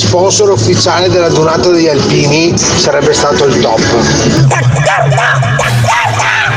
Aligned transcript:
sponsor 0.00 0.50
ufficiale 0.50 1.08
della 1.10 1.28
donata 1.28 1.68
degli 1.68 1.86
alpini 1.88 2.56
sarebbe 2.56 3.12
stato 3.12 3.44
il 3.44 3.60
top. 3.60 3.80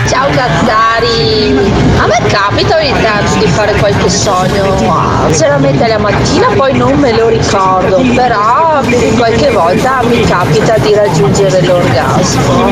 Ciao 0.08 0.30
Gazzari! 0.30 1.58
A 1.98 2.06
me 2.08 2.22
capita 2.28 2.78
ogni 2.78 2.94
tanto 3.02 3.38
di 3.40 3.48
fare 3.48 3.74
qualche 3.76 4.10
sogno, 4.10 4.76
sinceramente 5.28 5.86
la 5.88 5.98
mattina 5.98 6.48
poi 6.56 6.74
non 6.78 6.94
me 7.00 7.12
lo 7.14 7.28
ricordo, 7.28 8.02
però 8.16 8.80
qualche 9.18 9.52
volta 9.52 10.02
mi 10.04 10.22
capita 10.24 10.78
di 10.78 10.94
raggiungere 10.96 11.62
l'orgasmo. 11.62 12.72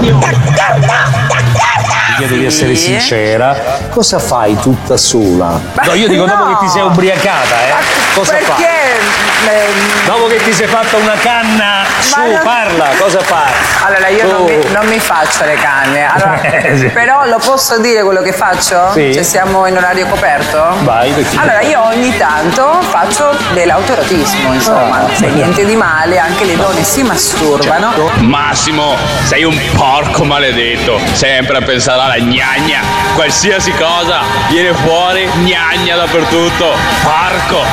Chiedo 2.18 2.36
di 2.36 2.46
essere 2.46 2.76
sincera, 2.76 3.56
cosa 3.90 4.20
fai 4.20 4.56
tutta 4.60 4.96
sola? 4.96 5.60
No, 5.86 5.94
io 5.94 6.08
dico 6.08 6.26
dopo 6.26 6.44
No. 6.44 6.58
che 6.58 6.66
ti 6.66 6.72
sei 6.72 6.84
ubriacata, 6.84 7.56
eh? 7.68 7.74
Cosa 8.14 8.32
Perché? 8.34 8.46
fai? 8.52 8.64
Ehm, 8.94 10.06
Dopo 10.06 10.28
che 10.28 10.38
ti 10.44 10.52
sei 10.54 10.68
fatta 10.68 10.98
una 10.98 11.14
canna, 11.22 11.84
su, 12.00 12.20
no. 12.20 12.40
parla, 12.44 12.90
cosa 13.00 13.20
fai? 13.20 13.52
Allora, 13.86 14.08
io 14.10 14.24
non, 14.30 14.42
Oh. 14.42 14.46
mi, 14.46 14.58
non 14.72 14.86
mi 14.88 15.00
faccio 15.00 15.44
le 15.46 15.56
canne. 15.56 16.06
Allora, 16.06 16.40
Eh, 16.62 16.78
sì. 16.78 16.88
Però 16.88 17.26
lo 17.26 17.38
posso 17.38 17.80
dire 17.80 18.04
quello 18.04 18.22
che 18.22 18.34
faccio? 18.34 18.92
Sì. 18.94 19.14
Se 19.14 19.24
siamo 19.24 19.66
in 19.68 19.78
orario 19.78 20.06
coperto? 20.08 20.76
Vai, 20.82 21.12
perché- 21.12 21.38
Allora, 21.38 21.62
io 21.62 21.84
ogni 21.86 22.16
tanto 22.18 22.80
faccio 22.82 23.36
dell'autoerotismo, 23.54 24.54
insomma. 24.54 25.06
Ah. 25.06 25.10
C'è 25.18 25.28
niente 25.28 25.66
di 25.66 25.76
male, 25.76 26.18
anche 26.20 26.44
le 26.46 26.56
donne 26.58 26.84
si 26.84 27.04
masturbano. 27.04 27.92
Certo. 27.96 28.12
Massimo, 28.24 28.96
sei 29.24 29.44
un 29.44 29.58
porco 29.76 30.24
maledetto, 30.24 31.00
sempre 31.14 31.58
a 31.58 31.62
pensare 31.62 32.02
alla 32.02 32.18
gnagna. 32.20 32.80
Qualsiasi 33.16 33.72
cosa 33.74 34.22
viene 34.50 34.74
fuori, 34.74 35.28
gnagna 35.44 35.96
dappertutto. 35.96 36.76
Porco. 37.04 37.64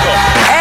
Eh, 0.51 0.58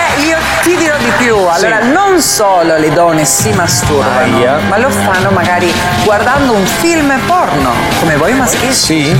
più. 1.18 1.36
Allora, 1.36 1.84
non 1.84 2.22
solo 2.22 2.78
le 2.78 2.92
donne 2.92 3.26
si 3.26 3.52
masturbano, 3.52 4.38
Aia. 4.38 4.58
ma 4.68 4.78
lo 4.78 4.90
fanno 4.90 5.30
magari 5.32 5.72
guardando 6.04 6.54
un 6.54 6.66
film 6.66 7.18
porno, 7.26 7.72
come 8.00 8.16
voi 8.16 8.34
maschi. 8.34 8.74
Sì? 8.74 9.16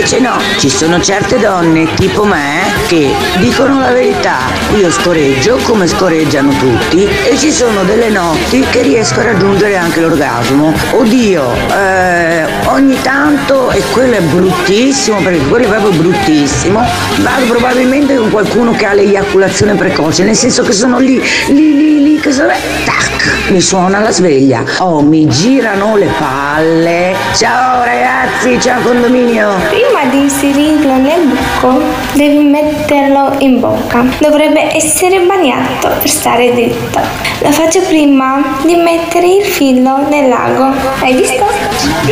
Invece 0.00 0.20
no, 0.20 0.38
ci 0.56 0.70
sono 0.70 0.98
certe 1.02 1.38
donne 1.38 1.86
tipo 1.92 2.24
me 2.24 2.62
che 2.86 3.12
dicono 3.36 3.80
la 3.80 3.92
verità. 3.92 4.38
Io 4.74 4.90
scoreggio 4.90 5.58
come 5.62 5.86
scoreggiano 5.86 6.52
tutti 6.52 7.06
e 7.06 7.36
ci 7.36 7.52
sono 7.52 7.82
delle 7.82 8.08
notti 8.08 8.64
che 8.70 8.80
riesco 8.80 9.20
a 9.20 9.24
raggiungere 9.24 9.76
anche 9.76 10.00
l'orgasmo. 10.00 10.72
Oddio, 10.92 11.52
eh, 11.76 12.46
ogni 12.68 12.98
tanto, 13.02 13.70
e 13.72 13.82
quello 13.92 14.16
è 14.16 14.22
bruttissimo 14.22 15.18
perché 15.18 15.46
quello 15.46 15.66
è 15.66 15.68
proprio 15.68 15.90
bruttissimo, 15.90 16.82
vado 17.18 17.44
probabilmente 17.44 18.16
con 18.16 18.30
qualcuno 18.30 18.72
che 18.72 18.86
ha 18.86 18.94
l'eiaculazione 18.94 19.74
precoce, 19.74 20.24
nel 20.24 20.34
senso 20.34 20.62
che 20.62 20.72
sono 20.72 20.98
lì, 20.98 21.22
lì, 21.48 21.76
lì, 21.76 22.02
lì, 22.02 22.20
che 22.20 22.32
sono... 22.32 22.48
Tac, 22.86 23.50
mi 23.50 23.60
suona 23.60 24.00
la 24.00 24.10
sveglia. 24.10 24.64
Oh, 24.78 25.02
mi 25.02 25.28
girano 25.28 25.96
le 25.96 26.08
palle. 26.18 27.14
Ciao 27.34 27.84
ragazzi, 27.84 28.58
ciao 28.58 28.80
condominio. 28.80 29.89
Prima 29.90 30.08
di 30.08 30.18
inserirlo 30.18 30.94
nel 30.98 31.26
buco 31.26 31.82
devi 32.12 32.44
metterlo 32.44 33.34
in 33.38 33.58
bocca. 33.58 34.04
Dovrebbe 34.20 34.72
essere 34.76 35.18
bagnato 35.18 35.88
per 35.98 36.08
stare 36.08 36.52
dritto. 36.52 37.00
Lo 37.40 37.50
faccio 37.50 37.80
prima 37.88 38.58
di 38.64 38.76
mettere 38.76 39.26
il 39.26 39.44
filo 39.44 40.06
nel 40.08 40.28
lago. 40.28 40.72
Hai 41.00 41.14
visto? 41.14 41.44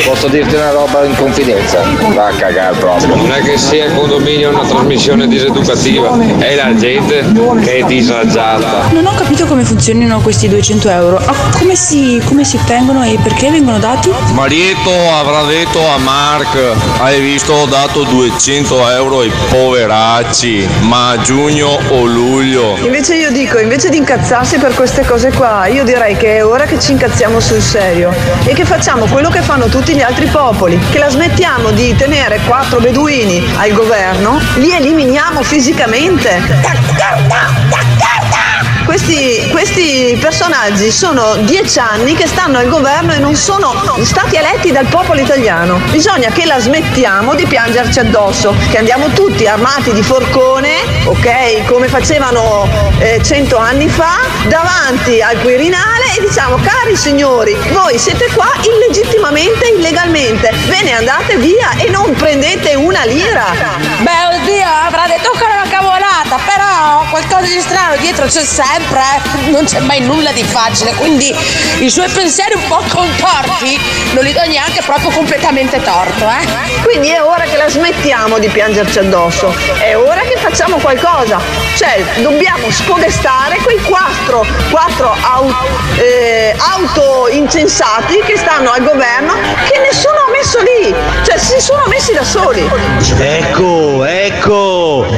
Posso 0.04 0.26
dirti 0.26 0.54
una 0.54 0.70
roba 0.70 1.04
in 1.04 1.14
confidenza? 1.14 1.82
Va 2.14 2.28
a 2.28 2.32
cagare 2.32 2.76
proprio. 2.78 3.14
Non 3.14 3.30
è 3.30 3.42
che 3.42 3.56
sia 3.56 3.84
il 3.84 3.94
condominio 3.94 4.50
una 4.50 4.66
trasmissione 4.66 5.28
diseducativa, 5.28 6.18
è 6.38 6.54
la 6.56 6.74
gente 6.74 7.24
che 7.62 7.76
è 7.76 7.82
disagiata. 7.84 8.88
Non 8.90 9.06
ho 9.06 9.14
capito 9.14 9.44
come 9.46 9.62
funzionino 9.64 10.18
questi 10.20 10.48
200 10.48 10.88
euro. 10.88 11.16
Ah, 11.18 11.34
come, 11.56 11.76
si, 11.76 12.20
come 12.24 12.42
si 12.42 12.56
ottengono 12.56 13.04
e 13.04 13.18
perché 13.22 13.50
vengono 13.50 13.78
dati? 13.78 14.10
Marito 14.32 14.90
avrà 15.12 15.44
detto 15.44 15.86
a 15.86 15.98
Mark, 15.98 16.56
hai 17.00 17.20
visto 17.20 17.57
ho 17.58 17.66
dato 17.66 18.04
200 18.04 18.90
euro 18.90 19.20
ai 19.20 19.32
poveracci, 19.50 20.68
ma 20.82 21.10
a 21.10 21.20
giugno 21.20 21.76
o 21.88 22.04
luglio. 22.04 22.76
Invece 22.76 23.16
io 23.16 23.32
dico, 23.32 23.58
invece 23.58 23.88
di 23.88 23.96
incazzarsi 23.96 24.58
per 24.58 24.74
queste 24.74 25.04
cose 25.04 25.32
qua, 25.32 25.66
io 25.66 25.82
direi 25.82 26.16
che 26.16 26.36
è 26.36 26.44
ora 26.44 26.66
che 26.66 26.78
ci 26.78 26.92
incazziamo 26.92 27.40
sul 27.40 27.60
serio 27.60 28.14
e 28.44 28.54
che 28.54 28.64
facciamo 28.64 29.06
quello 29.06 29.28
che 29.28 29.40
fanno 29.40 29.66
tutti 29.66 29.92
gli 29.92 30.02
altri 30.02 30.26
popoli, 30.26 30.78
che 30.90 30.98
la 30.98 31.08
smettiamo 31.08 31.72
di 31.72 31.96
tenere 31.96 32.38
quattro 32.46 32.78
beduini 32.78 33.44
al 33.56 33.72
governo, 33.72 34.40
li 34.56 34.70
eliminiamo 34.70 35.42
fisicamente. 35.42 36.40
Questi, 38.98 39.48
questi 39.52 40.18
personaggi 40.20 40.90
sono 40.90 41.36
dieci 41.42 41.78
anni 41.78 42.14
che 42.14 42.26
stanno 42.26 42.58
al 42.58 42.68
governo 42.68 43.12
e 43.12 43.18
non 43.18 43.36
sono 43.36 43.72
stati 44.02 44.34
eletti 44.34 44.72
dal 44.72 44.86
popolo 44.86 45.20
italiano. 45.20 45.80
Bisogna 45.90 46.30
che 46.30 46.44
la 46.44 46.58
smettiamo 46.58 47.36
di 47.36 47.46
piangerci 47.46 48.00
addosso, 48.00 48.52
che 48.70 48.76
andiamo 48.76 49.08
tutti 49.12 49.46
armati 49.46 49.92
di 49.92 50.02
forcone, 50.02 51.04
ok, 51.04 51.64
come 51.66 51.86
facevano 51.86 52.68
eh, 52.98 53.20
cento 53.22 53.56
anni 53.56 53.88
fa, 53.88 54.18
davanti 54.48 55.22
al 55.22 55.40
Quirinale 55.42 56.16
e 56.18 56.20
diciamo, 56.20 56.56
cari 56.56 56.96
signori, 56.96 57.56
voi 57.70 57.96
siete 57.98 58.28
qua 58.34 58.50
illegittimamente, 58.62 59.68
illegalmente, 59.68 60.52
ve 60.66 60.82
ne 60.82 60.92
andate 60.94 61.36
via 61.36 61.70
e 61.76 61.88
non 61.88 62.12
prendete 62.14 62.74
una 62.74 63.04
lira. 63.04 63.46
Beh, 64.00 64.37
oddio, 64.48 64.66
avrà 64.86 65.06
detto 65.06 65.30
che 65.30 65.44
era 65.44 65.60
una 65.60 65.68
cavolata, 65.68 66.38
però 66.44 67.04
qualcosa 67.10 67.52
di 67.52 67.60
strano 67.60 67.96
dietro 67.96 68.26
c'è 68.26 68.42
sempre, 68.42 69.00
eh. 69.00 69.50
non 69.50 69.64
c'è 69.64 69.80
mai 69.80 70.00
nulla 70.00 70.32
di 70.32 70.42
facile, 70.42 70.94
quindi 70.94 71.34
i 71.78 71.90
suoi 71.90 72.08
pensieri 72.08 72.54
un 72.54 72.66
po' 72.66 72.82
contorti 72.88 73.78
non 74.12 74.24
li 74.24 74.32
do 74.32 74.42
neanche 74.46 74.80
proprio 74.82 75.10
completamente 75.10 75.82
torto, 75.82 76.24
eh. 76.24 76.46
Quindi 76.82 77.08
è 77.10 77.22
ora 77.22 77.44
che 77.44 77.56
la 77.56 77.68
smettiamo 77.68 78.38
di 78.38 78.48
piangerci 78.48 79.00
addosso, 79.00 79.54
è 79.80 79.96
ora 79.96 80.20
che 80.22 80.36
facciamo 80.36 80.76
qualcosa. 80.78 81.40
Cioè, 81.76 82.02
dobbiamo 82.22 82.70
spodestare 82.70 83.58
quei 83.58 83.80
quattro, 83.82 84.46
quattro 84.70 85.14
au- 85.20 85.54
eh, 85.96 86.56
auto 86.58 87.28
insensati 87.30 88.20
che 88.24 88.36
stanno 88.36 88.70
al 88.70 88.82
governo 88.82 89.34
che 89.68 89.78
nessuno 89.78 90.16
ha 90.26 90.30
messo 90.30 90.58
lì. 90.60 90.94
Cioè, 91.24 91.36
si 91.36 91.60
sono 91.60 91.84
messi 91.86 92.12
da 92.12 92.24
soli. 92.24 92.68
Ecco, 93.18 94.04
ecco, 94.04 94.37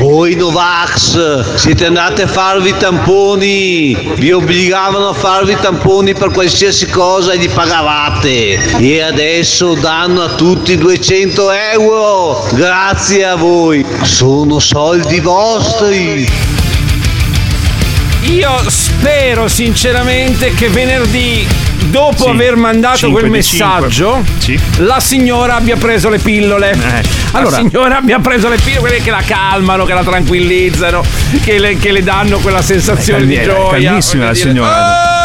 voi 0.01 0.35
Novax 0.35 1.55
siete 1.55 1.87
andati 1.87 2.23
a 2.23 2.27
farvi 2.27 2.75
tamponi, 2.77 4.15
vi 4.17 4.33
obbligavano 4.33 5.09
a 5.09 5.13
farvi 5.13 5.57
tamponi 5.61 6.15
per 6.15 6.31
qualsiasi 6.31 6.87
cosa 6.87 7.33
e 7.33 7.37
li 7.37 7.49
pagavate. 7.49 8.79
E 8.79 9.01
adesso 9.03 9.75
danno 9.75 10.23
a 10.23 10.29
tutti 10.35 10.77
200 10.77 11.51
euro, 11.51 12.47
grazie 12.53 13.27
a 13.27 13.37
voi, 13.37 13.85
sono 14.03 14.59
soldi 14.59 15.21
vostri. 15.21 16.60
Io 18.23 18.63
spero 18.69 19.49
sinceramente 19.49 20.53
che 20.55 20.69
venerdì, 20.69 21.47
dopo 21.87 22.25
Sì, 22.25 22.29
aver 22.29 22.55
mandato 22.57 23.11
quel 23.11 23.25
di 23.25 23.31
messaggio, 23.31 24.23
la 24.79 25.01
signora 25.01 25.57
abbia 25.57 25.77
preso 25.77 26.09
le 26.11 26.19
pillole. 26.19 26.77
allora- 27.33 27.57
la 27.57 27.69
signora 27.69 27.97
abbia 27.97 28.19
preso 28.19 28.49
le 28.49 28.57
pillole, 28.57 28.81
quelle 28.81 29.03
che 29.03 29.11
la 29.11 29.23
calmano, 29.27 29.85
che 29.87 29.95
la 29.95 30.03
tranquillizzano, 30.05 31.03
che 31.43 31.59
le, 31.59 31.77
che 31.79 31.93
le 31.93 32.03
danno 32.03 32.39
quella 32.39 32.61
sensazione 32.63 33.25
di 33.27 33.35
Calmi- 33.37 33.53
gioia. 33.55 33.85
calmissima 33.89 34.25
la 34.27 34.35
signora. 34.35 34.77
"Ah!" 35.15 35.20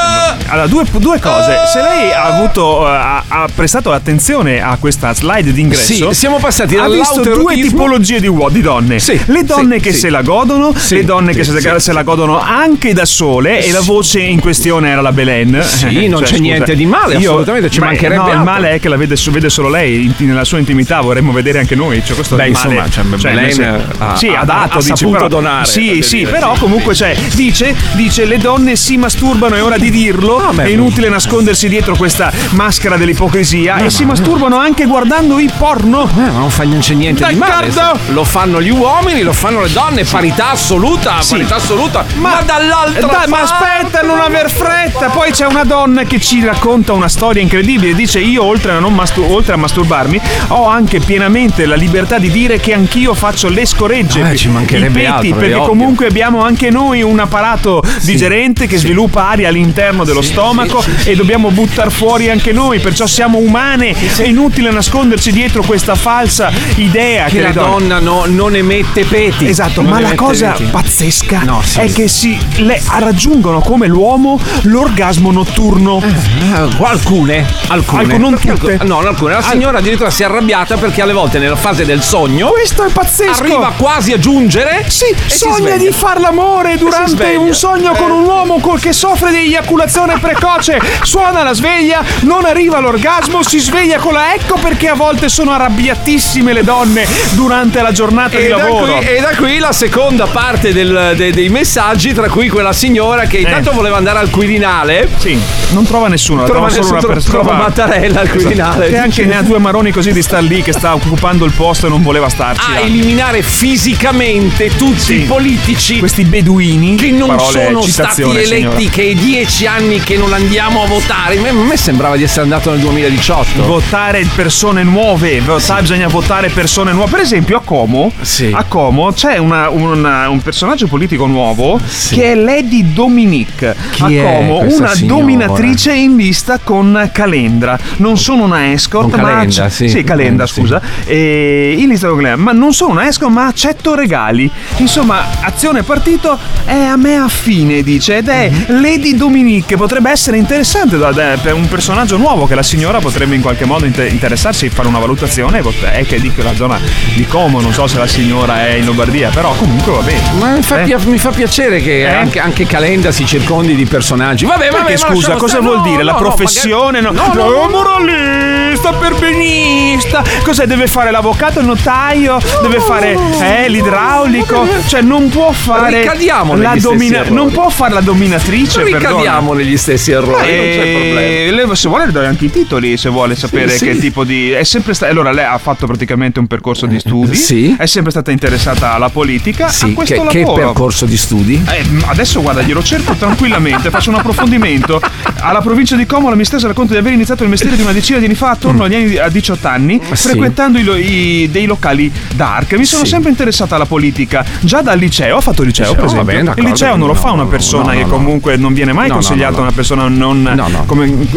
Allora, 0.47 0.67
due, 0.67 0.83
due 0.99 1.19
cose. 1.19 1.57
Se 1.71 1.81
lei 1.81 2.11
ha 2.11 2.23
avuto, 2.35 2.87
eh, 2.87 2.91
ha, 2.95 3.23
ha 3.27 3.47
prestato 3.53 3.91
attenzione 3.91 4.61
a 4.61 4.77
questa 4.79 5.13
slide 5.13 5.51
d'ingresso, 5.51 6.09
Sì, 6.09 6.13
siamo 6.13 6.37
passati 6.39 6.75
ha 6.77 6.87
visto 6.87 7.21
due 7.21 7.55
tipologie 7.55 8.19
di, 8.19 8.27
uo- 8.27 8.49
di 8.49 8.61
donne. 8.61 8.99
Sì, 8.99 9.19
le 9.25 9.43
donne 9.43 9.75
sì, 9.77 9.81
che 9.83 9.93
se 9.93 10.09
la 10.09 10.21
godono, 10.21 10.73
le 10.89 11.03
donne 11.05 11.33
che 11.33 11.43
se, 11.43 11.79
se 11.79 11.91
la 11.93 12.03
godono 12.03 12.39
anche 12.39 12.93
da 12.93 13.05
sole. 13.05 13.63
E 13.65 13.71
la 13.71 13.81
voce 13.81 14.19
in 14.19 14.39
questione 14.39 14.89
era 14.89 15.01
la 15.01 15.11
Belen. 15.11 15.61
Sì, 15.63 16.07
non 16.07 16.21
c'è 16.21 16.27
scusa, 16.27 16.41
niente 16.41 16.75
di 16.75 16.85
male, 16.85 17.15
assolutamente, 17.15 17.69
ci 17.69 17.79
ma- 17.79 17.87
mancherebbe 17.87 18.15
No, 18.15 18.23
il 18.27 18.29
altro. 18.37 18.43
male 18.51 18.71
è 18.71 18.79
che 18.79 18.89
la 18.89 18.97
vede, 18.97 19.15
vede 19.31 19.49
solo 19.49 19.69
lei 19.69 20.13
nella 20.17 20.43
sua 20.43 20.59
intimità. 20.59 21.01
Vorremmo 21.01 21.31
vedere 21.31 21.59
anche 21.59 21.75
noi. 21.75 22.01
Cioè, 22.05 22.15
questo 22.15 22.35
Beh, 22.35 22.43
è 22.43 22.47
il 22.47 22.51
male. 22.53 22.75
insomma, 22.85 23.17
cioè, 23.17 23.33
Belen 23.33 23.83
ha- 23.97 24.15
sì, 24.15 24.27
ha- 24.27 24.43
dato, 24.43 24.77
ha 24.77 24.81
dice, 24.81 24.95
saputo 24.95 25.11
però- 25.11 25.27
donare, 25.27 25.65
Sì, 25.65 26.01
sì, 26.01 26.21
però 26.29 26.55
comunque 26.59 26.93
cioè, 26.95 27.15
dice, 27.33 27.75
dice 27.93 28.25
le 28.25 28.37
donne 28.37 28.75
si 28.75 28.97
masturbano, 28.97 29.55
è 29.55 29.63
ora 29.63 29.77
di 29.77 29.89
dirlo. 29.89 30.24
D'accordo, 30.25 30.61
Ah, 30.61 30.63
è 30.65 30.69
inutile 30.69 31.09
nascondersi 31.09 31.67
dietro 31.69 31.95
questa 31.95 32.31
maschera 32.51 32.97
dell'ipocrisia 32.97 33.77
e 33.77 33.89
si 33.89 34.05
masturbano 34.05 34.57
anche 34.57 34.85
guardando 34.85 35.39
i 35.39 35.49
porno. 35.57 36.03
Eh, 36.03 36.19
ma 36.19 36.39
non 36.39 36.49
fa 36.49 36.63
niente 36.63 37.25
di 37.27 37.35
male. 37.35 37.69
D'accordo. 37.69 38.13
Lo 38.13 38.23
fanno 38.23 38.61
gli 38.61 38.69
uomini, 38.69 39.21
lo 39.21 39.33
fanno 39.33 39.61
le 39.61 39.71
donne, 39.71 40.03
parità 40.03 40.51
assoluta, 40.51 41.21
Sì. 41.21 41.31
parità 41.35 41.55
assoluta. 41.55 42.05
Ma, 42.17 42.41
dall'altra 42.45 43.07
Dai, 43.07 43.27
ma 43.27 43.41
aspetta, 43.41 44.01
non 44.01 44.19
aver 44.19 44.49
fretta. 44.49 45.07
Poi 45.09 45.31
c'è 45.31 45.45
una 45.45 45.63
donna 45.63 46.03
che 46.03 46.19
ci 46.19 46.43
racconta 46.43 46.93
una 46.93 47.07
storia 47.09 47.41
incredibile. 47.41 47.93
Dice: 47.93 48.19
Io, 48.19 48.43
oltre 48.43 48.71
a, 48.73 48.79
non 48.79 48.93
mastu- 48.93 49.25
oltre 49.29 49.53
a 49.53 49.57
masturbarmi, 49.57 50.19
ho 50.49 50.67
anche 50.67 50.99
pienamente 50.99 51.65
la 51.65 51.75
libertà 51.75 52.17
di 52.17 52.29
dire 52.31 52.59
che 52.59 52.73
anch'io 52.73 53.13
faccio 53.13 53.49
le 53.49 53.65
scoregge. 53.65 54.29
Eh, 54.31 54.35
ci 54.35 54.49
mancherebbe 54.49 55.01
peti, 55.01 55.05
altro, 55.31 55.35
perché 55.35 55.57
comunque 55.59 56.07
abbiamo 56.07 56.43
anche 56.43 56.69
noi 56.69 57.01
un 57.01 57.19
apparato 57.19 57.83
digerente 58.01 58.67
che 58.67 58.77
sviluppa 58.77 59.27
aria 59.29 59.47
all'interno 59.49 60.03
dello 60.03 60.14
stomaco 60.21 60.83
e 61.03 61.15
dobbiamo 61.15 61.49
buttare 61.51 61.89
fuori 61.89 62.29
anche 62.29 62.51
noi. 62.51 62.79
Perciò 62.79 63.05
siamo 63.05 63.37
umane. 63.37 63.93
È 64.15 64.23
inutile 64.23 64.71
nasconderci 64.71 65.31
dietro 65.31 65.63
questa 65.63 65.95
falsa 65.95 66.51
idea 66.75 67.25
che 67.25 67.35
che, 67.35 67.41
la 67.41 67.51
donna 67.51 67.99
no- 67.99 68.25
non 68.27 68.55
emette 68.55 69.05
peti. 69.05 69.47
Esatto, 69.47 69.81
Non 69.81 69.91
ma 69.91 69.99
la 69.99 70.15
cosa 70.15 70.51
peti. 70.51 70.63
pazzesca 70.65 71.41
No, 71.43 71.61
sì. 71.63 71.79
è 71.79 71.91
che 71.91 72.07
si 72.07 72.37
le, 72.57 72.81
raggiungono 72.97 73.59
come 73.59 73.87
l'uomo 73.87 74.39
l'orgasmo 74.63 75.31
notturno. 75.31 76.01
Eh, 76.01 76.53
alcune, 76.83 77.45
alcune. 77.67 78.01
Alcune, 78.01 78.17
non 78.17 78.33
Perché 78.35 78.53
tutte. 78.53 78.77
No, 78.83 78.95
non 78.95 79.07
alcune. 79.07 79.33
La 79.33 79.41
signora 79.41 79.77
addirittura 79.79 80.09
si 80.09 80.21
è 80.21 80.25
arrabbiata 80.25 80.77
perché 80.77 81.01
alle 81.01 81.13
volte 81.13 81.39
nella 81.39 81.55
fase 81.55 81.85
del 81.85 82.01
sogno 82.01 82.49
Questo 82.49 82.83
è 82.83 82.91
pazzesco. 82.91 83.41
arriva 83.41 83.73
quasi 83.77 84.11
a 84.13 84.19
giungere. 84.19 84.85
Sì, 84.87 85.13
si 85.27 85.37
sogna 85.37 85.55
sveglia. 85.55 85.77
di 85.77 85.91
far 85.91 86.19
l'amore 86.19 86.77
durante 86.77 87.35
un 87.35 87.53
sogno 87.53 87.93
con 87.93 88.11
un 88.11 88.23
uomo 88.23 88.59
col 88.59 88.79
che 88.79 88.93
soffre 88.93 89.31
di 89.31 89.37
eiaculazione 89.37 90.04
precoce. 90.13 90.79
Suona 91.03 91.43
la 91.43 91.53
sveglia, 91.53 92.03
non 92.21 92.45
arriva 92.45 92.79
l'orgasmo, 92.79 93.43
si 93.43 93.59
sveglia 93.59 93.97
con 93.97 94.13
la 94.13 94.33
ecco 94.35 94.57
perché 94.57 94.87
a 94.89 94.93
volte 94.95 95.29
sono 95.29 95.51
arrabbiatissime 95.51 96.53
le 96.53 96.63
donne 96.63 97.05
durante 97.33 97.81
la 97.81 97.91
giornata 97.91 98.37
di 98.37 98.45
E 98.45 98.49
da, 98.49 98.57
lavoro. 98.57 98.97
qui, 98.97 99.07
e 99.07 99.19
da 99.21 99.35
qui 99.35 99.57
la 99.59 99.71
seconda 99.71 100.25
parte 100.27 100.73
del- 100.73 101.13
de- 101.15 101.31
dei 101.31 101.49
messaggi, 101.49 102.13
tra 102.13 102.29
cui 102.29 102.47
quella 102.49 102.73
signora 102.73 103.25
che 103.25 103.37
intanto 103.37 103.71
voleva 103.71 103.97
andare 103.97 104.19
al 104.19 104.29
Quirinale. 104.29 105.09
Sì, 105.17 105.37
non 105.71 105.85
trova 105.85 106.07
nessuno, 106.07 106.43
Trova 106.43 106.67
trova 106.67 106.69
solo 106.69 106.81
nessuno, 106.81 106.99
una 106.99 107.13
persona. 107.13 107.39
trova 107.43 107.55
Mattarella 107.57 108.19
al 108.21 108.29
Quirinale. 108.29 108.89
Che 108.89 108.97
anche 108.97 109.25
ne 109.25 109.37
ha 109.37 109.41
due 109.41 109.57
maroni 109.59 109.91
così 109.91 110.11
di 110.11 110.21
star 110.21 110.43
lì 110.43 110.61
che 110.61 110.71
sta 110.73 110.93
occupando 110.93 111.45
il 111.45 111.51
posto 111.53 111.87
e 111.87 111.89
non 111.89 112.01
voleva 112.01 112.29
starci. 112.29 112.69
a 112.69 112.73
là. 112.73 112.79
eliminare 112.81 113.41
fisicamente 113.89 114.75
tutti 114.75 114.99
Sì. 114.99 115.13
i 115.21 115.23
politici 115.25 115.99
Questi 115.99 116.23
beduini 116.25 116.95
che 116.95 117.11
non 117.11 117.27
parole, 117.29 117.65
sono 117.65 117.81
stati 117.81 118.21
eletti, 118.21 118.45
signora. 118.55 118.75
che 118.91 119.13
dieci 119.15 119.65
anni 119.65 119.94
che 120.03 120.17
non 120.17 120.33
andiamo 120.33 120.83
a 120.83 120.87
votare. 120.87 121.37
A 121.37 121.51
me, 121.53 121.77
sembrava 121.77 122.15
di 122.15 122.23
essere 122.23 122.41
andato 122.43 122.69
nel 122.71 122.79
2018. 122.79 123.65
Votare 123.65 124.25
persone 124.35 124.83
nuove, 124.83 125.39
votare- 125.41 125.81
bisogna 125.81 126.07
votare 126.07 126.49
persone 126.49 126.91
nuove. 126.91 127.09
Per 127.11 127.19
esempio, 127.19 127.57
a 127.57 127.61
Como, 127.61 128.11
Sì. 128.21 128.51
a 128.53 128.63
Como 128.63 129.11
c'è 129.11 129.37
una- 129.37 129.69
una- 129.69 130.29
un 130.29 130.41
personaggio 130.41 130.87
politico 130.87 131.25
nuovo 131.25 131.79
che 132.09 132.31
è 132.31 132.35
Lady 132.35 132.93
Dominique. 132.93 133.75
Chi 133.91 134.17
a 134.19 134.23
Como, 134.23 134.59
una 134.59 134.93
signora? 134.95 135.19
dominatrice 135.19 135.93
in 135.93 136.15
lista 136.17 136.59
con 136.63 137.09
Calendra. 137.13 137.77
Non 137.97 138.17
sono 138.17 138.43
una 138.43 138.71
escort, 138.71 139.09
Con 139.11 139.19
ma 139.19 139.29
Calenda, 139.29 139.63
acc- 139.65 139.71
sì. 139.89 140.03
Calenda, 140.03 140.43
Eh, 140.43 140.47
sì. 140.47 140.53
scusa. 140.53 140.81
E 141.05 141.75
in 141.77 141.89
lista 141.89 142.07
con 142.07 142.17
Calenda, 142.17 142.41
ma 142.41 142.51
non 142.51 142.73
sono 142.73 142.91
una 142.93 143.07
escort, 143.07 143.31
ma 143.31 143.47
accetto 143.47 143.95
regali. 143.95 144.49
Insomma, 144.77 145.25
azione 145.41 145.83
partito 145.83 146.37
è 146.65 146.75
a 146.77 146.95
me 146.95 147.15
affine, 147.15 147.81
dice, 147.83 148.17
ed 148.17 148.27
è 148.29 148.49
Mhm. 148.49 148.81
Lady 148.81 149.15
Dominique. 149.15 149.77
Potrebbe 149.85 150.09
essere 150.09 150.37
interessante 150.37 150.97
da- 150.97 151.11
da- 151.11 151.37
per 151.39 151.53
un 151.53 151.67
personaggio 151.67 152.17
nuovo 152.17 152.47
che 152.47 152.55
la 152.55 152.63
signora 152.63 152.97
potrebbe 152.97 153.35
in 153.35 153.41
qualche 153.41 153.65
modo 153.65 153.85
inter- 153.85 154.11
interessarsi, 154.11 154.67
fare 154.69 154.87
una 154.87 154.97
valutazione. 154.97 155.61
È 155.91 156.03
che 156.07 156.19
dico 156.19 156.41
la 156.41 156.55
zona 156.55 156.79
di 157.13 157.23
Como, 157.27 157.61
non 157.61 157.71
so 157.71 157.85
se 157.85 157.99
la 157.99 158.07
signora 158.07 158.65
è 158.65 158.71
in 158.71 158.85
Lombardia, 158.85 159.29
però 159.29 159.53
comunque 159.53 159.91
va 159.93 160.01
bene. 160.01 160.21
Ma 160.39 160.53
mi 160.53 160.63
fa, 160.63 160.81
Eh? 160.81 160.97
mi 161.05 161.19
fa 161.19 161.29
piacere 161.29 161.81
che 161.83 161.99
Eh? 161.99 162.07
anche, 162.07 162.39
anche 162.39 162.65
Calenda 162.65 163.11
si 163.11 163.27
circondi 163.27 163.75
di 163.75 163.85
personaggi. 163.85 164.45
Vabbè, 164.45 164.69
vabbè, 164.71 164.81
Perché 164.85 164.97
scusa, 164.97 165.33
cosa 165.33 165.47
stare. 165.59 165.63
vuol 165.63 165.77
No, 165.77 165.83
dire? 165.83 166.01
la 166.03 166.13
no, 166.13 166.17
no, 166.19 166.23
professione? 166.23 166.99
No, 166.99 167.11
magari- 167.11 167.37
no, 167.37 167.43
no, 167.43 167.49
no, 167.51 167.67
no. 167.67 167.69
moralista, 167.69 168.91
perbenista. 168.93 170.23
Cos'è? 170.43 170.65
Deve 170.65 170.87
fare 170.87 171.11
l'avvocato, 171.11 171.59
il 171.59 171.67
notaio, 171.67 172.39
deve 172.63 172.79
fare 172.79 173.15
eh, 173.39 173.69
l'idraulico. 173.69 174.67
Cioè, 174.87 175.01
non 175.01 175.29
può 175.29 175.51
fare. 175.51 175.99
Ricadiamo 175.99 176.55
la 176.55 176.73
domina-. 176.75 177.23
Non 177.29 177.51
può 177.51 177.69
fare 177.69 177.93
la 177.93 178.01
dominatrice. 178.01 178.81
Ricadiamo 178.83 179.53
negli 179.53 179.74
stessi 179.77 180.11
errori, 180.11 180.55
non 180.55 180.65
c'è 180.65 180.91
problema. 180.91 181.19
E 181.21 181.51
lei, 181.51 181.75
se 181.75 181.87
vuole 181.87 182.05
le 182.07 182.11
do 182.11 182.19
anche 182.25 182.45
i 182.45 182.51
titoli 182.51 182.97
se 182.97 183.09
vuole 183.09 183.35
sapere 183.35 183.69
Sì, 183.77 183.85
che 183.85 183.93
sì. 183.95 183.99
tipo 183.99 184.23
di 184.23 184.51
è 184.51 184.63
sempre 184.63 184.93
sta- 184.93 185.07
allora 185.07 185.31
lei 185.31 185.45
ha 185.45 185.57
fatto 185.57 185.85
praticamente 185.85 186.39
un 186.39 186.47
percorso 186.47 186.85
di 186.85 186.99
studi 186.99 187.35
Sì. 187.35 187.75
è 187.77 187.85
sempre 187.85 188.11
stata 188.11 188.31
interessata 188.31 188.93
alla 188.93 189.09
politica 189.09 189.67
Sì, 189.69 189.85
a 189.85 189.93
questo 189.93 190.23
che, 190.25 190.43
che 190.43 190.51
percorso 190.53 191.05
di 191.05 191.17
studi? 191.17 191.61
eh, 191.69 191.83
adesso 192.05 192.41
guarda, 192.41 192.61
glielo 192.61 192.83
cerco 192.83 193.13
tranquillamente, 193.13 193.89
faccio 193.89 194.09
un 194.09 194.15
approfondimento. 194.15 195.01
Alla 195.39 195.61
provincia 195.61 195.95
di 195.95 196.05
Como 196.05 196.29
la 196.29 196.35
mia 196.35 196.45
stessa 196.45 196.67
racconta 196.67 196.93
di 196.93 196.99
aver 196.99 197.13
iniziato 197.13 197.43
il 197.43 197.49
mestiere 197.49 197.75
di 197.75 197.81
una 197.81 197.91
decina 197.91 198.17
di 198.19 198.25
anni 198.25 198.35
fa, 198.35 198.51
attorno 198.51 198.83
agli 198.83 198.95
anni 198.95 199.17
a 199.17 199.29
18 199.29 199.67
anni. 199.67 199.99
Sì. 200.13 200.27
frequentando 200.29 200.79
i 200.79 201.43
i- 201.43 201.49
dei 201.51 201.65
locali 201.65 202.11
dark. 202.35 202.73
Mi 202.73 202.85
sono 202.85 203.05
sempre 203.05 203.29
interessata 203.29 203.75
alla 203.75 203.85
politica, 203.85 204.43
già 204.61 204.81
dal 204.81 204.97
liceo, 204.97 205.37
ho 205.37 205.41
fatto 205.41 205.61
liceo, 205.63 205.85
Liceo, 205.91 205.95
per 205.99 206.05
esempio. 206.05 206.33
bene, 206.35 206.53
il 206.57 206.63
liceo 206.71 206.95
non 206.95 207.07
lo 207.07 207.13
fa 207.13 207.31
una 207.31 207.45
persona 207.45 207.91
no, 207.93 207.97
che 207.99 208.03
no, 208.03 208.07
comunque 208.07 208.55
non 208.57 208.73
viene 208.73 208.93
mai 208.93 209.07
No, 209.07 209.15
no, 209.55 209.61
no, 209.61 209.61
no. 209.61 209.61
una 209.61 209.71
persona 209.71 210.07
non, 210.07 210.41
No, 210.41 210.67
no. 210.67 210.83
come- 210.85 211.27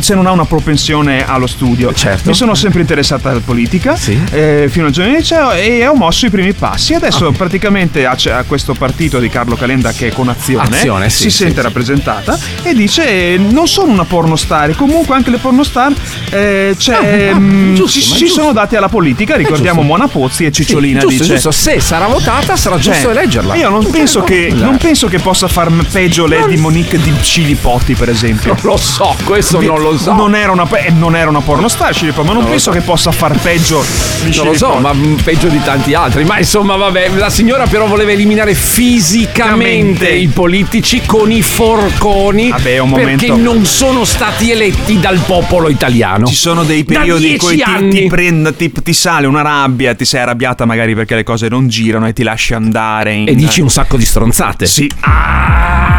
se 0.00 0.14
non 0.14 0.26
ha 0.26 0.30
una 0.32 0.44
propensione 0.44 1.26
allo 1.26 1.46
studio. 1.46 1.92
Certo. 1.92 2.28
Mi 2.28 2.34
sono 2.34 2.54
sempre 2.54 2.80
interessata 2.80 3.30
alla 3.30 3.40
politica 3.44 3.96
Sì. 3.96 4.18
eh, 4.30 4.68
fino 4.70 4.86
al 4.86 4.92
giorno 4.92 5.10
del 5.10 5.20
liceo 5.20 5.52
e 5.52 5.86
ho 5.86 5.94
mosso 5.94 6.26
i 6.26 6.30
primi 6.30 6.52
passi. 6.52 6.94
Adesso 6.94 7.32
praticamente 7.32 8.06
ha, 8.06 8.16
a 8.36 8.42
questo 8.44 8.74
partito 8.74 9.18
di 9.18 9.28
Carlo 9.28 9.56
Calenda 9.56 9.92
che 9.92 10.08
è 10.08 10.12
con 10.12 10.28
Azione, 10.28 10.76
Azione, 10.76 11.10
sì, 11.10 11.24
si 11.24 11.30
sì, 11.30 11.36
sente 11.44 11.62
rappresentata 11.62 12.38
e 12.62 12.74
dice 12.74 13.06
eh, 13.06 13.38
non 13.38 13.66
sono 13.68 13.92
una 13.92 14.04
pornostar, 14.04 14.74
comunque 14.74 15.14
anche 15.14 15.30
le 15.30 15.38
pornostar 15.38 15.92
eh, 16.30 16.74
Ah, 16.88 16.98
ah, 16.98 17.38
mm, 17.38 17.74
giusto, 17.74 18.00
ci, 18.00 18.28
sono 18.28 18.52
date 18.52 18.76
alla 18.76 18.88
politica, 18.88 19.36
ricordiamo 19.36 19.80
giusto. 19.80 19.96
Mona 19.96 20.08
Pozzi 20.08 20.44
e 20.44 20.52
Cicciolina 20.52 21.00
giusto, 21.00 21.22
dice 21.22 21.34
giusto. 21.34 21.50
Se 21.50 21.80
sarà 21.80 22.06
votata 22.06 22.56
sarà 22.56 22.78
cioè, 22.78 22.94
giusto 22.94 23.10
eleggerla. 23.10 23.54
Io 23.56 23.68
non 23.68 23.88
penso, 23.90 24.22
che, 24.22 24.50
non 24.52 24.76
penso 24.76 25.08
che 25.08 25.18
possa 25.18 25.48
far 25.48 25.70
peggio 25.90 26.26
Lady 26.26 26.56
Monique 26.56 27.00
di 27.00 27.12
Cilipotti, 27.26 27.94
per 27.94 28.08
esempio. 28.08 28.52
Non 28.54 28.60
lo 28.62 28.76
so, 28.76 29.14
questo 29.24 29.60
non 29.60 29.80
lo 29.80 29.96
so. 29.98 30.12
Non 30.14 30.34
era 30.34 30.52
una, 30.52 30.66
eh, 30.78 30.90
non 30.90 31.16
era 31.16 31.28
una 31.28 31.40
pornostar, 31.40 31.94
Cilipotti, 31.94 32.26
ma 32.26 32.32
non, 32.32 32.42
Non 32.42 32.50
penso 32.52 32.70
so. 32.72 32.78
che 32.78 32.82
possa 32.84 33.10
far 33.12 33.36
peggio 33.38 33.84
di 34.24 34.34
Non 34.36 34.46
lo 34.46 34.54
so, 34.54 34.70
Cilipotti. 34.72 34.98
ma 35.16 35.22
peggio 35.22 35.48
di 35.48 35.60
tanti 35.62 35.94
altri. 35.94 36.24
Ma 36.24 36.38
insomma, 36.38 36.76
vabbè, 36.76 37.10
la 37.16 37.30
signora 37.30 37.66
però 37.66 37.86
voleva 37.86 38.12
eliminare 38.12 38.54
fisicamente 38.54 40.08
i 40.08 40.28
politici 40.28 41.02
con 41.04 41.30
i 41.32 41.42
forconi 41.42 42.48
Vabbè, 42.50 42.74
è 42.74 42.78
un 42.78 42.92
perché 42.92 43.26
momento- 43.28 43.36
non 43.54 43.64
sono 43.64 44.04
stati 44.04 44.50
eletti 44.50 44.98
dal 45.00 45.18
popolo 45.18 45.68
italiano. 45.68 46.26
Ci 46.26 46.34
sono 46.34 46.62
dei 46.64 46.84
periodi 46.84 47.32
in 47.32 47.38
cui 47.38 47.56
ti, 47.56 47.88
ti 47.88 48.06
prende, 48.06 48.54
ti, 48.56 48.70
ti 48.72 48.92
sale 48.92 49.26
una 49.26 49.42
rabbia, 49.42 49.94
ti 49.94 50.04
sei 50.04 50.20
arrabbiata 50.22 50.64
magari 50.64 50.94
perché 50.94 51.14
le 51.16 51.24
cose 51.24 51.48
non 51.48 51.66
girano 51.68 52.06
e 52.06 52.12
ti 52.12 52.22
lasci 52.22 52.54
andare. 52.54 53.12
in- 53.12 53.28
E 53.28 53.34
dici 53.34 53.60
un 53.60 53.70
sacco 53.70 53.96
di 53.96 54.04
stronzate. 54.04 54.66
Sì. 54.66 54.90
Ma 55.04 55.95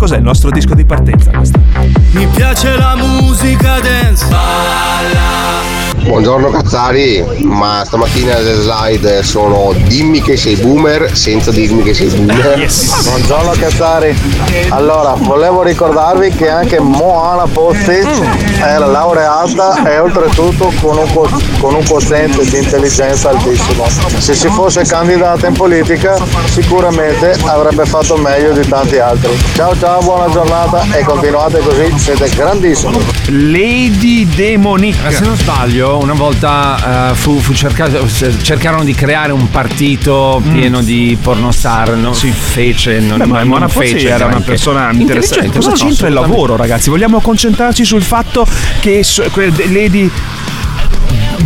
cos'è 0.00 0.16
il 0.16 0.22
nostro 0.22 0.48
disco 0.50 0.74
di 0.74 0.86
partenza 0.86 1.30
questo? 1.30 1.60
Mi 2.12 2.26
piace 2.28 2.74
la 2.74 2.96
musica 2.96 3.78
dance. 3.80 5.29
Buongiorno 6.02 6.50
Cazzari, 6.50 7.24
ma 7.42 7.82
stamattina 7.84 8.38
le 8.38 8.54
slide 8.54 9.22
sono 9.22 9.72
dimmi 9.86 10.20
che 10.22 10.36
sei 10.36 10.56
boomer 10.56 11.16
senza 11.16 11.50
dirmi 11.50 11.82
che 11.82 11.94
sei 11.94 12.08
boomer. 12.08 12.66
Buongiorno 13.04 13.50
Cazzari. 13.58 14.16
Allora, 14.70 15.14
volevo 15.16 15.62
ricordarvi 15.62 16.30
che 16.30 16.48
anche 16.48 16.80
Moana 16.80 17.44
Pozzi 17.44 18.00
era 18.60 18.86
laureata 18.86 19.84
e 19.84 19.98
oltretutto 19.98 20.72
con 20.80 20.98
un, 20.98 21.12
co- 21.12 21.28
con 21.60 21.74
un 21.74 21.84
quoziente 21.86 22.44
di 22.44 22.56
intelligenza 22.56 23.30
altissimo. 23.30 23.86
Se 24.18 24.34
si 24.34 24.48
fosse 24.48 24.82
candidata 24.82 25.46
in 25.46 25.54
politica 25.54 26.16
sicuramente 26.46 27.36
avrebbe 27.44 27.84
fatto 27.84 28.16
meglio 28.16 28.52
di 28.52 28.66
tanti 28.66 28.98
altri. 28.98 29.30
Ciao 29.54 29.76
ciao, 29.78 30.00
buona 30.00 30.30
giornata 30.32 30.82
e 30.92 31.04
continuate 31.04 31.58
così, 31.58 31.92
siete 31.98 32.28
grandissimi. 32.34 32.98
Lady 33.26 34.26
Demonic. 34.26 34.96
Se 35.12 35.24
non 35.24 35.36
sbaglio, 35.36 35.89
una 35.98 36.14
volta 36.14 37.10
eh, 37.10 37.14
fu, 37.14 37.38
fu 37.38 37.52
cercato, 37.52 38.06
cercarono 38.42 38.84
di 38.84 38.94
creare 38.94 39.32
un 39.32 39.50
partito 39.50 40.42
pieno 40.52 40.82
di 40.82 41.16
pornostar. 41.20 41.90
Non 41.90 42.14
fece, 42.14 43.00
non, 43.00 43.18
Beh, 43.18 43.26
ma 43.26 43.42
non 43.42 43.68
fece 43.68 44.08
era 44.08 44.26
una 44.26 44.40
persona 44.40 44.90
interessante. 44.92 45.58
Cosa 45.58 45.70
no, 45.70 45.76
no, 45.76 45.84
c'entra 45.84 46.08
il 46.08 46.14
lavoro, 46.14 46.56
ragazzi? 46.56 46.90
Vogliamo 46.90 47.20
concentrarci 47.20 47.84
sul 47.84 48.02
fatto 48.02 48.46
che 48.80 49.04
Lady 49.68 50.10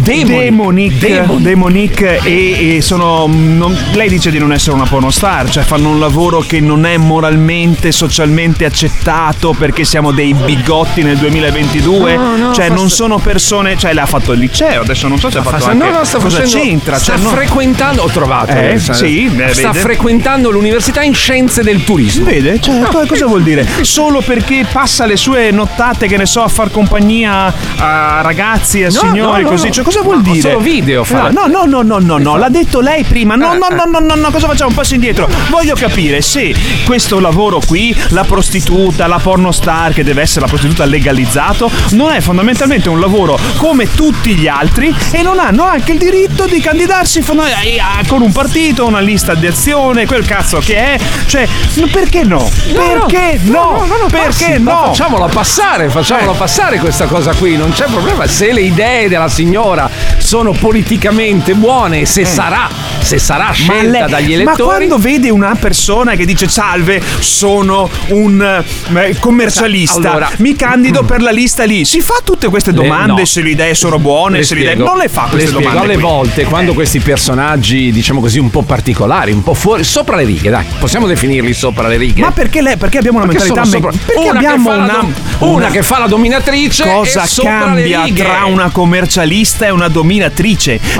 Demonic, 0.04 1.36
Demonic 1.40 2.00
e, 2.22 2.76
e 2.76 2.82
sono 2.82 3.26
non- 3.26 3.76
lei 3.94 4.08
dice 4.08 4.30
di 4.30 4.38
non 4.38 4.52
essere 4.52 4.76
una 4.76 4.84
pornostar, 4.84 5.48
cioè 5.48 5.62
fanno 5.62 5.88
un 5.88 5.98
lavoro 5.98 6.40
che 6.40 6.60
non 6.60 6.84
è 6.84 6.96
moralmente, 6.98 7.90
socialmente 7.90 8.64
accettato 8.66 9.52
perché 9.56 9.84
siamo 9.84 10.12
dei 10.12 10.34
bigotti 10.34 11.02
nel 11.02 11.16
2022, 11.16 12.16
No, 12.16 12.36
no, 12.36 12.52
cioè 12.54 12.68
fa- 12.68 12.74
non 12.74 12.90
sono 12.90 13.18
persone, 13.18 13.76
cioè 13.78 13.94
lei 13.94 14.02
ha 14.02 14.06
fatto 14.06 14.32
il 14.32 14.40
liceo, 14.40 14.82
adesso 14.82 15.08
non 15.08 15.18
so 15.18 15.30
se 15.30 15.38
ha 15.38 15.42
fatto 15.42 15.64
Fa- 15.64 15.70
anche 15.70 15.90
no, 15.90 15.98
no, 15.98 16.04
sta 16.04 16.18
cosa 16.18 16.40
facendo- 16.40 16.64
c'entra, 16.64 16.98
sta 16.98 17.14
cioè, 17.16 17.22
no- 17.24 17.30
frequentando, 17.30 18.02
ho 18.02 18.08
trovato. 18.08 18.52
Eh, 18.52 18.78
sì, 18.78 19.32
eh, 19.36 19.54
sta 19.54 19.68
vede? 19.70 19.78
frequentando 19.80 20.50
l'università 20.50 21.02
in 21.02 21.14
scienze 21.14 21.62
del 21.62 21.82
turismo. 21.82 22.26
Vede? 22.26 22.60
Cioè, 22.60 22.80
co- 22.90 23.04
cosa 23.06 23.26
vuol 23.26 23.42
dire? 23.42 23.66
Solo 23.80 24.20
perché 24.20 24.66
passa 24.70 25.06
le 25.06 25.16
sue 25.16 25.50
nottate, 25.50 26.06
che 26.06 26.16
ne 26.18 26.26
so, 26.26 26.42
a 26.42 26.48
far 26.48 26.70
compagnia 26.70 27.52
a 27.78 28.20
ragazzi, 28.22 28.82
a 28.82 28.86
No, 28.86 28.90
signori, 28.90 29.42
no, 29.42 29.48
no, 29.48 29.54
così. 29.54 29.66
no. 29.68 29.72
Cioè, 29.72 29.84
cosa 29.98 30.02
vuol 30.02 30.22
dire? 30.22 30.40
solo 30.40 30.58
video 30.60 31.04
fa. 31.04 31.30
No, 31.30 31.46
no, 31.46 31.64
no, 31.64 31.82
no, 31.82 31.98
no, 31.98 32.18
no, 32.18 32.36
l'ha 32.36 32.48
detto 32.48 32.80
lei 32.80 33.04
prima. 33.04 33.34
No, 33.34 33.52
Eh, 33.54 33.58
no, 33.58 33.68
eh. 33.70 33.74
no, 33.74 33.84
no, 33.84 33.98
no, 34.00 34.14
no, 34.14 34.30
cosa 34.30 34.46
facciamo? 34.48 34.70
Un 34.70 34.76
passo 34.76 34.94
indietro. 34.94 35.28
Voglio 35.50 35.74
capire 35.74 36.20
se 36.22 36.54
questo 36.84 37.20
lavoro 37.20 37.60
qui, 37.66 37.94
la 38.08 38.24
prostituta, 38.24 39.06
la 39.06 39.18
pornostar, 39.18 39.92
che 39.92 40.04
deve 40.04 40.22
essere 40.22 40.42
la 40.42 40.46
prostituta 40.48 40.84
legalizzato, 40.84 41.70
non 41.90 42.12
è 42.12 42.20
fondamentalmente 42.20 42.88
un 42.88 43.00
lavoro 43.00 43.38
come 43.56 43.90
tutti 43.94 44.34
gli 44.34 44.46
altri 44.48 44.94
e 45.12 45.22
non 45.22 45.38
hanno 45.38 45.64
anche 45.64 45.92
il 45.92 45.98
diritto 45.98 46.46
di 46.46 46.60
candidarsi 46.60 47.18
eh, 47.20 48.06
con 48.06 48.22
un 48.22 48.32
partito, 48.32 48.86
una 48.86 49.00
lista 49.00 49.34
di 49.34 49.46
azione, 49.46 50.06
quel 50.06 50.24
cazzo 50.24 50.58
che 50.58 50.76
è. 50.76 50.98
Cioè, 51.26 51.46
perché 51.90 52.24
no? 52.24 52.48
Perché 52.72 53.38
no? 53.44 53.86
Perché 54.10 54.58
no? 54.58 54.84
Facciamola 54.86 55.26
passare, 55.26 55.88
facciamola 55.88 56.32
Eh. 56.32 56.36
passare 56.36 56.78
questa 56.78 57.06
cosa 57.06 57.32
qui, 57.34 57.56
non 57.56 57.72
c'è 57.72 57.86
problema. 57.86 58.26
Se 58.26 58.52
le 58.52 58.62
idee 58.62 59.08
della 59.08 59.28
signora 59.28 59.83
sono 60.18 60.52
politicamente 60.52 61.54
buone, 61.54 62.04
se 62.06 62.24
sarà, 62.24 62.68
se 63.00 63.18
sarà 63.18 63.50
scelta 63.52 63.82
lei- 63.82 64.10
dagli 64.10 64.28
ma 64.36 64.52
elettori. 64.52 64.62
quando 64.86 64.98
vede 64.98 65.30
una 65.30 65.54
persona 65.58 66.14
che 66.14 66.24
dice 66.24 66.48
salve, 66.48 67.02
sono 67.20 67.88
un 68.08 68.62
eh, 68.94 69.16
commercialista, 69.18 70.10
Allora- 70.10 70.30
mi 70.38 70.54
candido 70.56 71.02
per 71.04 71.20
la 71.22 71.30
lista 71.30 71.64
lì, 71.64 71.84
si 71.84 72.00
fa 72.00 72.14
tutte 72.24 72.48
queste 72.48 72.70
Le- 72.70 72.76
domande 72.76 73.20
no. 73.20 73.24
se 73.26 73.42
le 73.42 73.50
idee 73.50 73.74
sono 73.74 73.98
buone, 73.98 74.38
Le 74.38 74.44
se 74.44 74.54
le 74.54 74.60
idee... 74.60 74.72
spiego. 74.72 74.90
Non 74.90 74.98
le 75.00 75.08
fa 75.08 75.22
queste 75.22 75.36
Le 75.38 75.46
spiego. 75.46 75.68
domande. 75.70 75.92
alle 75.92 76.00
volte 76.02 76.44
quando 76.44 76.72
questi 76.74 77.00
personaggi, 77.00 77.92
diciamo 77.92 78.20
così, 78.20 78.38
un 78.38 78.50
po' 78.50 78.62
particolari, 78.62 79.32
un 79.32 79.42
po' 79.42 79.54
fuori, 79.54 79.84
sopra 79.84 80.16
le 80.16 80.24
righe, 80.24 80.50
dai, 80.50 80.64
possiamo 80.78 81.06
definirli 81.06 81.52
sopra 81.52 81.88
le 81.88 81.96
righe. 81.96 82.20
Ma 82.22 82.30
perché 82.30 82.62
lei? 82.62 82.76
Perché 82.76 82.98
abbiamo 82.98 83.18
una 83.18 83.26
Perché 83.26 83.44
mentalità 83.44 83.76
sopra- 83.76 83.92
perché 84.04 84.20
una 84.28 84.38
abbiamo 84.38 84.70
che 84.70 84.76
una, 84.76 84.86
dom- 84.92 85.14
una 85.40 85.66
che 85.68 85.82
fa 85.82 85.98
la 85.98 86.06
dominatrice 86.06 86.84
Cosa 86.84 87.24
cambia 87.42 88.04
le 88.04 88.12
tra 88.12 88.44
una 88.46 88.70
commercialista 88.70 89.66
e 89.66 89.70
una 89.70 89.88
dominatrice? 89.88 90.03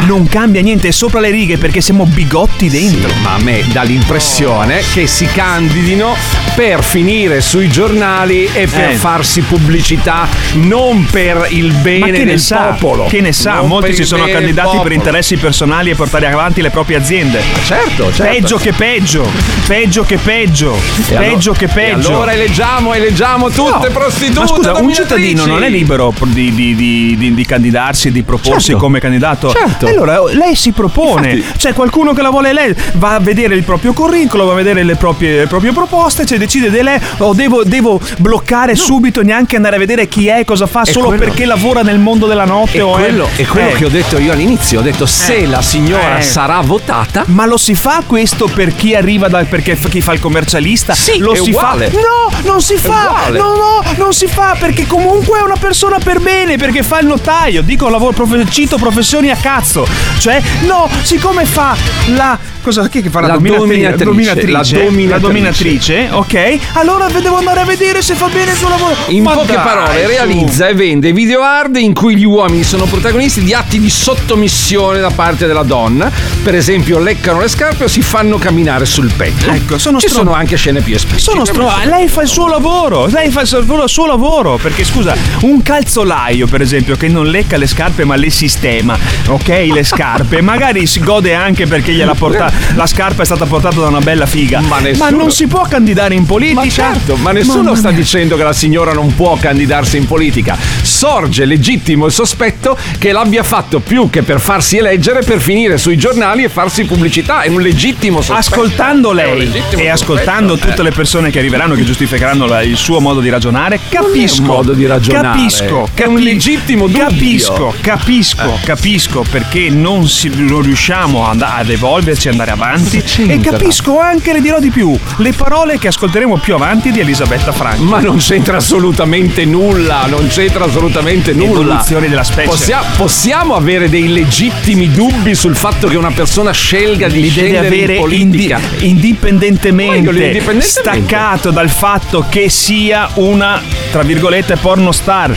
Non 0.07 0.27
cambia 0.29 0.61
niente, 0.63 0.91
sopra 0.93 1.21
le 1.21 1.31
righe 1.31 1.59
perché 1.59 1.81
siamo 1.81 2.05
bigotti 2.07 2.69
dentro. 2.69 3.09
Sì, 3.11 3.21
ma 3.23 3.35
a 3.35 3.39
me 3.43 3.63
dà 3.73 3.83
l'impressione 3.83 4.83
che 4.93 5.07
si 5.07 5.27
candidino 5.27 6.15
per 6.55 6.83
finire 6.83 7.41
sui 7.41 7.69
giornali 7.69 8.49
e 8.53 8.67
per 8.67 8.91
Eh. 8.91 8.95
farsi 8.95 9.41
pubblicità, 9.43 10.27
non 10.55 11.07
per 11.11 11.47
il 11.51 11.73
bene 11.73 12.19
Ma 12.19 12.25
del 12.25 12.41
sa? 12.41 12.57
popolo. 12.79 13.07
Che 13.07 13.21
ne 13.21 13.33
sa? 13.33 13.55
Non 13.55 13.69
Molti 13.69 13.95
si 13.95 14.05
sono 14.05 14.25
candidati 14.27 14.79
per 14.83 14.93
interessi 14.93 15.37
personali 15.37 15.91
e 15.91 15.95
portare 15.95 16.27
avanti 16.27 16.61
le 16.63 16.71
proprie 16.71 16.97
aziende. 16.97 17.43
Certo, 17.65 18.13
certo. 18.13 18.23
Peggio 18.33 18.57
che 18.57 18.73
peggio, 18.73 19.29
peggio 19.67 20.05
che 20.05 20.17
peggio, 20.19 20.75
E 20.75 21.15
peggio 21.15 21.51
allora- 21.51 21.59
che 21.59 21.69
peggio. 21.69 22.09
Allora 22.09 22.33
eleggiamo, 22.33 22.95
eleggiamo 22.95 23.51
tutte 23.51 23.89
No, 23.89 23.93
prostitute. 23.93 24.41
Ma 24.41 24.47
scusa, 24.47 24.73
un 24.75 24.93
cittadino 24.95 25.45
non 25.47 25.63
è 25.65 25.69
libero 25.69 26.13
di, 26.25 26.53
di- 26.55 26.75
di- 26.75 27.17
di- 27.17 27.35
di 27.35 27.45
candidarsi 27.47 28.09
e 28.09 28.13
di 28.13 28.23
proporsi 28.23 28.67
Certo. 28.69 28.81
come 28.81 28.94
candidato? 29.01 29.51
Certo. 29.51 29.87
Allora 29.87 30.23
lei 30.33 30.55
si 30.55 30.73
propone. 30.73 31.43
C'è 31.57 31.73
qualcuno 31.73 32.13
che 32.13 32.23
la 32.23 32.31
vuole 32.31 32.53
lei, 32.53 32.75
va 32.95 33.15
a 33.15 33.21
vedere 33.21 33.55
il 33.55 33.63
proprio 33.65 33.93
curriculum, 33.93 34.47
va 34.47 34.53
a 34.53 34.57
vedere 34.57 34.83
le 34.83 34.97
proprie, 34.97 35.39
le 35.41 35.47
proprie 35.47 35.73
proposte, 35.73 36.25
cioè 36.27 36.39
decide 36.39 36.71
di 36.71 36.83
lei 36.83 36.99
o 37.19 37.33
devo, 37.35 37.63
devo 37.65 38.01
bloccare 38.19 38.75
subito, 38.75 39.23
neanche 39.23 39.57
andare 39.57 39.77
a 39.77 39.79
vedere 39.79 40.09
chi 40.09 40.29
è, 40.29 40.45
cosa 40.45 40.67
fa, 40.67 40.83
E 40.83 40.93
solo 40.93 41.07
quello- 41.09 41.25
perché 41.25 41.45
lavora 41.45 41.83
nel 41.83 41.99
mondo 41.99 42.27
della 42.27 42.45
notte 42.45 42.79
E 42.79 42.81
o 42.81 42.93
quello, 42.93 43.29
è... 43.37 43.43
è 43.43 43.47
quello 43.47 43.69
eh. 43.71 43.73
che 43.75 43.85
ho 43.85 43.89
detto 43.89 44.19
io 44.19 44.33
all'inizio. 44.33 44.81
Ho 44.81 44.83
detto 44.83 45.07
se 45.07 45.37
Eh. 45.37 45.47
la 45.47 45.63
signora 45.63 46.19
Eh. 46.19 46.23
sarà 46.23 46.61
votata. 46.61 47.25
Ma 47.27 47.47
lo 47.47 47.57
si 47.57 47.75
fa 47.75 48.03
questo 48.07 48.49
per 48.53 48.75
chi 48.75 48.95
arriva 48.95 49.29
da 49.29 49.43
perché 49.45 49.77
chi 49.77 50.01
fa 50.01 50.13
il 50.13 50.21
commercialista? 50.21 50.95
Sì, 50.95 51.19
lo 51.19 51.33
è 51.33 51.37
si 51.37 51.51
uguale. 51.51 51.89
fa. 51.91 51.99
No, 51.99 52.51
non 52.51 52.61
si 52.63 52.75
È 52.75 52.79
fa. 52.79 53.29
No, 53.31 53.55
no, 53.55 53.83
non 53.97 54.13
si 54.13 54.27
fa 54.27 54.57
perché 54.59 54.87
comunque 54.87 55.39
è 55.39 55.43
una 55.43 55.57
persona 55.59 55.99
per 55.99 56.21
bene, 56.21 56.57
perché 56.57 56.83
fa 56.83 56.99
il 57.01 57.07
notaio. 57.07 57.63
Dico 57.63 57.89
lavoro 57.89 58.13
profe- 58.13 58.47
cito 58.51 58.77
professioni 58.85 59.31
a 59.31 59.37
cazzo. 59.37 59.87
Cioè, 60.19 60.43
no, 60.67 60.91
siccome 61.03 61.47
fa 61.47 61.75
la 62.09 62.39
cosa 62.65 62.89
chi 62.89 63.03
che 63.03 63.11
fa 63.11 63.21
la, 63.21 63.27
La 63.29 63.33
dominatri- 63.35 64.05
dominatrice, 64.05 64.51
la 64.51 64.63
dominatrice. 64.63 65.09
la 65.09 65.19
dominatrice, 65.19 66.09
ok? 66.11 66.59
Allora 66.73 67.07
devo 67.09 67.37
andare 67.37 67.61
a 67.61 67.65
vedere 67.65 68.01
se 68.03 68.15
fa 68.15 68.29
bene 68.29 68.53
il 68.53 68.57
suo 68.57 68.69
lavoro. 68.71 68.95
In 69.09 69.23
Ma 69.23 69.33
poche 69.35 69.53
dai, 69.53 69.63
parole, 69.63 70.01
su. 70.03 70.09
realizza 70.09 70.69
e 70.69 70.75
vende 70.75 71.13
video 71.13 71.43
hard 71.43 71.77
in 71.77 71.93
cui 71.93 72.17
gli 72.17 72.25
uomini 72.25 72.65
sono 72.65 72.87
protagonisti 72.87 73.43
di 73.43 73.53
atti 73.53 73.79
di 73.79 73.91
sottomissione 73.91 74.99
da 75.01 75.11
parte 75.11 75.47
della 75.47 75.63
donna. 75.63 76.11
Per 76.43 76.55
esempio, 76.55 76.99
leccano 76.99 77.41
le 77.41 77.49
scarpe 77.49 77.85
o 77.85 77.89
si 77.89 78.01
fanno 78.01 78.39
camminare 78.39 78.87
sul 78.87 79.13
petto. 79.15 79.51
Ecco, 79.51 79.77
sono 79.79 79.99
Ci 80.01 80.09
stron- 80.09 80.25
sono 80.25 80.35
anche 80.37 80.57
scene 80.57 80.81
più 80.81 80.95
esplicite. 80.95 81.31
Sono 81.31 81.45
stro- 81.45 81.71
lei 81.85 82.09
fa 82.09 82.23
il 82.23 82.29
suo 82.29 82.49
lavoro, 82.49 83.07
lei 83.07 83.31
fa 83.31 83.43
il 83.43 83.47
suo, 83.47 83.59
il 83.59 83.83
suo 83.89 84.07
lavoro. 84.07 84.59
Perché 84.61 84.85
scusa, 84.85 85.15
un 85.43 85.63
calzolaio, 85.63 86.47
per 86.47 86.63
esempio, 86.63 86.97
che 86.97 87.09
non 87.09 87.27
lecca 87.27 87.57
le 87.59 87.67
scarpe 87.67 88.05
ma 88.05 88.17
le 88.17 88.31
sistema, 88.31 88.97
ok? 89.27 89.49
Le 89.73 89.85
scarpe, 89.85 90.41
magari 90.41 90.87
si 90.87 91.01
gode 91.01 91.35
anche 91.35 91.67
perché 91.67 91.93
gliela 91.93 92.15
porta. 92.15 92.53
La 92.75 92.87
scarpa 92.87 93.23
è 93.23 93.25
stata 93.25 93.45
portata 93.47 93.81
da 93.81 93.87
una 93.89 94.01
bella 94.01 94.27
figa. 94.27 94.61
Ma 94.61 94.79
nessuno- 94.81 95.11
non 95.11 95.31
si 95.31 95.47
può 95.47 95.63
candidare 95.63 96.15
in 96.15 96.27
politica. 96.27 96.61
Ma 96.61 96.69
certo, 96.69 97.17
ma 97.17 97.33
nessuno 97.33 97.63
Mamma 97.63 97.77
sta 97.77 97.89
mia. 97.91 97.99
dicendo 97.99 98.37
che 98.37 98.43
la 98.43 98.53
signora 98.53 98.93
non 98.93 99.15
può 99.15 99.37
candidarsi 99.37 99.97
in 99.97 100.07
politica. 100.07 100.57
Sorge 100.83 101.45
legittimo 101.45 102.07
il 102.07 102.13
sospetto 102.13 102.77
che 102.99 103.13
l'abbia 103.13 103.43
fatto 103.43 103.81
più 103.81 104.11
che 104.11 104.23
per 104.23 104.41
farsi 104.41 104.77
eleggere 104.79 105.23
per 105.23 105.41
finire 105.41 105.79
sui 105.79 105.97
giornali 105.97 106.45
e 106.45 106.49
farsi 106.49 106.85
pubblicità. 106.85 107.43
È 107.43 107.49
un 107.49 107.61
legittimo 107.61 108.21
sospetto. 108.21 108.61
Ascoltando 108.61 109.13
lei 109.13 109.51
e 109.77 109.89
ascoltando 109.89 110.55
eh. 110.55 110.59
tutte 110.59 110.83
le 110.83 110.91
persone 110.91 111.31
che 111.31 111.39
arriveranno 111.39 111.75
che 111.75 111.85
giustificheranno 111.85 112.47
la- 112.47 112.63
il 112.63 112.77
suo 112.77 113.01
modo 113.01 113.21
di 113.21 113.29
ragionare, 113.29 113.79
capisco. 113.89 114.41
un 114.41 114.47
modo 114.47 114.73
di 114.73 114.87
ragionare. 114.87 115.39
Capisco. 115.39 115.89
È 115.95 116.05
un 116.05 116.19
legittimo 116.19 116.87
dubbio. 116.87 117.07
Capisco, 117.07 117.75
capisco, 117.81 118.55
Eh. 118.55 118.65
capisco 118.65 119.25
perché 119.31 119.69
non, 119.71 120.09
si- 120.09 120.31
non 120.35 120.63
riusciamo 120.63 121.29
ad, 121.29 121.43
ad 121.43 121.69
evolverci, 121.71 122.29
ad 122.29 122.35
andare 122.45 122.51
avanti. 122.53 123.03
E 123.29 123.41
capisco 123.41 123.99
anche, 123.99 124.33
le 124.33 124.41
dirò 124.41 124.61
di 124.61 124.71
più, 124.71 124.97
le 125.19 125.33
parole 125.33 125.79
che 125.79 125.89
ascolteremo 125.89 126.37
più 126.39 126.55
avanti 126.55 126.91
di 126.91 127.01
Elisabetta 127.01 127.53
Franchi. 127.53 127.83
Ma 127.83 128.01
non 128.01 128.19
c'entra 128.19 128.59
assolutamente 128.59 129.45
nulla, 129.45 130.05
non 130.07 130.27
c'entra 130.29 130.65
assolutamente 130.65 131.33
nulla. 131.33 131.51
Evoluzione 131.61 132.09
della 132.09 132.25
specie. 132.25 132.49
Possia- 132.49 132.83
possiamo 132.97 133.55
avere 133.57 133.89
dei 133.89 134.09
legittimi 134.13 134.91
dubbi 134.91 135.35
sul 135.35 135.57
fatto 135.57 135.89
che 135.89 135.97
una 135.97 136.11
persona 136.11 136.53
scelga 136.53 137.09
di 137.09 137.23
li 137.23 137.29
scendere 137.31 137.67
avere 137.67 137.95
in 137.95 138.01
politica. 138.01 138.61
indi- 138.81 138.87
indipendentemente, 138.89 139.97
indipendentemente. 140.11 140.63
staccato 140.67 141.51
dal 141.51 141.71
fatto 141.71 142.27
che 142.29 142.49
sia 142.49 143.09
una 143.15 143.61
tra 143.91 144.03
virgolette 144.03 144.57
porno 144.57 144.91
star 144.93 145.35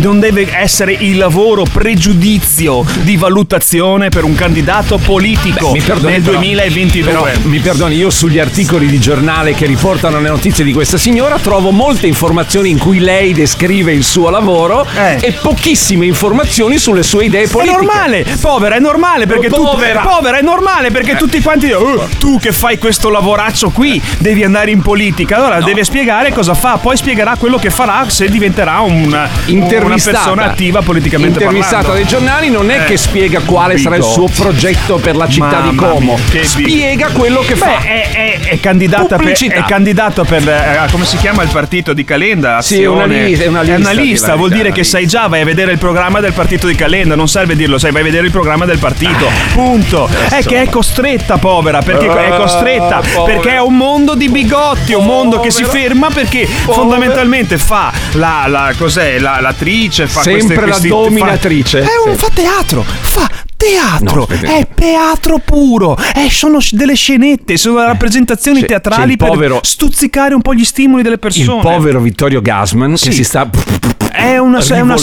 non 0.00 0.20
deve 0.20 0.46
essere 0.54 0.92
il 0.92 1.16
lavoro 1.16 1.64
pregiudizio 1.64 2.84
di 3.02 3.16
valutazione 3.16 4.10
per 4.10 4.24
un 4.24 4.34
candidato 4.34 4.98
politico 4.98 5.72
Mi 5.72 5.80
perdoni, 5.80 6.12
nel 6.12 6.22
però- 6.22 6.38
2022 6.52 7.10
però, 7.10 7.26
mi 7.44 7.58
perdoni, 7.58 7.96
io 7.96 8.10
sugli 8.10 8.38
articoli 8.38 8.86
di 8.86 8.98
giornale 9.00 9.54
che 9.54 9.64
riportano 9.64 10.20
le 10.20 10.28
notizie 10.28 10.62
di 10.62 10.72
questa 10.74 10.98
signora 10.98 11.38
trovo 11.38 11.70
molte 11.70 12.06
informazioni 12.06 12.68
in 12.68 12.78
cui 12.78 12.98
lei 12.98 13.32
descrive 13.32 13.92
il 13.92 14.04
suo 14.04 14.28
lavoro 14.28 14.86
e 15.20 15.32
pochissime 15.32 16.04
informazioni 16.04 16.76
sulle 16.78 17.02
sue 17.02 17.24
idee 17.26 17.42
Eh. 17.42 17.44
È 17.44 17.48
politiche. 17.48 17.76
normale, 17.82 18.26
povera, 18.40 18.74
è 18.76 18.78
normale 18.78 19.26
perché 19.26 19.48
tu 19.48 19.62
Povera. 19.62 20.00
povera, 20.02 20.38
è 20.38 20.42
normale 20.42 20.90
perché 20.90 21.16
tutti 21.16 21.40
quanti 21.40 21.66
dicono, 21.66 22.02
"Oh, 22.02 22.08
tu 22.18 22.38
che 22.38 22.52
fai 22.52 22.76
questo 22.78 23.08
lavoraccio 23.08 23.70
qui 23.70 24.00
devi 24.18 24.44
andare 24.44 24.70
in 24.70 24.82
politica. 24.82 25.36
Allora 25.36 25.60
deve 25.62 25.82
spiegare 25.84 26.30
cosa 26.32 26.52
fa, 26.54 26.76
poi 26.76 26.96
spiegherà 26.96 27.36
quello 27.38 27.56
che 27.58 27.70
farà 27.70 28.04
se 28.08 28.28
diventerà 28.28 28.80
un- 28.80 29.02
una 29.48 29.96
persona 30.02 30.44
attiva 30.44 30.82
politicamente 30.82 31.38
intervistata 31.38 31.76
parlando. 31.76 32.02
dai 32.02 32.06
giornali 32.06 32.50
non 32.50 32.70
è 32.70 32.80
Eh. 32.80 32.84
che 32.84 32.96
spiega 32.98 33.40
quale 33.40 33.78
sarà 33.78 33.96
il 33.96 34.02
suo 34.02 34.28
progetto 34.28 34.96
per 34.98 35.16
la 35.16 35.26
città 35.28 35.60
di 35.60 35.74
Mamma 35.74 35.88
Como 35.92 36.14
mia. 36.14 36.33
Che 36.38 36.44
spiega 36.44 37.08
quello 37.12 37.40
che 37.40 37.54
Beh, 37.54 37.58
fa. 37.58 37.78
È, 37.80 38.10
è- 38.12 38.40
è 38.48 38.60
candidato 38.60 39.16
per, 39.16 39.32
è 39.38 39.64
candidato 39.64 40.24
per 40.24 40.48
eh, 40.48 40.86
come 40.90 41.04
si 41.04 41.16
chiama 41.18 41.42
il 41.42 41.48
partito 41.50 41.92
di 41.92 42.04
Calenda? 42.04 42.60
Sì, 42.62 42.82
è 42.82 42.86
una 42.86 43.04
Azione. 43.04 43.24
li- 43.26 43.34
è 43.38 43.46
una 43.46 43.60
lista 43.62 43.90
di 43.90 43.96
lista, 43.96 44.26
verità, 44.26 44.34
vuol 44.36 44.50
dire 44.50 44.62
è 44.62 44.66
una 44.66 44.74
che 44.74 44.84
sai 44.84 45.06
già, 45.06 45.26
vai 45.28 45.40
a 45.42 45.44
vedere 45.44 45.72
il 45.72 45.78
programma 45.78 46.20
del 46.20 46.32
partito 46.32 46.66
di 46.66 46.74
Calenda, 46.74 47.14
non 47.14 47.28
serve 47.28 47.54
dirlo, 47.56 47.78
sai, 47.78 47.92
vai 47.92 48.00
a 48.00 48.04
vedere 48.04 48.26
il 48.26 48.32
programma 48.32 48.64
del 48.64 48.78
partito. 48.78 49.30
Punto. 49.52 50.08
È 50.28 50.42
che 50.42 50.62
è 50.62 50.68
costretta, 50.68 51.38
povera, 51.38 51.80
perché 51.82 52.06
è 52.06 52.30
Ah, 52.30 52.36
costretta, 52.36 53.02
perché 53.24 53.50
è 53.52 53.60
un 53.60 53.76
mondo 53.76 54.14
di 54.14 54.28
bigotti, 54.28 54.92
un 54.94 55.04
mondo 55.04 55.38
che 55.40 55.50
si 55.50 55.64
ferma 55.64 56.08
perché 56.10 56.46
fondamentalmente 56.46 57.58
fa 57.58 57.92
la, 58.12 58.44
la 58.48 58.72
cos'è, 58.76 59.18
la, 59.18 59.40
l'attrice, 59.40 60.06
fa 60.06 60.22
Sempre 60.22 60.32
queste, 60.42 60.54
la 60.54 60.62
questi- 60.62 60.88
dominatrice. 60.88 61.82
Fa, 61.82 61.86
è 61.88 62.08
un, 62.08 62.12
Sì. 62.14 62.18
fa 62.18 62.28
teatro, 62.34 62.84
fa 63.00 63.28
teatro, 63.70 64.26
No, 64.30 64.48
è 64.48 64.66
teatro 64.74 65.38
puro, 65.38 65.96
eh, 66.14 66.28
sono 66.30 66.58
delle 66.72 66.94
scenette, 66.94 67.56
sono 67.56 67.82
rappresentazioni 67.84 68.60
c'è- 68.60 68.66
teatrali 68.66 69.04
c'è 69.04 69.10
il 69.12 69.16
per 69.16 69.28
povero- 69.28 69.60
stuzzicare 69.62 70.34
un 70.34 70.42
po' 70.42 70.54
gli 70.54 70.64
stimoli 70.64 71.02
delle 71.02 71.14
Il 71.14 71.20
persone. 71.20 71.60
povero 71.62 72.00
Vittorio 72.00 72.40
Gasman 72.40 72.96
Sì. 72.96 73.08
che 73.08 73.14
si 73.14 73.24
sta 73.24 73.48
è 74.12 74.38
una, 74.38 74.58
è 74.60 74.80
una- 74.80 74.96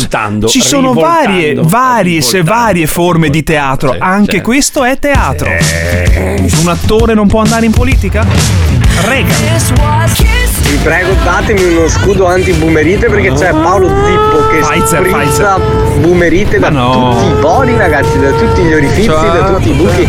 ci 0.47 0.61
sono 0.61 0.93
varie, 0.93 1.55
varie, 1.55 2.21
se 2.21 2.43
varie 2.43 2.85
forme 2.87 3.29
di 3.29 3.43
teatro. 3.43 3.95
Anche 3.99 4.31
certo. 4.33 4.45
questo 4.49 4.83
è 4.83 4.97
teatro. 4.99 5.49
Un 6.61 6.67
attore 6.67 7.13
non 7.13 7.27
può 7.27 7.41
andare 7.41 7.65
in 7.65 7.71
politica? 7.71 8.25
Rega. 9.01 9.33
Vi 10.71 10.77
prego 10.77 11.13
datemi 11.25 11.63
uno 11.75 11.89
scudo 11.89 12.27
anti-boomerite 12.27 13.09
perché 13.09 13.33
c'è 13.33 13.51
Paolo 13.51 13.89
Zippo 13.89 14.47
che 14.47 14.59
Pfizer, 14.59 15.05
sprizza 15.05 15.59
boomerite 15.99 16.59
da 16.59 16.69
no. 16.69 17.11
tutti 17.13 17.25
i 17.29 17.33
pori 17.41 17.75
ragazzi, 17.77 18.17
da 18.17 18.31
tutti 18.31 18.61
gli 18.61 18.73
orifizi, 18.73 19.07
da 19.07 19.51
tutti 19.53 19.69
i 19.69 19.73
buchi. 19.73 20.07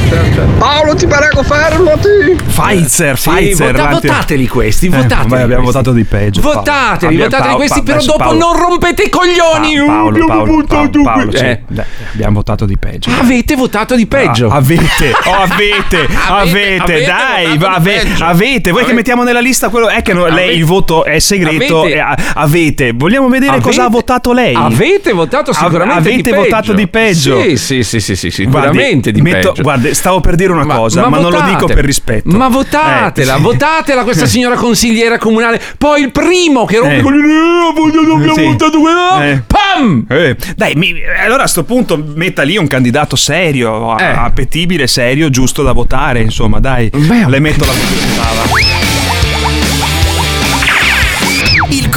Paolo 0.59 0.95
ti 0.95 1.07
prego 1.09 1.43
fermati! 1.43 2.37
Pfizer, 2.47 3.19
Sì, 3.19 3.29
Pfizer. 3.29 3.73
vota- 3.73 3.89
votateli 3.91 4.47
questi, 4.47 4.87
Eh, 4.87 4.91
votateli 4.91 5.29
vabbè, 5.31 5.43
abbiamo 5.43 5.63
questi. 5.65 5.79
votato 5.79 5.93
di 5.97 6.05
peggio. 6.05 6.41
Paolo. 6.41 6.57
Votateli, 6.59 7.15
Abbia- 7.15 7.25
votateli 7.25 7.41
Paolo- 7.43 7.57
questi, 7.57 7.83
Pa- 7.83 7.93
però 7.93 8.05
dopo 8.05 8.19
Paolo- 8.19 8.39
non 8.39 8.57
rompete 8.57 9.03
i 9.03 9.09
coglioni. 9.11 9.75
Pa- 9.79 9.85
Paolo, 9.93 10.09
Abbiamo 10.09 10.27
Paolo, 10.29 10.53
votato 10.53 11.03
Paolo, 11.03 11.31
Paolo, 11.33 11.85
dai, 12.13 12.15
abbiamo 12.15 12.35
votato 12.37 12.65
di 12.65 12.77
peggio. 12.79 13.11
Avete 13.19 13.57
votato 13.57 13.95
di 13.97 14.07
peggio. 14.07 14.49
Ah, 14.49 14.57
avete, 14.57 15.13
oh, 15.25 15.33
avete, 15.35 16.07
avete, 16.29 16.83
avete 16.83 17.05
dai, 17.05 17.57
votato 17.57 17.81
di 17.81 17.91
ave- 17.91 18.15
avete. 18.21 18.71
Vuoi 18.71 18.83
che 18.85 18.91
Avete- 18.91 18.93
mettiamo 18.95 19.23
nella 19.23 19.41
lista 19.41 19.69
quello? 19.69 19.89
È 19.89 20.03
che 20.03 20.13
no, 20.13 20.25
lei 20.27 20.33
Avete- 20.45 20.53
il 20.53 20.65
voto 20.65 21.05
è 21.05 21.19
segreto. 21.19 21.81
Avete- 21.83 22.05
avete. 22.35 22.93
Vogliamo 22.95 23.29
vedere 23.29 23.61
cosa 23.61 23.83
ha 23.83 23.85
Avete- 23.87 23.91
votato 24.01 24.33
lei? 24.33 24.55
Avete 24.55 25.13
votato 25.13 25.53
sicuramente 25.53 25.99
avete 25.99 26.17
di 26.17 26.23
peggio. 26.31 26.43
votato 26.43 26.73
di 26.73 26.89
peggio. 26.89 27.41
Sì, 27.43 27.57
sì, 27.57 27.83
sì, 27.83 28.01
sì, 28.01 28.17
sì, 28.17 28.31
sicuramente 28.31 28.79
Guardi, 29.01 29.13
di 29.13 29.21
metto- 29.23 29.49
peggio. 29.51 29.63
Guarda, 29.63 29.95
stavo 29.95 30.21
per 30.21 30.35
dire 30.35 30.53
una 30.53 30.67
cosa, 30.67 31.09
ma, 31.09 31.19
non 31.19 31.31
lo 31.31 31.41
dico 31.43 31.67
per 31.67 31.85
rispetto. 31.85 32.37
Ma 32.37 32.49
votatela, 32.49 33.37
Eh, 33.37 33.41
votatela 33.41 34.03
questa 34.05 34.27
signora 34.27 34.55
consigliera 34.57 35.19
comunale. 35.19 35.61
Poi 35.79 36.03
il 36.03 36.11
primo 36.13 36.65
che 36.65 36.79
rompe 36.79 36.97
Eh. 36.97 37.01
con 37.01 37.15
il 37.15 37.25
"Eh, 37.25 38.15
abbiamo 38.17 38.35
Sì. 38.35 38.45
votato 38.45 38.81
quello. 38.81 39.21
Eh. 39.23 39.43
Pam! 39.47 40.05
Eh, 40.09 40.37
dai, 40.57 40.75
mi- 40.75 40.95
allora 41.25 41.45
a 41.45 41.47
sto 41.47 41.65
punto 41.65 42.02
metta 42.15 42.43
lì 42.43 42.57
un 42.57 42.67
candidato 42.67 43.17
serio, 43.17 43.97
Eh. 43.99 44.05
appetibile, 44.05 44.87
serio, 44.87 45.31
giusto 45.31 45.63
da 45.63 45.73
votare, 45.73 46.21
insomma, 46.21 46.61
dai. 46.61 46.91
Le 46.93 47.39
metto 47.39 47.65
la 47.65 47.73
brava. 48.15 48.82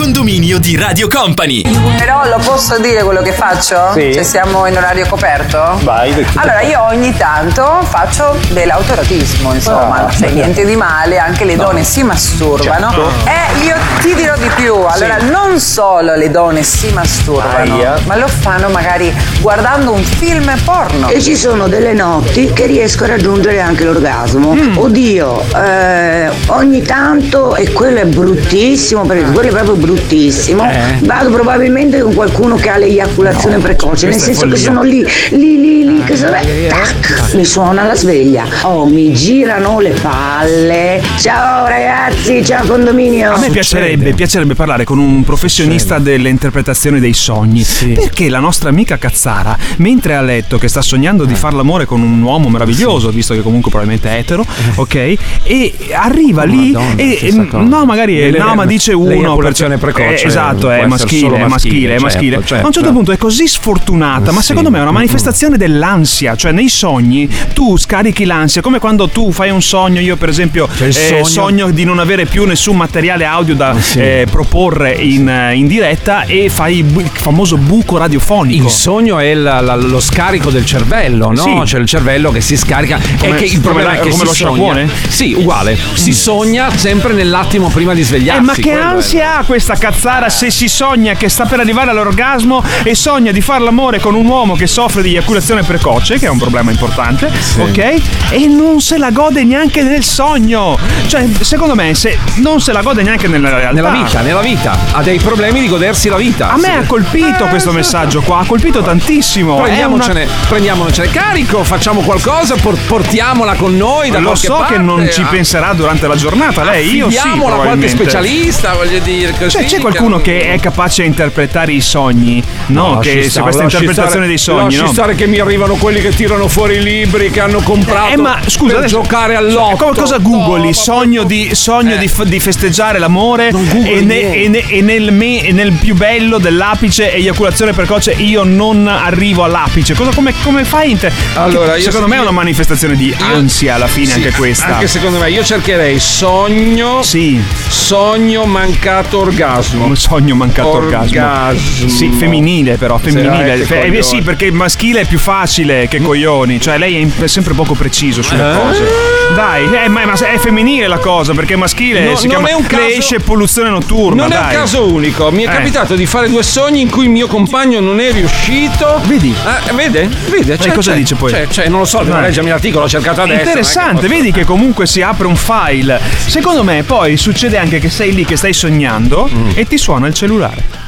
Condominio 0.05 0.59
di 0.59 0.77
Radio 0.77 1.07
Company. 1.07 1.63
Però 1.97 2.25
lo 2.29 2.37
posso 2.45 2.77
dire 2.77 3.01
quello 3.01 3.23
che 3.23 3.31
faccio? 3.31 3.89
Sì. 3.93 4.13
Se 4.13 4.23
siamo 4.23 4.67
in 4.67 4.77
orario 4.77 5.07
coperto? 5.07 5.79
Vai, 5.81 6.13
Allora, 6.35 6.61
io 6.61 6.83
ogni 6.83 7.11
tanto 7.17 7.79
faccio 7.81 8.37
dell'autoratismo, 8.51 9.51
insomma, 9.55 10.05
Ah. 10.05 10.09
c'è 10.15 10.29
niente 10.29 10.63
di 10.63 10.75
male, 10.75 11.17
anche 11.17 11.43
le 11.43 11.55
donne 11.55 11.83
si 11.83 12.03
masturbano. 12.03 12.91
Certo. 12.91 13.09
E 13.27 13.65
io 13.65 13.75
ti 14.01 14.13
dirò 14.13 14.35
di 14.37 14.47
più, 14.55 14.75
allora 14.75 15.17
Sì. 15.19 15.25
non 15.31 15.59
solo 15.59 16.13
le 16.15 16.29
donne 16.29 16.61
si 16.61 16.91
masturbano, 16.91 17.73
Aia. 17.73 17.95
ma 18.05 18.15
lo 18.15 18.27
fanno 18.27 18.69
magari 18.69 19.11
guardando 19.41 19.91
un 19.91 20.03
film 20.03 20.53
porno. 20.63 21.09
E 21.09 21.19
ci 21.19 21.35
sono 21.35 21.67
delle 21.67 21.93
notti 21.93 22.53
che 22.53 22.67
riesco 22.67 23.05
a 23.05 23.07
raggiungere 23.07 23.59
anche 23.59 23.83
l'orgasmo. 23.83 24.53
Mm. 24.53 24.77
Oddio, 24.77 25.43
eh, 25.55 26.29
ogni 26.47 26.83
tanto, 26.83 27.55
e 27.55 27.71
quello 27.71 28.01
è 28.01 28.05
bruttissimo, 28.05 29.01
perché 29.01 29.23
quello 29.31 29.49
è 29.49 29.51
proprio 29.51 29.73
bruttissimo, 29.73 29.93
bruttissimo, 29.95 30.69
eh. 30.69 30.99
vado 31.03 31.31
probabilmente 31.31 31.99
con 32.01 32.13
qualcuno 32.13 32.55
che 32.55 32.69
ha 32.69 32.77
l'eiaculazione 32.77 33.55
no, 33.55 33.61
precoce, 33.61 34.07
nel 34.07 34.19
senso 34.19 34.47
che 34.47 34.57
sono 34.57 34.83
lì, 34.83 35.05
lì, 35.31 35.59
lì, 35.59 35.85
lì, 35.85 36.01
ah, 36.01 36.03
che 36.03 36.17
sono... 36.17 36.35
Eh, 36.35 36.45
eh, 36.45 36.65
eh. 36.65 36.67
Tac, 36.67 37.33
mi 37.33 37.45
suona 37.45 37.83
la 37.83 37.95
sveglia. 37.95 38.45
Oh, 38.63 38.85
mi 38.85 39.09
mm. 39.09 39.13
girano 39.13 39.79
le 39.79 39.91
palle. 40.01 41.01
Ciao 41.19 41.67
ragazzi, 41.67 42.43
ciao 42.45 42.65
condominio. 42.65 43.33
A 43.33 43.39
me 43.39 43.49
piacerebbe, 43.49 44.13
piacerebbe 44.13 44.53
parlare 44.53 44.83
con 44.83 44.99
un 44.99 45.23
professionista 45.23 45.97
Succede. 45.97 46.17
dell'interpretazione 46.17 46.99
dei 46.99 47.13
sogni. 47.13 47.63
Sì. 47.63 47.93
Perché 47.93 48.29
la 48.29 48.39
nostra 48.39 48.69
amica 48.69 48.97
Cazzara, 48.97 49.57
mentre 49.77 50.15
ha 50.15 50.21
letto 50.21 50.57
che 50.57 50.67
sta 50.67 50.81
sognando 50.81 51.23
eh. 51.23 51.27
di 51.27 51.35
far 51.35 51.53
l'amore 51.53 51.85
con 51.85 52.01
un 52.01 52.21
uomo 52.21 52.49
meraviglioso, 52.49 53.09
sì. 53.09 53.15
visto 53.15 53.33
che 53.33 53.41
comunque 53.41 53.71
probabilmente 53.71 54.09
è 54.09 54.19
etero, 54.19 54.45
ok? 54.75 54.95
E 55.43 55.73
arriva 55.93 56.43
oh, 56.43 56.45
lì 56.45 56.71
Madonna, 56.71 57.01
e... 57.01 57.47
No, 57.65 57.85
magari... 57.85 58.19
È, 58.19 58.29
no, 58.37 58.55
ma 58.55 58.65
dice 58.65 58.93
1% 58.93 59.84
precoce 59.91 60.23
eh, 60.23 60.27
esatto, 60.27 60.69
è 60.69 60.85
maschile, 60.85 61.37
è 61.37 61.47
maschile, 61.47 61.95
è 61.95 61.99
maschile, 61.99 61.99
maschile. 61.99 62.31
certo, 62.35 62.47
certo. 62.47 62.63
A 62.63 62.67
un 62.67 62.73
certo 62.73 62.91
punto 62.91 63.11
è 63.11 63.17
così 63.17 63.47
sfortunata, 63.47 64.31
ma 64.31 64.39
Sì. 64.41 64.47
secondo 64.47 64.69
me 64.69 64.79
è 64.79 64.81
una 64.81 64.91
manifestazione 64.91 65.57
dell'ansia. 65.57 66.35
Cioè, 66.35 66.51
nei 66.51 66.69
sogni 66.69 67.29
tu 67.53 67.77
scarichi 67.77 68.25
l'ansia, 68.25 68.61
come 68.61 68.79
quando 68.79 69.07
tu 69.09 69.31
fai 69.31 69.49
un 69.49 69.61
sogno. 69.61 69.99
Io, 69.99 70.15
per 70.15 70.29
esempio, 70.29 70.67
Cioè, 70.75 70.87
eh, 70.87 71.23
sogno- 71.23 71.71
di 71.71 71.83
non 71.83 71.99
avere 71.99 72.25
più 72.25 72.45
nessun 72.45 72.75
materiale 72.77 73.25
audio 73.25 73.55
da 73.55 73.75
eh, 73.95 74.27
proporre 74.29 74.93
in, 74.93 75.27
eh, 75.29 75.55
in 75.55 75.67
diretta 75.67 76.23
e 76.23 76.49
fai 76.49 76.83
bu- 76.83 77.01
il 77.01 77.09
famoso 77.11 77.57
buco 77.57 77.97
radiofonico. 77.97 78.65
Il 78.65 78.71
sogno 78.71 79.19
è 79.19 79.33
la- 79.33 79.61
la- 79.61 79.75
lo 79.75 79.99
scarico 79.99 80.49
del 80.49 80.65
cervello, 80.65 81.31
no? 81.31 81.35
Sì. 81.35 81.61
C'è 81.63 81.79
il 81.79 81.85
cervello 81.87 82.31
che 82.31 82.41
si 82.41 82.57
scarica. 82.57 82.99
Come- 83.19 83.35
e 83.35 83.39
che 83.39 83.45
il 83.45 83.59
problema 83.61 83.93
è 83.93 83.99
che 83.99 84.09
come 84.09 84.21
si 84.21 84.25
lo 84.25 84.33
sciacquone? 84.33 84.89
Sì, 85.09 85.33
uguale. 85.33 85.77
Si 85.93 86.13
sogna 86.13 86.69
sempre 86.75 87.13
nell'attimo 87.13 87.69
prima 87.69 87.93
di 87.93 88.01
svegliarsi. 88.03 88.41
Eh, 88.41 88.45
ma 88.45 88.53
che 88.53 88.71
è. 88.71 88.73
ansia 88.73 89.37
ha 89.39 89.43
questa 89.43 89.74
cazzara 89.75 90.29
se 90.29 90.49
si 90.51 90.67
sogna 90.67 91.13
che 91.13 91.29
sta 91.29 91.45
per 91.45 91.59
arrivare 91.59 91.89
all'orgasmo 91.91 92.63
e 92.83 92.95
sogna 92.95 93.31
di 93.31 93.41
fare 93.41 93.63
l'amore 93.63 93.99
con 93.99 94.15
un 94.15 94.25
uomo 94.25 94.55
che 94.55 94.67
soffre 94.67 95.01
di 95.01 95.09
eiaculazione 95.09 95.63
precoce, 95.63 96.17
che 96.19 96.25
è 96.25 96.29
un 96.29 96.37
problema 96.37 96.71
importante, 96.71 97.31
ok? 97.57 98.01
E 98.31 98.47
non 98.47 98.79
se 98.81 98.97
la 98.97 99.11
gode 99.11 99.43
neanche 99.43 99.81
nel 99.83 100.03
sogno. 100.03 100.77
Cioè, 101.07 101.27
secondo 101.41 101.75
me, 101.75 101.93
se 101.95 102.17
non 102.37 102.59
se 102.61 102.71
la 102.71 102.81
gode 102.81 103.03
neanche 103.03 103.27
nella 103.27 103.49
realtà. 103.49 103.71
Nella 103.71 103.89
vita, 103.91 104.21
nella 104.21 104.41
vita. 104.41 104.77
Ha 104.91 105.01
dei 105.03 105.19
problemi 105.19 105.59
di 105.61 105.67
godersi 105.67 106.09
la 106.09 106.17
vita. 106.17 106.51
A 106.51 106.57
me 106.57 106.63
Sì. 106.63 106.69
ha 106.71 106.83
colpito 106.85 107.45
questo 107.45 107.71
messaggio 107.71 108.21
qua, 108.21 108.39
ha 108.39 108.45
colpito 108.45 108.81
tantissimo. 108.81 109.61
Prendiamocene, 109.61 110.23
una- 110.23 110.31
prendiamocene 110.47 111.09
carico, 111.11 111.63
facciamo 111.63 112.01
qualcosa, 112.01 112.55
por- 112.55 112.77
portiamola 112.87 113.53
con 113.55 113.75
noi 113.77 114.09
da 114.09 114.19
Lo 114.19 114.27
qualche 114.29 114.47
so 114.47 114.53
che 114.55 114.59
parte. 114.61 114.77
non 114.77 115.09
ci 115.11 115.21
Ah, 115.21 115.25
penserà 115.27 115.73
durante 115.73 116.07
la 116.07 116.15
giornata, 116.15 116.63
lei, 116.63 116.95
io 116.95 117.09
sì. 117.09 117.17
affidiamola 117.17 117.55
a 117.55 117.59
qualche 117.59 117.87
specialista, 117.89 118.73
voglio 118.73 118.99
dire. 118.99 119.33
Così, 119.37 119.49
Cioè, 119.49 119.64
c'è 119.65 119.79
qualcuno 119.79 120.19
che 120.21 120.51
è 120.53 120.59
capace 120.59 121.01
a 121.03 121.05
interpretare 121.05 121.71
i 121.73 121.81
sogni? 121.81 122.41
No, 122.67 122.95
lasci 122.95 123.09
che 123.11 123.23
se 123.23 123.29
stare, 123.29 123.43
questa 123.45 123.63
interpretazione 123.63 124.09
stare- 124.09 124.27
dei 124.27 124.37
sogni, 124.37 124.63
lasci 124.63 124.81
no? 124.81 124.87
stare 124.93 125.15
che 125.15 125.27
mi 125.27 125.39
arrivano 125.39 125.75
quelli 125.75 126.01
che 126.01 126.09
tirano 126.09 126.47
fuori 126.47 126.75
i 126.75 126.83
libri 126.83 127.29
che 127.31 127.39
hanno 127.39 127.59
comprato 127.61 128.11
Eh, 128.13 128.17
ma 128.17 128.39
scusa, 128.45 128.73
per 128.73 128.83
adesso- 128.83 129.01
giocare 129.01 129.35
all'otto. 129.35 129.75
Come 129.85 129.97
cosa 129.97 130.17
googoli? 130.17 130.73
sogno 130.73 131.23
di, 131.23 131.49
sogno 131.53 131.95
di, 131.97 132.07
f- 132.07 132.23
di 132.23 132.39
festeggiare 132.39 132.99
l'amore 132.99 133.49
e, 133.49 134.01
ne- 134.01 134.33
e 134.43 134.47
ne- 134.47 134.63
e 134.67 134.81
nel 134.81 135.11
me- 135.11 135.41
e 135.43 135.51
nel 135.51 135.71
più 135.73 135.95
bello 135.95 136.37
dell'apice 136.37 137.13
eiaculazione 137.13 137.73
precoce 137.73 138.11
io 138.11 138.43
non 138.43 138.87
arrivo 138.87 139.43
all'apice. 139.43 139.93
Cosa, 139.93 140.11
come, 140.13 140.33
come 140.43 140.63
fai? 140.63 140.91
in 140.91 140.97
te- 140.99 141.11
Allora, 141.35 141.73
che 141.73 141.77
io 141.79 141.83
secondo 141.83 142.07
me 142.07 142.15
è 142.17 142.19
una 142.19 142.31
manifestazione 142.31 142.95
di 142.95 143.15
ansia 143.19 143.75
alla 143.75 143.87
fine 143.87 144.07
Sì, 144.07 144.13
anche 144.15 144.31
questa. 144.31 144.65
Anche 144.67 144.87
secondo 144.87 145.17
me, 145.19 145.29
io 145.29 145.43
cercherei 145.43 145.99
sogno. 145.99 147.01
Sì. 147.01 147.41
Sogno 147.67 148.45
mancato 148.45 149.19
orgasmo. 149.19 149.54
Un 149.85 149.95
sogno 149.95 150.35
mancato 150.35 150.69
orgasmo. 150.69 151.05
Orgasmo. 151.21 151.87
Sì, 151.87 152.09
femminile 152.09 152.77
però, 152.77 152.97
femminile. 152.97 153.57
Fe- 153.57 153.83
eh, 153.83 154.03
sì, 154.03 154.21
perché 154.21 154.45
il 154.45 154.53
maschile 154.53 155.01
è 155.01 155.05
più 155.05 155.19
facile 155.19 155.87
che 155.87 156.01
coglioni, 156.01 156.59
cioè 156.59 156.77
lei 156.77 157.11
è 157.19 157.27
sempre 157.27 157.53
poco 157.53 157.73
preciso 157.73 158.21
sulle 158.21 158.51
Eh? 158.51 158.57
cose. 158.57 159.14
Dai, 159.33 159.67
eh, 159.83 159.89
ma, 159.89 160.13
è 160.13 160.37
femminile 160.37 160.87
la 160.87 160.97
cosa, 160.99 161.33
perché 161.33 161.55
maschile 161.57 162.01
No, 162.05 162.15
si 162.15 162.27
non 162.27 162.35
chiama 162.37 162.49
è 162.49 162.53
un 162.53 162.65
caso- 162.65 162.83
le 162.83 162.95
esce 162.95 163.19
polluzione 163.19 163.69
notturna, 163.69 164.23
Non 164.23 164.31
è 164.31 164.35
dai. 164.35 164.45
un 164.55 164.61
caso 164.61 164.85
unico, 164.93 165.29
mi 165.31 165.43
è 165.43 165.49
Eh. 165.49 165.51
capitato 165.51 165.95
di 165.95 166.05
fare 166.05 166.29
due 166.29 166.41
sogni 166.41 166.79
in 166.81 166.89
cui 166.89 167.03
il 167.05 167.09
mio 167.09 167.27
compagno 167.27 167.81
non 167.81 167.99
è 167.99 168.11
riuscito. 168.13 169.01
Vedi? 169.05 169.33
Eh, 169.67 169.73
vede? 169.73 170.07
Vede? 170.29 170.57
E 170.61 170.71
cosa 170.71 170.93
dice 170.93 171.15
poi? 171.15 171.31
Cioè, 171.31 171.47
cioè, 171.49 171.67
non 171.67 171.79
lo 171.79 171.85
so, 171.85 172.03
devo 172.03 172.19
leggermi 172.19 172.49
l'articolo, 172.49 172.85
ho 172.85 172.89
cercato 172.89 173.23
adesso. 173.23 173.39
è 173.39 173.43
Interessante, 173.43 174.07
vedi 174.07 174.31
che 174.31 174.45
comunque 174.45 174.85
si 174.87 175.01
apre 175.01 175.27
un 175.27 175.35
file. 175.35 175.99
Secondo 176.27 176.63
me 176.63 176.83
poi 176.83 177.17
succede 177.17 177.57
anche 177.57 177.79
che 177.79 177.89
sei 177.89 178.13
lì 178.13 178.23
che 178.23 178.37
stai 178.37 178.53
sognando 178.53 179.29
Mm. 179.33 179.49
e 179.55 179.67
ti 179.67 179.77
suona 179.77 180.07
il 180.07 180.13
cellulare. 180.13 180.84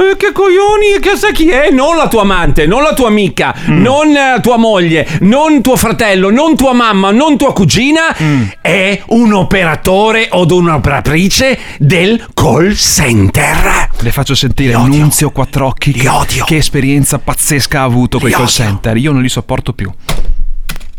Eh, 0.00 0.16
che 0.16 0.30
coglioni, 0.30 1.00
che 1.00 1.16
sa 1.16 1.32
chi 1.32 1.48
è? 1.48 1.70
Non 1.70 1.96
la 1.96 2.06
tua 2.06 2.20
amante, 2.22 2.66
non 2.66 2.82
la 2.84 2.94
tua 2.94 3.08
amica, 3.08 3.52
Mm. 3.68 3.82
non 3.82 4.16
eh, 4.16 4.40
tua 4.40 4.56
moglie, 4.56 5.06
non 5.22 5.60
tuo 5.60 5.74
fratello, 5.74 6.30
non 6.30 6.54
tua 6.54 6.72
mamma, 6.72 7.10
non 7.10 7.36
tua 7.36 7.52
cugina. 7.52 8.14
Mm. 8.22 8.42
È 8.60 9.02
un 9.08 9.32
operatore 9.32 10.28
o 10.30 10.46
un'operatrice 10.48 11.58
del 11.78 12.24
call 12.32 12.74
center. 12.74 13.88
Le 13.98 14.10
faccio 14.12 14.36
sentire 14.36 14.72
Nunzio 14.74 15.30
Quattrocchi. 15.30 15.92
Che, 15.92 16.08
che 16.44 16.56
esperienza 16.56 17.18
pazzesca 17.18 17.80
ha 17.80 17.84
avuto 17.84 18.20
quel 18.20 18.32
call 18.32 18.46
center. 18.46 18.96
Io 18.96 19.10
non 19.10 19.22
li 19.22 19.28
sopporto 19.28 19.72
più. 19.72 19.90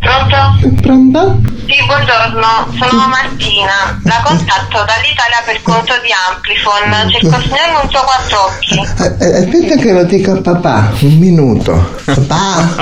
Pronto? 0.09 0.81
Pronto? 0.81 1.39
Sì, 1.67 1.75
buongiorno, 1.85 2.73
sono 2.79 3.07
Martina. 3.09 3.99
La 4.05 4.21
contatto 4.25 4.83
dall'Italia 4.83 5.43
per 5.45 5.61
conto 5.61 5.93
di 6.01 6.09
Amplifon. 6.33 7.11
Cerco 7.11 7.35
il 7.37 7.43
signor 7.43 7.79
Nunzio 7.79 8.01
Quattrocchi. 8.01 8.79
Eh, 9.03 9.15
eh, 9.19 9.37
Aspetta 9.43 9.75
che 9.75 9.91
lo 9.93 10.03
dica 10.05 10.31
a 10.31 10.41
papà, 10.41 10.93
un 11.01 11.17
minuto. 11.19 12.01
Papà, 12.05 12.75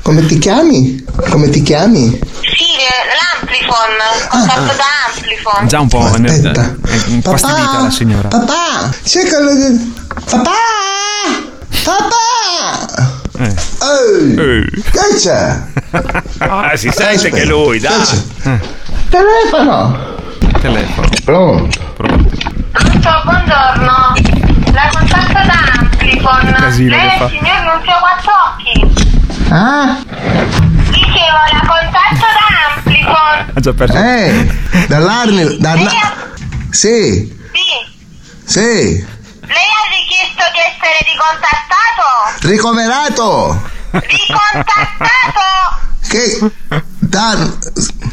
come 0.00 0.24
ti 0.24 0.38
chiami? 0.38 1.04
Come 1.28 1.50
ti 1.50 1.60
chiami? 1.62 2.08
Sì, 2.40 2.68
l'Amplifon. 3.20 4.30
Contatto 4.30 4.72
da 4.74 5.12
Amplifon. 5.14 5.68
Già 5.68 5.80
un 5.80 5.88
po' 5.88 6.04
Aspetta. 6.06 6.74
eh, 6.86 7.02
infastidita 7.08 7.80
la 7.82 7.90
signora. 7.90 8.28
Papà, 8.28 8.90
cerca 9.04 9.40
lo... 9.40 9.50
Papà! 10.24 10.50
Papà! 11.84 13.20
Eh. 13.42 14.40
Ehi, 14.40 14.70
che 14.70 15.16
c'è? 15.18 15.60
Ah, 16.38 16.76
si 16.76 16.90
sente 16.94 17.30
che 17.30 17.44
lui, 17.44 17.80
dai. 17.80 17.92
Telefono! 19.10 19.98
Telefono. 20.60 21.08
Pronto? 21.24 21.80
Pronto, 21.96 23.10
buongiorno. 23.24 24.14
La 24.72 24.90
contatto 24.92 25.32
da 25.32 25.72
Amplifon. 25.80 26.54
Casino 26.56 26.90
Lei 26.96 27.08
che 27.08 27.14
è 27.14 27.18
fa. 27.18 27.24
il 27.24 27.30
signor 27.30 27.60
Nunzio 27.64 27.94
Quattrocchi. 28.00 29.50
Ah? 29.50 29.98
Dicevo, 30.90 31.40
la 31.50 31.60
contatto 31.66 32.26
da 32.38 32.74
Amplifon. 32.76 33.50
Ha 33.54 33.60
già 33.60 33.72
perso. 33.72 33.96
Eh, 33.96 34.86
dall'Arnil... 34.86 35.56
Da, 35.58 35.74
sì, 36.70 37.36
Sì. 37.54 37.66
sì. 38.44 39.04
Lei 39.52 39.68
ha 39.68 39.84
richiesto 39.90 40.42
di 40.52 40.60
essere 40.64 40.96
ricontattato? 41.04 42.06
Ricoverato! 42.48 43.70
Ricontattato 43.90 45.44
Che... 46.08 46.50
Da, 46.98 47.36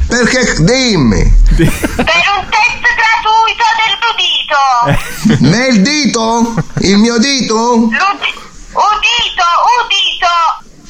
perché... 0.08 0.56
Dimmi. 0.64 1.24
per 1.56 2.24
un 2.36 2.48
test 2.50 2.84
gratuito 3.00 3.66
del 3.80 3.96
udito. 4.12 5.40
Nel 5.40 5.82
dito? 5.82 6.54
Il 6.80 6.98
mio 6.98 7.18
dito? 7.18 7.56
L'udi- 7.56 8.36
udito, 8.74 9.48
udito. 9.80 10.34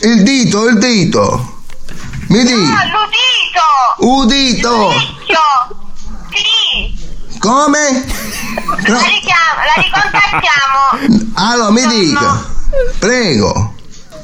Il 0.01 0.23
dito, 0.23 0.67
il 0.67 0.77
dito. 0.79 1.57
Mi 2.29 2.43
di. 2.43 2.53
No, 2.53 2.75
l'udito. 2.91 3.65
Udito. 3.97 4.91
L'udito. 4.91 5.41
Sì. 6.33 6.98
Come? 7.39 8.05
La 8.85 9.01
richiamo, 9.01 9.63
la 9.65 9.81
ricontattiamo. 9.81 11.31
Allora, 11.35 11.71
mi 11.71 11.87
dica. 11.87 12.45
Prego. 12.99 13.75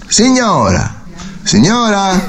Signora. 0.08 1.04
Signora. 1.43 2.13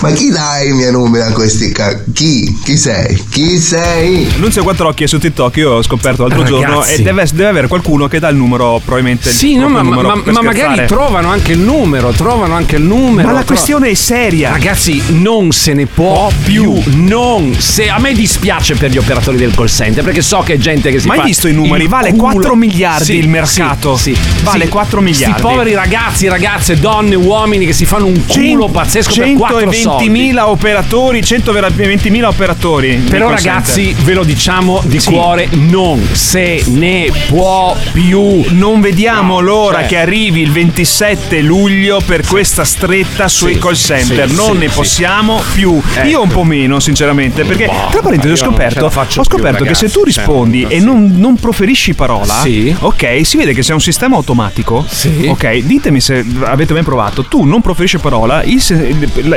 Ma 0.00 0.10
chi 0.12 0.28
dà 0.28 0.60
i 0.62 0.72
miei 0.72 0.92
numeri 0.92 1.26
a 1.26 1.32
questi 1.32 1.72
ca... 1.72 1.98
Chi? 2.12 2.58
Chi 2.62 2.76
sei? 2.76 3.24
Chi 3.30 3.58
sei? 3.58 4.30
Nunzio 4.36 4.62
Quattrocchi 4.62 5.04
è 5.04 5.06
su 5.06 5.18
TikTok, 5.18 5.56
io 5.56 5.70
ho 5.72 5.82
scoperto 5.82 6.26
l'altro 6.26 6.42
Ragazzi. 6.42 6.62
giorno 6.62 6.84
e 6.84 6.98
deve, 7.02 7.24
deve 7.32 7.48
avere 7.48 7.66
qualcuno 7.66 8.06
che 8.06 8.18
dà 8.18 8.28
il 8.28 8.36
numero, 8.36 8.80
probabilmente. 8.84 9.30
il 9.30 9.34
Sì, 9.34 9.54
no, 9.56 9.68
ma, 9.68 9.82
ma- 9.82 9.90
numero 10.02 10.22
ma- 10.24 10.42
magari 10.42 10.86
trovano 10.86 11.30
anche 11.30 11.52
il 11.52 11.60
numero, 11.60 12.10
trovano 12.10 12.54
anche 12.54 12.76
il 12.76 12.82
numero. 12.82 13.28
Ma 13.28 13.32
la 13.32 13.38
tro- 13.38 13.54
questione 13.54 13.88
è 13.88 13.94
seria. 13.94 14.50
Ragazzi, 14.50 15.02
non 15.08 15.50
se 15.52 15.72
ne 15.72 15.86
può 15.86 16.30
più. 16.44 16.78
Non 16.94 17.54
se 17.58 17.88
a 17.88 17.98
me 17.98 18.12
dispiace 18.12 18.74
per 18.74 18.90
gli 18.90 18.98
operatori 18.98 19.38
del 19.38 19.54
call 19.54 19.66
center 19.68 20.04
perché 20.04 20.20
so 20.20 20.40
che 20.44 20.54
è 20.54 20.58
gente 20.58 20.90
che 20.90 21.00
si 21.00 21.06
Ma 21.06 21.14
hai 21.14 21.20
fa 21.20 21.24
visto 21.24 21.48
i 21.48 21.54
numeri? 21.54 21.84
il 21.84 21.88
Vale 21.88 22.10
culo. 22.10 22.22
4 22.32 22.54
miliardi 22.54 23.04
Sì, 23.04 23.16
il 23.16 23.28
mercato. 23.28 23.96
Sì, 23.96 24.14
sì, 24.14 24.20
Vale 24.42 24.64
sì. 24.64 24.70
4 24.70 25.00
miliardi. 25.00 25.38
Sti 25.38 25.42
poveri 25.42 25.72
ragazzi, 25.74 26.28
ragazze, 26.28 26.78
donne, 26.78 27.14
uomini 27.14 27.64
che 27.64 27.72
si 27.72 27.86
fanno 27.86 28.04
un 28.06 28.24
culo 28.26 28.68
pazzesco 28.68 29.14
per 29.14 29.32
4 29.32 29.34
soldi. 29.36 29.45
120.000 29.50 30.40
operatori, 30.40 31.20
120.000 31.20 32.24
operatori. 32.24 32.96
Però 33.08 33.30
ragazzi, 33.30 33.94
ve 34.02 34.14
lo 34.14 34.24
diciamo 34.24 34.80
di 34.84 34.98
cuore, 35.02 35.48
non 35.52 36.06
se 36.12 36.62
ne 36.66 37.10
può 37.28 37.76
più. 37.92 38.44
Non 38.50 38.80
vediamo 38.80 39.40
l'ora 39.40 39.78
cioè- 39.80 39.86
che 39.88 39.98
arrivi 39.98 40.40
il 40.42 40.50
27 40.52 41.40
luglio 41.40 42.00
per 42.04 42.24
questa 42.26 42.64
stretta 42.64 43.28
sui 43.28 43.54
Sì, 43.54 43.58
call 43.58 43.74
center. 43.74 44.28
sì, 44.28 44.34
non 44.34 44.52
sì, 44.52 44.58
ne 44.58 44.68
sì. 44.68 44.74
possiamo 44.74 45.42
più. 45.54 45.80
Ecco. 45.94 46.06
Io 46.08 46.22
un 46.22 46.28
po' 46.28 46.44
meno, 46.44 46.80
sinceramente, 46.80 47.44
perché 47.44 47.66
Boh, 47.66 47.88
tra 47.90 48.00
parentesi 48.02 48.32
ho 48.32 48.36
scoperto, 48.36 48.86
ho 48.86 49.24
scoperto 49.24 49.58
più, 49.62 49.66
che 49.66 49.74
se 49.74 49.82
ragazzi, 49.86 49.92
tu 49.98 50.04
rispondi 50.04 50.62
cioè, 50.62 50.74
e 50.74 50.80
non, 50.80 51.12
non 51.16 51.36
proferisci 51.36 51.94
parola, 51.94 52.40
Sì. 52.42 52.74
ok, 52.78 53.20
si 53.24 53.36
vede 53.36 53.52
che 53.54 53.62
sei 53.62 53.74
un 53.74 53.80
sistema 53.80 54.16
automatico. 54.16 54.84
Ok, 55.28 55.56
ditemi 55.58 56.00
se 56.00 56.24
avete 56.42 56.72
mai 56.72 56.82
provato. 56.82 57.24
Tu 57.24 57.44
non 57.44 57.60
proferisci 57.60 57.98
parola, 57.98 58.42
il 58.44 58.60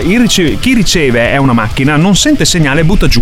rice- 0.04 0.58
chi 0.60 0.74
riceve 0.74 1.32
è 1.32 1.38
una 1.38 1.54
macchina, 1.54 1.96
non 1.96 2.16
sente 2.16 2.46
segnale, 2.46 2.84
butta 2.84 3.08
giù. 3.08 3.22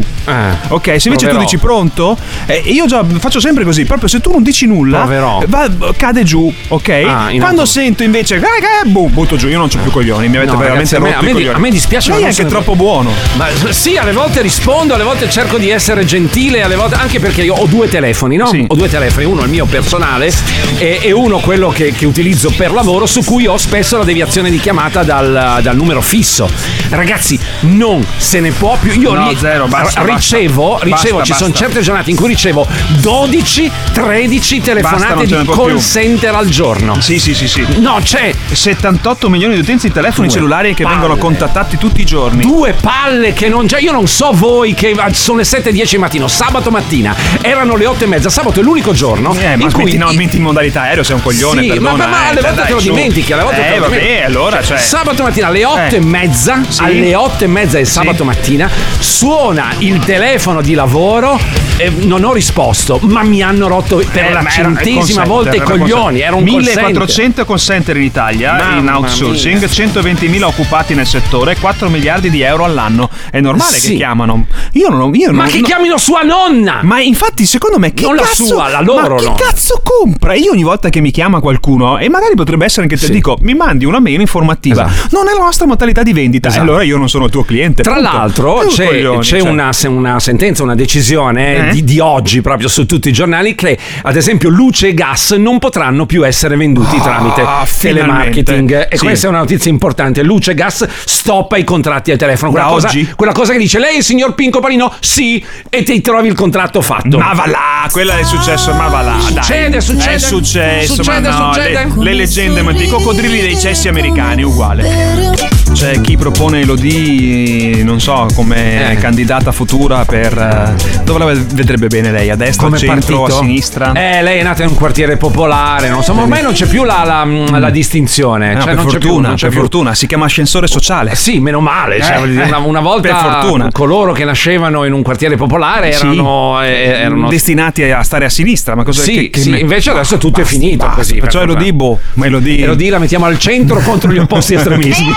Ok, 0.69 0.83
se 0.99 1.07
invece 1.07 1.09
tu 1.09 1.17
proverò. 1.17 1.39
dici 1.39 1.57
pronto, 1.57 2.17
eh, 2.45 2.61
io 2.65 2.85
già 2.85 3.03
faccio 3.19 3.39
sempre 3.39 3.63
così, 3.63 3.85
proprio 3.85 4.07
se 4.09 4.19
tu 4.19 4.31
non 4.31 4.43
dici 4.43 4.65
nulla, 4.65 5.05
va- 5.47 5.69
cade 5.95 6.23
giù, 6.23 6.51
ok? 6.67 6.89
Ah, 6.89 7.31
in 7.31 7.39
Quando 7.39 7.61
auto- 7.61 7.65
sento 7.71 8.03
invece, 8.03 8.35
eh, 8.35 8.39
eh, 8.39 8.87
boh, 8.89 9.07
butto 9.09 9.35
giù, 9.37 9.47
io 9.47 9.57
non 9.57 9.69
ho 9.73 9.81
più 9.81 9.91
coglioni, 9.91 10.27
mi 10.27 10.37
avete 10.37 10.51
No, 10.51 10.57
veramente 10.57 10.95
ragazzi, 10.95 10.95
a 10.95 10.99
me- 10.99 11.05
rotto 11.09 11.19
a 11.19 11.21
me 11.23 11.29
i 11.29 11.33
di- 11.33 11.39
coglioni. 11.39 11.55
a 11.55 11.59
me 11.59 11.69
dispiace, 11.71 12.09
ma 12.09 12.15
Lei 12.15 12.25
è 12.25 12.27
anche 12.29 12.45
troppo 12.45 12.73
può. 12.73 12.75
buono. 12.75 13.11
Ma 13.35 13.47
sì, 13.69 13.95
alle 13.97 14.11
volte 14.11 14.41
rispondo, 14.41 14.93
alle 14.93 15.03
volte 15.03 15.29
cerco 15.29 15.57
di 15.57 15.69
essere 15.69 16.05
gentile, 16.05 16.61
alle 16.63 16.75
volte 16.75 16.95
anche 16.95 17.19
perché 17.19 17.43
io 17.43 17.55
ho 17.55 17.65
due 17.67 17.87
telefoni, 17.87 18.35
no? 18.35 18.51
Ho 18.67 18.75
due 18.75 18.89
telefoni, 18.89 19.25
uno 19.25 19.43
il 19.43 19.49
mio 19.49 19.65
personale 19.65 20.31
e, 20.77 20.99
e 21.01 21.11
uno 21.11 21.39
quello 21.39 21.69
che, 21.69 21.93
che 21.93 22.05
utilizzo 22.05 22.51
per 22.55 22.71
lavoro, 22.71 23.05
su 23.05 23.23
cui 23.23 23.45
ho 23.47 23.57
spesso 23.57 23.97
la 23.97 24.03
deviazione 24.03 24.49
di 24.49 24.59
chiamata 24.59 25.03
dal, 25.03 25.59
dal 25.61 25.75
numero 25.75 26.01
fisso. 26.01 26.49
Ragazzi, 26.89 27.39
non 27.61 28.05
se 28.17 28.39
ne 28.39 28.51
può 28.51 28.77
più. 28.79 28.91
Io 28.99 29.13
No, 29.13 29.29
ri- 29.29 29.37
zero, 29.37 29.67
basta, 29.67 30.03
ricevo, 30.03 30.71
basta. 30.71 30.85
ricevo, 30.85 31.17
Basta, 31.17 31.33
ci 31.33 31.39
sono 31.39 31.53
certe 31.53 31.81
giornate 31.81 32.09
in 32.09 32.15
cui 32.15 32.27
ricevo 32.27 32.65
12, 33.01 33.71
13 33.93 34.55
Basta, 34.57 34.73
telefonate 34.73 35.25
di 35.25 35.33
call 35.45 35.65
più. 35.71 35.79
center 35.79 36.35
al 36.35 36.47
giorno. 36.49 36.99
Sì, 37.01 37.19
sì, 37.19 37.33
sì, 37.33 37.47
sì. 37.47 37.65
No, 37.79 37.99
c'è 38.01 38.33
78 38.51 39.29
milioni 39.29 39.53
di 39.55 39.59
utenti 39.61 39.87
di 39.87 39.93
telefoni 39.93 40.27
Due 40.27 40.35
cellulari 40.37 40.73
che 40.73 40.83
palle. 40.83 40.95
vengono 40.95 41.17
contattati 41.17 41.77
tutti 41.77 42.01
i 42.01 42.05
giorni. 42.05 42.43
Due 42.43 42.73
palle 42.73 43.33
che 43.33 43.47
non 43.49 43.67
già. 43.67 43.77
Io 43.77 43.91
non 43.91 44.07
so 44.07 44.31
voi 44.33 44.73
che 44.73 44.95
sono 45.11 45.37
le 45.39 45.43
7.10 45.43 45.89
di 45.91 45.97
mattino, 45.97 46.27
sabato 46.27 46.69
mattina 46.71 47.15
erano 47.41 47.75
le 47.75 47.85
8 47.85 48.03
e 48.03 48.07
mezza. 48.07 48.29
Sabato 48.29 48.59
è 48.59 48.63
l'unico 48.63 48.93
giorno. 48.93 49.33
Eh, 49.37 49.55
ma 49.55 49.63
in 49.65 49.71
cui 49.71 49.83
smetti, 49.91 49.97
no, 49.97 50.11
metti 50.13 50.37
in 50.37 50.43
modalità 50.43 50.81
aereo, 50.81 51.03
sei 51.03 51.15
un 51.15 51.21
coglione, 51.21 51.61
Sì, 51.61 51.67
perdona. 51.67 51.91
ma, 51.91 51.97
ma- 51.97 52.07
ma 52.07 52.25
eh, 52.25 52.29
alle 52.29 52.41
cioè, 52.41 52.41
volte 52.41 52.55
dai, 52.57 52.65
te 52.67 52.73
lo 52.73 52.79
dimentichi, 52.81 53.33
alle 53.33 53.43
volte 53.43 53.59
eh, 53.61 53.63
te 53.71 53.75
lo 53.75 53.81
vabbè, 53.81 53.95
dimentichi. 53.99 54.23
allora, 54.25 54.63
cioè. 54.63 54.77
Sabato 54.77 55.23
mattina 55.23 55.47
alle 55.47 55.65
8 55.65 55.79
Eh. 55.79 55.95
e 55.95 55.99
mezza, 55.99 56.56
Sì. 56.67 56.81
alle 56.83 57.15
8 57.15 57.43
e 57.43 57.47
mezza 57.47 57.77
del 57.77 57.87
sabato 57.87 58.23
mattina, 58.23 58.69
suona 58.99 59.73
il 59.79 59.99
telefono 59.99 60.61
di 60.61 60.73
lavoro. 60.73 61.39
E 61.79 61.89
non 61.89 62.23
ho 62.23 62.33
risposto, 62.33 62.99
ma 63.03 63.21
mi 63.23 63.41
hanno 63.43 63.67
rotto 63.67 63.97
per 64.11 64.25
Eh, 64.25 64.33
la 64.33 64.43
centesima 64.47 65.23
volta 65.25 65.53
i 65.55 65.59
coglioni. 65.61 66.21
Era 66.21 66.35
un 66.35 66.43
call 66.43 66.63
center. 66.63 66.83
1400 66.85 67.45
call 67.45 67.57
center 67.57 67.97
in 67.97 68.03
Italia 68.03 68.53
Mamma 68.53 68.77
in 68.79 68.87
outsourcing, 68.89 69.59
mia. 69.59 69.67
120.000 69.67 70.43
occupati 70.43 70.93
nel 70.95 71.05
settore, 71.05 71.55
4 71.57 71.89
miliardi 71.89 72.29
di 72.31 72.41
euro 72.41 72.63
all'anno. 72.63 73.09
È 73.29 73.39
normale 73.39 73.77
Sì. 73.77 73.91
che 73.91 73.95
chiamano. 73.97 74.47
Io 74.73 74.89
non 74.89 75.13
io 75.15 75.31
Ma 75.31 75.43
non- 75.43 75.51
che 75.51 75.59
no- 75.59 75.67
chiamino 75.67 75.97
sua 75.97 76.21
nonna! 76.21 76.79
Ma 76.83 76.99
infatti, 76.99 77.45
secondo 77.45 77.77
me, 77.77 77.93
che 77.93 78.03
Non 78.03 78.15
la 78.15 78.21
cazzo, 78.23 78.45
sua, 78.45 78.69
la 78.69 78.81
loro 78.81 79.13
Ma 79.15 79.19
chi 79.19 79.25
no. 79.25 79.33
cazzo 79.35 79.79
compra? 79.83 80.33
Io 80.33 80.51
ogni 80.51 80.63
volta 80.63 80.89
che 80.89 80.99
mi 80.99 81.11
chiama 81.11 81.39
qualcuno, 81.39 81.97
e 81.99 82.09
magari 82.09 82.33
potrebbe 82.35 82.65
essere 82.65 82.87
che 82.87 82.97
te 82.97 83.09
dico, 83.09 83.37
mi 83.41 83.53
mandi 83.53 83.85
una 83.85 83.99
mail 83.99 84.19
informativa. 84.19 84.89
Non 85.11 85.27
è 85.27 85.33
la 85.33 85.43
nostra 85.43 85.67
modalità 85.67 86.01
di 86.03 86.13
vendita. 86.13 86.49
E 86.51 86.57
allora 86.57 86.81
io 86.83 86.97
non 86.97 87.07
sono 87.07 87.25
il 87.25 87.31
tuo 87.31 87.43
cliente. 87.43 87.83
Tra 87.83 87.93
punto. 87.93 88.11
l'altro 88.11 88.63
c'è, 88.67 88.87
coglioni, 88.87 89.19
c'è 89.19 89.39
cioè. 89.39 89.49
una, 89.49 89.69
una 89.87 90.19
sentenza, 90.19 90.63
una 90.63 90.75
decisione 90.75 91.66
Eh? 91.66 91.66
Di, 91.71 91.83
di 91.83 91.99
oggi 91.99 92.41
proprio 92.41 92.67
su 92.67 92.85
tutti 92.85 93.09
i 93.09 93.11
giornali 93.13 93.55
che 93.55 93.77
ad 94.03 94.15
esempio 94.15 94.49
luce 94.49 94.87
e 94.89 94.93
gas 94.93 95.31
non 95.31 95.59
potranno 95.59 96.05
più 96.05 96.25
essere 96.25 96.55
venduti 96.55 96.95
Ah, 96.97 97.01
tramite 97.01 97.43
telemarketing. 97.79 98.45
finalmente. 98.69 98.87
E 98.89 98.97
Sì. 98.97 99.03
questa 99.05 99.27
è 99.27 99.29
una 99.29 99.39
notizia 99.39 99.71
importante. 99.71 100.23
Luce 100.23 100.51
e 100.51 100.53
gas 100.55 100.85
stoppa 101.05 101.57
i 101.57 101.63
contratti 101.63 102.11
al 102.11 102.17
telefono. 102.17 102.51
Quella, 102.51 102.65
Da 102.67 102.71
cosa, 102.71 102.87
oggi? 102.87 103.13
quella 103.15 103.31
cosa 103.31 103.53
che 103.53 103.59
dice 103.59 103.79
lei 103.79 104.01
signor 104.01 104.33
Pinco 104.35 104.59
Palino? 104.59 104.93
Sì, 104.99 105.43
e 105.69 105.83
ti 105.83 106.01
trovi 106.01 106.27
il 106.27 106.35
contratto 106.35 106.81
fatto. 106.81 107.17
Ma 107.17 107.33
va 107.33 107.47
là, 107.47 107.89
quella 107.91 108.17
è 108.17 108.23
successo, 108.23 108.73
ma 108.73 108.87
va 108.87 109.01
là. 109.01 109.17
dai. 109.33 109.43
Succede, 109.43 109.81
succede. 109.81 110.13
È 110.13 110.17
successo, 110.17 110.93
Succede, 110.95 111.29
ma 111.29 111.37
no, 111.37 111.53
succede. 111.53 111.87
Le, 111.97 112.03
le 112.03 112.13
leggende, 112.13 112.61
ma 112.61 112.71
i 112.71 112.87
coccodrilli 112.87 113.41
dei 113.41 113.57
cessi 113.57 113.87
americani, 113.87 114.43
uguale. 114.43 115.56
C'è 115.73 116.01
chi 116.01 116.17
propone 116.17 116.61
Elodie, 116.61 117.83
non 117.83 117.99
so, 117.99 118.25
come 118.33 118.91
Eh. 118.91 118.95
candidata 118.95 119.51
futura 119.51 120.05
per... 120.05 120.35
eh, 120.35 121.01
dove 121.03 121.19
la 121.19 121.25
vedrebbe 121.25 121.87
bene 121.87 122.11
lei? 122.11 122.29
A 122.31 122.35
destra, 122.35 122.63
Come 122.65 122.77
al 122.77 122.81
centro, 122.81 123.19
partito? 123.21 123.39
a 123.39 123.41
sinistra? 123.43 123.91
Eh, 123.93 124.21
lei 124.23 124.39
è 124.39 124.43
nata 124.43 124.63
in 124.63 124.69
un 124.69 124.75
quartiere 124.75 125.17
popolare, 125.17 125.89
non 125.89 126.01
so, 126.03 126.13
ma 126.13 126.23
ormai 126.23 126.41
non 126.41 126.53
c'è 126.53 126.65
più 126.67 126.83
la, 126.83 127.03
la- 127.05 127.59
la 127.59 127.69
distinzione. 127.69 128.51
Eh, 128.51 128.53
no, 128.55 128.61
cioè, 128.61 128.73
per 128.73 128.75
non 128.75 128.85
c'è 128.91 128.97
più- 128.97 129.07
fortuna, 129.09 129.27
non 129.27 129.35
c'è 129.37 129.41
per 129.43 129.51
più. 129.51 129.59
fortuna, 129.59 129.93
si 129.93 130.07
chiama 130.07 130.25
ascensore 130.25 130.67
sociale. 130.67 131.15
Sì, 131.15 131.39
meno 131.39 131.59
male. 131.59 132.01
cioè, 132.01 132.17
Eh, 132.23 132.43
una, 132.45 132.57
una 132.57 132.79
volta 132.79 133.07
per 133.13 133.31
fortuna. 133.41 133.69
coloro 133.71 134.13
che 134.13 134.25
nascevano 134.25 134.83
in 134.85 134.93
un 134.93 135.01
quartiere 135.03 135.35
popolare 135.37 135.91
Sì. 135.93 136.05
erano, 136.05 136.61
eh, 136.63 136.69
erano 136.71 137.29
destinati 137.29 137.83
a 137.83 138.01
stare 138.01 138.25
a 138.25 138.29
sinistra, 138.29 138.75
ma 138.75 138.83
cosa 138.83 139.01
Sì, 139.03 139.13
che, 139.13 139.29
che 139.29 139.39
sì, 139.41 139.49
me- 139.51 139.59
invece 139.59 139.91
adesso 139.91 140.17
tutto 140.17 140.41
è 140.41 140.43
finito 140.43 140.85
basta, 140.85 140.95
così. 141.01 141.15
Perciò 141.19 141.39
per- 141.39 141.49
Elodie, 141.49 141.73
boh, 141.73 141.99
ma 142.15 142.25
Elodie... 142.25 142.63
Elodie 142.63 142.89
la 142.89 142.99
mettiamo 142.99 143.25
al 143.25 143.37
centro 143.37 143.79
contro 143.79 144.11
gli 144.11 144.17
opposti 144.17 144.53
estremismi. 144.55 145.11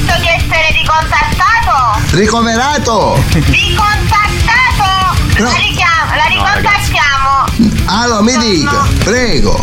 Richiesto 0.00 0.20
di 0.20 0.28
essere 0.28 0.70
ricontattato? 0.72 2.00
Ricoverato! 2.16 3.22
Ricontattato! 3.32 5.18
No. 5.36 5.44
La, 5.44 5.56
richiamo, 5.56 6.14
la 6.14 6.24
ricontattiamo! 6.26 7.84
Allora, 7.86 8.22
mi 8.22 8.36
dica, 8.38 8.88
prego. 9.04 9.60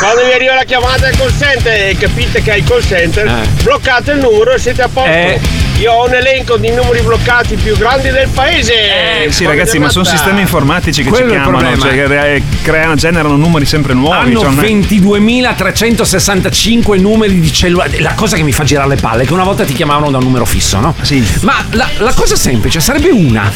Quando 0.00 0.24
vi 0.24 0.32
arriva 0.32 0.54
la 0.54 0.64
chiamata 0.64 1.06
al 1.06 1.16
call 1.16 1.32
center 1.38 1.88
e 1.90 1.96
capite 1.96 2.42
che 2.42 2.52
è 2.52 2.56
il 2.56 2.64
call 2.64 2.82
center, 2.82 3.46
bloccate 3.62 4.12
il 4.12 4.18
numero 4.18 4.52
e 4.52 4.58
siete 4.58 4.82
a 4.82 4.88
posto. 4.88 5.08
Eh. 5.08 5.40
Io 5.84 5.92
ho 5.92 6.06
un 6.06 6.14
elenco 6.14 6.56
di 6.56 6.70
numeri 6.70 7.02
bloccati 7.02 7.56
più 7.56 7.76
grandi 7.76 8.08
del 8.08 8.30
paese. 8.30 9.24
Eh, 9.26 9.30
sì, 9.30 9.44
ragazzi, 9.44 9.78
ma 9.78 9.90
sono 9.90 10.06
sistemi 10.06 10.40
informatici 10.40 11.02
che 11.02 11.10
Quello 11.10 11.30
ci 11.30 11.38
chiamano, 11.38 11.76
cioè, 11.76 11.92
che 11.92 12.06
re- 12.06 12.42
creano, 12.62 12.94
generano 12.94 13.36
numeri 13.36 13.66
sempre 13.66 13.92
nuovi. 13.92 14.16
Hanno 14.16 14.40
cioè, 14.40 14.48
non 14.48 14.64
è- 14.64 14.66
22.365 14.66 16.98
numeri 16.98 17.38
di 17.38 17.52
cellulare. 17.52 18.00
La 18.00 18.14
cosa 18.14 18.36
che 18.36 18.42
mi 18.42 18.52
fa 18.52 18.64
girare 18.64 18.88
le 18.88 18.96
palle 18.96 19.24
è 19.24 19.26
che 19.26 19.34
una 19.34 19.44
volta 19.44 19.64
ti 19.64 19.74
chiamavano 19.74 20.10
da 20.10 20.16
un 20.16 20.24
numero 20.24 20.46
fisso, 20.46 20.80
no? 20.80 20.94
Sì. 21.02 21.22
Ma 21.42 21.62
la, 21.72 21.86
la 21.98 22.14
cosa 22.14 22.34
semplice 22.34 22.80
sarebbe 22.80 23.10
una: 23.10 23.52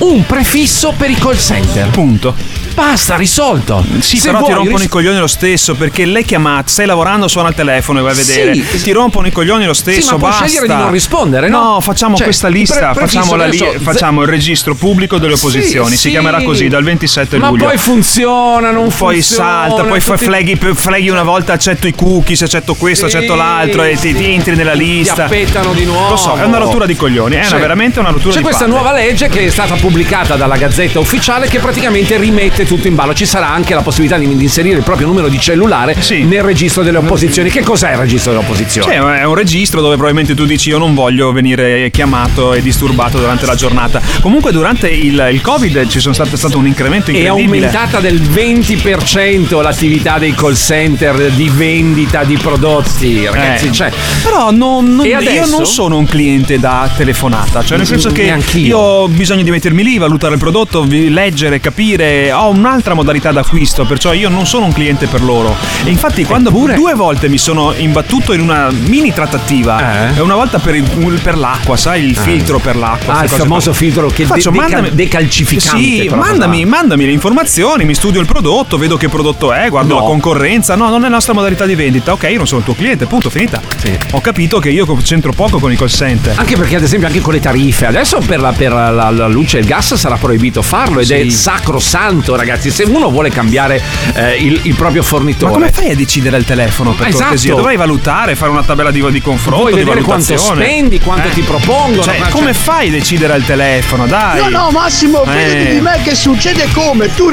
un 0.00 0.26
prefisso 0.26 0.92
per 0.94 1.08
i 1.08 1.14
call 1.14 1.38
center. 1.38 1.88
Punto. 1.88 2.60
Basta, 2.74 3.16
risolto. 3.16 3.84
Sì, 4.00 4.16
Se 4.16 4.28
però 4.28 4.38
ti 4.38 4.44
vuoi 4.44 4.54
rompono 4.54 4.76
ris- 4.78 4.86
i 4.86 4.88
coglioni 4.88 5.18
lo 5.18 5.26
stesso 5.26 5.74
perché 5.74 6.06
lei 6.06 6.24
chiamata, 6.24 6.70
stai 6.70 6.86
lavorando, 6.86 7.28
suona 7.28 7.50
il 7.50 7.54
telefono 7.54 7.98
e 7.98 8.02
vai 8.02 8.12
a 8.12 8.14
vedere. 8.14 8.54
Sì. 8.54 8.80
Ti 8.82 8.92
rompono 8.92 9.26
i 9.26 9.30
coglioni 9.30 9.66
lo 9.66 9.74
stesso. 9.74 10.00
Sì, 10.00 10.10
ma 10.12 10.16
puoi 10.16 10.30
basta. 10.30 10.46
scegliere 10.46 10.68
di 10.68 10.72
non 10.74 10.90
rispondere, 10.90 11.48
no? 11.50 11.61
No, 11.62 11.80
facciamo 11.80 12.16
Cioè, 12.16 12.24
questa 12.26 12.48
pre- 12.48 12.58
lista, 12.58 12.90
prefisso 12.92 13.18
facciamo, 13.20 13.36
la 13.36 13.46
li- 13.46 13.58
adesso- 13.58 13.78
facciamo 13.80 14.22
il 14.22 14.28
registro 14.28 14.74
pubblico 14.74 15.18
delle 15.18 15.36
Sì, 15.36 15.44
opposizioni. 15.46 15.90
sì. 15.90 15.96
Si 15.96 16.10
chiamerà 16.10 16.42
così 16.42 16.68
dal 16.68 16.82
27 16.82 17.38
Ma 17.38 17.48
luglio. 17.48 17.64
poi 17.66 17.78
funziona, 17.78 18.70
non 18.70 18.88
poi 18.96 19.14
funziona. 19.22 19.44
salta, 19.68 19.82
poi 19.84 20.00
fai 20.00 20.16
tutti- 20.16 20.28
fleghi, 20.28 20.58
fleghi 20.74 21.08
una 21.08 21.22
volta 21.22 21.52
accetto 21.52 21.86
i 21.86 21.94
cookies, 21.94 22.42
accetto 22.42 22.74
questo, 22.74 23.08
Sì. 23.08 23.16
accetto 23.16 23.34
l'altro 23.34 23.82
e 23.84 23.96
ti, 23.96 24.12
ti 24.14 24.24
entri 24.32 24.56
nella 24.56 24.72
lista. 24.74 25.14
Ti 25.14 25.20
appettano 25.22 25.72
di 25.72 25.84
nuovo. 25.84 26.10
Lo 26.10 26.16
so, 26.16 26.34
è 26.36 26.44
una 26.44 26.58
rottura 26.58 26.86
di 26.86 26.96
coglioni, 26.96 27.36
è 27.36 27.38
una- 27.38 27.48
C'è- 27.48 27.58
veramente 27.58 28.00
una 28.00 28.10
rottura 28.10 28.30
C'è 28.32 28.38
di 28.38 28.42
questa 28.44 28.64
palle. 28.64 28.74
nuova 28.76 28.92
legge 28.92 29.28
che 29.28 29.44
è 29.46 29.50
stata 29.50 29.74
pubblicata 29.76 30.34
dalla 30.36 30.56
Gazzetta 30.56 30.98
Ufficiale 30.98 31.46
che 31.48 31.58
praticamente 31.60 32.16
rimette 32.16 32.64
tutto 32.66 32.88
in 32.88 32.94
ballo. 32.94 33.14
Ci 33.14 33.26
sarà 33.26 33.48
anche 33.50 33.74
la 33.74 33.82
possibilità 33.82 34.18
di, 34.18 34.26
di 34.36 34.42
inserire 34.42 34.76
il 34.78 34.82
proprio 34.82 35.06
numero 35.06 35.28
di 35.28 35.38
cellulare 35.38 35.96
nel 36.24 36.42
registro 36.42 36.82
delle 36.82 36.98
opposizioni. 36.98 37.50
Che 37.50 37.62
cos'è 37.62 37.92
il 37.92 37.98
registro 37.98 38.32
delle 38.32 38.44
opposizioni? 38.44 38.86
Cioè, 38.86 38.96
è 39.20 39.24
un 39.24 39.34
registro 39.34 39.80
dove 39.80 39.94
probabilmente 39.94 40.34
tu 40.34 40.44
dici 40.44 40.70
io 40.70 40.78
non 40.78 40.94
voglio 40.94 41.30
venire 41.32 41.41
chiamato 41.90 42.54
e 42.54 42.62
disturbato 42.62 43.18
durante 43.18 43.46
la 43.46 43.54
giornata. 43.54 44.00
Comunque 44.20 44.52
durante 44.52 44.88
il, 44.88 45.28
il 45.32 45.40
Covid 45.40 45.86
ci 45.88 46.00
sono 46.00 46.14
stato, 46.14 46.36
stato 46.36 46.58
un 46.58 46.66
incremento 46.66 47.10
È 47.10 47.14
incredibile. 47.16 47.66
aumentata 47.66 48.00
del 48.00 48.20
20% 48.20 49.60
l'attività 49.62 50.18
dei 50.18 50.34
call 50.34 50.54
center 50.54 51.30
di 51.32 51.48
vendita 51.48 52.24
di 52.24 52.36
prodotti, 52.36 53.24
ragazzi. 53.26 53.66
Eh, 53.68 53.72
cioè, 53.72 53.92
però 54.22 54.50
non- 54.50 54.94
non- 54.96 55.06
io 55.06 55.46
non 55.46 55.66
sono 55.66 55.96
un 55.96 56.06
cliente 56.06 56.58
da 56.58 56.90
telefonata, 56.96 57.62
cioè 57.64 57.76
nel 57.78 57.86
senso 57.86 58.10
che 58.10 58.24
Neanch'io. 58.24 58.66
io 58.66 58.78
ho 58.78 59.08
bisogno 59.08 59.42
di 59.42 59.50
mettermi 59.50 59.82
lì, 59.82 59.98
valutare 59.98 60.34
il 60.34 60.38
prodotto, 60.38 60.84
leggere, 60.88 61.60
capire, 61.60 62.32
ho 62.32 62.48
un'altra 62.50 62.94
modalità 62.94 63.32
d'acquisto, 63.32 63.84
perciò 63.84 64.12
io 64.12 64.28
non 64.28 64.46
sono 64.46 64.66
un 64.66 64.72
cliente 64.72 65.06
per 65.06 65.22
loro. 65.22 65.54
E 65.84 65.90
infatti 65.90 66.24
quando 66.24 66.50
due 66.50 66.94
volte 66.94 67.28
mi 67.28 67.38
sono 67.38 67.72
imbattuto 67.76 68.32
in 68.32 68.40
una 68.40 68.70
mini 68.70 69.12
trattativa, 69.12 70.14
e 70.14 70.20
una 70.20 70.34
volta 70.34 70.58
per, 70.58 70.74
il- 70.74 71.20
per 71.22 71.31
l'acqua, 71.36 71.76
sai, 71.76 72.04
il 72.04 72.16
Eh. 72.18 72.20
filtro 72.20 72.58
per 72.58 72.76
l'acqua. 72.76 73.14
Ah, 73.18 73.24
il 73.24 73.30
famoso 73.30 73.70
qua. 73.70 73.78
filtro 73.78 74.06
che 74.08 74.24
Faccio, 74.24 74.50
de- 74.50 74.56
mandami- 74.58 74.90
decalcificante, 74.94 75.78
Sì, 75.82 76.08
mandami, 76.14 76.64
mandami 76.64 77.06
le 77.06 77.12
informazioni, 77.12 77.84
mi 77.84 77.94
studio 77.94 78.20
il 78.20 78.26
prodotto, 78.26 78.76
vedo 78.78 78.96
che 78.96 79.08
prodotto 79.08 79.52
è, 79.52 79.68
guardo 79.68 79.94
No. 79.94 80.00
la 80.00 80.06
concorrenza. 80.06 80.74
No, 80.76 80.88
non 80.88 81.00
è 81.00 81.08
la 81.08 81.14
nostra 81.14 81.32
modalità 81.34 81.66
di 81.66 81.74
vendita. 81.74 82.12
Ok, 82.12 82.24
io 82.30 82.36
non 82.38 82.46
sono 82.46 82.60
il 82.60 82.64
tuo 82.64 82.74
cliente, 82.74 83.06
punto, 83.06 83.30
finita. 83.30 83.60
Ho 84.12 84.20
capito 84.20 84.58
che 84.58 84.70
io 84.70 84.86
c'entro 85.02 85.32
poco 85.32 85.58
con 85.58 85.70
i 85.72 85.76
call 85.76 85.88
center. 85.88 86.34
Anche 86.38 86.56
perché, 86.56 86.76
ad 86.76 86.82
esempio, 86.82 87.08
anche 87.08 87.20
con 87.20 87.32
le 87.32 87.40
tariffe, 87.40 87.86
adesso 87.86 88.18
per 88.18 88.40
la, 88.40 88.52
per 88.52 88.72
la- 88.72 89.10
la 89.10 89.26
luce 89.28 89.58
e 89.58 89.60
il 89.60 89.66
gas 89.66 89.94
sarà 89.94 90.16
proibito 90.16 90.62
farlo 90.62 91.00
ed 91.00 91.10
è 91.10 91.22
Sì. 91.22 91.30
sacrosanto, 91.30 92.36
ragazzi. 92.36 92.70
Se 92.70 92.82
uno 92.84 93.10
vuole 93.10 93.30
cambiare 93.30 93.80
eh, 94.14 94.36
il, 94.36 94.60
il 94.64 94.74
proprio 94.74 95.02
Ma 95.02 95.08
fornitore, 95.08 95.52
come 95.52 95.70
fai 95.72 95.90
a 95.90 95.96
decidere 95.96 96.36
al 96.36 96.44
telefono 96.44 96.92
per 96.92 97.08
Esatto. 97.08 97.22
cortesia? 97.24 97.54
Dovrai 97.54 97.76
valutare, 97.76 98.34
fare 98.36 98.50
una 98.50 98.62
tabella 98.62 98.90
di, 98.90 99.04
di 99.10 99.20
confronto, 99.20 99.60
Vuoi 99.60 99.72
di 99.74 99.78
vedere 99.78 100.02
quanto 100.02 100.36
spendi, 100.36 101.00
quanto 101.00 101.21
ti 101.30 101.42
propongono, 101.42 102.02
Cioè, 102.02 102.18
cioè- 102.18 102.28
come 102.30 102.52
fai 102.54 102.88
a 102.88 102.90
decidere 102.92 103.32
al 103.34 103.44
telefono? 103.44 104.06
Dai. 104.06 104.40
No, 104.40 104.48
no, 104.48 104.70
Massimo, 104.70 105.20
fidati 105.20 105.40
Eh. 105.68 105.70
di 105.74 105.80
me 105.80 106.00
che 106.02 106.14
succede 106.14 106.68
come? 106.72 107.12
Tu, 107.14 107.30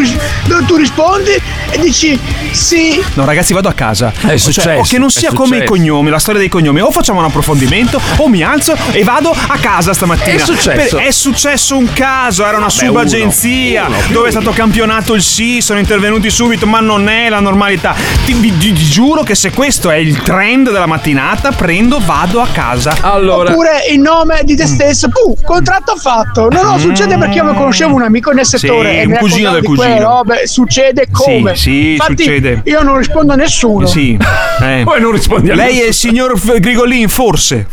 tu 0.66 0.76
rispondi 0.76 1.32
e 1.72 1.78
dici 1.80 2.20
sì. 2.52 3.02
No, 3.14 3.26
ragazzi, 3.26 3.54
vado 3.54 3.70
a 3.70 3.74
casa. 3.74 4.12
È 4.16 4.28
Cioè, 4.28 4.38
successo, 4.38 4.70
o 4.80 4.84
che 4.84 4.98
non 4.98 5.10
sia 5.10 5.32
come 5.34 5.58
i 5.58 5.66
cognomi, 5.66 6.10
la 6.10 6.20
storia 6.20 6.40
dei 6.40 6.50
cognomi. 6.50 6.82
O 6.82 6.92
facciamo 6.92 7.20
un 7.20 7.26
approfondimento, 7.26 8.00
o 8.18 8.28
mi 8.28 8.42
alzo 8.44 8.76
e 8.92 9.04
vado 9.04 9.30
a 9.32 9.58
casa 9.60 9.94
stamattina. 9.94 10.36
È 10.36 10.40
successo. 10.40 10.96
Per- 10.98 11.06
è 11.06 11.12
successo 11.12 11.78
un 11.78 11.92
caso, 11.94 12.44
era 12.46 12.58
una 12.58 12.68
Vabbè, 12.68 12.86
subagenzia 12.86 13.86
uno, 13.88 13.98
uno, 13.98 14.06
dove 14.12 14.28
è 14.28 14.32
stato 14.32 14.52
campionato 14.52 15.14
il 15.14 15.22
sì, 15.22 15.62
sono 15.62 15.80
intervenuti 15.80 16.30
subito, 16.30 16.66
ma 16.66 16.80
non 16.80 17.08
è 17.10 17.30
la 17.30 17.40
normalità. 17.40 17.96
Ti, 18.26 18.34
vi- 18.34 18.52
vi 18.52 18.74
giuro 18.74 19.24
che 19.24 19.36
se 19.36 19.52
questo 19.52 19.90
è 19.90 19.96
il 19.98 20.22
trend 20.22 20.72
della 20.72 20.86
mattinata, 20.88 21.52
prendo, 21.52 22.00
vado 22.04 22.42
a 22.42 22.48
casa. 22.52 22.96
Allora. 23.02 23.52
Oppure 23.52 23.79
il 23.92 24.00
nome 24.00 24.42
di 24.44 24.56
te 24.56 24.64
Mm. 24.64 24.68
stesso. 24.68 25.10
Puh, 25.10 25.38
contratto 25.44 25.96
fatto. 25.96 26.48
No, 26.50 26.62
no, 26.64 26.78
succede 26.80 27.18
perché 27.18 27.38
io 27.38 27.54
conoscevo 27.54 27.94
un 27.96 28.04
amico 28.04 28.32
nel 28.32 28.46
settore. 28.46 28.92
Sì, 28.92 28.98
e 28.98 29.06
un 29.06 29.16
cugino 29.18 29.52
del 29.52 29.64
cugino. 29.64 30.00
robe. 30.00 30.48
Succede 30.48 31.08
come? 31.12 31.56
sì, 31.56 31.92
Infatti, 31.94 32.24
succede. 32.24 32.62
Io 32.66 32.82
non 32.84 32.98
rispondo 32.98 33.34
a 33.34 33.36
nessuno. 33.36 33.86
Sì. 33.88 34.18
Eh. 34.62 34.82
Poi 34.84 35.00
non 35.00 35.12
rispondi 35.14 35.52
a 35.52 35.56
Lei 35.56 35.68
nessuno. 35.68 35.84
è 35.86 35.88
il 35.88 35.94
signor 35.94 36.60
Grigolin, 36.60 37.08
forse. 37.08 37.68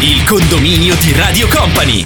Il 0.00 0.24
condominio 0.24 0.94
di 1.00 1.12
Radio 1.14 1.46
Company. 1.48 2.02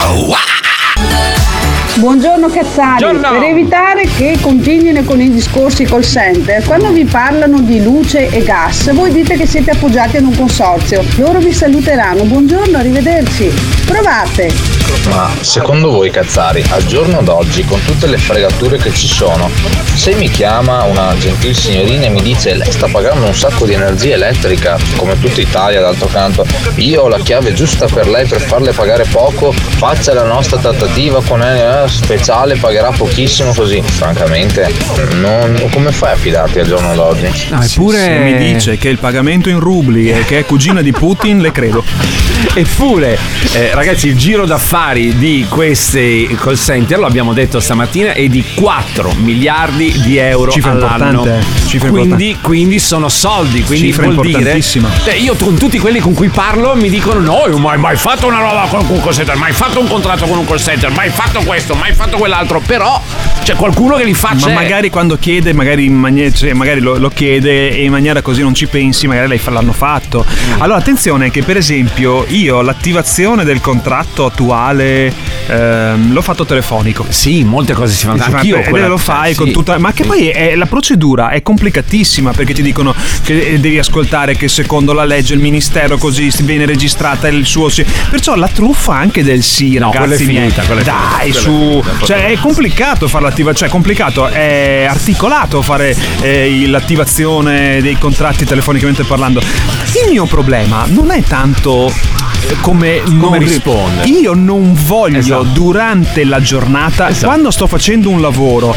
Buongiorno 1.93 2.47
Cazzari, 2.47 3.03
Buongiorno. 3.03 3.37
per 3.37 3.49
evitare 3.49 4.07
che 4.15 4.37
continuino 4.39 5.03
con 5.03 5.19
i 5.19 5.29
discorsi 5.29 5.83
call 5.83 6.01
center, 6.01 6.63
quando 6.63 6.89
vi 6.89 7.03
parlano 7.03 7.59
di 7.59 7.83
luce 7.83 8.29
e 8.29 8.43
gas, 8.43 8.93
voi 8.93 9.11
dite 9.11 9.35
che 9.35 9.45
siete 9.45 9.71
appoggiati 9.71 10.17
ad 10.17 10.23
un 10.23 10.35
consorzio, 10.35 11.03
loro 11.17 11.39
vi 11.39 11.51
saluteranno, 11.51 12.23
buongiorno, 12.23 12.77
arrivederci, 12.77 13.51
provate. 13.85 14.79
Ma 15.09 15.29
secondo 15.41 15.91
voi 15.91 16.09
Cazzari, 16.09 16.63
al 16.69 16.85
giorno 16.85 17.21
d'oggi, 17.21 17.65
con 17.65 17.83
tutte 17.85 18.07
le 18.07 18.17
fregature 18.17 18.77
che 18.77 18.93
ci 18.93 19.07
sono, 19.07 19.49
se 19.93 20.15
mi 20.15 20.29
chiama 20.29 20.83
una 20.83 21.15
gentil 21.17 21.55
signorina 21.55 22.05
e 22.05 22.09
mi 22.09 22.21
dice 22.21 22.55
lei 22.55 22.71
sta 22.71 22.87
pagando 22.87 23.25
un 23.25 23.35
sacco 23.35 23.65
di 23.65 23.73
energia 23.73 24.13
elettrica, 24.13 24.77
come 24.95 25.19
tutta 25.19 25.41
Italia 25.41 25.81
d'altro 25.81 26.07
canto, 26.07 26.45
io 26.75 27.01
ho 27.01 27.07
la 27.09 27.19
chiave 27.19 27.53
giusta 27.53 27.85
per 27.85 28.07
lei 28.07 28.25
per 28.25 28.39
farle 28.39 28.71
pagare 28.71 29.05
poco, 29.11 29.51
faccia 29.51 30.13
la 30.13 30.23
nostra 30.23 30.57
trattativa 30.57 31.21
con 31.21 31.39
lei 31.39 31.59
eh, 31.59 31.80
speciale, 31.87 32.55
pagherà 32.55 32.91
pochissimo 32.91 33.53
così. 33.53 33.81
Francamente, 33.83 34.71
non- 35.19 35.69
come 35.71 35.91
fai 35.91 36.13
a 36.13 36.15
fidarti 36.15 36.59
al 36.59 36.67
giorno 36.67 36.93
d'oggi? 36.93 37.29
No, 37.49 37.61
eppure 37.61 37.97
Se 37.97 38.17
mi 38.19 38.37
dice 38.37 38.77
che 38.77 38.89
il 38.89 38.97
pagamento 38.97 39.49
in 39.49 39.59
rubli 39.59 40.11
e 40.11 40.23
che 40.25 40.39
è 40.39 40.45
cugina 40.45 40.81
di 40.81 40.91
Putin, 40.91 41.39
le 41.39 41.51
credo. 41.51 41.83
Eppure, 42.53 43.17
eh, 43.53 43.69
ragazzi, 43.73 44.07
il 44.07 44.17
giro 44.17 44.45
d'affari 44.45 45.17
di 45.17 45.45
questi 45.47 46.35
call 46.41 46.55
center, 46.55 46.97
lo 46.99 47.05
abbiamo 47.05 47.33
detto 47.33 47.59
stamattina, 47.59 48.13
è 48.13 48.27
di 48.27 48.43
4 48.55 49.13
miliardi 49.19 50.01
di 50.01 50.17
euro 50.17 50.51
Cifra 50.51 50.71
all'anno. 50.71 51.19
importante, 51.19 51.45
cifra 51.67 51.89
quindi, 51.89 52.37
quindi 52.41 52.79
sono 52.79 53.09
soldi, 53.09 53.63
quindi 53.63 53.87
Cifra 53.87 54.09
vuol 54.09 54.25
dire. 54.25 54.59
Cioè, 54.61 55.13
io 55.13 55.35
con 55.35 55.55
tutti 55.55 55.77
quelli 55.79 55.99
con 55.99 56.13
cui 56.13 56.29
parlo 56.29 56.75
mi 56.75 56.89
dicono 56.89 57.19
no, 57.19 57.43
io 57.47 57.57
mai, 57.57 57.77
mai 57.77 57.95
fatto 57.95 58.27
una 58.27 58.39
roba 58.39 58.65
con 58.69 58.85
un 58.87 59.01
call 59.01 59.13
center, 59.13 59.35
mai 59.37 59.53
fatto 59.53 59.79
un 59.79 59.87
contratto 59.87 60.25
con 60.25 60.37
un 60.39 60.45
call 60.45 60.57
center, 60.59 60.91
mai 60.91 61.09
fatto 61.09 61.41
questo, 61.43 61.70
mai 61.75 61.93
fatto 61.93 62.17
quell'altro, 62.17 62.61
però 62.65 63.01
Cioè 63.43 63.55
qualcuno 63.55 63.95
che 63.95 64.03
li 64.03 64.13
fa 64.13 64.33
Ma 64.33 64.39
c'è. 64.47 64.53
magari 64.53 64.89
quando 64.89 65.17
chiede, 65.17 65.51
magari, 65.53 65.85
in 65.85 65.95
manie- 65.95 66.31
cioè, 66.31 66.53
magari 66.53 66.79
lo, 66.79 66.97
lo 66.97 67.09
chiede 67.09 67.71
e 67.71 67.83
in 67.83 67.91
maniera 67.91 68.21
così 68.21 68.41
non 68.41 68.53
ci 68.53 68.67
pensi, 68.67 69.07
magari 69.07 69.39
l'hanno 69.49 69.73
fatto. 69.73 70.23
Mm. 70.27 70.61
Allora, 70.61 70.77
attenzione 70.79 71.31
che 71.31 71.41
per 71.43 71.57
esempio 71.57 72.25
io 72.27 72.61
l'attivazione 72.61 73.43
del 73.43 73.59
contratto 73.61 74.25
attuale 74.25 75.11
ehm, 75.47 76.13
l'ho 76.13 76.21
fatto 76.21 76.45
telefonico. 76.45 77.05
Sì, 77.09 77.43
molte 77.43 77.73
cose 77.73 77.93
si 77.93 78.05
fanno. 78.05 78.17
Fa- 78.19 78.37
Anch'io 78.37 78.61
quella- 78.61 78.87
lo 78.87 78.97
fai 78.97 79.31
sì. 79.31 79.37
con 79.39 79.51
tutta. 79.51 79.77
Ma 79.79 79.91
che 79.91 80.03
poi 80.03 80.29
è- 80.29 80.55
la 80.55 80.65
procedura 80.67 81.29
è 81.29 81.41
complicatissima 81.41 82.31
perché 82.31 82.53
ti 82.53 82.61
dicono 82.61 82.93
che 83.23 83.39
eh, 83.53 83.59
devi 83.59 83.77
ascoltare 83.79 84.35
che 84.35 84.47
secondo 84.47 84.93
la 84.93 85.03
legge 85.05 85.33
il 85.33 85.39
ministero 85.39 85.97
così 85.97 86.31
viene 86.43 86.65
registrata 86.65 87.27
il 87.27 87.45
suo. 87.45 87.69
sì. 87.69 87.83
Perciò 88.09 88.35
la 88.35 88.47
truffa 88.47 88.93
anche 88.95 89.23
del 89.23 89.41
sì, 89.43 89.77
No, 89.77 89.89
quella 89.89 90.05
è 90.05 90.09
ragazzi 90.09 90.25
finita, 90.25 90.61
quella 90.63 90.81
è 90.81 90.83
Dai, 90.83 91.31
finita, 91.31 91.39
su. 91.39 91.60
È. 91.61 92.03
Cioè, 92.03 92.25
è 92.27 92.37
complicato 92.37 93.07
fare 93.07 93.23
l'attivazione. 93.25 93.57
Cioè, 93.57 93.67
è 93.67 93.71
complicato, 93.71 94.27
è 94.27 94.85
articolato 94.89 95.61
fare 95.61 95.95
eh, 96.21 96.67
l'attivazione 96.67 97.81
dei 97.81 97.97
contratti 97.97 98.45
telefonicamente 98.45 99.03
parlando. 99.03 99.39
Il 99.39 100.09
mio 100.11 100.25
problema 100.25 100.85
non 100.87 101.11
è 101.11 101.21
tanto 101.23 101.87
eh, 101.87 102.55
come, 102.61 103.01
ri- 103.05 103.37
risponde. 103.39 104.03
Io 104.05 104.33
non 104.33 104.73
voglio 104.73 105.19
Esatto. 105.19 105.43
durante 105.43 106.23
la 106.23 106.39
giornata, 106.41 107.09
Esatto. 107.09 107.27
quando 107.27 107.51
sto 107.51 107.67
facendo 107.67 108.09
un 108.09 108.21
lavoro, 108.21 108.75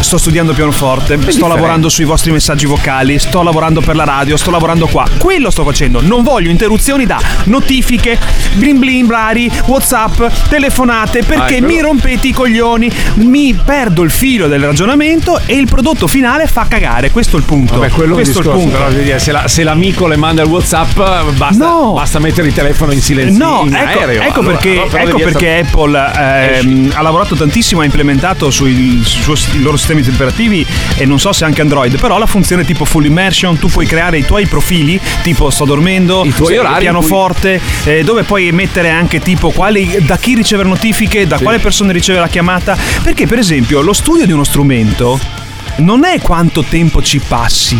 sto 0.00 0.16
studiando 0.18 0.52
pianoforte, 0.52 1.14
sto 1.14 1.26
differente. 1.26 1.48
lavorando 1.54 1.88
sui 1.88 2.04
vostri 2.04 2.30
messaggi 2.32 2.66
vocali, 2.66 3.18
sto 3.18 3.42
lavorando 3.42 3.80
per 3.80 3.96
la 3.96 4.04
radio, 4.04 4.36
sto 4.36 4.50
lavorando 4.50 4.86
qua. 4.86 5.06
Quello 5.18 5.50
sto 5.50 5.64
facendo. 5.64 6.00
Non 6.00 6.22
voglio 6.22 6.50
interruzioni 6.50 7.04
da 7.06 7.20
notifiche, 7.44 8.18
blin 8.54 8.78
blin 8.78 9.06
vari, 9.06 9.50
WhatsApp, 9.66 10.22
telefonate, 10.48 11.22
perché 11.24 11.56
Ah, 11.58 11.62
mi 11.62 11.80
rompete 11.80 12.07
i 12.12 12.32
coglioni, 12.32 12.90
mi 13.16 13.52
perdo 13.54 14.02
il 14.02 14.10
filo 14.10 14.46
del 14.48 14.62
ragionamento 14.64 15.40
e 15.44 15.54
il 15.56 15.66
prodotto 15.66 16.06
finale 16.06 16.46
fa 16.46 16.66
cagare. 16.68 17.10
Questo 17.10 17.36
è 17.36 17.38
il 17.38 17.44
punto. 17.44 17.74
Vabbè, 17.74 17.90
quello 17.90 18.14
Questo 18.14 18.40
è 18.40 18.42
il 18.44 18.50
punto. 18.50 18.76
però, 18.76 18.90
dire, 18.90 19.18
se, 19.18 19.32
la- 19.32 19.46
se 19.48 19.62
l'amico 19.62 20.06
le 20.06 20.16
manda 20.16 20.42
il 20.42 20.48
WhatsApp, 20.48 20.98
basta, 21.36 21.64
No. 21.66 21.92
basta 21.92 22.18
mettere 22.18 22.48
il 22.48 22.54
telefono 22.54 22.92
in 22.92 23.00
silenzio 23.02 23.44
No, 23.44 23.62
in 23.66 23.74
ecco, 23.74 23.98
aereo. 23.98 24.22
ecco 24.22 24.40
Allora, 24.40 24.56
perché, 24.56 24.74
no, 24.74 24.82
ecco 24.98 25.18
perché 25.18 25.48
essere- 25.48 25.68
Apple 25.68 26.12
ehm, 26.16 26.92
ha 26.94 27.02
lavorato 27.02 27.34
tantissimo, 27.34 27.80
ha 27.80 27.84
implementato 27.84 28.50
sui, 28.50 29.02
sui 29.04 29.36
loro 29.62 29.76
sistemi 29.76 30.02
operativi 30.08 30.64
e 30.96 31.04
non 31.04 31.18
so 31.18 31.32
se 31.32 31.44
anche 31.44 31.60
Android, 31.60 31.98
però 32.00 32.18
la 32.18 32.26
funzione 32.26 32.64
tipo 32.64 32.84
full 32.84 33.04
immersion, 33.04 33.58
tu 33.58 33.68
puoi 33.68 33.86
creare 33.86 34.18
i 34.18 34.24
tuoi 34.24 34.46
profili, 34.46 34.98
tipo 35.22 35.50
sto 35.50 35.64
dormendo, 35.64 36.24
I 36.24 36.32
tuoi 36.32 36.56
orari 36.56 36.80
pianoforte, 36.80 37.60
eh, 37.84 38.02
dove 38.04 38.22
puoi 38.22 38.50
mettere 38.52 38.88
anche 38.90 39.20
tipo 39.20 39.50
quali, 39.50 39.96
da 40.00 40.16
chi 40.16 40.34
riceve 40.34 40.62
notifiche, 40.64 41.26
da 41.26 41.38
quale 41.38 41.58
persona 41.58 41.92
riceve 41.98 42.20
la 42.20 42.28
chiamata, 42.28 42.76
perché 43.02 43.26
per 43.26 43.38
esempio 43.38 43.80
lo 43.80 43.92
studio 43.92 44.24
di 44.24 44.32
uno 44.32 44.44
strumento 44.44 45.37
non 45.78 46.04
è 46.04 46.20
quanto 46.20 46.62
tempo 46.62 47.02
ci 47.02 47.20
passi. 47.20 47.78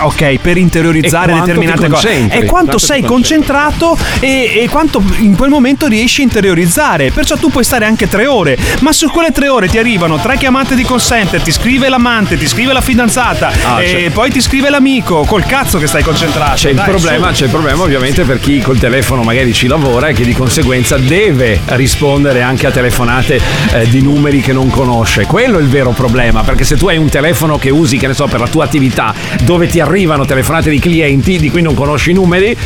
Ok, 0.00 0.36
per 0.38 0.56
interiorizzare 0.56 1.32
determinate 1.34 1.88
cose. 1.88 2.28
È 2.28 2.44
quanto 2.44 2.78
sei 2.78 3.02
concentrato 3.02 3.98
e, 4.20 4.60
e 4.62 4.68
quanto 4.68 5.02
in 5.16 5.34
quel 5.34 5.50
momento 5.50 5.88
riesci 5.88 6.20
a 6.20 6.24
interiorizzare. 6.24 7.10
Perciò 7.10 7.36
tu 7.36 7.50
puoi 7.50 7.64
stare 7.64 7.84
anche 7.84 8.06
tre 8.08 8.26
ore, 8.28 8.56
ma 8.82 8.92
su 8.92 9.10
quelle 9.10 9.32
tre 9.32 9.48
ore 9.48 9.66
ti 9.66 9.76
arrivano 9.76 10.18
tre 10.18 10.36
chiamate 10.36 10.76
di 10.76 10.84
call 10.84 11.00
center, 11.00 11.40
ti 11.42 11.50
scrive 11.50 11.88
l'amante, 11.88 12.38
ti 12.38 12.46
scrive 12.46 12.72
la 12.72 12.80
fidanzata, 12.80 13.50
Ah, 13.64 13.82
e 13.82 13.86
c'è- 13.86 14.10
poi 14.10 14.30
ti 14.30 14.40
scrive 14.40 14.70
l'amico. 14.70 15.24
Col 15.24 15.44
cazzo 15.44 15.78
che 15.78 15.88
stai 15.88 16.04
concentrato. 16.04 16.54
C'è 16.54 16.70
il, 16.70 16.76
Dai, 16.76 16.88
problema, 16.90 17.26
su. 17.28 17.32
c'è 17.32 17.44
il 17.46 17.50
problema 17.50 17.82
ovviamente 17.82 18.22
per 18.22 18.38
chi 18.38 18.60
col 18.60 18.78
telefono 18.78 19.22
magari 19.24 19.52
ci 19.52 19.66
lavora 19.66 20.06
e 20.08 20.12
che 20.12 20.22
di 20.22 20.32
conseguenza 20.32 20.96
deve 20.96 21.60
rispondere 21.70 22.40
anche 22.42 22.68
a 22.68 22.70
telefonate 22.70 23.40
eh, 23.72 23.88
di 23.88 24.00
numeri 24.00 24.40
che 24.40 24.52
non 24.52 24.70
conosce. 24.70 25.26
Quello 25.26 25.58
è 25.58 25.60
il 25.60 25.66
vero 25.68 25.90
problema, 25.90 26.42
perché 26.42 26.62
se 26.62 26.76
tu 26.76 26.86
hai 26.86 26.98
un 26.98 27.07
telefono 27.10 27.58
che 27.58 27.70
usi, 27.70 27.96
che 27.96 28.06
ne 28.06 28.14
so, 28.14 28.26
per 28.26 28.40
la 28.40 28.48
tua 28.48 28.64
attività, 28.64 29.14
dove 29.42 29.66
ti 29.66 29.80
arrivano 29.80 30.24
telefonate 30.24 30.70
di 30.70 30.78
clienti 30.78 31.38
di 31.38 31.50
cui 31.50 31.62
non 31.62 31.74
conosci 31.74 32.10
i 32.10 32.14
numeri, 32.14 32.56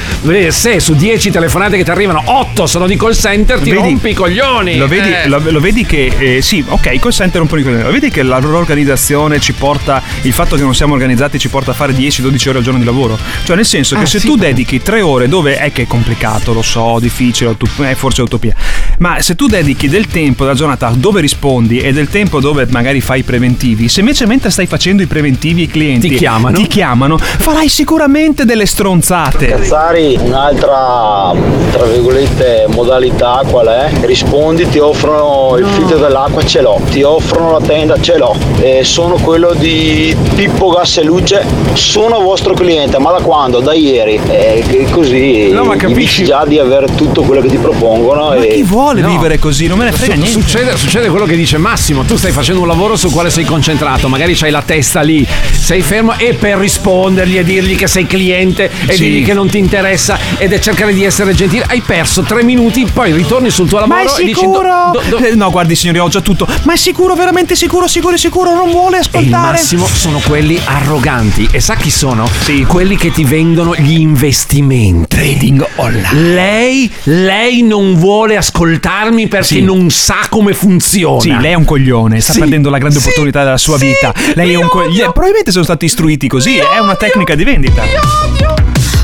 se 0.48 0.80
su 0.80 0.94
10 0.94 1.30
telefonate 1.30 1.76
che 1.76 1.84
ti 1.84 1.90
arrivano 1.90 2.22
8 2.24 2.66
sono 2.66 2.86
di 2.86 2.96
call 2.96 3.12
center, 3.14 3.58
ti 3.58 3.70
Vedi? 3.70 3.82
rompi 3.82 4.10
i 4.10 4.14
coglioni. 4.14 4.76
Lo 4.76 4.86
vedi, 4.88 5.08
Eh. 5.12 5.28
lo, 5.28 5.40
lo 5.44 5.60
vedi 5.60 5.84
che 5.84 6.10
eh, 6.18 6.42
sì, 6.42 6.64
ok, 6.66 6.90
i 6.92 6.98
call 6.98 7.10
center 7.10 7.40
un 7.40 7.46
po' 7.46 7.56
di 7.56 7.62
coglioni. 7.62 7.82
Lo 7.82 7.90
vedi 7.90 8.10
che 8.10 8.22
la 8.22 8.38
loro 8.38 8.58
organizzazione 8.58 9.40
ci 9.40 9.52
porta, 9.52 10.02
il 10.22 10.32
fatto 10.32 10.56
che 10.56 10.62
non 10.62 10.74
siamo 10.74 10.94
organizzati 10.94 11.38
ci 11.38 11.48
porta 11.48 11.70
a 11.72 11.74
fare 11.74 11.92
10-12 11.94 12.48
ore 12.48 12.58
al 12.58 12.64
giorno 12.64 12.78
di 12.78 12.84
lavoro. 12.84 13.18
Cioè, 13.44 13.56
nel 13.56 13.66
senso 13.66 13.96
che 13.96 14.02
Ah, 14.02 14.06
se 14.06 14.18
sì, 14.20 14.26
tu 14.26 14.36
dedichi 14.36 14.80
3 14.82 15.00
ore, 15.00 15.28
dove 15.28 15.56
è 15.56 15.72
che 15.72 15.82
è 15.82 15.86
complicato, 15.86 16.52
lo 16.52 16.62
so, 16.62 16.98
difficile, 17.00 17.54
eh, 17.80 17.94
forse 17.94 18.22
utopia. 18.22 18.54
Ma 18.98 19.20
se 19.20 19.34
tu 19.34 19.46
dedichi 19.46 19.88
del 19.88 20.06
tempo 20.06 20.44
della 20.44 20.54
giornata 20.56 20.92
dove 20.94 21.20
rispondi 21.20 21.78
e 21.78 21.92
del 21.92 22.08
tempo 22.08 22.40
dove 22.40 22.66
magari 22.70 23.00
fai 23.00 23.20
i 23.20 23.22
preventivi, 23.22 23.88
se 23.88 24.00
invece 24.00 24.26
mentre 24.26 24.50
stai 24.50 24.66
facendo 24.66 25.02
i 25.02 25.06
preventivi 25.06 25.62
i 25.62 25.66
clienti 25.66 26.08
Ti 26.08 26.14
chiamano. 26.16 26.56
ti 26.56 26.66
chiamano, 26.66 27.18
farai 27.18 27.68
sicuramente 27.68 28.44
delle 28.44 28.66
stronzate. 28.66 29.46
Cazzari, 29.46 30.18
un'altra 30.22 31.32
tra 31.72 31.84
virgolette 31.86 32.66
modalità 32.68 33.42
qual 33.48 33.66
è? 33.66 33.90
Rispondi, 34.02 34.68
ti 34.68 34.78
offrono 34.78 35.56
il 35.58 35.66
filtro 35.66 35.98
dell'acqua, 35.98 36.44
ce 36.44 36.60
l'ho, 36.60 36.80
ti 36.90 37.02
offrono 37.02 37.52
la 37.58 37.60
tenda, 37.64 38.00
ce 38.00 38.18
l'ho. 38.18 38.36
E 38.60 38.84
sono 38.84 39.14
quello 39.16 39.52
di 39.56 40.14
Pippo 40.34 40.68
Gas 40.70 40.98
e 40.98 41.04
Luce, 41.04 41.44
sono 41.72 42.20
vostro 42.20 42.54
cliente, 42.54 42.98
ma 42.98 43.10
da 43.10 43.20
quando? 43.22 43.60
Da 43.60 43.72
ieri. 43.74 44.20
E 44.28 44.86
così 44.90 45.50
No, 45.50 45.64
ma 45.64 45.76
capisci- 45.76 46.24
già 46.24 46.44
di 46.46 46.58
avere 46.58 46.86
tutto 46.94 47.22
quello 47.22 47.40
che 47.40 47.48
ti 47.48 47.56
propongono. 47.58 48.28
Ma 48.28 48.34
e 48.36 48.48
chi 48.54 48.62
vuole 48.62 48.81
No. 49.00 49.08
vivere 49.08 49.38
così? 49.38 49.66
Non 49.66 49.78
me 49.78 49.84
ne 49.84 49.92
frega 49.92 50.14
Su- 50.14 50.20
niente. 50.20 50.40
Succede, 50.40 50.76
succede 50.76 51.08
quello 51.08 51.24
che 51.24 51.36
dice 51.36 51.56
Massimo, 51.58 52.02
tu 52.02 52.16
stai 52.16 52.32
facendo 52.32 52.60
un 52.62 52.66
lavoro 52.66 52.96
sul 52.96 53.10
quale 53.12 53.30
sei 53.30 53.44
concentrato, 53.44 54.08
magari 54.08 54.34
c'hai 54.34 54.50
la 54.50 54.62
testa 54.62 55.00
lì, 55.02 55.26
sei 55.52 55.82
fermo 55.82 56.18
e 56.18 56.34
per 56.34 56.58
rispondergli 56.58 57.38
e 57.38 57.44
dirgli 57.44 57.76
che 57.76 57.86
sei 57.86 58.06
cliente 58.06 58.70
e 58.86 58.92
Sì. 58.94 59.04
dirgli 59.04 59.24
che 59.24 59.34
non 59.34 59.48
ti 59.48 59.58
interessa 59.58 60.18
ed 60.38 60.52
è 60.52 60.58
cercare 60.58 60.92
di 60.92 61.04
essere 61.04 61.34
gentile, 61.34 61.64
hai 61.68 61.80
perso 61.80 62.22
tre 62.22 62.42
minuti, 62.42 62.86
poi 62.92 63.12
ritorni 63.12 63.50
sul 63.50 63.68
tuo 63.68 63.78
Ma 63.86 64.00
è 64.00 64.04
lavoro 64.04 64.16
e 64.20 64.24
dici 64.24 64.40
sicuro? 64.40 64.90
"Do- 64.92 65.02
do- 65.08 65.16
do-" 65.18 65.24
Eh, 65.26 65.34
no, 65.34 65.50
guardi, 65.50 65.74
signori, 65.76 65.98
ho 65.98 66.08
già 66.08 66.20
tutto. 66.20 66.46
Ma 66.64 66.72
è 66.74 66.76
sicuro, 66.76 67.14
veramente 67.14 67.54
sicuro, 67.54 67.86
sicuro, 67.86 68.16
sicuro? 68.16 68.54
Non 68.54 68.70
vuole 68.70 68.96
E 68.96 69.00
il 69.00 69.06
ascoltare? 69.06 69.52
massimo 69.52 69.86
sono 69.86 70.20
quelli 70.26 70.58
arroganti. 70.64 71.48
E 71.52 71.60
sa 71.60 71.74
chi 71.76 71.90
sono? 71.90 72.28
Sì. 72.44 72.64
Quelli 72.64 72.96
che 72.96 73.10
ti 73.12 73.24
vendono 73.24 73.74
gli 73.76 73.98
investimenti. 73.98 75.06
Trading 75.14 75.66
online. 75.76 76.08
Lei, 76.34 76.92
lei 77.04 77.62
non 77.62 77.94
vuole 77.96 78.36
ascoltarmi 78.72 79.28
perché 79.28 79.46
Sì. 79.46 79.62
non 79.62 79.90
sa 79.90 80.26
come 80.28 80.54
funziona. 80.54 81.20
Sì, 81.20 81.28
lei 81.38 81.52
è 81.52 81.54
un 81.54 81.64
coglione, 81.64 82.20
sta 82.20 82.32
Sì. 82.32 82.38
perdendo 82.40 82.70
la 82.70 82.78
grande 82.78 82.96
Sì. 82.98 83.02
opportunità 83.04 83.44
della 83.44 83.58
sua 83.58 83.76
vita. 83.76 84.12
Lei 84.34 84.52
è 84.52 84.56
un 84.56 84.68
coglione. 84.68 85.12
Probabilmente 85.12 85.50
sono 85.50 85.64
stati 85.64 85.84
istruiti 85.84 86.28
così, 86.28 86.56
è 86.56 86.78
una 86.80 86.96
tecnica 86.96 87.34
di 87.34 87.44
vendita. 87.44 87.82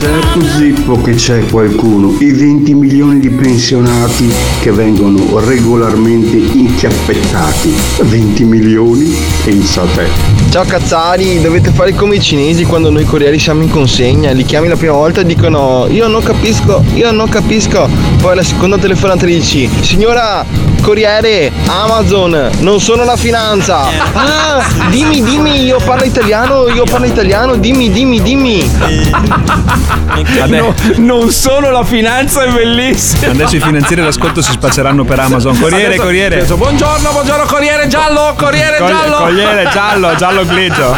Certo 0.01 0.41
Zippo 0.45 1.01
che 1.01 1.15
c'è 1.15 1.45
qualcuno, 1.47 2.15
i 2.21 2.31
20 2.31 2.73
milioni 2.73 3.19
di 3.19 3.31
pensionati 3.31 4.33
che 4.61 4.71
vengono 4.71 5.41
regolarmente 5.41 6.37
inchiappettati. 6.37 7.75
20 8.03 8.45
milioni? 8.45 9.13
Pensa 9.45 9.83
a 9.83 9.87
te. 9.87 10.07
Ciao 10.51 10.65
cazzari, 10.65 11.41
dovete 11.41 11.73
fare 11.73 11.95
come 11.95 12.15
i 12.15 12.21
cinesi 12.21 12.65
quando 12.65 12.91
noi 12.91 13.05
corrieri 13.07 13.41
siamo 13.41 13.63
in 13.63 13.71
consegna, 13.71 14.31
li 14.31 14.45
chiami 14.45 14.69
la 14.69 14.77
prima 14.77 14.93
volta 14.93 15.23
e 15.23 15.25
dicono 15.25 15.89
io 15.91 16.07
non 16.07 16.23
capisco, 16.23 16.85
io 16.95 17.11
non 17.11 17.29
capisco, 17.29 17.89
poi 18.21 18.37
la 18.37 18.45
seconda 18.45 18.79
telefonata 18.79 19.27
dici 19.27 19.69
signora 19.81 20.47
corriere 20.81 21.53
Amazon, 21.67 22.51
non 22.61 22.81
sono 22.81 23.05
la 23.05 23.17
finanza, 23.17 23.87
ah 24.13 24.65
dimmi 24.91 25.23
dimmi 25.23 25.65
io 25.65 25.79
parlo 25.85 26.05
italiano, 26.05 26.69
io 26.69 26.85
parlo 26.85 27.07
italiano, 27.07 27.57
dimmi 27.57 27.91
dimmi 27.91 28.21
dimmi. 28.23 28.71
No, 30.49 30.75
non 30.97 31.31
solo 31.31 31.71
la 31.71 31.85
finanza 31.85 32.45
è 32.45 32.51
bellissima. 32.51 33.33
Adesso 33.33 33.57
i 33.57 33.61
finanzieri 33.61 34.03
d'ascolto 34.03 34.41
si 34.43 34.51
spazzeranno 34.53 35.05
per 35.05 35.21
Amazon. 35.21 35.59
Corriere, 35.59 35.87
Adesso- 35.87 36.03
corriere. 36.03 36.37
adesso, 36.37 36.57
buongiorno, 36.57 37.11
buongiorno, 37.13 37.45
Corriere 37.45 37.87
giallo, 37.89 38.35
Corriere 38.37 38.79
Cogli- 38.79 38.89
giallo. 38.89 39.17
Corriere 39.17 39.69
giallo, 39.73 40.15
giallo 40.17 40.45
grigio. 40.47 40.97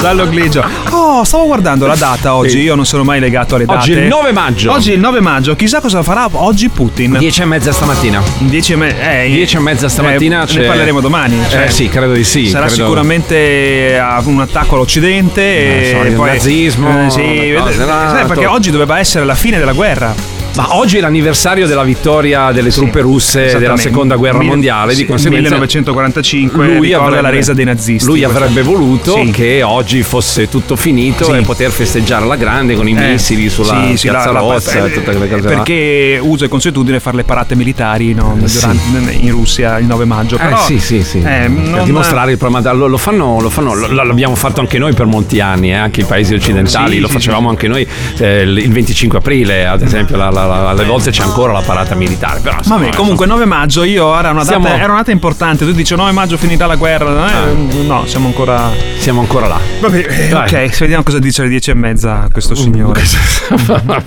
Giallo 0.00 0.28
grigio. 0.28 0.64
Oh, 0.90 1.24
stavo 1.24 1.46
guardando 1.46 1.86
la 1.86 1.96
data 1.96 2.34
oggi. 2.34 2.50
Sì. 2.50 2.58
Io 2.60 2.74
non 2.74 2.86
sono 2.86 3.04
mai 3.04 3.20
legato 3.20 3.54
alle 3.56 3.64
date. 3.66 3.78
Oggi 3.78 3.92
è 3.92 4.00
il 4.02 4.06
9 4.08 4.32
maggio. 4.32 4.72
Oggi 4.72 4.90
è 4.92 4.94
il 4.94 5.00
9 5.00 5.20
maggio. 5.20 5.54
Chissà 5.56 5.80
cosa 5.80 6.02
farà 6.02 6.28
oggi 6.32 6.68
Putin. 6.68 7.16
10 7.18 7.42
e 7.42 7.44
mezza 7.44 7.72
stamattina. 7.72 8.22
10 8.38 8.72
e, 8.72 8.76
me- 8.76 8.98
eh, 9.12 9.28
10 9.28 9.56
e 9.56 9.60
mezza 9.60 9.88
stamattina 9.88 10.46
eh, 10.46 10.58
Ne 10.58 10.64
parleremo 10.66 11.00
domani. 11.00 11.38
cioè, 11.48 11.64
Eh, 11.64 11.70
sì, 11.70 11.88
credo 11.88 12.12
di 12.12 12.24
sì, 12.24 12.46
Sarà 12.48 12.66
credo- 12.66 12.82
sicuramente 12.82 13.98
a 13.98 14.22
un 14.24 14.40
attacco 14.40 14.74
all'Occidente 14.76 15.40
Eh, 15.42 15.88
e 15.90 15.96
so, 16.00 16.06
il 16.08 16.14
poi 16.14 16.28
nazismo, 16.30 17.06
Eh, 17.06 17.10
sì, 17.10 17.20
eh, 17.20 17.52
no, 17.58 17.70
sai, 17.70 18.24
perché 18.26 18.46
oggi 18.46 18.70
doveva 18.70 18.98
essere 18.98 19.24
la 19.24 19.34
fine 19.34 19.58
della 19.58 19.72
guerra. 19.72 20.14
Ma 20.56 20.74
oggi 20.76 20.96
è 20.96 21.00
l'anniversario 21.00 21.66
della 21.66 21.82
vittoria 21.82 22.50
delle 22.50 22.70
truppe 22.70 23.00
russe 23.02 23.58
della 23.58 23.76
seconda 23.76 24.16
guerra 24.16 24.38
Mil- 24.38 24.48
mondiale, 24.48 24.94
di 24.94 25.00
sì, 25.00 25.04
conseguenza 25.06 25.50
1945, 25.50 26.74
lui 26.76 26.92
avrebbe, 26.94 27.20
la 27.20 27.28
resa 27.28 27.52
dei 27.52 27.66
nazisti. 27.66 28.06
Lui 28.06 28.24
avrebbe 28.24 28.62
voluto 28.62 29.16
Sì. 29.22 29.30
che 29.32 29.62
oggi 29.62 30.02
fosse 30.02 30.48
tutto 30.48 30.74
finito 30.74 31.24
Sì. 31.24 31.32
e 31.32 31.42
poter 31.42 31.70
festeggiare 31.70 32.24
alla 32.24 32.36
grande 32.36 32.74
con 32.74 32.88
i 32.88 32.96
Eh, 32.96 33.10
missili 33.12 33.50
sulla 33.50 33.84
sì, 33.88 33.96
sì, 33.98 34.08
piazza 34.08 34.32
la- 34.32 34.40
la- 34.40 34.52
Rozza 34.52 34.82
eh, 34.84 34.86
e 34.88 34.92
tutte 34.94 35.14
quelle 35.14 35.28
cose. 35.28 35.42
Perché 35.46 36.18
uso 36.22 36.44
e 36.46 36.48
consuetudine 36.48 37.00
fare 37.00 37.16
le 37.16 37.24
parate 37.24 37.54
militari 37.54 38.14
no, 38.14 38.38
Sì. 38.44 38.58
durante- 38.58 39.12
in 39.12 39.30
Russia 39.32 39.78
il 39.78 39.84
9 39.84 40.06
maggio. 40.06 40.36
Però, 40.38 40.56
eh 40.56 40.62
sì, 40.64 40.78
sì, 40.78 41.02
sì. 41.02 41.18
eh, 41.18 41.50
per 41.70 41.82
dimostrare 41.82 42.32
il 42.32 42.38
problema. 42.38 42.72
Lo, 42.72 42.86
lo 42.86 42.96
fanno, 42.96 43.40
lo 43.40 43.50
fanno- 43.50 43.74
lo- 43.74 43.88
l'abbiamo 44.02 44.34
fatto 44.34 44.60
anche 44.60 44.78
noi 44.78 44.94
per 44.94 45.04
molti 45.04 45.38
anni, 45.40 45.68
eh, 45.70 45.74
anche 45.74 46.00
i 46.00 46.04
paesi 46.04 46.32
occidentali, 46.32 46.94
Sì, 46.94 47.00
lo 47.00 47.08
sì, 47.08 47.12
facevamo 47.12 47.50
anche 47.50 47.68
noi 47.68 47.86
eh, 48.18 48.40
il 48.40 48.54
il 48.56 48.72
25 48.72 49.18
aprile, 49.18 49.66
ad 49.66 49.82
esempio, 49.82 50.16
la- 50.16 50.30
la- 50.46 50.68
alle 50.70 50.84
volte 50.84 51.10
c'è 51.10 51.22
ancora 51.22 51.52
la 51.52 51.60
parata 51.62 51.94
militare. 51.94 52.40
Però, 52.40 52.56
insomma, 52.58 52.78
Vabbè, 52.84 52.96
comunque 52.96 53.26
9 53.26 53.44
maggio 53.44 53.84
io 53.84 54.16
era 54.18 54.30
una, 54.30 54.44
data, 54.44 54.60
Siamo- 54.60 54.68
era 54.68 54.86
una 54.86 54.96
data 54.96 55.10
importante. 55.10 55.64
Tu 55.64 55.72
dici 55.72 55.94
9 55.94 56.10
maggio 56.12 56.36
finita 56.36 56.66
la 56.66 56.76
guerra. 56.76 57.48
eh, 57.48 57.52
No, 57.86 58.04
siamo 58.06 58.26
ancora. 58.28 58.70
Siamo 58.98 59.20
ancora 59.20 59.46
là. 59.46 59.58
Vabbè, 59.80 60.06
eh, 60.08 60.28
Dai. 60.28 60.64
ok, 60.64 60.78
vediamo 60.78 61.02
cosa 61.02 61.18
dice 61.18 61.40
alle 61.42 61.50
10 61.50 61.70
e 61.70 61.74
mezza 61.74 62.28
questo 62.32 62.54
signore. 62.54 63.02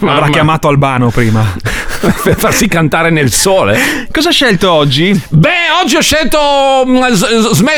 Avrà 0.02 0.30
chiamato 0.30 0.67
Albano 0.67 1.10
prima. 1.10 1.43
per 2.23 2.38
farsi 2.38 2.67
cantare 2.67 3.10
nel 3.10 3.32
sole. 3.32 4.08
Cosa 4.12 4.30
ha 4.30 4.32
scelto 4.32 4.71
oggi? 4.71 5.19
Beh, 5.30 5.49
oggi 5.84 5.95
ho 5.97 6.02
scelto 6.02 6.84
mm, 6.86 7.04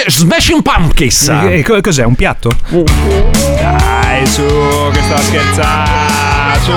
Smashing 0.08 0.62
Pumpkins. 0.62 1.28
E 1.30 1.64
co- 1.64 1.80
cos'è? 1.82 2.04
Un 2.04 2.16
piatto? 2.16 2.50
Dai, 2.70 4.26
su, 4.28 4.44
che 4.92 5.02
sto 5.02 5.14
a 5.14 5.22
scherzare. 5.22 6.51
Su, 6.64 6.72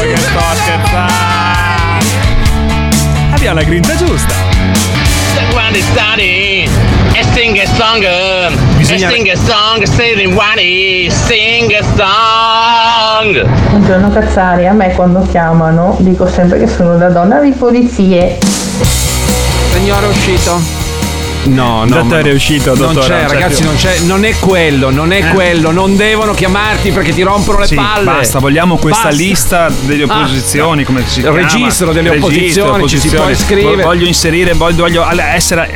che 0.00 0.16
sto 0.16 0.38
a 0.38 0.54
scherzare. 0.54 2.04
Abbiamo 3.32 3.58
la 3.58 3.64
grinta 3.64 3.96
giusta. 3.96 4.34
Quando 5.50 5.78
stati 5.78 6.68
e 7.12 7.24
sing 7.32 7.58
a 7.58 7.66
song, 7.74 8.04
e 8.78 8.84
sing 8.84 9.28
a 9.28 9.36
song, 9.36 9.82
sing 9.82 10.36
one, 10.36 11.10
sing 11.10 11.72
a 11.72 11.82
song. 11.96 13.44
Buongiorno 13.70 14.10
Cazzari, 14.10 14.66
a 14.66 14.72
me 14.72 14.94
quando 14.94 15.26
chiamano 15.30 15.96
dico 16.00 16.28
sempre 16.28 16.58
che 16.58 16.68
sono 16.68 16.96
la 16.96 17.08
donna 17.08 17.40
di 17.40 17.50
polizie. 17.52 18.38
Signore, 19.72 20.06
uscito. 20.06 20.85
No, 21.46 21.84
no. 21.84 22.02
Dottore, 22.02 22.22
ma- 22.22 22.28
è 22.28 22.32
uscito, 22.32 22.74
Non 22.74 22.94
dottore, 22.94 23.06
c'è, 23.06 23.16
non 23.20 23.26
c'è 23.26 23.32
ragazzi, 23.34 23.56
più. 23.60 23.64
non 23.66 23.76
c'è. 23.76 23.98
Non 24.00 24.24
è 24.24 24.34
quello, 24.38 24.90
non 24.90 25.12
è 25.12 25.18
Eh. 25.18 25.28
quello. 25.32 25.70
Non 25.70 25.96
devono 25.96 26.32
chiamarti 26.32 26.90
perché 26.90 27.12
ti 27.12 27.22
rompono 27.22 27.58
le 27.58 27.66
Sì, 27.66 27.74
palle. 27.76 28.04
basta, 28.04 28.38
vogliamo 28.38 28.76
questa 28.76 29.08
Basta. 29.08 29.16
lista 29.22 29.70
delle 29.82 30.02
opposizioni, 30.04 30.84
come 30.84 31.02
si 31.06 31.18
Il 31.18 31.22
chiama? 31.24 31.38
registro 31.40 31.92
delle 31.92 32.10
opposizioni, 32.10 32.88
ci 32.88 32.98
si 32.98 33.08
può 33.08 33.20
opposizioni. 33.24 33.32
iscrivere. 33.62 33.82
Voglio 33.82 34.06
inserire, 34.06 34.52
voglio, 34.54 34.82
voglio 34.84 35.04
essere. 35.22 35.72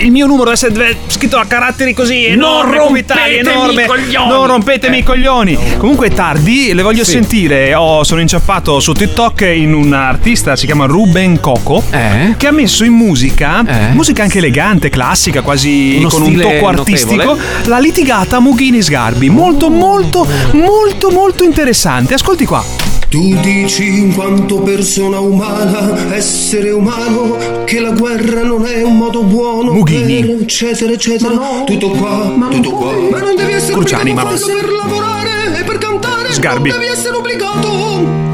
Il 0.00 0.10
mio 0.10 0.26
numero 0.26 0.50
deve 0.50 0.54
essere 0.54 0.96
scritto 1.08 1.36
a 1.38 1.44
caratteri 1.46 1.92
così 1.92 2.26
enormi, 2.26 2.76
Non 2.76 2.86
cubitali, 2.86 3.36
enorme. 3.38 3.86
coglioni. 3.86 4.28
Non 4.28 4.46
rompetemi 4.46 4.98
i 4.98 5.02
coglioni. 5.02 5.58
Comunque 5.78 6.08
è 6.08 6.10
tardi, 6.12 6.72
le 6.72 6.82
voglio 6.82 7.04
Sì. 7.04 7.12
sentire. 7.12 7.74
Ho- 7.74 8.04
sono 8.04 8.20
inciampato 8.20 8.78
su 8.80 8.92
TikTok 8.92 9.40
in 9.54 9.74
un 9.74 9.92
artista, 9.92 10.54
si 10.56 10.66
chiama 10.66 10.86
Ruben 10.86 11.40
Coco, 11.40 11.82
Eh? 11.90 12.34
che 12.36 12.46
ha 12.46 12.52
messo 12.52 12.84
in 12.84 12.92
musica, 12.92 13.64
musica 13.92 14.22
anche 14.22 14.38
elegante, 14.38 14.88
classica, 14.88 14.99
quasi 15.42 15.96
Uno 15.98 16.08
con 16.08 16.22
un 16.22 16.36
tocco 16.38 16.66
artistico, 16.68 17.14
notevole. 17.24 17.40
la 17.64 17.78
litigata 17.78 18.38
Mughini 18.38 18.82
Sgarbi. 18.82 19.30
Molto, 19.30 19.70
molto, 19.70 20.26
molto, 20.52 21.10
molto 21.10 21.42
interessante. 21.44 22.14
Ascolti 22.14 22.44
qua. 22.44 22.62
Tu 23.08 23.34
dici 23.40 23.98
in 23.98 24.14
quanto 24.14 24.60
persona 24.60 25.18
umana, 25.18 26.14
essere 26.14 26.70
umano, 26.70 27.36
che 27.64 27.80
la 27.80 27.90
guerra 27.90 28.44
non 28.44 28.64
è 28.64 28.82
un 28.82 28.96
modo 28.98 29.24
buono, 29.24 29.72
Mughini. 29.72 30.20
per 30.20 30.42
eccetera, 30.42 30.92
eccetera. 30.92 31.34
tutto 31.64 31.88
qua, 31.90 32.32
tutto 32.50 32.70
qua. 32.70 32.92
Ma 33.10 33.18
non 33.18 33.34
devi 33.34 33.52
essere 33.52 33.72
Cruciani, 33.72 34.14
ma 34.14 34.22
no. 34.22 34.30
per 34.30 34.70
lavorare 34.70 35.58
e 35.58 35.64
per 35.64 35.78
cantare. 35.78 36.32
Sgarbi. 36.32 36.68
Non 36.68 36.78
devi 36.78 36.92
essere 36.92 37.16
obbligato. 37.16 37.68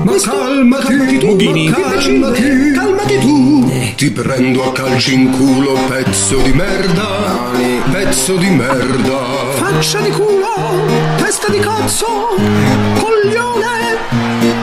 Ma 0.02 0.12
calmati, 0.22 0.86
calmati 0.86 1.18
tu, 1.18 1.26
Mughini. 1.26 1.68
ma 1.68 1.76
calmati, 1.80 2.42
calmati 2.74 3.18
tu. 3.18 3.55
Ti 3.96 4.10
prendo 4.10 4.62
a 4.62 4.72
calci 4.72 5.14
in 5.14 5.30
culo, 5.30 5.72
pezzo 5.88 6.36
di 6.42 6.52
merda, 6.52 7.50
pezzo 7.90 8.36
di 8.36 8.50
merda. 8.50 9.52
Faccia 9.52 10.00
di 10.00 10.10
culo, 10.10 10.84
testa 11.16 11.48
di 11.48 11.58
cazzo, 11.58 12.06
coglione 12.98 13.96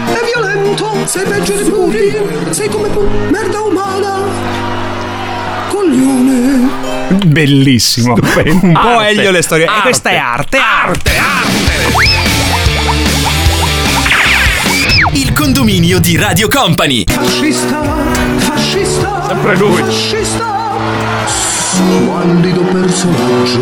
è 0.05 0.19
violento, 0.31 1.07
sei 1.07 1.23
peggio 1.23 1.55
di 1.55 1.63
tutti, 1.63 2.15
sei 2.51 2.69
come 2.69 2.91
tu, 2.91 3.09
merda 3.31 3.61
umana, 3.61 4.21
coglione. 5.69 6.69
Bellissimo. 7.25 8.13
Un 8.13 8.71
po' 8.71 8.99
Arte, 8.99 9.07
Elio 9.09 9.31
le 9.31 9.41
storie. 9.41 9.65
E 9.65 9.67
arte, 9.67 9.81
questa 9.81 10.09
è 10.11 10.15
arte, 10.15 10.57
arte, 10.57 11.11
Il 12.03 12.22
condominio 15.43 15.99
di 15.99 16.15
Radio 16.15 16.47
Company. 16.47 17.03
Fascista, 17.05 17.81
fascista, 18.37 19.25
Sempre 19.27 19.57
lui. 19.57 19.83
fascista, 19.83 20.71
squallido 21.27 22.61
personaggio. 22.61 23.59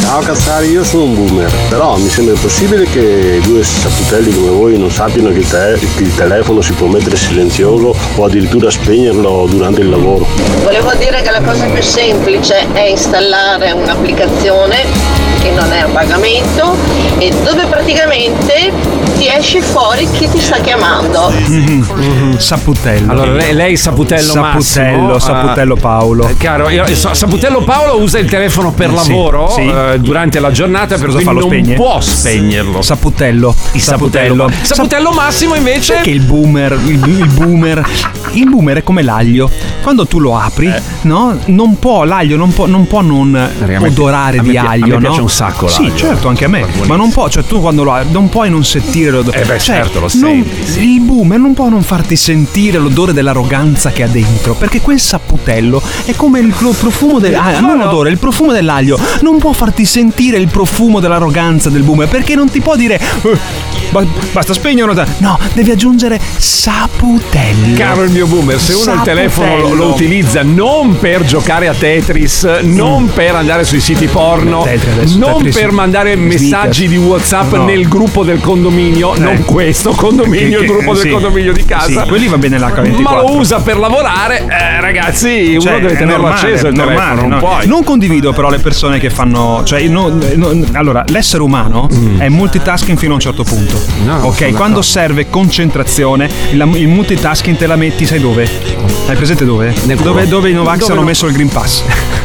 Ciao 0.00 0.20
Cazzari, 0.22 0.70
io 0.70 0.82
sono 0.82 1.04
un 1.04 1.14
boomer, 1.14 1.52
però 1.68 1.96
mi 1.98 2.08
sembra 2.08 2.34
impossibile 2.34 2.84
che 2.86 3.40
due 3.44 3.62
saputelli 3.62 4.34
come 4.34 4.48
voi 4.48 4.76
non 4.76 4.90
sappiano 4.90 5.30
che 5.30 5.38
il, 5.38 5.48
te- 5.48 5.78
che 5.96 6.02
il 6.02 6.14
telefono 6.16 6.60
si 6.60 6.72
può 6.72 6.88
mettere 6.88 7.14
silenzioso 7.14 7.94
o 8.16 8.24
addirittura 8.24 8.68
spegnerlo 8.68 9.46
durante 9.48 9.82
il 9.82 9.90
lavoro. 9.90 10.26
Volevo 10.64 10.94
dire 10.98 11.22
che 11.22 11.30
la 11.30 11.40
cosa 11.42 11.64
più 11.66 11.80
semplice 11.80 12.66
è 12.72 12.88
installare 12.88 13.70
un'applicazione 13.70 14.84
che 15.40 15.50
non 15.52 15.70
è 15.72 15.78
a 15.78 15.86
pagamento 15.86 16.74
e 17.18 17.30
dove 17.44 17.66
praticamente 17.66 18.72
ti 19.24 19.30
esce 19.30 19.62
fuori 19.62 20.06
chi 20.10 20.28
ti 20.28 20.38
sta 20.38 20.58
chiamando. 20.58 21.30
Mhm. 21.46 22.36
Saputello. 22.36 23.10
Allora, 23.10 23.32
lei, 23.32 23.54
lei 23.54 23.74
Saputello 23.76 24.20
Saputello, 24.32 25.02
Massimo, 25.06 25.18
Saputello 25.18 25.76
eh, 25.76 25.80
Paolo. 25.80 26.28
eh, 26.28 26.36
Caro, 26.36 26.68
io- 26.68 26.84
Saputello 26.94 27.62
Paolo 27.62 28.02
usa 28.02 28.18
il 28.18 28.28
telefono 28.28 28.72
per 28.72 28.90
Sì, 28.90 28.94
lavoro 29.08 29.48
sì. 29.48 29.60
eh, 29.62 29.98
durante 29.98 30.40
la 30.40 30.50
giornata 30.50 30.96
per 30.96 31.06
Cosa 31.06 31.16
cui 31.16 31.24
fa, 31.24 31.32
lo 31.32 31.40
non 31.40 31.48
spegne? 31.48 31.74
può 31.74 32.00
spegnerlo. 32.02 32.82
Saputello. 32.82 33.54
Il 33.72 33.80
Saputello. 33.80 34.50
Saputello 34.60 35.10
Massimo 35.12 35.54
invece 35.54 35.94
Perché 35.94 36.10
il 36.10 36.20
boomer, 36.20 36.72
il, 36.84 37.02
il 37.08 37.28
boomer, 37.32 37.82
il 38.32 38.46
boomer 38.50 38.76
è 38.78 38.82
come 38.82 39.02
l'aglio. 39.02 39.50
Quando 39.82 40.06
tu 40.06 40.18
lo 40.18 40.36
apri, 40.36 40.66
Eh. 40.66 40.80
no? 41.02 41.38
Non 41.46 41.78
può, 41.78 42.04
l'aglio 42.04 42.36
non 42.36 42.52
può 42.52 42.66
non, 42.66 42.86
può 42.86 43.00
non 43.00 43.34
odorare 43.80 44.38
a 44.38 44.42
me 44.42 44.50
di 44.50 44.56
aglio, 44.58 44.86
me 44.86 44.92
no? 44.94 44.98
piace 44.98 45.20
un 45.22 45.30
sacco 45.30 45.66
Sì, 45.68 45.84
l'aglio. 45.84 45.96
certo, 45.96 46.28
anche 46.28 46.44
a 46.44 46.48
me. 46.48 46.66
Ma 46.86 46.96
non 46.96 47.10
può, 47.10 47.28
cioè 47.30 47.44
tu 47.44 47.60
quando 47.60 47.84
lo 47.84 47.92
apri, 47.94 48.10
non 48.12 48.28
puoi 48.28 48.50
non 48.50 48.64
sentire 48.64 49.12
l'odore. 49.16 49.42
Eh 49.42 49.44
beh, 49.44 49.58
Cioè, 49.58 49.76
certo, 49.76 49.94
lo 50.00 50.08
non- 50.14 50.44
senti, 50.44 50.82
Il 50.82 51.00
boomer 51.00 51.38
non 51.38 51.54
può 51.54 51.68
non 51.68 51.82
farti 51.82 52.16
sentire 52.16 52.78
l'odore 52.78 53.12
dell'arroganza 53.12 53.90
che 53.90 54.02
ha 54.02 54.08
dentro, 54.08 54.54
perché 54.54 54.80
quel 54.80 55.00
saputello 55.00 55.82
è 56.04 56.14
come 56.14 56.40
il 56.40 56.52
pro- 56.56 56.70
profumo 56.70 57.18
del 57.18 57.34
ah, 57.34 57.60
non 57.60 57.78
l'odore, 57.78 58.10
il 58.10 58.18
profumo 58.18 58.52
dell'aglio. 58.52 58.98
Non 59.22 59.38
può 59.38 59.52
farti 59.52 59.84
sentire 59.84 60.36
il 60.38 60.48
profumo 60.48 61.00
dell'arroganza 61.00 61.70
del 61.70 61.82
boomer, 61.82 62.08
perché 62.08 62.34
non 62.34 62.50
ti 62.50 62.60
può 62.60 62.76
dire 62.76 62.98
"Eh, 63.22 63.38
ba- 63.90 64.04
basta 64.32 64.52
spegnere 64.54 64.90
una- 64.90 65.06
No, 65.18 65.38
devi 65.54 65.70
aggiungere 65.70 66.20
saputello. 66.36 67.76
Caro 67.76 68.02
il 68.02 68.10
mio 68.10 68.26
boomer, 68.26 68.58
se 68.58 68.72
uno 68.74 68.92
il 68.94 69.00
telefono 69.02 69.58
lo, 69.58 69.74
lo 69.74 69.86
utilizza 69.88 70.42
non 70.42 70.98
per 70.98 71.24
giocare 71.24 71.68
a 71.68 71.74
Tetris, 71.74 72.44
non 72.62 73.10
per 73.12 73.34
andare 73.34 73.64
sui 73.64 73.80
siti 73.80 74.06
porno, 74.06 74.60
Mm. 74.60 74.64
Tetris 74.64 75.14
non 75.14 75.34
Tetris 75.36 75.54
per 75.56 75.72
mandare 75.72 76.16
messaggi 76.16 76.86
sneakers. 76.86 76.88
di 76.88 76.96
WhatsApp 76.96 77.52
No. 77.52 77.64
nel 77.64 77.86
gruppo 77.88 78.24
del 78.24 78.40
condominio, 78.40 79.03
non 79.16 79.44
questo 79.44 79.90
condominio, 79.92 80.58
Che- 80.58 80.64
il 80.64 80.70
gruppo 80.70 80.92
del 80.94 81.02
sì. 81.02 81.08
condominio 81.10 81.52
di 81.52 81.64
casa. 81.64 82.02
Sì, 82.02 82.08
quelli 82.08 82.28
va 82.28 82.38
bene 82.38 82.58
l'H24. 82.58 83.00
Ma 83.02 83.20
lo 83.20 83.36
usa 83.36 83.60
per 83.60 83.76
lavorare, 83.78 84.46
eh, 84.48 84.80
ragazzi, 84.80 85.58
Cioè, 85.60 85.72
uno 85.72 85.80
deve 85.80 85.96
tenerlo 85.96 86.22
normale, 86.22 86.34
acceso 86.34 86.66
il 86.68 86.74
normale, 86.74 86.96
telefono, 86.98 87.20
non 87.20 87.30
no. 87.30 87.38
puoi. 87.38 87.66
Non 87.66 87.84
condivido 87.84 88.32
però 88.32 88.48
le 88.50 88.58
persone 88.58 88.98
che 88.98 89.10
fanno. 89.10 89.62
Cioè, 89.64 89.82
no- 89.88 90.12
no- 90.34 90.64
allora, 90.72 91.04
l'essere 91.08 91.42
umano 91.42 91.88
è 92.18 92.28
multitasking 92.28 92.96
fino 92.98 93.12
a 93.12 93.14
un 93.16 93.20
certo 93.20 93.42
punto. 93.44 93.78
Mm. 94.02 94.06
No, 94.06 94.16
ok, 94.26 94.52
quando 94.52 94.80
serve 94.82 95.28
concentrazione, 95.28 96.28
il, 96.52 96.70
il 96.76 96.88
multitasking 96.88 97.56
te 97.56 97.66
la 97.66 97.76
metti, 97.76 98.06
sai 98.06 98.20
dove? 98.20 98.48
Hai 99.06 99.16
presente 99.16 99.44
dove? 99.44 99.74
Nel. 99.84 99.98
Dove, 99.98 100.26
dove 100.28 100.50
i 100.50 100.52
Novax 100.52 100.78
Dove 100.78 100.92
hanno 100.92 101.00
no? 101.00 101.06
messo 101.06 101.26
il 101.26 101.32
Green 101.32 101.48
Pass. 101.48 101.82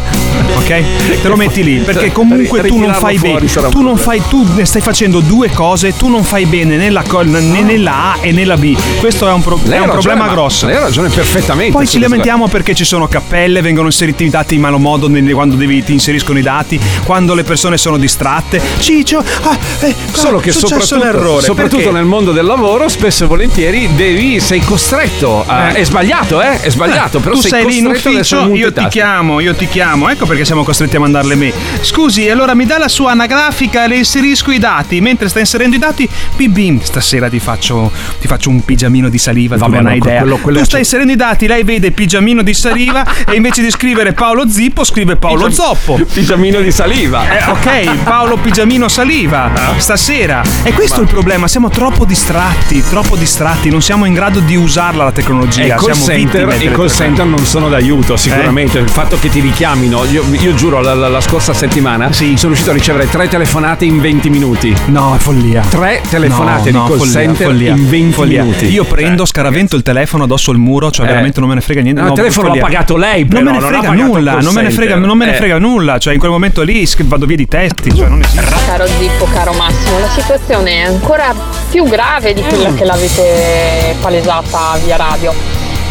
Ok? 0.56 1.22
Te 1.22 1.28
lo 1.28 1.36
metti 1.36 1.64
lì 1.64 1.78
perché 1.80 2.12
comunque 2.12 2.62
tu 2.64 2.78
non 2.78 2.94
fai 2.94 3.18
bene. 3.18 3.46
Tu 3.70 3.82
non 3.82 3.98
fai 3.98 4.22
tu 4.30 4.46
stai 4.64 4.82
facendo 4.82 5.20
due 5.20 5.50
cose, 5.52 5.96
tu 5.96 6.08
non 6.08 6.24
fai 6.24 6.46
bene 6.46 6.76
nella, 6.78 7.04
co- 7.06 7.22
né 7.22 7.40
nella 7.62 8.14
A 8.14 8.18
e 8.22 8.32
nella 8.32 8.56
B. 8.58 8.76
Questo 9.00 9.28
è 9.28 9.32
un, 9.32 9.42
pro- 9.42 9.56
è 9.58 9.62
un 9.64 9.70
ragione, 9.70 9.92
problema 9.92 10.26
ma- 10.26 10.32
grosso. 10.32 10.66
lei 10.66 10.76
ha 10.76 10.80
ragione 10.80 11.10
perfettamente 11.10 11.72
Poi 11.72 11.88
ci 11.88 12.00
lamentiamo 12.00 12.48
perché 12.48 12.74
ci 12.74 12.84
sono 12.86 13.08
cappelle, 13.08 13.62
vengono 13.62 13.88
inseriti 13.88 14.26
i 14.26 14.30
dati 14.30 14.56
in 14.56 14.62
malo 14.62 14.78
modo 14.78 15.10
quando 15.34 15.56
devi- 15.56 15.84
ti 15.84 15.94
inseriscono 15.94 16.40
i 16.40 16.42
dati, 16.42 16.80
quando 17.04 17.34
le 17.34 17.44
persone 17.44 17.78
sono 17.78 17.98
distratte. 17.98 18.62
Ciccio, 18.80 19.20
ah, 19.20 19.58
eh, 19.82 19.96
Solo 20.12 20.40
che 20.40 20.50
è 20.50 20.54
successo 20.54 20.82
soprattutto, 20.82 20.96
un 20.96 21.08
errore. 21.24 21.42
soprattutto 21.44 21.76
perché? 21.78 21.92
nel 21.94 22.06
mondo 22.06 22.32
del 22.32 22.46
lavoro, 22.46 22.88
spesso 22.88 23.24
e 23.24 23.28
volentieri 23.28 23.90
devi, 23.96 24.40
sei 24.40 24.60
costretto. 24.62 25.44
a- 25.46 25.70
Eh. 25.70 25.74
È 25.80 25.84
sbagliato, 25.84 26.42
eh? 26.42 26.60
È 26.62 26.70
sbagliato, 26.70 27.20
però 27.20 27.36
tu 27.36 27.42
sei, 27.42 27.50
sei 27.52 27.66
lì 27.66 27.78
in 27.80 27.88
ufficio, 27.88 28.54
io 28.54 28.72
ti 28.72 28.88
chiamo, 28.90 29.40
io 29.40 29.54
ti 29.56 29.68
chiamo, 29.68 30.10
ecco 30.10 30.26
perché 30.30 30.46
siamo 30.46 30.64
costretti 30.64 30.96
a 30.96 31.00
mandarle 31.00 31.34
me. 31.34 31.52
Scusi, 31.82 32.30
allora 32.30 32.54
mi 32.54 32.66
dà 32.68 32.78
la 32.78 32.88
sua 32.88 33.12
anagrafica, 33.12 33.88
le 33.88 33.96
inserisco 33.98 34.52
i 34.52 34.60
dati. 34.60 35.02
Mentre 35.02 35.28
sta 35.28 35.40
inserendo 35.40 35.76
i 35.76 35.80
dati, 35.80 36.08
bim 36.36 36.54
bim, 36.54 36.82
stasera 36.82 37.28
ti 37.30 37.40
faccio, 37.40 37.92
ti 38.22 38.28
faccio 38.28 38.50
un 38.52 38.64
pigiamino 38.64 39.10
di 39.10 39.18
saliva, 39.18 39.56
tu 39.56 39.62
Vabbè, 39.62 39.76
non 39.78 39.84
no, 39.86 39.90
hai 39.90 39.98
idea. 39.98 40.20
quello- 40.20 40.38
quello 40.38 40.60
tu 40.60 40.66
stai 40.66 40.82
inserendo 40.82 41.12
i 41.12 41.16
dati, 41.16 41.48
lei 41.48 41.64
vede 41.64 41.90
pigiamino 41.90 42.44
di 42.44 42.54
saliva 42.54 43.04
e 43.28 43.34
invece 43.36 43.64
di 43.64 43.72
scrivere 43.72 44.14
Paolo 44.14 44.48
Zippo 44.48 44.84
scrive 44.84 45.16
Paolo 45.16 45.46
Pigia- 45.46 45.64
Zoppo. 45.64 46.00
Pigiamino 46.14 46.62
di 46.62 46.72
saliva. 46.72 47.28
Eh, 47.28 47.50
ok, 47.50 48.04
Paolo 48.04 48.38
Pigiamino 48.38 48.88
Saliva, 48.88 49.52
stasera. 49.78 50.44
E 50.62 50.74
questo 50.74 51.00
è 51.00 51.02
il 51.02 51.08
problema, 51.10 51.48
siamo 51.48 51.70
troppo 51.70 52.06
distratti, 52.06 52.84
troppo 52.88 53.16
distratti, 53.16 53.70
non 53.72 53.82
siamo 53.82 54.06
in 54.06 54.14
grado 54.14 54.40
di 54.42 54.56
usarla 54.56 55.06
la 55.06 55.12
tecnologia. 55.12 55.64
E 55.64 55.66
i 55.66 55.70
call 55.70 55.80
siamo 55.92 56.04
center, 56.06 56.62
i 56.62 56.72
call 56.72 56.90
center 56.90 57.26
non 57.26 57.44
sono 57.46 57.68
d'aiuto, 57.68 58.16
sicuramente. 58.16 58.78
Eh? 58.78 58.82
Il 58.82 58.90
fatto 58.90 59.18
che 59.20 59.30
ti 59.30 59.40
richiamino, 59.40 60.06
io, 60.10 60.24
io 60.32 60.54
giuro, 60.56 60.82
la, 60.82 60.94
la- 60.96 61.08
la 61.08 61.22
scorsa 61.22 61.54
settimana 61.54 62.12
sono 62.12 62.36
riuscito 62.48 62.72
a 62.72 62.74
ricevere 62.74 63.08
tre 63.10 63.28
telefonate 63.28 63.86
in 63.86 64.02
20 64.02 64.30
minuti. 64.30 64.76
No, 64.88 65.16
è 65.16 65.20
follia. 65.20 65.62
Tre 65.70 66.02
telefonate 66.10 66.72
No, 66.72 66.80
no, 66.80 66.84
di 66.86 66.90
call 66.90 66.98
follia, 66.98 67.14
center 67.14 67.48
follia, 67.48 67.72
in 67.76 67.90
20 67.90 68.14
follia. 68.14 68.44
minuti. 68.44 68.66
Io 68.68 68.84
prendo, 68.86 69.26
scaravento 69.26 69.76
il 69.76 69.84
telefono 69.84 70.24
addosso 70.24 70.50
al 70.52 70.58
muro, 70.58 70.90
cioè 70.90 71.06
Eh. 71.06 71.10
veramente 71.10 71.40
non 71.40 71.50
me 71.50 71.56
ne 71.56 71.62
frega 71.62 71.82
niente. 71.82 72.02
No, 72.02 72.08
il 72.08 72.14
telefono 72.14 72.48
l'ha 72.48 72.54
follia. 72.54 72.68
pagato 72.68 72.98
lei, 72.98 73.26
però, 73.26 73.42
Non 73.44 73.54
me 73.54 73.60
ne 73.60 73.66
frega 73.68 73.92
nulla, 73.94 74.32
non 74.40 74.54
me 74.54 74.62
ne 74.64 74.70
frega, 74.72 74.92
center. 74.92 75.08
non 75.08 75.18
me 75.18 75.26
ne 75.26 75.32
Eh. 75.34 75.36
frega 75.36 75.58
nulla. 75.60 75.98
Cioè, 76.00 76.14
in 76.14 76.20
quel 76.20 76.32
momento 76.32 76.62
lì 76.64 76.88
vado 77.04 77.26
via 77.26 77.36
di 77.38 77.48
testi, 77.48 77.96
cioè 77.96 78.08
non 78.08 78.20
esiste. 78.22 78.46
Caro 78.66 78.86
Zippo, 78.88 79.28
caro 79.32 79.54
Massimo, 79.54 80.00
la 80.00 80.10
situazione 80.10 80.72
è 80.72 80.80
ancora 80.88 81.34
più 81.70 81.84
grave 81.86 82.34
di 82.34 82.42
quella 82.42 82.74
che 82.74 82.84
l'avete 82.86 83.96
palesata 84.02 84.78
via 84.84 84.96
radio. 84.96 85.34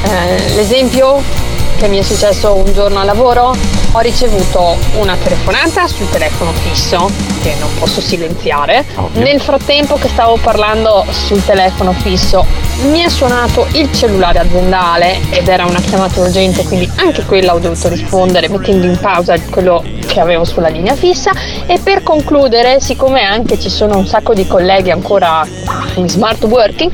Eh, 0.02 0.54
l'esempio 0.54 1.22
che 1.78 1.86
mi 1.86 1.98
è 1.98 2.02
successo 2.02 2.54
un 2.54 2.72
giorno 2.72 2.98
al 2.98 3.06
lavoro, 3.06 3.54
ho 3.92 4.00
ricevuto 4.00 4.76
una 4.98 5.16
telefonata 5.16 5.86
sul 5.86 6.10
telefono 6.10 6.50
fisso 6.50 7.08
che 7.40 7.54
non 7.60 7.68
posso 7.78 8.00
silenziare. 8.00 8.84
Ovvio. 8.96 9.22
Nel 9.22 9.40
frattempo 9.40 9.94
che 9.94 10.08
stavo 10.08 10.36
parlando 10.42 11.06
sul 11.10 11.42
telefono 11.44 11.92
fisso 11.92 12.44
mi 12.90 12.98
è 12.98 13.08
suonato 13.08 13.66
il 13.74 13.92
cellulare 13.92 14.40
aziendale 14.40 15.20
ed 15.30 15.46
era 15.46 15.66
una 15.66 15.80
chiamata 15.80 16.20
urgente, 16.20 16.64
quindi 16.64 16.90
anche 16.96 17.24
quella 17.24 17.54
ho 17.54 17.60
dovuto 17.60 17.88
rispondere 17.88 18.48
mettendo 18.48 18.86
in 18.86 18.98
pausa 18.98 19.38
quello 19.48 19.84
che 20.04 20.18
avevo 20.18 20.44
sulla 20.44 20.68
linea 20.68 20.96
fissa 20.96 21.30
e 21.66 21.78
per 21.78 22.02
concludere, 22.02 22.80
siccome 22.80 23.22
anche 23.22 23.58
ci 23.58 23.70
sono 23.70 23.96
un 23.98 24.06
sacco 24.06 24.34
di 24.34 24.46
colleghi 24.48 24.90
ancora 24.90 25.46
in 25.94 26.08
smart 26.08 26.42
working, 26.42 26.90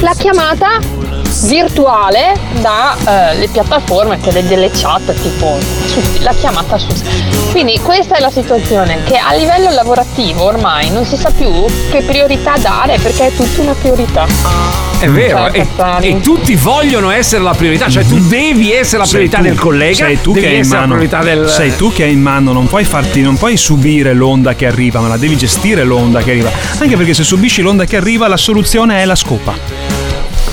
la 0.00 0.12
chiamata 0.16 1.22
virtuale 1.44 2.34
dalle 2.60 3.48
piattaforme, 3.48 4.18
quelle 4.18 4.46
delle 4.46 4.70
chat, 4.72 5.12
tipo 5.20 5.58
su- 5.86 6.02
la 6.22 6.32
chiamata 6.32 6.78
su. 6.78 6.88
Quindi 7.50 7.78
questa 7.80 8.16
è 8.16 8.20
la 8.20 8.30
situazione 8.30 9.02
che 9.04 9.16
a 9.16 9.32
livello 9.34 9.70
lavorativo 9.70 10.44
ormai 10.44 10.90
non 10.90 11.04
si 11.04 11.16
sa 11.16 11.30
più 11.30 11.50
che 11.90 12.02
priorità 12.02 12.54
dare 12.58 12.98
perché 13.00 13.26
è 13.28 13.34
tutta 13.34 13.60
una 13.60 13.74
priorità. 13.74 14.26
È 14.98 15.08
vero, 15.08 15.50
Ciao, 15.76 15.98
e, 16.00 16.08
e 16.08 16.20
tutti 16.20 16.54
vogliono 16.56 17.10
essere 17.10 17.42
la 17.42 17.52
priorità, 17.52 17.88
cioè 17.90 18.06
tu 18.06 18.18
devi 18.26 18.72
essere 18.72 18.98
la 18.98 19.04
Sei 19.04 19.28
priorità 19.28 19.36
tu- 19.38 19.42
del 19.44 19.58
collega, 19.58 19.94
sei 20.06 20.20
tu 20.20 20.32
devi 20.32 20.46
che 20.46 20.52
hai 20.52 20.60
in 20.62 20.68
mano, 20.68 20.96
del 21.22 21.48
sei 21.48 21.76
tu 21.76 21.92
che 21.92 22.04
hai 22.04 22.12
in 22.12 22.22
mano, 22.22 22.52
non 22.52 22.66
puoi 22.66 22.84
farti, 22.84 23.20
non 23.20 23.36
puoi 23.36 23.56
subire 23.56 24.14
l'onda 24.14 24.54
che 24.54 24.66
arriva, 24.66 25.00
ma 25.00 25.08
la 25.08 25.16
devi 25.18 25.36
gestire 25.36 25.84
l'onda 25.84 26.22
che 26.22 26.30
arriva. 26.30 26.50
Anche 26.78 26.96
perché 26.96 27.12
se 27.12 27.22
subisci 27.22 27.60
l'onda 27.60 27.84
che 27.84 27.96
arriva, 27.96 28.28
la 28.28 28.38
soluzione 28.38 29.02
è 29.02 29.04
la 29.04 29.16
scopa. 29.16 30.03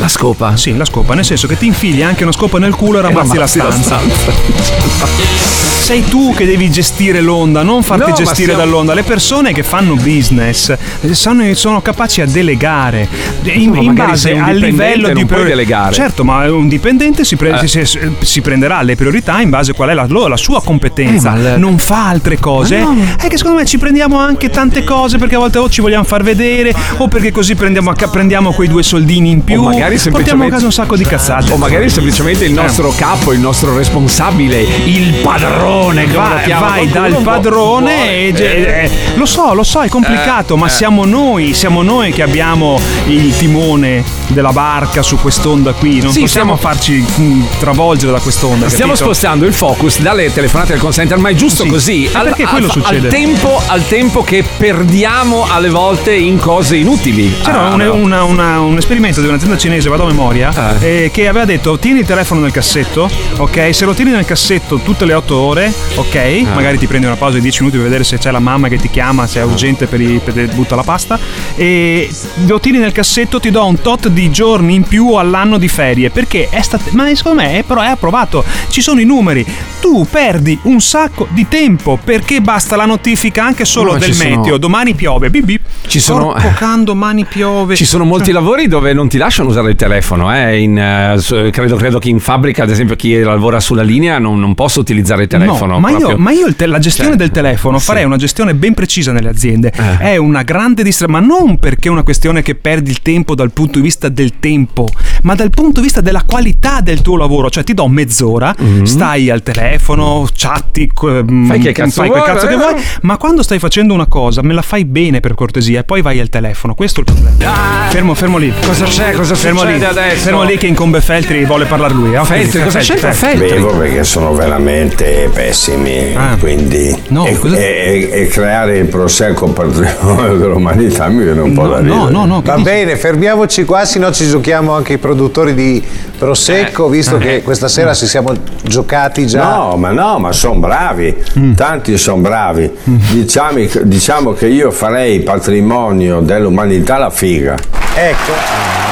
La 0.02 0.08
scopa? 0.08 0.58
Sì, 0.58 0.76
la 0.76 0.84
scopa, 0.86 1.14
nel 1.14 1.24
senso 1.24 1.46
che 1.46 1.56
ti 1.56 1.68
infili 1.68 2.02
anche 2.02 2.24
una 2.24 2.32
scopa 2.32 2.58
nel 2.58 2.74
culo 2.74 2.98
e 2.98 3.02
rammazzi 3.02 3.38
la 3.38 3.46
rammazzi 3.46 3.60
la 3.60 3.70
stanza. 3.70 5.61
Sei 5.92 6.06
tu 6.06 6.34
che 6.34 6.46
devi 6.46 6.72
gestire 6.72 7.20
l'onda, 7.20 7.64
non 7.64 7.84
farti 7.84 8.12
No, 8.12 8.16
gestire 8.16 8.54
siamo- 8.54 8.64
dall'onda. 8.64 8.94
Le 8.94 9.04
persone 9.04 9.52
che 9.52 9.62
fanno 9.62 9.96
business 9.96 10.70
eh, 11.02 11.14
sono, 11.14 11.54
sono 11.54 11.82
capaci 11.82 12.22
a 12.22 12.26
delegare 12.26 13.10
in, 13.44 13.76
in 13.76 13.94
base 13.94 14.32
al 14.38 14.56
livello 14.56 15.08
di 15.10 15.14
non 15.16 15.26
puoi 15.26 15.40
priori- 15.42 15.50
delegare. 15.50 15.94
Certo, 15.94 16.24
ma 16.24 16.50
un 16.50 16.70
dipendente 16.70 17.26
si, 17.26 17.36
pre- 17.36 17.60
Eh. 17.62 17.68
si- 17.68 18.00
si- 18.22 18.40
prenderà 18.42 18.82
le 18.84 18.96
priorità 18.96 19.42
in 19.42 19.50
base 19.50 19.72
a 19.72 19.74
qual 19.74 19.90
è 19.90 19.94
la, 19.94 20.06
la 20.08 20.38
sua 20.38 20.64
competenza. 20.64 21.56
Eh, 21.56 21.58
Non 21.58 21.78
fa 21.78 22.08
altre 22.08 22.40
cose. 22.40 22.78
No. 22.80 22.96
È 23.20 23.28
che 23.28 23.36
secondo 23.36 23.58
me 23.60 23.66
ci 23.66 23.78
prendiamo 23.78 24.18
anche 24.18 24.50
tante 24.50 24.86
cose 24.86 25.18
perché 25.18 25.36
a 25.36 25.40
volte 25.40 25.58
o 25.58 25.70
ci 25.70 25.82
vogliamo 25.82 26.06
far 26.06 26.24
vedere 26.24 26.74
o 27.00 27.10
perché 27.10 27.34
così 27.34 27.56
prendiamo, 27.56 27.92
prendiamo 28.10 28.54
quei 28.54 28.70
due 28.70 28.82
soldini 28.84 29.30
in 29.32 29.44
più. 29.44 29.60
O 29.60 29.64
magari 29.64 29.96
Portiamo 29.96 29.98
a 29.98 30.00
semplicemente 30.16 30.54
casa 30.54 30.66
un 30.68 30.72
sacco 30.72 30.96
di 30.96 31.04
cazzate. 31.04 31.52
O 31.52 31.58
magari 31.58 31.90
semplicemente 31.90 32.46
il 32.46 32.54
nostro 32.54 32.94
capo, 32.96 33.34
il 33.34 33.42
nostro 33.42 33.76
responsabile, 33.76 34.62
il 34.86 35.16
padrone 35.22 35.80
che 35.90 36.06
Vai, 36.12 36.48
vai 36.48 36.90
dal 36.90 37.22
padrone 37.24 38.10
e 38.12 38.34
eh. 38.36 38.84
eh, 38.84 38.92
lo 39.16 39.26
so, 39.26 39.54
lo 39.54 39.64
so, 39.64 39.82
è 39.82 39.90
complicato, 39.90 40.56
Eh, 40.56 40.58
ma 40.58 40.68
eh. 40.68 40.70
siamo 40.70 41.06
noi, 41.06 41.54
siamo 41.54 41.82
noi 41.82 42.12
che 42.12 42.22
abbiamo 42.22 42.80
il 43.08 43.36
timone 43.36 44.04
della 44.34 44.52
barca 44.52 45.02
su 45.02 45.18
quest'onda 45.18 45.74
qui, 45.74 46.02
non 46.02 46.12
Sì, 46.12 46.22
possiamo 46.22 46.56
stiamo- 46.58 46.74
farci 46.76 47.06
mm, 47.20 47.42
travolgere 47.60 48.12
da 48.12 48.20
quest'onda. 48.20 48.70
Stiamo 48.70 48.92
capito? 48.94 49.06
spostando 49.10 49.46
il 49.46 49.54
focus 49.54 50.00
dalle 50.00 50.32
telefonate 50.34 50.74
al 50.74 50.80
call 50.80 50.92
center, 50.92 51.18
ma 51.18 51.30
è 51.30 51.34
giusto 51.36 51.64
Sì. 51.64 51.70
così. 51.70 52.06
E 52.06 52.10
perché 52.10 52.46
quello 52.46 52.66
al, 52.68 52.72
succede? 52.72 53.08
Al 53.08 53.14
tempo, 53.14 53.62
al 53.68 53.88
tempo 53.88 54.24
che 54.24 54.44
perdiamo 54.58 55.46
alle 55.50 55.70
volte 55.70 56.14
in 56.16 56.38
cose 56.38 56.76
inutili. 56.78 57.34
C'era 57.44 57.70
Ah, 57.70 57.74
un, 57.74 57.82
no. 57.82 57.94
una- 57.96 58.24
una- 58.24 58.60
un 58.62 58.78
esperimento 58.78 59.22
di 59.22 59.28
un'azienda 59.28 59.58
cinese, 59.58 59.90
vado 59.90 60.04
a 60.04 60.08
memoria, 60.08 60.80
eh, 60.80 61.10
che 61.14 61.28
aveva 61.28 61.46
detto 61.46 61.78
tieni 61.78 62.00
il 62.00 62.06
telefono 62.06 62.42
nel 62.42 62.52
cassetto, 62.52 63.10
ok? 63.38 63.70
Se 63.74 63.86
lo 63.86 63.94
tieni 63.94 64.12
nel 64.12 64.26
cassetto 64.26 64.78
tutte 64.80 65.06
le 65.06 65.14
8 65.14 65.36
ore, 65.38 65.72
ok? 65.96 66.44
Magari 66.54 66.78
ti 66.78 66.88
prendi 66.88 67.06
una 67.06 67.16
pausa 67.16 67.36
di 67.36 67.42
10 67.42 67.60
minuti 67.60 67.78
per 67.78 67.86
vedere 67.88 68.04
se 68.04 68.18
c'è 68.18 68.32
la 68.32 68.40
mamma 68.40 68.68
che 68.68 68.78
ti 68.78 68.90
chiama, 68.90 69.28
se 69.28 69.40
è 69.40 69.44
urgente 69.44 69.88
per, 69.88 70.02
i- 70.02 70.20
per 70.24 70.54
butta 70.54 70.76
la 70.76 70.84
pasta. 70.84 71.20
E 71.56 72.10
lo 72.46 72.60
tieni 72.60 72.78
nel 72.80 72.92
cassetto, 72.92 73.40
ti 73.40 73.52
do 73.52 73.66
un 73.66 73.80
tot 73.82 74.08
di 74.08 74.21
giorni 74.30 74.76
in 74.76 74.84
più 74.84 75.14
all'anno 75.14 75.58
di 75.58 75.70
ferie. 75.70 76.10
Perché 76.10 76.50
è 76.50 76.62
stato. 76.62 76.90
Ma 76.92 77.08
secondo 77.16 77.42
me 77.42 77.60
è, 77.60 77.64
però 77.64 77.82
è 77.82 77.88
approvato. 77.88 78.44
Ci 78.70 78.82
sono 78.82 79.00
i 79.00 79.06
numeri. 79.06 79.46
Tu 79.80 80.06
perdi 80.10 80.60
un 80.64 80.80
sacco 80.82 81.28
di 81.32 81.48
tempo 81.48 81.98
perché 82.04 82.42
basta 82.42 82.76
la 82.76 82.86
notifica 82.86 83.44
anche 83.44 83.66
solo 83.66 83.94
No, 83.94 83.98
del 83.98 84.10
ci 84.10 84.14
sono- 84.14 84.36
meteo. 84.38 84.58
Domani 84.58 84.94
piove. 84.94 85.30
Bip 85.30 85.46
bip. 85.46 85.62
Ci 85.88 86.00
sono- 86.00 86.36
can, 86.56 86.84
domani 86.84 87.26
piove. 87.26 87.76
Ci 87.76 87.86
sono 87.86 88.04
molti 88.04 88.26
Cioè- 88.26 88.34
lavori 88.34 88.68
dove 88.68 88.94
non 88.94 89.08
ti 89.08 89.18
lasciano 89.18 89.50
usare 89.50 89.70
il 89.72 89.76
telefono. 89.76 90.34
eh. 90.36 90.60
In, 90.62 90.78
eh, 90.78 91.16
su- 91.20 91.50
credo, 91.52 91.76
credo 91.78 91.98
che 92.00 92.10
in 92.10 92.20
fabbrica, 92.20 92.64
ad 92.64 92.70
esempio, 92.70 92.96
chi 92.96 93.18
lavora 93.22 93.60
sulla 93.60 93.82
linea 93.82 94.20
non, 94.20 94.40
non 94.40 94.54
possa 94.54 94.80
utilizzare 94.80 95.24
il 95.24 95.28
telefono. 95.30 95.74
No, 95.74 95.80
ma 95.80 95.90
io, 95.92 96.18
ma 96.18 96.32
io 96.32 96.54
te- 96.54 96.66
la 96.68 96.80
gestione 96.80 97.10
Cioè, 97.12 97.18
del 97.20 97.32
telefono 97.32 97.80
sì. 97.80 97.86
farei 97.86 98.04
una 98.04 98.18
gestione 98.18 98.54
ben 98.54 98.74
precisa 98.74 99.12
nelle 99.12 99.30
aziende. 99.30 99.72
Eh. 99.76 99.98
È 99.98 100.18
una 100.18 100.44
grande 100.44 100.84
distrazione, 100.84 101.20
ma 101.22 101.26
non 101.36 101.58
perché 101.58 101.88
è 101.88 101.92
una 101.92 102.04
questione 102.04 102.42
che 102.42 102.56
perdi 102.56 102.90
il 102.92 103.02
tempo 103.02 103.34
dal 103.36 103.52
punto 103.52 103.78
di 103.80 103.84
vista 103.84 104.10
del 104.12 104.40
tempo, 104.40 104.88
ma 105.24 105.36
dal 105.36 105.50
punto 105.50 105.80
di 105.80 105.86
vista 105.88 106.02
della 106.02 106.24
qualità 106.26 106.82
del 106.82 107.02
tuo 107.02 107.18
lavoro. 107.18 107.50
Cioè, 107.50 107.64
ti 107.64 107.74
do 107.74 107.88
mezz'ora, 107.88 108.54
stai 108.84 109.30
al 109.30 109.44
telefono, 109.44 110.28
chatti. 110.36 110.90
Fai 110.94 111.60
che 111.60 111.72
cazzo 111.72 112.02
fai 112.02 112.10
quel 112.10 112.22
vuoi, 112.22 112.34
cazzo 112.34 112.48
che 112.48 112.54
eh? 112.54 112.58
vuoi, 112.58 112.76
ma 113.02 113.18
quando 113.18 113.44
stai 113.44 113.60
facendo 113.60 113.94
una 113.94 114.08
cosa, 114.08 114.42
me 114.42 114.54
la 114.54 114.62
fai 114.62 114.86
bene 114.86 115.20
per 115.20 115.34
cortesia 115.36 115.80
e 115.80 115.84
poi 115.84 116.02
vai 116.02 116.20
al 116.20 116.30
telefono. 116.30 116.74
Questo 116.76 117.02
è 117.02 117.04
il 117.08 117.14
problema. 117.14 117.52
Fermo, 117.90 118.14
fermo 118.14 118.38
lì. 118.38 118.52
Cosa 118.66 118.86
c'è? 118.86 119.14
Cosa 119.14 119.36
fermo 119.36 119.60
succede 119.60 119.78
lì. 119.80 119.86
adesso? 119.86 120.16
Fermo 120.24 120.44
lì 120.44 120.58
che 120.58 120.68
incombe 120.68 121.02
Feltri 121.02 121.44
vuole 121.46 121.66
parlare 121.66 121.94
lui. 121.94 122.14
eh. 122.14 122.18
Ok, 122.18 122.26
Feltri, 122.28 122.64
cosa 122.64 122.80
c'entra 122.80 123.12
Feltri? 123.12 123.48
Bevo 123.50 123.78
perché 123.78 124.04
sono 124.04 124.34
veramente 124.34 125.30
pessimi, 125.34 126.14
quindi 126.40 126.96
No, 127.10 127.26
e, 127.26 127.38
cosa- 127.38 127.58
e- 127.58 128.10
e 128.12 128.28
creare 128.28 128.78
il 128.78 128.86
prosecco 128.86 129.48
patrimonio 129.48 130.38
dell'umanità 130.38 131.08
mi 131.08 131.24
viene 131.24 131.42
un 131.42 131.54
po' 131.54 131.68
da 131.68 131.80
ridere. 131.80 132.42
Va 132.44 132.58
bene, 132.58 132.96
fermiamoci 132.96 133.66
qua, 133.66 133.86
no 134.02 134.12
ci 134.12 134.28
giochiamo 134.28 134.74
anche 134.74 134.94
i 134.94 134.98
produttori 134.98 135.54
di 135.54 135.84
Prosecco, 136.18 136.88
visto 136.90 137.18
che 137.18 137.42
questa 137.42 137.68
sera 137.68 137.94
ci 137.94 138.06
siamo 138.06 138.34
giocati 138.64 139.26
già. 139.26 139.44
No, 139.44 139.76
ma 139.78 139.92
no, 139.92 140.20
ma 140.20 140.32
sono 140.32 140.60
bravi, 140.60 141.16
tanti 141.56 141.98
sono 141.98 142.22
bravi. 142.22 142.70
Diciamo, 142.84 143.60
diciamo 143.84 144.34
che 144.34 144.48
io 144.48 144.72
farei 144.72 145.22
patrimonio 145.22 146.20
dell'umanità 146.20 146.98
la 146.98 147.10
figa. 147.10 147.56
Ecco. 147.96 148.91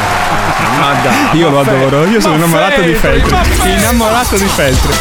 Ma 0.80 0.93
dai, 1.01 1.39
Io 1.39 1.49
lo 1.49 1.60
adoro, 1.60 2.05
io 2.05 2.20
sono 2.20 2.36
innamorato 2.36 2.82
di 2.82 2.93
Feltri. 2.93 3.36
Innamorato 3.66 4.36
di 4.36 4.45
Feltri. 4.45 4.93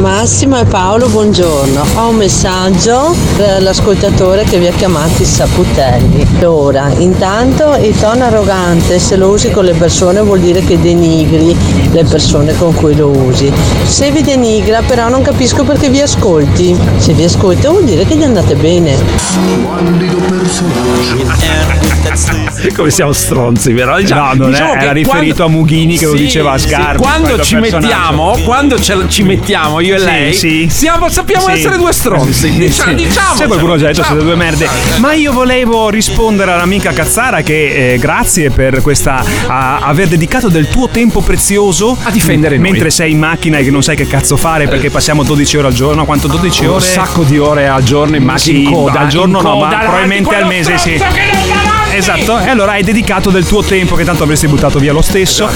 Massimo 0.00 0.58
e 0.58 0.64
Paolo, 0.64 1.08
buongiorno. 1.08 1.84
Ho 1.96 2.08
un 2.08 2.16
messaggio 2.16 3.14
per 3.36 3.62
l'ascoltatore 3.62 4.44
che 4.44 4.58
vi 4.58 4.66
ha 4.66 4.72
chiamati 4.72 5.24
Saputelli. 5.24 6.26
Ora, 6.44 6.90
intanto 6.98 7.76
il 7.76 7.98
tono 7.98 8.24
arrogante, 8.24 8.98
se 8.98 9.16
lo 9.16 9.28
usi 9.28 9.50
con 9.50 9.64
le 9.64 9.74
persone 9.74 10.20
vuol 10.20 10.40
dire 10.40 10.60
che 10.64 10.80
denigri 10.80 11.56
le 11.90 12.04
persone 12.04 12.56
con 12.56 12.74
cui 12.74 12.94
lo 12.94 13.08
usi. 13.08 13.52
Se 13.84 14.10
vi 14.10 14.22
denigra 14.22 14.82
però 14.82 15.08
non 15.08 15.22
capisco 15.22 15.64
perché 15.64 15.88
vi 15.88 16.00
ascolti. 16.00 16.76
Se 16.96 17.12
vi 17.12 17.24
ascolta 17.24 17.70
vuol 17.70 17.84
dire 17.84 18.04
che 18.04 18.16
gli 18.16 18.22
andate 18.22 18.54
bene. 18.54 18.96
Come 22.74 22.90
siamo 22.90 23.12
stronzi, 23.14 23.72
vero? 23.72 23.98
No, 24.00 24.32
non 24.34 24.54
è- 24.54 24.58
era 24.58 24.76
che 24.78 24.92
riferito 24.92 25.44
a 25.44 25.48
Mughini 25.48 25.96
che 25.96 26.06
lo 26.06 26.12
diceva 26.14 26.52
a 26.52 26.58
Scarpa, 26.58 27.00
quando 27.02 27.28
quello 27.28 27.42
ci 27.42 27.56
mettiamo, 27.56 28.36
quando 28.44 28.78
ce- 28.80 29.08
ci 29.08 29.22
mettiamo 29.22 29.80
io 29.80 29.94
e 29.96 29.98
Sì, 29.98 30.04
lei, 30.04 30.34
sì. 30.34 30.68
siamo- 30.70 31.08
sappiamo 31.08 31.46
Sì. 31.46 31.52
essere 31.52 31.76
due 31.76 31.92
stronzi. 31.92 32.32
Sì, 32.32 32.52
Dicia- 32.58 32.84
sì. 32.88 32.94
Diciamo. 32.94 33.36
Sai, 33.36 33.46
qualcuno 33.46 33.72
ha 33.74 33.78
già 33.78 33.86
detto 33.86 34.02
siete 34.02 34.22
due 34.22 34.34
merde. 34.34 34.68
Ma 34.98 35.12
io 35.14 35.32
volevo 35.32 35.88
rispondere 35.90 36.52
all'amica 36.52 36.92
Cazzara 36.92 37.40
che 37.42 37.92
eh, 37.94 37.98
grazie 37.98 38.50
per 38.50 38.80
questa 38.82 39.24
a- 39.46 39.78
aver 39.78 40.08
dedicato 40.08 40.48
del 40.48 40.68
tuo 40.68 40.88
tempo 40.88 41.20
prezioso 41.20 41.96
A 42.02 42.10
difendere 42.10 42.56
noi. 42.58 42.70
mentre 42.70 42.90
sei 42.90 43.12
in 43.12 43.18
macchina 43.18 43.58
e 43.58 43.64
che 43.64 43.70
non 43.70 43.82
sai 43.82 43.96
che 43.96 44.06
cazzo 44.06 44.36
fare 44.36 44.66
perché 44.68 44.90
passiamo 44.90 45.22
12 45.22 45.56
ore 45.56 45.68
al 45.68 45.72
giorno. 45.74 46.04
Quanto 46.04 46.26
12 46.28 46.64
Un 46.64 46.72
ore? 46.74 46.84
sacco 46.84 47.22
di 47.22 47.38
ore 47.38 47.68
al 47.68 47.82
giorno 47.82 48.16
in 48.16 48.22
macchina 48.24 48.58
Sì, 48.58 48.64
in 48.64 48.70
coda. 48.72 49.00
al 49.00 49.08
giorno 49.08 49.40
no, 49.40 49.56
ma 49.58 49.68
probabilmente 49.78 50.34
al 50.34 50.46
mese 50.46 50.78
sì. 50.78 51.00
Esatto, 51.96 52.38
e 52.40 52.48
allora 52.48 52.72
hai 52.72 52.82
dedicato 52.82 53.30
del 53.30 53.46
tuo 53.46 53.62
tempo 53.62 53.94
che 53.94 54.04
tanto 54.04 54.24
avresti 54.24 54.48
buttato 54.48 54.78
via 54.80 54.92
lo 54.92 55.00
stesso, 55.00 55.48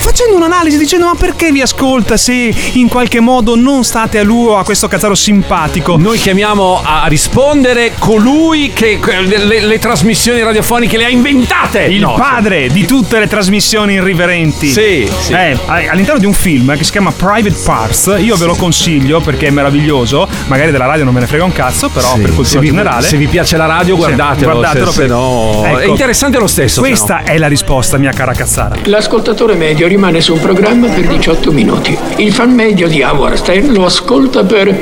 facendo 0.00 0.34
un'analisi 0.36 0.78
dicendo 0.78 1.06
ma 1.06 1.14
perché 1.14 1.52
vi 1.52 1.60
ascolta 1.60 2.16
se 2.16 2.52
in 2.72 2.88
qualche 2.88 3.20
modo 3.20 3.54
non 3.56 3.84
state 3.84 4.18
a 4.18 4.22
lui 4.22 4.46
o 4.46 4.56
a 4.56 4.64
questo 4.64 4.88
cazzaro 4.88 5.14
simpatico? 5.14 5.96
Noi 5.98 6.18
chiamiamo 6.18 6.80
a 6.82 7.04
rispondere 7.08 7.92
colui 7.98 8.72
che 8.72 8.98
que- 8.98 9.20
le, 9.20 9.60
le 9.60 9.78
trasmissioni 9.78 10.42
radiofoniche 10.42 10.96
le 10.96 11.04
ha 11.04 11.10
inventate. 11.10 11.80
Il 11.82 12.00
No, 12.00 12.14
padre 12.14 12.68
di 12.68 12.86
tutte 12.86 13.18
le 13.18 13.26
trasmissioni 13.26 13.94
irriverenti. 13.94 14.68
Sì, 14.68 15.10
sì. 15.20 15.32
Eh, 15.34 15.58
all'interno 15.66 16.18
di 16.18 16.26
un 16.26 16.32
film 16.32 16.74
che 16.76 16.84
si 16.84 16.90
chiama 16.92 17.12
Private 17.12 17.56
Parts, 17.64 18.14
io 18.18 18.36
ve 18.36 18.46
lo 18.46 18.54
consiglio 18.54 19.20
perché 19.20 19.48
è 19.48 19.50
meraviglioso. 19.50 20.26
Magari 20.46 20.70
della 20.70 20.86
radio 20.86 21.04
non 21.04 21.12
me 21.12 21.20
ne 21.20 21.26
frega 21.26 21.44
un 21.44 21.52
cazzo, 21.52 21.88
però 21.90 22.14
Sì, 22.14 22.20
per 22.20 22.26
cultura 22.34 22.44
se 22.48 22.58
vi- 22.60 22.66
generale. 22.68 23.06
se 23.06 23.16
vi 23.18 23.26
piace 23.26 23.56
la 23.58 23.66
radio, 23.66 23.94
Sì, 23.94 24.00
guardatelo, 24.00 24.52
guardatelo 24.52 24.90
se- 24.90 25.00
se 25.02 25.06
no- 25.06 25.64
è 25.74 25.86
interessante 25.86 26.38
lo 26.38 26.46
stesso, 26.46 26.80
Questa 26.80 27.22
è 27.22 27.38
la 27.38 27.48
risposta, 27.48 27.98
mia 27.98 28.12
cara 28.12 28.32
cazzara. 28.32 28.76
L'ascoltatore 28.84 29.54
medio 29.54 29.86
rimane 29.86 30.20
su 30.20 30.32
un 30.32 30.40
programma 30.40 30.88
per 30.88 31.06
18 31.06 31.52
minuti. 31.52 31.96
Il 32.16 32.32
fan 32.32 32.52
medio 32.52 32.88
di 32.88 33.02
Howard 33.02 33.36
Stern 33.36 33.72
lo 33.72 33.84
ascolta 33.84 34.44
per 34.44 34.74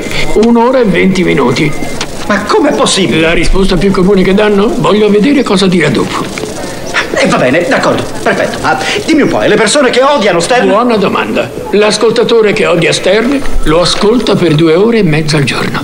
un'ora 0.43 0.79
e 0.79 0.85
20 0.85 1.23
minuti. 1.23 1.71
Ma 2.27 2.43
com'è 2.43 2.73
possibile? 2.73 3.21
La 3.21 3.33
risposta 3.33 3.77
più 3.77 3.91
comune 3.91 4.23
che 4.23 4.33
danno? 4.33 4.73
Voglio 4.77 5.09
vedere 5.09 5.43
cosa 5.43 5.67
dirà 5.67 5.89
dopo. 5.89 6.23
E 7.17 7.27
va 7.27 7.37
bene, 7.37 7.65
d'accordo, 7.67 8.03
perfetto. 8.23 8.57
Ma 8.61 8.77
dimmi 9.05 9.21
un 9.21 9.29
po', 9.29 9.39
le 9.39 9.55
persone 9.55 9.89
che 9.89 10.01
odiano 10.01 10.39
Stern? 10.39 10.67
Buona 10.67 10.97
domanda. 10.97 11.49
L'ascoltatore 11.71 12.51
che 12.53 12.65
odia 12.65 12.91
Stern 12.91 13.41
lo 13.63 13.81
ascolta 13.81 14.35
per 14.35 14.55
due 14.55 14.75
ore 14.75 14.99
e 14.99 15.03
mezza 15.03 15.37
al 15.37 15.43
giorno. 15.43 15.81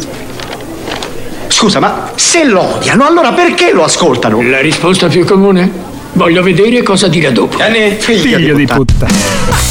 Scusa, 1.52 1.80
ma 1.80 2.12
se 2.16 2.46
lo 2.46 2.78
odiano, 2.78 3.06
allora 3.06 3.34
perché 3.34 3.72
lo 3.72 3.84
ascoltano? 3.84 4.42
La 4.42 4.62
risposta 4.62 5.08
più 5.08 5.26
comune? 5.26 5.70
Voglio 6.14 6.42
vedere 6.42 6.82
cosa 6.82 7.08
dirà 7.08 7.30
dopo. 7.30 7.58
Figlio 8.00 8.56
di 8.56 8.66
puttana. 8.66 9.71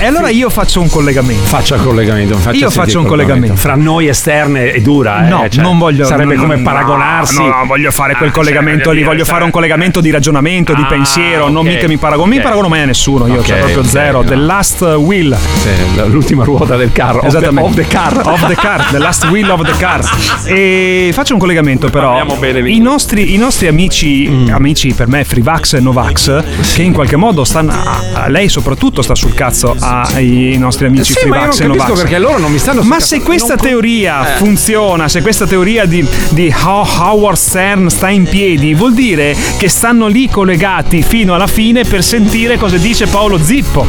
E 0.00 0.06
allora 0.06 0.28
io 0.28 0.48
faccio 0.48 0.80
un 0.80 0.88
collegamento. 0.88 1.42
Faccia 1.46 1.74
il 1.74 1.82
collegamento. 1.82 2.36
faccia 2.36 2.56
Io 2.56 2.70
faccio 2.70 3.00
un 3.00 3.06
collegamento. 3.06 3.56
Fra 3.56 3.74
noi 3.74 4.06
esterne 4.06 4.70
è 4.70 4.80
dura, 4.80 5.26
eh. 5.26 5.28
No, 5.28 5.48
cioè, 5.48 5.60
non 5.60 5.76
voglio. 5.76 6.04
Sarebbe 6.04 6.36
no, 6.36 6.42
come 6.42 6.54
no, 6.56 6.62
paragonarsi. 6.62 7.38
No, 7.42 7.48
no, 7.48 7.64
voglio 7.66 7.90
fare 7.90 8.14
quel 8.14 8.28
Ah, 8.28 8.32
collegamento 8.32 8.84
cioè, 8.84 8.94
lì. 8.94 9.02
voglio 9.02 9.24
fare 9.24 9.42
un 9.42 9.50
collegamento 9.50 10.00
di 10.00 10.10
ragionamento, 10.12 10.72
di 10.72 10.82
Ah, 10.82 10.86
pensiero. 10.86 11.48
Non 11.48 11.66
ok, 11.66 11.72
mica 11.72 11.88
mi 11.88 11.96
paragono. 11.96 12.28
Mi 12.28 12.36
ok. 12.36 12.42
paragono 12.42 12.68
mai 12.68 12.82
a 12.82 12.84
nessuno. 12.84 13.26
Io, 13.26 13.40
Ok, 13.40 13.46
cioè 13.46 13.58
proprio 13.58 13.82
zero. 13.82 14.22
no. 14.22 14.28
The 14.28 14.36
last 14.36 14.80
will. 14.82 15.36
Sì, 15.36 15.70
l'ultima 16.06 16.44
ruota 16.44 16.76
del 16.76 16.92
carro. 16.92 17.22
Esattamente. 17.22 17.68
Of 17.68 17.74
the, 17.74 17.80
of 17.80 17.88
the 17.88 17.94
car. 18.22 18.26
Of 18.38 18.46
the 18.46 18.54
car, 18.54 18.90
the 18.92 18.98
last 18.98 19.24
wheel 19.30 19.50
of 19.50 19.62
the 19.64 19.76
car. 19.78 20.00
E 20.46 21.10
faccio 21.12 21.32
un 21.34 21.40
collegamento 21.40 21.90
però. 21.90 22.24
Bene 22.38 22.70
I 22.70 22.78
nostri, 22.78 23.34
I 23.34 23.36
nostri 23.36 23.66
amici, 23.66 24.28
Mm. 24.28 24.48
amici 24.50 24.92
per 24.94 25.08
me, 25.08 25.24
Freevax 25.24 25.74
e 25.74 25.80
Novax, 25.80 26.44
che 26.74 26.82
in 26.82 26.92
qualche 26.92 27.16
modo 27.16 27.42
stanno. 27.44 27.72
A- 28.18 28.24
a- 28.24 28.28
lei 28.28 28.48
soprattutto 28.48 29.02
sta 29.02 29.14
sul 29.14 29.34
cazzo 29.34 29.74
ai 29.78 30.56
nostri 30.58 30.86
amici 30.86 31.12
Sì, 31.12 31.18
io 31.20 31.26
non 31.28 31.32
Freevax 31.52 31.60
e 31.60 31.66
Novax. 31.66 32.00
perché 32.00 32.18
loro 32.18 32.38
non 32.38 32.50
mi 32.52 32.58
stanno 32.58 32.82
Ma 32.82 33.00
se 33.00 33.20
questa 33.22 33.54
Non 33.54 33.64
teoria 33.66 34.34
Eh. 34.34 34.36
funziona, 34.38 35.08
se 35.08 35.22
questa 35.22 35.46
teoria 35.46 35.84
di, 35.84 36.06
di 36.30 36.52
How- 36.64 36.86
Howard 37.00 37.36
Stern 37.38 37.88
sta 37.90 38.08
in 38.08 38.24
piedi, 38.24 38.74
vuol 38.74 38.94
dire 38.94 39.36
che 39.56 39.68
stanno 39.68 40.06
lì 40.06 40.28
collegati 40.28 41.02
fino 41.02 41.34
alla 41.34 41.46
fine 41.46 41.84
per 41.84 42.02
sentire 42.04 42.56
cosa 42.58 42.76
dice 42.76 43.06
Paolo 43.06 43.38
Zippo. 43.42 43.86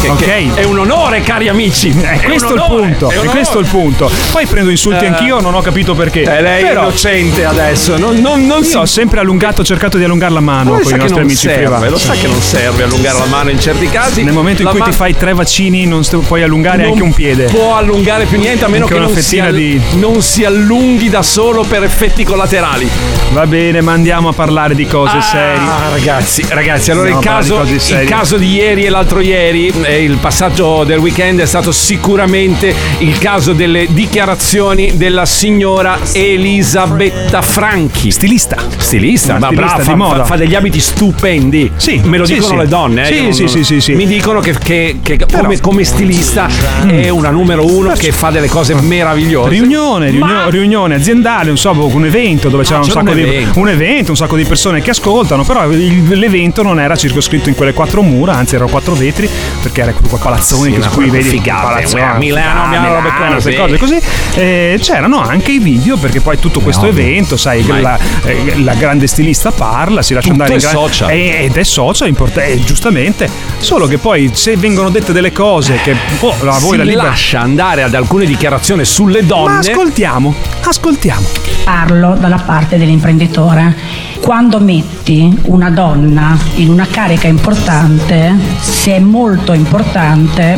Che- 0.00 0.08
ok? 0.08 0.18
che 0.18 0.50
è 0.54 0.64
un 0.64 0.78
onore, 0.78 1.20
cari 1.20 1.48
amici. 1.48 1.90
È 1.90 2.20
questo 2.22 2.48
un 2.48 2.54
il 2.54 2.64
punto, 2.66 3.10
è 3.10 3.14
è 3.18 3.26
questo 3.26 3.58
il 3.58 3.66
punto. 3.66 4.10
Poi 4.32 4.46
prendo 4.46 4.70
insulti 4.70 5.04
Eh. 5.04 5.08
anch'io, 5.08 5.40
non 5.40 5.54
ho 5.54 5.60
capito 5.60 5.94
perché. 5.94 6.22
Eh, 6.22 6.40
lei 6.40 6.62
è 6.62 6.68
Però 6.68 6.82
innocente 6.82 7.44
adesso. 7.44 7.96
Non, 7.98 8.16
non, 8.16 8.46
non 8.46 8.58
io 8.58 8.64
si 8.64 8.76
ho 8.76 8.86
sempre 8.86 9.20
allungato, 9.20 9.62
cercato 9.62 9.98
di 9.98 10.04
allungare 10.04 10.32
la 10.32 10.40
mano 10.40 10.70
Ma 10.72 10.76
con 10.80 10.84
sa 10.86 10.90
i 10.90 10.92
che 10.92 10.98
nostri 11.00 11.16
non 11.18 11.26
amici 11.26 11.46
serve, 11.46 11.60
privati. 11.64 11.88
Lo 11.90 11.98
sa 11.98 12.12
che 12.14 12.26
non 12.28 12.40
serve 12.40 12.82
allungare 12.84 13.18
la 13.18 13.26
mano 13.26 13.50
in 13.50 13.60
certi 13.60 13.88
casi. 13.90 14.22
Nel 14.22 14.32
momento 14.32 14.62
in 14.62 14.68
cui 14.68 14.78
ti 14.78 14.84
mano- 14.84 14.96
fai 14.96 15.16
tre 15.16 15.34
vaccini 15.34 15.86
non 15.86 16.02
st- 16.02 16.16
puoi 16.26 16.42
allungare 16.42 16.78
non 16.82 16.92
anche 16.92 17.02
un 17.02 17.12
piede. 17.12 17.44
può 17.44 17.76
allungare 17.76 18.24
più 18.24 18.38
niente 18.38 18.64
a 18.64 18.68
meno 18.68 18.84
Anche 18.84 18.94
che 18.96 19.00
una 19.00 19.08
non 19.12 19.16
si, 19.16 19.22
fettina 19.22 19.46
all- 19.48 19.54
di- 19.54 19.80
non 19.98 20.22
si 20.22 20.44
allunghi 20.44 21.08
da 21.10 21.22
solo 21.22 21.62
per 21.64 21.82
effetti 21.84 22.24
collaterali. 22.24 22.88
Va 23.32 23.46
bene, 23.46 23.80
ma 23.82 23.92
andiamo 23.92 24.28
a 24.30 24.32
parlare 24.32 24.74
di 24.74 24.86
cose 24.86 25.20
serie. 25.20 25.58
Ah, 25.58 25.88
ragazzi, 25.90 26.44
ragazzi, 26.48 26.90
allora 26.90 27.08
il 27.10 27.18
caso, 27.20 27.60
il 27.62 27.80
serie. 27.80 28.06
caso 28.08 28.36
di 28.38 28.54
ieri 28.54 28.84
e 28.84 28.88
l'altro 28.90 29.20
ieri, 29.20 29.72
eh, 29.82 29.89
il 29.92 30.16
passaggio 30.16 30.84
del 30.84 30.98
weekend 30.98 31.40
è 31.40 31.46
stato 31.46 31.72
sicuramente 31.72 32.74
il 32.98 33.18
caso 33.18 33.52
delle 33.52 33.86
dichiarazioni 33.90 34.96
della 34.96 35.26
signora 35.26 35.98
Elisabetta 36.12 37.42
Franchi. 37.42 38.10
Stilista. 38.10 38.56
Stilista, 38.76 39.38
ma 39.38 39.46
stilista 39.46 39.66
brava, 39.66 39.82
di 39.82 39.88
fa, 39.88 39.96
moda. 39.96 40.24
fa- 40.24 40.36
degli 40.36 40.54
abiti 40.54 40.80
stupendi. 40.80 41.72
Sì, 41.76 42.00
me 42.04 42.18
lo 42.18 42.24
sì, 42.24 42.34
dicono 42.34 42.52
sì. 42.52 42.56
le 42.58 42.68
donne. 42.68 43.02
eh, 43.02 43.32
Sì, 43.32 43.44
non- 43.44 43.48
sì, 43.48 43.64
sì, 43.64 43.80
sì. 43.80 43.94
Mi 43.94 44.06
dicono 44.06 44.40
che, 44.40 44.54
che- 44.62 44.98
che 45.02 45.18
come, 45.32 45.60
come 45.60 45.84
stilista 45.84 46.48
è 46.86 47.08
una 47.08 47.30
numero 47.30 47.64
uno 47.66 47.92
che 47.92 48.12
fa 48.12 48.30
delle 48.30 48.48
cose 48.48 48.74
meravigliose. 48.74 49.48
Riunione, 49.48 50.10
riunio- 50.10 50.48
riunione 50.50 50.94
aziendale, 50.96 51.54
so, 51.56 51.70
un 51.70 52.04
evento 52.06 52.48
dove 52.48 52.64
c'era 52.64 52.78
un 52.78 52.82
c'era 52.84 53.00
sacco 53.00 53.10
un 53.10 53.16
di 53.16 53.22
evento. 53.22 53.58
un 53.58 53.68
evento, 53.68 54.10
un 54.10 54.16
sacco 54.16 54.36
di 54.36 54.44
persone 54.44 54.80
che 54.82 54.90
ascoltano, 54.90 55.44
però 55.44 55.66
l'evento 55.68 56.62
non 56.62 56.80
era 56.80 56.96
circoscritto 56.96 57.48
in 57.48 57.54
quelle 57.54 57.72
quattro 57.72 58.02
mura, 58.02 58.34
anzi 58.34 58.54
erano 58.56 58.70
quattro 58.70 58.94
vetri, 58.94 59.28
perché 59.62 59.79
era 59.80 59.92
quei 59.92 60.20
palazzoni 60.20 60.62
Sì, 60.64 60.70
che 60.70 60.78
ma 60.78 60.82
su 60.84 60.90
cui 60.90 61.04
proprio 61.06 61.22
vedi 61.22 61.36
figate, 61.38 61.66
palazzoni, 61.66 62.02
a 62.02 62.14
Milano, 62.14 62.62
ah, 62.62 62.68
Milano, 62.68 62.94
robe 62.94 63.08
qua, 63.08 63.12
Milano, 63.14 63.32
queste 63.32 63.50
sì. 63.50 63.56
cose 63.56 63.78
così. 63.78 63.98
Eh, 64.34 64.78
c'erano 64.80 65.20
anche 65.20 65.52
i 65.52 65.58
video 65.58 65.96
perché 65.96 66.20
poi 66.20 66.38
tutto 66.38 66.60
questo 66.60 66.86
ovvio. 66.86 67.02
evento, 67.02 67.36
sai, 67.36 67.64
la, 67.66 67.98
eh, 68.24 68.58
la 68.62 68.74
grande 68.74 69.06
stilista 69.06 69.50
parla, 69.50 70.02
si 70.02 70.14
lascia 70.14 70.30
Tutto 70.30 70.42
andare 70.42 70.60
in 70.60 70.66
gran- 70.66 70.72
social. 70.88 71.10
eh, 71.10 71.44
ed 71.44 71.56
è 71.56 71.62
social, 71.62 72.08
import- 72.08 72.38
eh, 72.38 72.60
giustamente, 72.64 73.28
solo 73.58 73.86
che 73.86 73.98
poi 73.98 74.30
se 74.34 74.56
vengono 74.56 74.90
dette 74.90 75.12
delle 75.12 75.32
cose 75.32 75.78
che 75.82 75.94
oh, 76.20 76.34
la 76.42 76.58
voi 76.58 76.70
si 76.72 76.76
la 76.76 76.84
libera 76.84 77.02
lascia 77.08 77.40
andare 77.40 77.82
ad 77.82 77.94
alcune 77.94 78.26
dichiarazioni 78.26 78.84
sulle 78.84 79.24
donne. 79.24 79.52
ma 79.52 79.58
ascoltiamo, 79.58 80.34
ascoltiamo. 80.64 81.26
Parlo 81.64 82.14
dalla 82.18 82.38
parte 82.44 82.78
dell'imprenditore. 82.78 84.08
Quando 84.20 84.60
metti 84.60 85.34
una 85.44 85.70
donna 85.70 86.36
in 86.56 86.68
una 86.68 86.86
carica 86.90 87.26
importante, 87.26 88.34
se 88.60 88.96
è 88.96 88.98
molto 88.98 89.52
importante, 89.54 89.69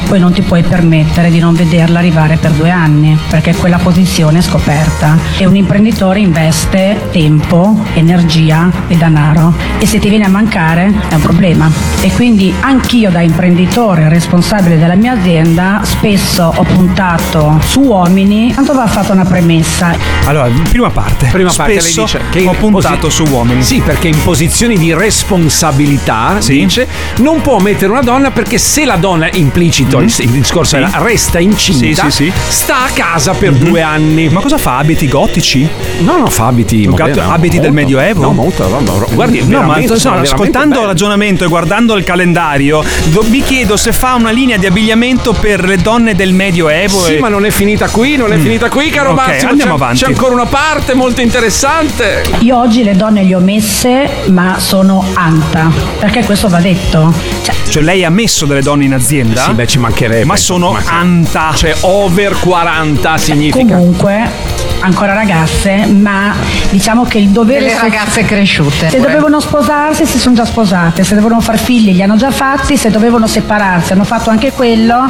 poi 0.08 0.18
non 0.18 0.32
ti 0.32 0.40
puoi 0.40 0.62
permettere 0.62 1.30
di 1.30 1.38
non 1.38 1.54
vederla 1.54 1.98
arrivare 1.98 2.38
per 2.38 2.52
due 2.52 2.70
anni, 2.70 3.18
perché 3.28 3.54
quella 3.54 3.76
posizione 3.76 4.38
è 4.38 4.42
scoperta. 4.42 5.18
E 5.36 5.44
un 5.44 5.54
imprenditore 5.54 6.20
investe 6.20 7.08
tempo, 7.10 7.78
energia 7.94 8.70
e 8.88 8.96
denaro. 8.96 9.54
E 9.78 9.86
se 9.86 9.98
ti 9.98 10.08
viene 10.08 10.24
a 10.24 10.28
mancare 10.28 10.92
è 11.08 11.14
un 11.14 11.20
problema. 11.20 11.70
E 12.00 12.10
quindi 12.12 12.54
anch'io 12.60 13.10
da 13.10 13.20
imprenditore 13.20 14.08
responsabile 14.08 14.78
della 14.78 14.94
mia 14.94 15.12
azienda, 15.12 15.80
spesso 15.84 16.52
ho 16.54 16.62
puntato 16.62 17.60
su 17.64 17.80
uomini, 17.80 18.52
tanto 18.54 18.72
va 18.72 18.86
fatta 18.86 19.12
una 19.12 19.26
premessa. 19.26 19.94
Allora, 20.24 20.48
prima 20.70 20.88
parte. 20.88 21.28
Prima 21.30 21.52
parte 21.54 21.80
lei 21.80 21.92
dice 21.92 22.20
che 22.30 22.46
ho 22.46 22.54
puntato 22.54 23.08
posi- 23.08 23.24
su 23.24 23.24
uomini. 23.24 23.62
Sì, 23.62 23.82
perché 23.84 24.08
in 24.08 24.22
posizioni 24.22 24.78
di 24.78 24.94
responsabilità 24.94 26.38
dice 26.46 26.88
non 27.18 27.42
può 27.42 27.58
mettere 27.58 27.92
una 27.92 28.00
donna 28.00 28.30
perché 28.30 28.56
se 28.56 28.84
la 28.86 28.96
donna 29.02 29.28
implicito 29.32 29.98
il, 29.98 30.14
il 30.20 30.28
discorso 30.30 30.76
Sì. 30.76 30.82
era 30.82 30.90
resta 31.02 31.40
incinta, 31.40 32.04
Sì, 32.04 32.10
sì, 32.10 32.24
sì. 32.24 32.32
sta 32.48 32.84
a 32.84 32.88
casa 32.94 33.32
per 33.32 33.52
due 33.54 33.82
anni. 33.82 34.28
Ma 34.28 34.40
cosa 34.40 34.56
fa? 34.58 34.78
Abiti 34.78 35.08
gotici? 35.08 35.68
No, 36.00 36.18
no, 36.18 36.26
fa 36.30 36.46
abiti 36.46 36.86
moderni, 36.86 37.20
abiti 37.20 37.56
del 37.58 37.72
molto. 37.72 37.74
Medioevo? 37.74 38.20
No, 38.22 38.32
molto, 38.32 38.68
no, 38.68 38.78
no, 38.80 39.06
guardi, 39.12 39.42
no, 39.44 39.62
ma 39.62 39.78
insomma, 39.80 40.20
ascoltando 40.20 40.80
il 40.80 40.86
ragionamento 40.86 41.44
e 41.44 41.48
guardando 41.48 41.96
il 41.96 42.04
calendario, 42.04 42.82
do- 43.06 43.24
mi 43.28 43.42
chiedo 43.42 43.76
se 43.76 43.92
fa 43.92 44.14
una 44.14 44.30
linea 44.30 44.56
di 44.56 44.66
abbigliamento 44.66 45.32
per 45.32 45.64
le 45.64 45.76
donne 45.78 46.14
del 46.14 46.32
Medioevo. 46.32 47.00
Sì, 47.02 47.16
e- 47.16 47.18
ma 47.18 47.28
non 47.28 47.44
è 47.44 47.50
finita 47.50 47.88
qui, 47.88 48.16
non 48.16 48.32
è 48.32 48.36
Mm. 48.36 48.40
finita 48.42 48.68
qui, 48.68 48.88
caro 48.90 49.10
Ok, 49.10 49.16
Massimo. 49.16 49.50
andiamo 49.50 49.72
c'è, 49.76 49.82
avanti. 49.82 49.98
c'è 50.04 50.06
ancora 50.06 50.32
una 50.34 50.46
parte 50.46 50.94
molto 50.94 51.20
interessante. 51.20 52.22
Io 52.40 52.56
oggi 52.58 52.82
le 52.84 52.94
donne 52.96 53.24
le 53.24 53.34
ho 53.34 53.40
messe, 53.40 54.08
ma 54.28 54.58
sono 54.58 55.04
anta, 55.14 55.70
perché 55.98 56.24
questo 56.24 56.48
va 56.48 56.60
detto. 56.60 57.12
Cioè, 57.42 57.54
Cioè, 57.68 57.82
lei 57.82 58.04
ha 58.04 58.10
messo 58.10 58.46
delle 58.46 58.62
donne 58.62 58.84
in 58.84 58.91
azienda? 58.94 59.44
Sì, 59.44 59.52
beh, 59.52 59.66
ci 59.66 59.78
mancherebbe. 59.78 60.24
Ma 60.24 60.36
sono 60.36 60.78
anta. 60.84 61.52
Cioè, 61.54 61.74
over 61.82 62.38
40 62.38 63.18
significa. 63.18 63.76
comunque 63.76 64.51
ancora 64.80 65.12
ragazze, 65.14 65.86
ma 65.86 66.34
diciamo 66.70 67.04
che 67.04 67.18
il 67.18 67.28
dovere 67.28 67.66
Delle 67.66 67.78
ragazze 67.78 68.24
cresciute. 68.24 68.88
Se 68.90 69.00
dovevano 69.00 69.40
sposarsi, 69.40 70.06
si 70.06 70.18
sono 70.18 70.34
già 70.34 70.44
sposate, 70.44 71.04
se 71.04 71.14
dovevano 71.14 71.40
far 71.40 71.58
figli, 71.58 71.92
li 71.92 72.02
hanno 72.02 72.16
già 72.16 72.30
fatti, 72.30 72.76
se 72.76 72.90
dovevano 72.90 73.26
separarsi, 73.26 73.92
hanno 73.92 74.04
fatto 74.04 74.30
anche 74.30 74.52
quello. 74.52 75.08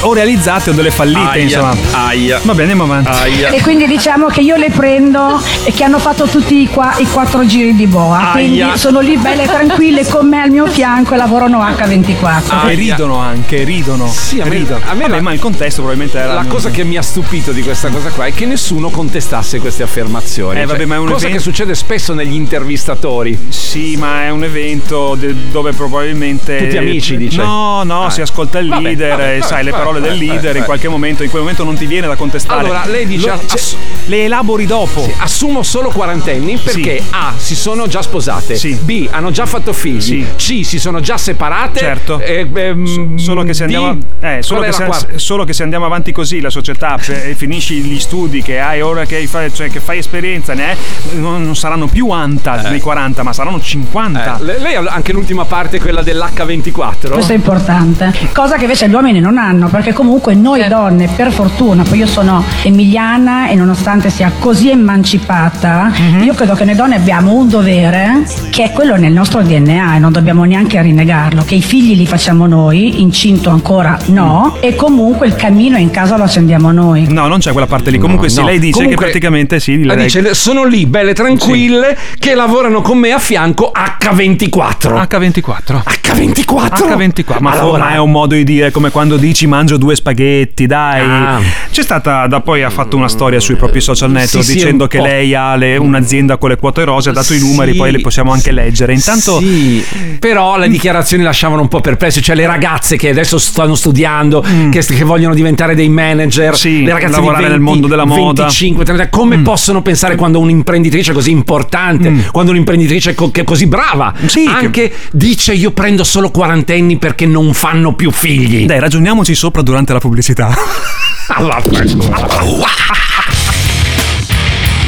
O 0.00 0.12
realizzate 0.12 0.70
o 0.70 0.72
delle 0.72 0.90
fallite, 0.90 1.20
Aia, 1.20 1.42
insomma. 1.42 1.76
Aia. 1.92 2.40
Va 2.42 2.54
bene, 2.54 2.72
andiamo 2.72 2.84
avanti. 2.92 3.42
E 3.42 3.60
quindi 3.62 3.86
diciamo 3.86 4.26
che 4.26 4.40
io 4.40 4.56
le 4.56 4.70
prendo 4.70 5.40
e 5.64 5.72
che 5.72 5.84
hanno 5.84 5.98
fatto 5.98 6.26
tutti 6.26 6.62
i, 6.62 6.68
qua- 6.68 6.94
i 6.98 7.06
quattro 7.06 7.44
giri 7.46 7.74
di 7.74 7.86
boa. 7.86 8.30
Quindi 8.32 8.62
Aia. 8.62 8.76
sono 8.76 9.00
lì 9.00 9.16
belle 9.16 9.44
e 9.44 9.46
tranquille 9.46 10.06
con 10.06 10.28
me 10.28 10.42
al 10.42 10.50
mio 10.50 10.66
fianco 10.66 11.14
e 11.14 11.16
lavorano 11.16 11.60
H24. 11.60 12.68
E 12.68 12.74
ridono 12.74 13.18
anche, 13.18 13.64
ridono. 13.64 14.06
Sì, 14.08 14.40
a 14.40 14.44
me- 14.44 14.50
ridono. 14.50 14.80
a 14.86 14.94
me 14.94 15.06
Vabbè, 15.08 15.20
ma 15.20 15.32
il 15.32 15.40
contesto 15.40 15.82
probabilmente 15.82 16.18
era. 16.18 16.34
La 16.34 16.44
cosa 16.44 16.70
che 16.70 16.84
mi 16.84 16.96
ha 16.96 17.02
stupito 17.02 17.52
di 17.52 17.62
questa 17.62 17.88
cosa 17.88 18.10
qua 18.10 18.26
è 18.26 18.32
che 18.32 18.46
nessuno 18.46 18.87
contestasse 18.90 19.58
queste 19.58 19.82
affermazioni. 19.82 20.54
Cioè, 20.54 20.62
Eh, 20.62 20.66
vabbè, 20.66 20.84
ma 20.84 20.94
è 20.96 20.98
un 20.98 21.04
cosa 21.06 21.26
evento- 21.26 21.36
che 21.36 21.42
succede 21.42 21.74
spesso 21.74 22.14
negli 22.14 22.34
intervistatori. 22.34 23.38
Sì, 23.48 23.96
ma 23.96 24.24
è 24.24 24.30
un 24.30 24.44
evento 24.44 25.14
de- 25.14 25.34
dove 25.50 25.72
probabilmente. 25.72 26.56
Tutti 26.58 26.76
amici, 26.76 27.16
dice? 27.16 27.38
No, 27.42 27.82
no, 27.84 28.04
Ah. 28.04 28.10
si 28.10 28.20
ascolta 28.20 28.58
il 28.58 28.68
Vabbè, 28.68 28.82
leader 28.82 29.10
vabbè, 29.10 29.34
e 29.34 29.38
vabbè, 29.38 29.48
sai 29.48 29.64
le 29.64 29.70
parole 29.70 30.00
del 30.00 30.16
leader. 30.16 30.56
In 30.56 30.64
qualche 30.64 30.88
momento, 30.88 31.22
in 31.22 31.30
quel 31.30 31.42
momento 31.42 31.64
non 31.64 31.76
ti 31.76 31.86
viene 31.86 32.06
da 32.06 32.16
contestare. 32.16 32.60
Allora, 32.60 32.84
lei 32.86 33.06
dice. 33.06 33.26
Lo- 33.28 33.32
ass- 33.48 33.76
le 34.06 34.24
elabori 34.24 34.66
dopo. 34.66 35.02
Sì, 35.02 35.14
assumo 35.18 35.62
solo 35.62 35.90
quarantenni 35.90 36.56
perché 36.58 37.02
A. 37.10 37.34
si 37.36 37.54
sono 37.54 37.86
già 37.86 38.02
sposate, 38.02 38.58
B. 38.82 39.06
hanno 39.10 39.30
già 39.30 39.44
fatto 39.46 39.72
figli, 39.72 40.24
C. 40.36 40.64
si 40.64 40.78
sono 40.78 41.00
già 41.00 41.16
separate. 41.18 41.78
Certo. 41.78 42.18
e, 42.20 42.46
ehm, 42.52 43.16
Solo 43.16 43.42
che, 43.42 43.54
se 43.54 43.66
D, 43.66 43.74
andiamo, 43.74 43.98
eh, 44.20 44.38
solo, 44.42 44.60
che 44.62 44.72
se, 44.72 44.86
solo 45.16 45.44
che 45.44 45.52
se 45.52 45.62
andiamo 45.62 45.84
avanti 45.84 46.12
così 46.12 46.40
la 46.40 46.50
società 46.50 46.98
per- 47.04 47.26
e 47.26 47.34
finisci 47.34 47.80
gli 47.80 47.98
studi 47.98 48.42
che 48.42 48.58
hai 48.60 48.77
ora 48.82 49.04
che, 49.04 49.16
hai 49.16 49.26
fa- 49.26 49.50
cioè, 49.50 49.68
che 49.70 49.80
fai 49.80 49.98
esperienza 49.98 50.54
ne 50.54 50.72
è, 50.72 50.76
non, 51.14 51.44
non 51.44 51.56
saranno 51.56 51.86
più 51.86 52.10
anta 52.10 52.62
nei 52.62 52.80
40 52.80 53.22
ma 53.22 53.32
saranno 53.32 53.60
50 53.60 54.38
Eh, 54.38 54.44
le- 54.44 54.58
lei 54.58 54.74
ha 54.74 54.82
anche 54.88 55.12
l'ultima 55.12 55.44
parte, 55.44 55.80
quella 55.80 56.02
dell'H24? 56.02 57.10
Questo 57.10 57.32
è 57.32 57.36
importante, 57.36 58.12
cosa 58.32 58.56
che 58.56 58.62
invece 58.62 58.88
gli 58.88 58.92
uomini 58.94 59.20
non 59.20 59.38
hanno, 59.38 59.68
perché 59.68 59.92
comunque 59.92 60.34
noi 60.34 60.66
donne, 60.68 61.08
per 61.14 61.30
fortuna, 61.32 61.82
poi 61.82 61.98
io 61.98 62.06
sono 62.06 62.42
emiliana 62.62 63.48
e 63.48 63.54
nonostante 63.54 64.10
sia 64.10 64.30
così 64.38 64.70
emancipata, 64.70 65.90
io 66.20 66.34
credo 66.34 66.54
che 66.54 66.64
noi 66.64 66.74
donne 66.74 66.96
abbiamo 66.96 67.32
un 67.34 67.48
dovere 67.48 68.24
che 68.50 68.64
è 68.64 68.70
quello 68.72 68.96
nel 68.96 69.12
nostro 69.12 69.42
DNA 69.42 69.96
e 69.96 69.98
non 69.98 70.12
dobbiamo 70.12 70.44
neanche 70.44 70.80
rinnegarlo, 70.80 71.42
che 71.44 71.54
i 71.56 71.62
figli 71.62 71.96
li 71.96 72.06
facciamo 72.06 72.46
noi, 72.46 73.00
incinto 73.00 73.50
ancora 73.50 73.98
no, 74.06 74.56
e 74.60 74.74
comunque 74.74 75.26
il 75.26 75.34
cammino 75.36 75.76
in 75.78 75.90
casa 75.90 76.16
lo 76.16 76.24
accendiamo 76.24 76.70
noi. 76.72 77.06
no 77.08 77.26
non 77.26 77.38
c'è 77.38 77.52
quella 77.52 77.66
parte 77.66 77.90
lì. 77.90 77.98
Comunque 77.98 78.26
No, 78.28 78.32
sì 78.34 78.40
no. 78.40 78.46
lei 78.46 78.58
dice 78.58 78.67
Comunque- 78.72 78.96
che 78.96 79.02
praticamente 79.10 79.60
sì 79.60 79.82
lei- 79.84 79.96
dice, 80.04 80.34
sono 80.34 80.64
lì, 80.64 80.86
belle 80.86 81.12
tranquille, 81.14 81.96
che 82.18 82.34
lavorano 82.34 82.80
con 82.82 82.98
me 82.98 83.12
a 83.12 83.18
fianco 83.18 83.72
H24. 83.74 85.06
H24 85.08 85.82
H24? 85.84 86.86
H24 86.96 87.36
ma 87.40 87.50
Allora- 87.52 87.84
ma 87.84 87.94
è 87.94 87.98
un 87.98 88.10
modo 88.10 88.34
di 88.34 88.44
dire 88.44 88.70
come 88.70 88.90
quando 88.90 89.16
dici 89.16 89.46
mangio 89.46 89.76
due 89.76 89.94
spaghetti 89.94 90.66
dai 90.66 91.00
Ah. 91.00 91.40
c'è 91.70 91.82
stata 91.82 92.26
da 92.26 92.40
poi 92.40 92.62
ha 92.62 92.70
fatto 92.70 92.96
una 92.96 93.08
storia 93.08 93.40
sui 93.40 93.56
propri 93.56 93.80
social 93.80 94.10
network 94.10 94.44
Sì, 94.44 94.50
sì, 94.52 94.56
dicendo 94.58 94.84
un 94.84 94.88
che 94.88 94.98
po'. 94.98 95.04
lei 95.04 95.34
ha 95.34 95.54
le- 95.56 95.76
un'azienda 95.76 96.36
con 96.36 96.50
le 96.50 96.56
quote 96.56 96.84
rose 96.84 97.10
ha 97.10 97.12
dato 97.12 97.34
i 97.34 97.38
numeri 97.38 97.72
Sì. 97.72 97.76
poi 97.78 97.92
le 97.92 98.00
possiamo 98.00 98.32
anche 98.32 98.52
leggere 98.52 98.92
intanto 98.92 99.38
Sì, 99.38 99.84
però 100.18 100.58
le 100.58 100.68
dichiarazioni 100.68 101.22
lasciavano 101.22 101.60
un 101.62 101.68
po' 101.68 101.80
perplessi, 101.80 102.22
cioè 102.22 102.34
le 102.36 102.46
ragazze 102.46 102.96
che 102.96 103.08
adesso 103.10 103.38
stanno 103.38 103.74
studiando, 103.74 104.44
che, 104.70 104.80
che 104.84 105.04
vogliono 105.04 105.34
diventare 105.34 105.74
dei 105.74 105.88
manager, 105.88 106.56
le 106.64 106.90
ragazze 106.92 107.06
Mm. 107.08 107.20
lavorare 107.20 107.42
di 107.44 107.48
20, 107.50 107.50
nel 107.50 107.60
mondo 107.60 107.86
della 107.86 108.04
moda. 108.04 108.46
Mm. 108.58 108.74
25, 108.74 108.84
30, 108.84 109.08
come 109.08 109.38
possono 109.38 109.82
pensare 109.82 110.16
quando 110.16 110.40
un'imprenditrice 110.40 111.12
così 111.12 111.30
importante, 111.30 112.08
quando 112.32 112.50
un'imprenditrice 112.50 113.14
co- 113.14 113.30
che 113.30 113.42
è 113.42 113.44
così 113.44 113.66
brava, 113.66 114.12
anche 114.48 114.92
dice 115.12 115.52
io 115.54 115.70
prendo 115.70 116.02
solo 116.02 116.30
quarantenni 116.30 116.98
perché 116.98 117.24
non 117.26 117.52
fanno 117.52 117.94
più 117.94 118.10
figli. 118.10 118.66
dai 118.66 118.80
ragioniamoci 118.80 119.34
sopra 119.34 119.62
durante 119.62 119.92
la 119.92 120.00
pubblicità 120.00 120.54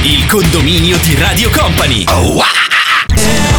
Il 0.03 0.26
condominio 0.26 0.98
di 1.03 1.14
Radio 1.14 1.48
Company. 1.51 2.05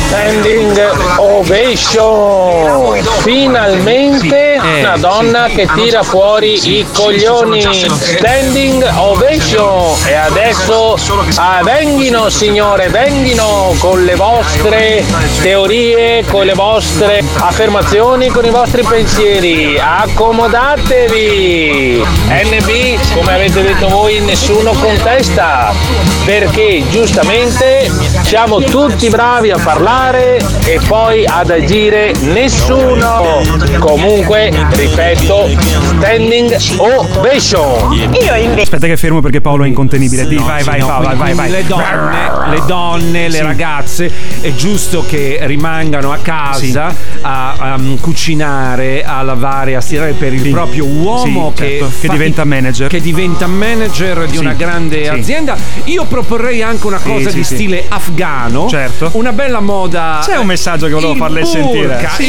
Standing 0.08 1.20
ovation! 1.20 3.02
Finalmente 3.22 4.60
una 4.80 4.98
donna 4.98 5.46
che 5.46 5.66
tira 5.74 6.04
fuori 6.04 6.78
i 6.78 6.86
coglioni! 6.92 7.62
Standing 7.62 8.86
ovation! 8.98 9.96
E 10.06 10.16
adesso 10.16 10.98
ah, 11.36 11.62
venghino 11.64 12.28
signore, 12.30 12.90
venghino 12.90 13.74
con 13.78 14.04
le 14.04 14.16
vostre 14.16 15.06
teorie, 15.42 16.26
con 16.26 16.44
le 16.46 16.56
vostre 16.56 17.24
affermazioni, 17.38 18.28
con 18.30 18.44
i 18.46 18.50
vostri 18.50 18.84
pensieri. 18.84 19.80
Accomodatevi! 19.80 22.04
NB, 22.28 23.00
come 23.14 23.34
avete 23.34 23.62
detto 23.62 23.88
voi, 23.88 24.20
nessuno 24.20 24.74
contesta 24.74 25.72
perché 26.32 26.82
giustamente 26.90 27.92
siamo 28.22 28.62
tutti 28.62 29.10
bravi 29.10 29.52
a 29.52 29.58
parlare 29.58 30.38
e 30.64 30.80
poi 30.88 31.26
ad 31.26 31.50
agire 31.50 32.14
nessuno. 32.22 33.42
Comunque, 33.80 34.50
ripeto, 34.70 35.50
standing 35.98 36.58
ovation. 36.78 37.92
Io 37.92 38.36
invece 38.36 38.62
aspetta 38.62 38.88
che 38.88 38.96
fermo 38.96 39.20
perché 39.20 39.42
Paolo 39.42 39.66
è 39.66 39.68
incontenibile 39.68 40.26
Dì, 40.26 40.38
vai 40.38 40.64
vai 40.64 40.80
Paolo 40.80 41.08
vai 41.08 41.18
quindi 41.18 41.36
vai 41.36 41.52
Le 41.52 41.66
donne, 41.66 42.32
le, 42.50 42.62
donne, 42.66 43.28
le 43.28 43.42
ragazze, 43.42 44.10
è 44.40 44.54
giusto 44.54 45.04
che 45.06 45.38
rimangano 45.42 46.14
a 46.14 46.18
casa 46.22 46.96
a, 47.20 47.56
a, 47.58 47.76
um, 47.76 48.00
cucinare, 48.00 49.04
a 49.04 49.22
lavare, 49.22 49.76
a 49.76 49.82
stirare 49.82 50.14
per 50.14 50.34
il 50.34 50.50
proprio 50.50 50.86
uomo 50.86 51.52
Sì, 51.54 51.62
che, 51.62 51.78
certo, 51.80 51.94
che 52.00 52.08
fa- 52.08 52.14
diventa 52.14 52.46
manager. 52.46 52.88
Che 52.88 53.02
diventa 53.02 53.48
manager 53.48 54.28
di 54.28 54.38
una 54.38 54.54
grande 54.54 55.10
azienda. 55.10 55.58
Io 55.86 56.06
proporrei 56.26 56.62
anche 56.62 56.86
una 56.88 57.00
Sì, 57.00 57.08
cosa 57.10 57.30
sì, 57.30 57.36
di 57.36 57.44
sì. 57.44 57.56
stile 57.56 57.86
afgano. 57.88 58.68
Certo. 58.70 59.10
Una 59.14 59.32
bella 59.32 59.60
moda. 59.60 60.22
C'è 60.24 60.38
un 60.38 60.46
messaggio 60.46 60.86
che 60.88 60.94
volevo 60.94 61.14
Il 61.14 61.18
farle 61.18 61.46
sentire. 61.46 61.88
burka, 61.88 62.10
Sì, 62.16 62.24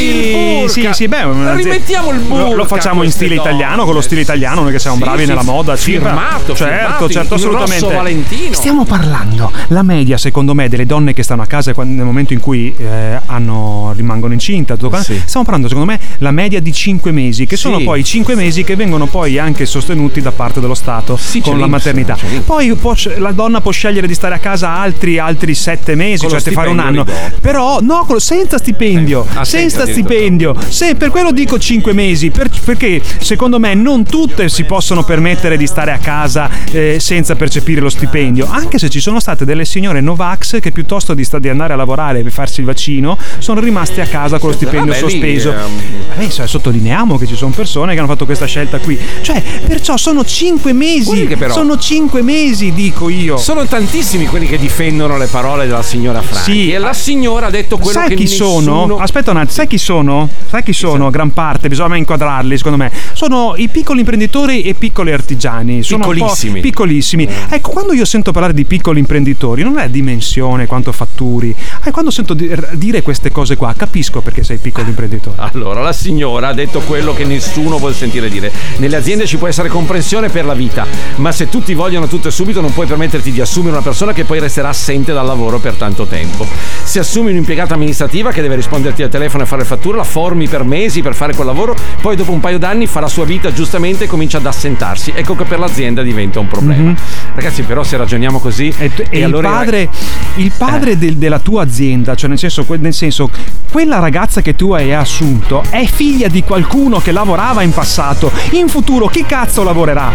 il 0.63 0.69
sì, 0.69 0.79
burka. 0.81 0.93
sì, 0.93 1.07
beh, 1.07 1.53
Rimettiamo 1.55 2.11
il 2.11 2.19
burka. 2.19 2.43
Lo, 2.43 2.53
lo 2.55 2.65
facciamo 2.65 3.03
in 3.03 3.11
stile 3.11 3.35
donne. 3.35 3.49
italiano, 3.49 3.85
con 3.85 3.93
lo 3.93 4.01
stile 4.01 4.21
italiano, 4.21 4.61
noi 4.61 4.71
che 4.71 4.79
siamo 4.79 4.97
Sì, 4.97 5.03
bravi 5.03 5.21
sì, 5.21 5.27
nella 5.27 5.41
sì. 5.41 5.45
moda. 5.45 5.75
sì, 5.75 5.91
Firmato, 5.91 6.55
certo, 6.55 6.65
firmato, 6.65 7.09
certo, 7.09 7.33
in 7.35 7.39
assolutamente. 7.39 7.83
rosso 7.85 7.95
Valentino. 7.95 8.53
Stiamo 8.53 8.85
parlando. 8.85 9.51
La 9.67 9.83
media, 9.83 10.17
secondo 10.17 10.53
me, 10.53 10.67
delle 10.69 10.85
donne 10.85 11.13
che 11.13 11.23
stanno 11.23 11.41
a 11.43 11.45
casa 11.45 11.71
nel 11.83 12.03
momento 12.05 12.33
in 12.33 12.39
cui 12.39 12.73
eh, 12.77 13.19
hanno, 13.25 13.93
rimangono 13.95 14.33
incinta, 14.33 14.75
tutto 14.75 14.89
qua, 14.89 15.01
stiamo 15.03 15.43
parlando, 15.43 15.67
secondo 15.67 15.91
me, 15.91 15.99
la 16.17 16.31
media 16.31 16.59
di 16.59 16.73
5 16.73 17.11
mesi, 17.11 17.45
che 17.45 17.55
sono 17.57 17.77
Sì. 17.77 17.83
poi 17.83 18.03
5 18.03 18.35
mesi 18.35 18.63
che 18.63 18.75
vengono 18.75 19.05
poi 19.05 19.37
anche 19.37 19.65
sostenuti 19.65 20.21
da 20.21 20.31
parte 20.31 20.59
dello 20.59 20.73
Stato 20.73 21.17
con 21.41 21.59
la 21.59 21.65
l'INPS, 21.65 21.69
maternità. 21.71 22.17
l'INPS. 22.21 22.45
Poi 22.45 22.75
la 23.19 23.31
donna 23.31 23.61
può 23.61 23.71
scegliere 23.71 23.81
di 23.91 24.13
stare 24.13 24.35
a 24.35 24.39
casa 24.39 24.69
altri 24.69 25.19
altri 25.19 25.53
7 25.53 25.95
mesi, 25.95 26.25
Con 26.25 26.39
cioè 26.39 26.51
fare 26.53 26.69
un 26.69 26.77
stipendio, 26.79 27.01
anno. 27.13 27.37
Però, 27.41 27.79
no, 27.81 28.05
senza 28.17 28.57
stipendio. 28.57 29.25
Ah, 29.33 29.43
senza 29.43 29.85
stipendio. 29.85 30.55
Se, 30.69 30.95
per 30.95 31.09
quello 31.09 31.31
dico 31.31 31.59
5 31.59 31.91
mesi. 31.93 32.29
per- 32.29 32.49
perché 32.63 33.01
secondo 33.19 33.59
me 33.59 33.73
non 33.73 34.03
tutte 34.05 34.47
si 34.49 34.63
possono 34.63 35.03
permettere 35.03 35.57
di 35.57 35.67
stare 35.67 35.91
a 35.91 35.97
casa 35.97 36.49
eh, 36.71 36.97
senza 36.99 37.35
percepire 37.35 37.81
lo 37.81 37.89
stipendio. 37.89 38.47
Anche 38.49 38.77
se 38.79 38.89
ci 38.89 38.99
sono 39.01 39.19
state 39.19 39.43
delle 39.45 39.65
signore 39.65 39.99
Novax 40.01 40.59
che 40.59 40.71
piuttosto 40.71 41.13
di, 41.13 41.27
di 41.39 41.49
andare 41.49 41.73
a 41.73 41.75
lavorare 41.75 42.19
e 42.19 42.29
farsi 42.31 42.61
il 42.61 42.65
vaccino 42.65 43.17
sono 43.39 43.59
rimaste 43.59 44.01
a 44.01 44.05
casa 44.05 44.39
con 44.39 44.49
lo 44.49 44.55
stipendio 44.55 44.93
Vabbè, 44.93 45.05
lì, 45.05 45.11
sospeso. 45.11 45.51
ehm, 45.51 45.81
Vabbè, 46.15 46.29
so- 46.29 46.47
sottolineiamo 46.47 47.17
che 47.17 47.27
ci 47.27 47.35
sono 47.35 47.51
persone 47.51 47.93
che 47.93 47.99
hanno 47.99 48.07
fatto 48.07 48.25
questa 48.25 48.45
scelta 48.45 48.79
qui. 48.79 48.97
Cioè, 49.21 49.41
perciò 49.67 49.97
sono 49.97 50.23
5 50.23 50.73
mesi. 50.73 51.27
Sono 51.49 51.77
5 51.77 52.21
mesi, 52.21 52.71
dico 52.71 53.09
io. 53.09 53.37
Sono 53.37 53.61
tantissimi 53.73 54.27
quelli 54.27 54.45
che 54.45 54.59
difendono 54.59 55.17
le 55.17 55.25
parole 55.25 55.65
della 55.65 55.81
signora 55.81 56.21
Franchi. 56.21 56.51
Sì. 56.51 56.71
E 56.71 56.77
la 56.77 56.93
signora 56.93 57.47
ha 57.47 57.49
detto 57.49 57.79
quello 57.79 58.01
sai 58.01 58.09
che 58.09 58.13
chi 58.13 58.25
nessuno... 58.25 58.61
sono? 58.61 58.97
Aspetta 58.97 59.31
un 59.31 59.37
attimo, 59.37 59.51
sai 59.51 59.65
chi 59.65 59.79
sono? 59.79 60.29
Sai 60.47 60.61
chi 60.61 60.73
sono? 60.73 61.09
Gran 61.09 61.33
parte, 61.33 61.69
bisogna 61.69 61.95
inquadrarli, 61.95 62.55
secondo 62.55 62.77
me. 62.77 62.91
Sono 63.13 63.55
i 63.57 63.69
piccoli 63.69 64.01
imprenditori 64.01 64.61
e 64.61 64.75
piccoli 64.75 65.11
artigiani. 65.11 65.81
Sono 65.81 66.07
Piccolissimi. 66.07 66.59
piccolissimi. 66.61 67.27
Ecco, 67.49 67.71
quando 67.71 67.93
io 67.93 68.05
sento 68.05 68.31
parlare 68.31 68.53
di 68.53 68.63
piccoli 68.65 68.99
imprenditori, 68.99 69.63
non 69.63 69.79
è 69.79 69.89
dimensione, 69.89 70.67
quanto 70.67 70.91
fatturi. 70.91 71.55
Eh, 71.83 71.89
quando 71.89 72.11
sento 72.11 72.35
di- 72.35 72.55
dire 72.73 73.01
queste 73.01 73.31
cose 73.31 73.55
qua, 73.55 73.73
capisco 73.75 74.21
perché 74.21 74.43
sei 74.43 74.57
piccolo 74.57 74.87
imprenditore. 74.87 75.37
Allora, 75.53 75.81
la 75.81 75.93
signora 75.93 76.49
ha 76.49 76.53
detto 76.53 76.79
quello 76.81 77.15
che 77.15 77.25
nessuno 77.25 77.79
vuole 77.79 77.95
sentire 77.95 78.29
dire. 78.29 78.51
Nelle 78.77 78.97
aziende 78.97 79.25
ci 79.25 79.37
può 79.37 79.47
essere 79.47 79.67
comprensione 79.67 80.29
per 80.29 80.45
la 80.45 80.53
vita, 80.53 80.85
ma 81.15 81.31
se 81.31 81.49
tutti 81.49 81.73
vogliono 81.73 82.07
tutto 82.07 82.27
e 82.27 82.31
subito 82.31 82.61
non 82.61 82.71
puoi 82.71 82.85
permetterti 82.85 83.31
di 83.31 83.41
assumere 83.41 83.62
una 83.69 83.81
persona 83.81 84.13
che 84.13 84.23
poi 84.23 84.39
resterà 84.39 84.69
assente 84.69 85.13
dal 85.13 85.25
lavoro 85.25 85.59
per 85.59 85.73
tanto 85.75 86.05
tempo. 86.05 86.45
Se 86.83 86.99
assumi 86.99 87.31
un'impiegata 87.31 87.73
amministrativa 87.73 88.31
che 88.31 88.41
deve 88.41 88.55
risponderti 88.55 89.03
al 89.03 89.09
telefono 89.09 89.43
e 89.43 89.45
fare 89.45 89.63
fatture, 89.63 89.97
la 89.97 90.03
formi 90.03 90.47
per 90.47 90.63
mesi 90.63 91.01
per 91.01 91.15
fare 91.15 91.33
quel 91.33 91.47
lavoro, 91.47 91.75
poi 92.01 92.15
dopo 92.15 92.31
un 92.31 92.39
paio 92.39 92.57
d'anni 92.59 92.87
fa 92.87 92.99
la 92.99 93.07
sua 93.07 93.25
vita 93.25 93.51
giustamente 93.53 94.05
e 94.05 94.07
comincia 94.07 94.37
ad 94.37 94.45
assentarsi. 94.45 95.11
Ecco 95.15 95.35
che 95.35 95.43
per 95.45 95.59
l'azienda 95.59 96.01
diventa 96.01 96.39
un 96.39 96.47
problema. 96.47 96.93
Ragazzi, 97.35 97.63
però 97.63 97.83
se 97.83 97.97
ragioniamo 97.97 98.39
così... 98.39 98.73
E, 98.77 98.91
e 99.09 99.17
il 99.19 99.23
allora- 99.25 99.49
padre, 99.49 99.89
il 100.35 100.51
padre 100.57 100.97
del- 100.97 101.15
della 101.17 101.39
tua 101.39 101.63
azienda, 101.63 102.15
cioè 102.15 102.29
nel 102.29 102.37
senso, 102.39 102.65
nel 102.77 102.93
senso, 102.93 103.29
quella 103.71 103.99
ragazza 103.99 104.41
che 104.41 104.55
tu 104.55 104.71
hai 104.71 104.93
assunto 104.93 105.63
è 105.69 105.85
figlia 105.85 106.27
di 106.27 106.43
qualcuno 106.43 106.99
che 106.99 107.11
lavorava 107.11 107.61
in 107.61 107.71
passato. 107.71 108.31
In 108.51 108.67
futuro 108.67 109.07
chi 109.07 109.25
cazzo 109.25 109.63
lavorerà? 109.63 110.11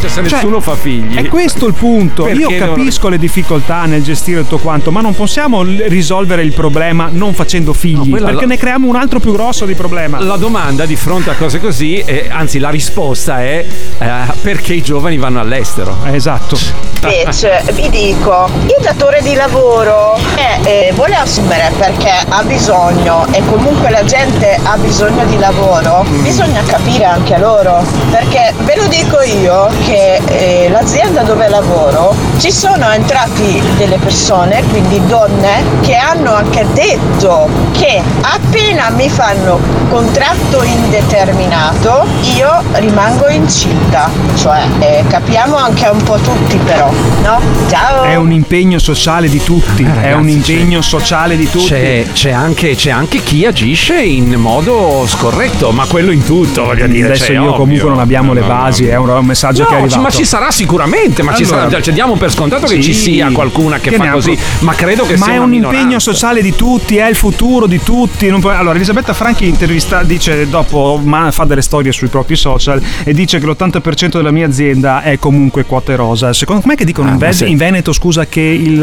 Cioè, 0.00 0.10
se 0.10 0.20
nessuno 0.22 0.60
fa 0.60 0.74
figli. 0.74 1.14
È 1.14 1.26
questo 1.28 1.66
il 1.66 1.74
punto. 1.74 2.24
Perché 2.24 2.40
Io 2.40 2.48
non- 2.48 2.58
capisco 2.92 3.08
le 3.08 3.18
difficoltà 3.18 3.86
nel 3.86 4.02
gestire 4.02 4.42
tutto 4.42 4.58
quanto, 4.58 4.92
ma 4.92 5.00
non 5.00 5.14
possiamo 5.14 5.62
risolvere 5.62 6.42
il 6.42 6.52
problema 6.52 7.08
non 7.10 7.32
facendo 7.32 7.72
figli, 7.72 8.10
quella 8.10 8.26
perché 8.26 8.42
la- 8.42 8.46
ne 8.48 8.56
creiamo 8.58 8.86
un 8.86 8.96
altro 8.96 9.18
più 9.18 9.32
grosso 9.32 9.64
di 9.64 9.74
problema. 9.74 10.20
La 10.20 10.36
domanda 10.36 10.84
di 10.84 10.94
fronte 10.96 11.30
a 11.30 11.34
cose 11.34 11.58
così, 11.58 11.96
è- 11.98 12.28
anzi 12.30 12.58
la 12.58 12.68
risposta 12.68 13.40
è 13.40 13.64
eh, 13.98 14.06
perché 14.42 14.74
i 14.74 14.82
giovani 14.82 15.16
vanno 15.16 15.40
all'estero. 15.40 15.96
Esatto. 16.04 16.90
Invece 17.02 17.64
vi 17.72 17.88
dico, 17.88 18.48
il 18.66 18.76
datore 18.82 19.22
di 19.22 19.34
lavoro 19.34 20.18
che 20.36 20.88
eh, 20.88 20.92
vuole 20.92 21.14
assumere 21.16 21.72
perché 21.76 22.12
ha 22.28 22.42
bisogno 22.44 23.26
e 23.32 23.42
comunque 23.46 23.90
la 23.90 24.04
gente 24.04 24.56
ha 24.62 24.76
bisogno 24.76 25.24
di 25.24 25.38
lavoro, 25.38 26.04
bisogna 26.20 26.62
capire 26.64 27.04
anche 27.04 27.38
loro, 27.38 27.84
perché 28.10 28.52
ve 28.64 28.76
lo 28.76 28.86
dico 28.86 29.20
io 29.22 29.68
che 29.84 30.20
eh, 30.26 30.68
l'azienda 30.70 31.22
dove 31.22 31.48
lavoro 31.48 32.14
ci 32.38 32.52
sono 32.52 32.81
entrati 32.90 33.62
delle 33.76 33.98
persone, 33.98 34.62
quindi 34.70 35.00
donne, 35.06 35.62
che 35.82 35.94
hanno 35.96 36.34
anche 36.34 36.66
detto 36.72 37.48
che 37.72 38.00
appena 38.22 38.90
mi 38.90 39.08
fanno 39.08 39.58
contratto 39.90 40.62
indeterminato 40.62 42.04
io 42.36 42.62
rimango 42.72 43.28
incinta, 43.28 44.08
cioè 44.36 44.64
eh, 44.78 45.04
capiamo 45.06 45.56
anche 45.56 45.86
un 45.88 46.02
po' 46.02 46.16
tutti 46.16 46.56
però, 46.58 46.90
no? 47.22 47.40
Ciao! 47.68 48.02
È 48.02 48.14
un 48.16 48.32
impegno 48.32 48.78
sociale 48.78 49.28
di 49.28 49.42
tutti, 49.42 49.84
è 49.84 50.12
un 50.14 50.28
impegno 50.28 50.80
sociale 50.80 51.36
di 51.36 51.48
tutti. 51.48 51.66
C'è, 51.66 52.06
c'è 52.12 52.30
anche, 52.30 52.74
c'è 52.74 52.90
anche 52.90 53.22
chi 53.22 53.44
agisce 53.44 54.00
in 54.00 54.32
modo 54.34 55.04
scorretto, 55.06 55.70
ma 55.70 55.86
quello 55.86 56.10
in 56.10 56.24
tutto, 56.24 56.64
voglio 56.64 56.86
dire. 56.86 57.08
Adesso 57.08 57.24
cioè, 57.26 57.34
io 57.34 57.42
ovvio. 57.42 57.56
comunque 57.56 57.88
non 57.90 57.98
abbiamo 58.00 58.32
le 58.32 58.40
No, 58.40 58.46
no, 58.46 58.54
basi, 58.54 58.86
è 58.86 58.96
un, 58.96 59.08
un 59.08 59.24
messaggio 59.24 59.62
No, 59.62 59.68
che 59.68 59.74
è 59.74 59.76
ci- 59.78 59.82
arrivato. 59.84 60.02
ma 60.02 60.10
ci 60.10 60.24
sarà 60.24 60.50
sicuramente, 60.50 61.22
ma 61.22 61.34
ci 61.34 61.44
Allora, 61.44 61.68
sarà, 61.68 61.82
cioè, 61.82 61.94
diamo 61.94 62.14
per 62.16 62.30
scontato 62.32 62.61
che 62.66 62.80
ci 62.80 62.94
sia 62.94 63.30
qualcuna 63.30 63.78
che, 63.78 63.90
che 63.90 63.96
fa 63.96 64.10
così, 64.10 64.36
ma 64.60 64.74
credo 64.74 65.04
che 65.06 65.16
ma 65.16 65.24
sia 65.26 65.34
è 65.34 65.36
una 65.38 65.46
un 65.46 65.54
impegno 65.54 65.98
sociale 65.98 66.42
di 66.42 66.54
tutti, 66.54 66.96
è 66.96 67.08
il 67.08 67.14
futuro 67.16 67.66
di 67.66 67.80
tutti. 67.82 68.26
puoi- 68.40 68.54
Allora, 68.56 68.74
Elisabetta 68.76 69.12
Franchi 69.12 69.46
intervista, 69.46 70.02
dice 70.02 70.48
dopo, 70.48 71.00
ma 71.02 71.30
fa 71.30 71.44
delle 71.44 71.62
storie 71.62 71.92
sui 71.92 72.08
propri 72.08 72.36
social 72.36 72.80
e 73.04 73.12
dice 73.12 73.38
che 73.38 73.46
l'80% 73.46 74.08
della 74.16 74.30
mia 74.30 74.46
azienda 74.46 75.02
è 75.02 75.18
comunque 75.18 75.64
quote 75.64 75.96
rosa. 75.96 76.32
Secondo 76.32 76.62
me 76.66 76.74
che 76.74 76.84
dicono 76.84 77.08
Ah, 77.08 77.12
in, 77.12 77.18
ma 77.18 77.26
Ve- 77.26 77.32
se- 77.32 77.46
in 77.46 77.56
Veneto, 77.56 77.92
scusa, 77.92 78.26
che 78.26 78.40
il, 78.40 78.82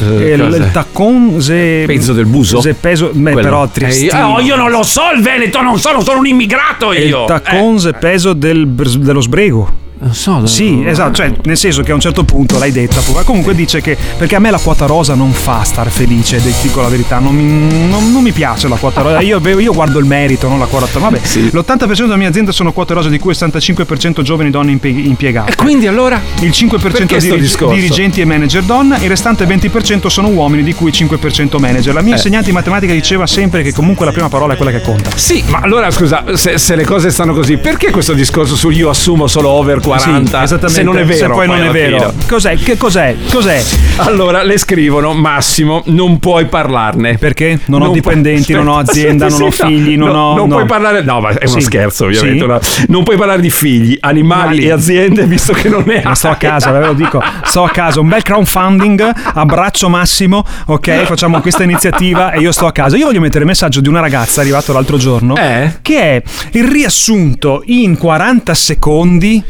Eh, 0.00 0.32
il, 0.34 0.68
taccon 0.72 1.40
se 1.40 1.84
Peso 1.86 2.12
del 2.12 2.26
buso? 2.26 2.60
se 2.60 2.74
peso, 2.74 3.10
beh, 3.12 3.32
Quello. 3.32 3.48
però 3.48 3.64
Eh, 3.64 3.70
tristino. 3.72 4.18
io, 4.18 4.26
oh, 4.26 4.40
io 4.40 4.56
non 4.56 4.70
lo 4.70 4.82
so 4.82 5.02
il 5.14 5.22
Veneto, 5.22 5.60
non 5.62 5.78
sono, 5.78 6.00
sono 6.02 6.18
un 6.18 6.26
immigrato 6.26 6.92
io. 6.92 7.22
Il 7.22 7.26
taccon 7.26 7.78
se 7.78 7.92
peso 7.94 8.32
del, 8.32 8.66
dello 8.68 9.20
sbrego. 9.20 9.84
Non 9.98 10.12
so, 10.14 10.44
Sì, 10.46 10.84
esatto, 10.86 11.14
cioè 11.14 11.32
nel 11.44 11.56
senso 11.56 11.82
che 11.82 11.90
a 11.90 11.94
un 11.94 12.00
certo 12.00 12.22
punto 12.22 12.58
l'hai 12.58 12.70
detta, 12.70 13.00
ma 13.14 13.22
comunque 13.22 13.54
dice 13.54 13.80
che 13.80 13.96
perché 14.18 14.36
a 14.36 14.38
me 14.38 14.50
la 14.50 14.58
quota 14.58 14.84
rosa 14.84 15.14
non 15.14 15.32
fa 15.32 15.62
star 15.64 15.88
felice, 15.90 16.38
dico 16.60 16.82
la 16.82 16.88
verità, 16.88 17.18
non 17.18 17.34
mi, 17.34 17.88
non- 17.88 18.12
non 18.12 18.22
mi 18.22 18.32
piace 18.32 18.68
la 18.68 18.76
quota 18.76 19.00
rosa, 19.00 19.20
io, 19.20 19.40
io 19.58 19.72
guardo 19.72 19.98
il 19.98 20.04
merito, 20.04 20.48
non 20.48 20.58
la 20.58 20.66
quota, 20.66 20.98
vabbè, 20.98 21.18
l'80% 21.50 21.94
della 22.02 22.16
mia 22.16 22.28
azienda 22.28 22.52
sono 22.52 22.72
quote 22.72 22.92
rosa 22.92 23.08
di 23.08 23.18
cui 23.18 23.30
il 23.30 23.38
65% 23.40 24.20
giovani 24.20 24.50
donne 24.50 24.72
impie- 24.72 24.90
impiegate. 24.90 25.52
E 25.52 25.54
quindi 25.56 25.86
allora? 25.86 26.20
Il 26.40 26.50
5% 26.50 26.78
Perché 26.78 27.18
sto 27.20 27.30
diri- 27.30 27.40
discorso? 27.40 27.74
dirigenti 27.74 28.20
e 28.20 28.26
manager 28.26 28.62
donna, 28.64 28.98
il 28.98 29.08
restante 29.08 29.46
20% 29.46 30.08
sono 30.08 30.28
uomini 30.28 30.62
di 30.62 30.74
cui 30.74 30.90
5% 30.90 31.58
manager. 31.58 31.94
La 31.94 32.02
mia 32.02 32.12
Eh. 32.12 32.16
insegnante 32.16 32.46
di 32.48 32.52
matematica 32.52 32.92
diceva 32.92 33.26
sempre 33.26 33.62
che 33.62 33.72
comunque 33.72 34.04
la 34.04 34.12
prima 34.12 34.28
parola 34.28 34.52
è 34.52 34.56
quella 34.56 34.72
che 34.72 34.82
conta. 34.82 35.10
Sì, 35.16 35.42
ma 35.48 35.60
allora 35.60 35.90
scusa, 35.90 36.22
se, 36.34 36.58
se 36.58 36.76
le 36.76 36.84
cose 36.84 37.10
stanno 37.10 37.32
così, 37.32 37.56
perché 37.56 37.90
questo 37.90 38.12
discorso 38.12 38.56
su 38.56 38.68
io 38.68 38.90
assumo 38.90 39.26
solo 39.26 39.48
over 39.48 39.84
40? 39.86 40.38
Sì, 40.38 40.44
esattamente. 40.44 40.68
Se 40.74 40.82
non 40.82 40.98
è 40.98 41.04
vero, 41.04 41.18
Se 41.18 41.26
poi 41.28 41.46
non 41.46 41.56
alla 41.56 41.66
è 41.66 41.70
vero. 41.70 42.12
Cos'è? 42.28 42.56
Che 42.56 42.76
cos'è? 42.76 43.14
Cos'è? 43.30 43.62
Allora 43.96 44.42
le 44.42 44.58
scrivono: 44.58 45.12
Massimo, 45.14 45.82
non 45.86 46.18
puoi 46.18 46.46
parlarne. 46.46 47.16
Perché? 47.18 47.60
Non 47.66 47.82
ho 47.82 47.90
dipendenti, 47.90 48.52
non 48.52 48.68
ho 48.68 48.78
azienda, 48.78 49.28
non 49.28 49.42
ho 49.42 49.50
Sì, 49.56 49.62
no, 49.62 49.68
figli, 49.68 49.96
non 49.96 50.08
no, 50.10 50.18
ho- 50.32 50.36
Non 50.36 50.48
no. 50.48 50.54
puoi 50.56 50.66
parlare. 50.66 51.02
No, 51.02 51.20
ma 51.20 51.30
è 51.30 51.46
uno 51.46 51.58
Sì. 51.58 51.60
scherzo, 51.60 52.04
ovviamente. 52.06 52.40
Sì. 52.40 52.46
no. 52.46 52.60
Non 52.88 53.04
puoi 53.04 53.16
parlare 53.16 53.40
di 53.40 53.50
figli, 53.50 53.96
animali 54.00 54.24
Animali. 54.46 54.64
e 54.66 54.70
aziende, 54.72 55.24
visto 55.24 55.52
che 55.52 55.68
non 55.68 55.84
ne 55.86 56.00
Ma 56.04 56.14
sto 56.14 56.28
a 56.28 56.34
casa, 56.36 56.70
ve 56.72 56.84
lo 56.86 56.92
dico, 56.94 57.22
sto 57.44 57.64
a 57.64 57.68
casa, 57.70 58.00
un 58.00 58.08
bel 58.08 58.22
crowdfunding, 58.22 59.12
abbraccio 59.34 59.88
Massimo, 59.88 60.44
ok? 60.66 61.02
Facciamo 61.04 61.40
questa 61.40 61.62
iniziativa 61.62 62.32
e 62.32 62.40
io 62.40 62.50
sto 62.52 62.66
a 62.66 62.72
casa. 62.72 62.96
Io 62.96 63.06
voglio 63.06 63.20
mettere 63.20 63.40
il 63.40 63.46
messaggio 63.46 63.80
di 63.80 63.88
una 63.88 64.00
ragazza 64.00 64.40
arrivato 64.40 64.72
l'altro 64.72 64.96
giorno, 64.96 65.34
che 65.82 65.98
è 66.00 66.22
il 66.52 66.64
riassunto 66.64 67.62
in 67.66 67.96
40 67.96 68.54
secondi 68.54 69.42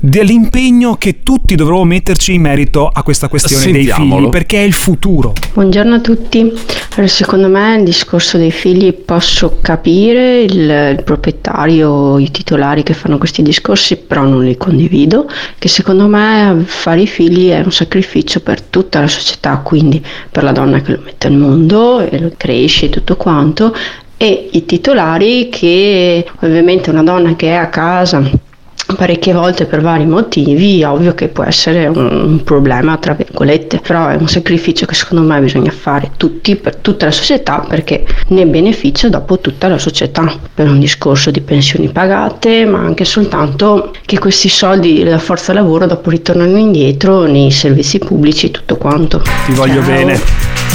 dell'impegno 0.00 0.96
che 0.96 1.22
tutti 1.22 1.54
dovremmo 1.54 1.84
metterci 1.84 2.34
in 2.34 2.42
merito 2.42 2.90
a 2.92 3.02
questa 3.02 3.28
questione 3.28 3.64
dei 3.72 3.84
Sentiamolo. 3.84 4.20
figli, 4.22 4.30
perché 4.30 4.58
è 4.58 4.64
il 4.64 4.72
futuro. 4.72 5.32
Buongiorno 5.52 5.94
a 5.94 6.00
tutti. 6.00 6.40
Allora, 6.40 7.06
secondo 7.06 7.48
me 7.48 7.76
il 7.76 7.84
discorso 7.84 8.36
dei 8.36 8.50
figli 8.50 8.92
posso 8.92 9.58
capire 9.60 10.40
il, 10.42 10.94
il 10.96 11.02
proprietario, 11.04 12.18
i 12.18 12.30
titolari 12.30 12.82
che 12.82 12.94
fanno 12.94 13.18
questi 13.18 13.42
discorsi, 13.42 13.96
però 13.96 14.22
non 14.22 14.44
li 14.44 14.56
condivido, 14.56 15.28
che 15.58 15.68
secondo 15.68 16.06
me 16.06 16.62
fare 16.66 17.02
i 17.02 17.06
figli 17.06 17.48
è 17.48 17.60
un 17.60 17.72
sacrificio 17.72 18.40
per 18.40 18.60
tutta 18.62 19.00
la 19.00 19.08
società, 19.08 19.56
quindi 19.58 20.04
per 20.30 20.42
la 20.42 20.52
donna 20.52 20.80
che 20.80 20.92
lo 20.92 21.02
mette 21.04 21.26
al 21.26 21.36
mondo 21.36 22.00
e 22.00 22.20
lo 22.20 22.32
cresce 22.36 22.86
e 22.86 22.90
tutto 22.90 23.16
quanto, 23.16 23.74
e 24.16 24.48
i 24.52 24.64
titolari 24.64 25.48
che 25.50 26.24
ovviamente 26.40 26.90
una 26.90 27.02
donna 27.02 27.34
che 27.34 27.48
è 27.48 27.54
a 27.54 27.68
casa 27.68 28.52
parecchie 28.96 29.32
volte 29.32 29.64
per 29.64 29.80
vari 29.80 30.06
motivi, 30.06 30.82
ovvio 30.84 31.14
che 31.14 31.28
può 31.28 31.44
essere 31.44 31.86
un, 31.86 31.96
un 31.96 32.42
problema 32.44 32.96
tra 32.98 33.14
virgolette, 33.14 33.80
però 33.80 34.08
è 34.08 34.16
un 34.16 34.28
sacrificio 34.28 34.86
che 34.86 34.94
secondo 34.94 35.24
me 35.26 35.40
bisogna 35.40 35.70
fare 35.70 36.12
tutti 36.16 36.56
per 36.56 36.76
tutta 36.76 37.06
la 37.06 37.10
società 37.10 37.64
perché 37.66 38.04
ne 38.28 38.46
beneficia 38.46 39.08
dopo 39.08 39.38
tutta 39.38 39.68
la 39.68 39.78
società 39.78 40.32
per 40.52 40.68
un 40.68 40.78
discorso 40.78 41.30
di 41.30 41.40
pensioni 41.40 41.88
pagate, 41.88 42.64
ma 42.66 42.78
anche 42.78 43.04
soltanto 43.04 43.92
che 44.04 44.18
questi 44.18 44.48
soldi 44.48 45.02
della 45.02 45.18
forza 45.18 45.52
lavoro 45.52 45.86
dopo 45.86 46.10
ritornano 46.10 46.56
indietro 46.56 47.24
nei 47.26 47.50
servizi 47.50 47.98
pubblici 47.98 48.46
e 48.46 48.50
tutto 48.50 48.76
quanto. 48.76 49.22
Ti 49.46 49.52
voglio 49.52 49.80
Ciao. 49.82 49.86
bene. 49.86 50.20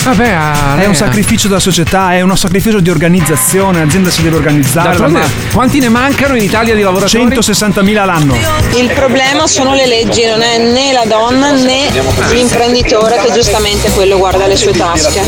Vabbè, 0.03 0.29
ah, 0.29 0.71
È 0.75 0.85
un 0.85 0.91
lei- 0.91 0.95
sacrificio 0.95 1.47
della 1.49 1.59
società, 1.59 2.13
è 2.13 2.21
uno 2.21 2.35
sacrificio 2.35 2.79
di 2.79 2.89
organizzazione, 2.89 3.83
l'azienda 3.83 4.09
si 4.09 4.21
deve 4.21 4.37
organizzare. 4.37 5.07
Ma- 5.09 5.21
quanti 5.51 5.79
ne 5.79 5.89
mancano 5.89 6.35
in 6.35 6.43
Italia 6.43 6.73
di 6.73 6.81
lavoratori? 6.81 7.25
160.000 7.27 7.98
l'anno. 8.05 8.35
Il 8.75 8.91
problema 8.93 9.47
sono 9.47 9.73
le 9.73 9.85
leggi, 9.87 10.25
non 10.25 10.41
è 10.41 10.57
né 10.57 10.91
la 10.91 11.05
donna 11.05 11.51
né 11.51 11.87
l'imprenditore 12.31 13.17
che 13.23 13.31
giustamente 13.33 13.89
quello 13.91 14.17
guarda 14.17 14.47
le 14.47 14.55
sue 14.55 14.71
tasche. 14.71 15.21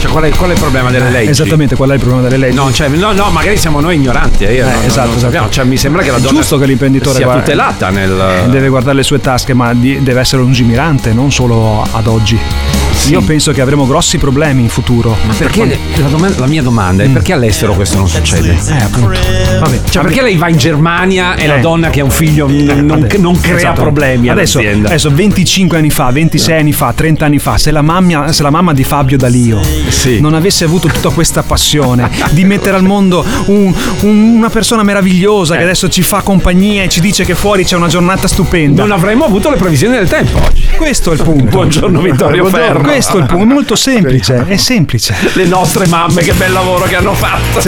Cioè, 0.00 0.10
qual 0.12 0.22
è, 0.24 0.30
qual 0.30 0.50
è 0.50 0.52
il 0.52 0.60
problema 0.60 0.90
delle 0.90 1.10
leggi? 1.10 1.30
Esattamente, 1.30 1.74
qual 1.74 1.90
è 1.90 1.94
il 1.94 1.98
problema 1.98 2.22
delle 2.22 2.36
leggi? 2.36 2.54
No, 2.54 2.72
cioè, 2.72 2.86
no, 2.88 3.10
no, 3.12 3.30
magari 3.30 3.56
siamo 3.56 3.80
noi 3.80 3.96
ignoranti. 3.96 4.44
eh, 4.44 4.54
io 4.54 4.64
non- 4.64 4.74
non- 4.74 4.84
esatto, 4.84 4.98
non 5.00 5.08
esatto. 5.08 5.20
sappiamo. 5.20 5.50
Cioè, 5.50 5.64
mi 5.64 5.76
sembra 5.76 6.02
che 6.02 6.10
la 6.12 6.18
È 6.18 6.20
donna 6.20 6.38
giusto 6.38 6.56
che 6.56 6.66
l'imprenditore 6.66 7.16
sia 7.16 7.24
guarda- 7.24 7.42
tutelata 7.42 7.88
nel. 7.90 8.44
Deve 8.48 8.68
guardare 8.68 8.94
le 8.96 9.02
sue 9.02 9.20
tasche, 9.20 9.54
ma 9.54 9.74
di- 9.74 10.00
deve 10.02 10.20
essere 10.20 10.40
lungimirante, 10.42 11.12
non 11.12 11.32
solo 11.32 11.84
ad 11.90 12.06
oggi. 12.06 12.38
Io 13.06 13.22
penso 13.22 13.52
che 13.52 13.62
avremo 13.62 13.86
grossi 13.86 14.18
problemi 14.18 14.62
in 14.62 14.68
futuro. 14.68 15.16
Ma 15.26 15.32
perché 15.32 15.78
la, 15.96 16.08
doma- 16.08 16.28
la 16.36 16.46
mia 16.46 16.60
domanda 16.62 17.02
è 17.04 17.08
perché 17.08 17.32
all'estero 17.32 17.72
questo 17.72 17.96
non 17.96 18.06
succede? 18.08 18.50
Eh, 18.68 18.82
appunto. 18.82 19.18
Vabbè, 19.60 19.80
Cioè, 19.88 20.02
perché 20.02 20.20
lei 20.20 20.36
va 20.36 20.48
in 20.50 20.58
Germania 20.58 21.34
e 21.36 21.46
la 21.46 21.56
Eh. 21.56 21.60
donna 21.60 21.88
che 21.88 22.00
ha 22.00 22.04
un 22.04 22.10
figlio 22.10 22.46
non, 22.48 22.84
non- 22.84 23.06
non 23.18 23.40
crea 23.40 23.56
Esatto. 23.56 23.80
problemi 23.80 24.28
adesso, 24.28 24.58
adesso 24.58 25.10
25 25.10 25.78
anni 25.78 25.88
fa, 25.90 26.10
26 26.10 26.58
anni 26.60 26.72
fa, 26.72 26.92
30 26.94 27.24
anni 27.24 27.38
fa, 27.38 27.56
se 27.56 27.70
la, 27.70 27.80
mamma, 27.80 28.30
se 28.32 28.42
la 28.42 28.50
mamma 28.50 28.74
di 28.74 28.84
Fabio 28.84 29.16
Dalio 29.16 29.58
non 30.20 30.34
avesse 30.34 30.64
avuto 30.64 30.88
tutta 30.88 31.08
questa 31.08 31.42
passione 31.42 32.10
di 32.32 32.44
mettere 32.44 32.76
al 32.76 32.82
mondo 32.84 33.24
un- 33.46 33.74
un- 34.02 34.34
una 34.36 34.50
persona 34.50 34.82
meravigliosa 34.82 35.54
Eh. 35.54 35.58
che 35.58 35.64
adesso 35.64 35.88
ci 35.88 36.02
fa 36.02 36.20
compagnia 36.20 36.82
e 36.82 36.88
ci 36.90 37.00
dice 37.00 37.24
che 37.24 37.34
fuori 37.34 37.64
c'è 37.64 37.76
una 37.76 37.88
giornata 37.88 38.28
stupenda. 38.28 38.82
Non 38.82 38.92
avremmo 38.92 39.24
avuto 39.24 39.48
le 39.50 39.56
previsioni 39.56 39.96
del 39.96 40.08
tempo 40.08 40.38
oggi. 40.44 40.66
Questo 40.76 41.10
è 41.10 41.14
il 41.14 41.22
punto. 41.22 41.44
Buongiorno 41.44 42.00
Vittorio 42.02 42.42
Buongiorno. 42.42 42.66
Ferro. 42.80 42.87
Questo 42.88 43.18
è 43.18 43.20
il 43.20 43.26
punto, 43.26 43.42
è 43.42 43.46
molto 43.46 43.76
semplice, 43.76 44.44
è 44.46 44.56
semplice. 44.56 45.14
Le 45.34 45.44
nostre 45.44 45.86
mamme, 45.86 46.22
che 46.22 46.32
bel 46.32 46.52
lavoro 46.52 46.84
che 46.86 46.96
hanno 46.96 47.12
fatto. 47.12 47.60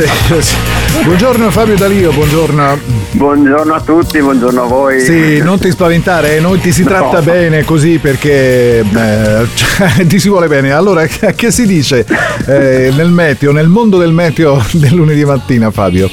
Buongiorno 1.04 1.50
Fabio 1.50 1.76
Dalio, 1.76 2.10
buongiorno. 2.10 2.78
Buongiorno 3.12 3.74
a 3.74 3.80
tutti, 3.82 4.18
buongiorno 4.18 4.62
a 4.62 4.66
voi. 4.66 5.00
Sì, 5.00 5.38
non 5.42 5.58
ti 5.58 5.70
spaventare, 5.70 6.36
eh, 6.36 6.40
noi 6.40 6.58
ti 6.58 6.72
si 6.72 6.82
No. 6.82 6.88
tratta 6.88 7.20
bene 7.20 7.64
così 7.64 7.98
perché 7.98 8.78
eh, 8.80 9.46
cioè, 9.54 10.06
ti 10.08 10.18
si 10.18 10.28
vuole 10.30 10.48
bene. 10.48 10.72
Allora, 10.72 11.04
che, 11.06 11.34
che 11.36 11.50
si 11.50 11.66
dice 11.66 12.06
eh, 12.46 12.90
nel 12.96 13.10
meteo, 13.10 13.52
nel 13.52 13.68
mondo 13.68 13.98
del 13.98 14.12
meteo 14.12 14.64
del 14.72 14.94
lunedì 14.94 15.24
mattina, 15.24 15.70
Fabio? 15.70 16.10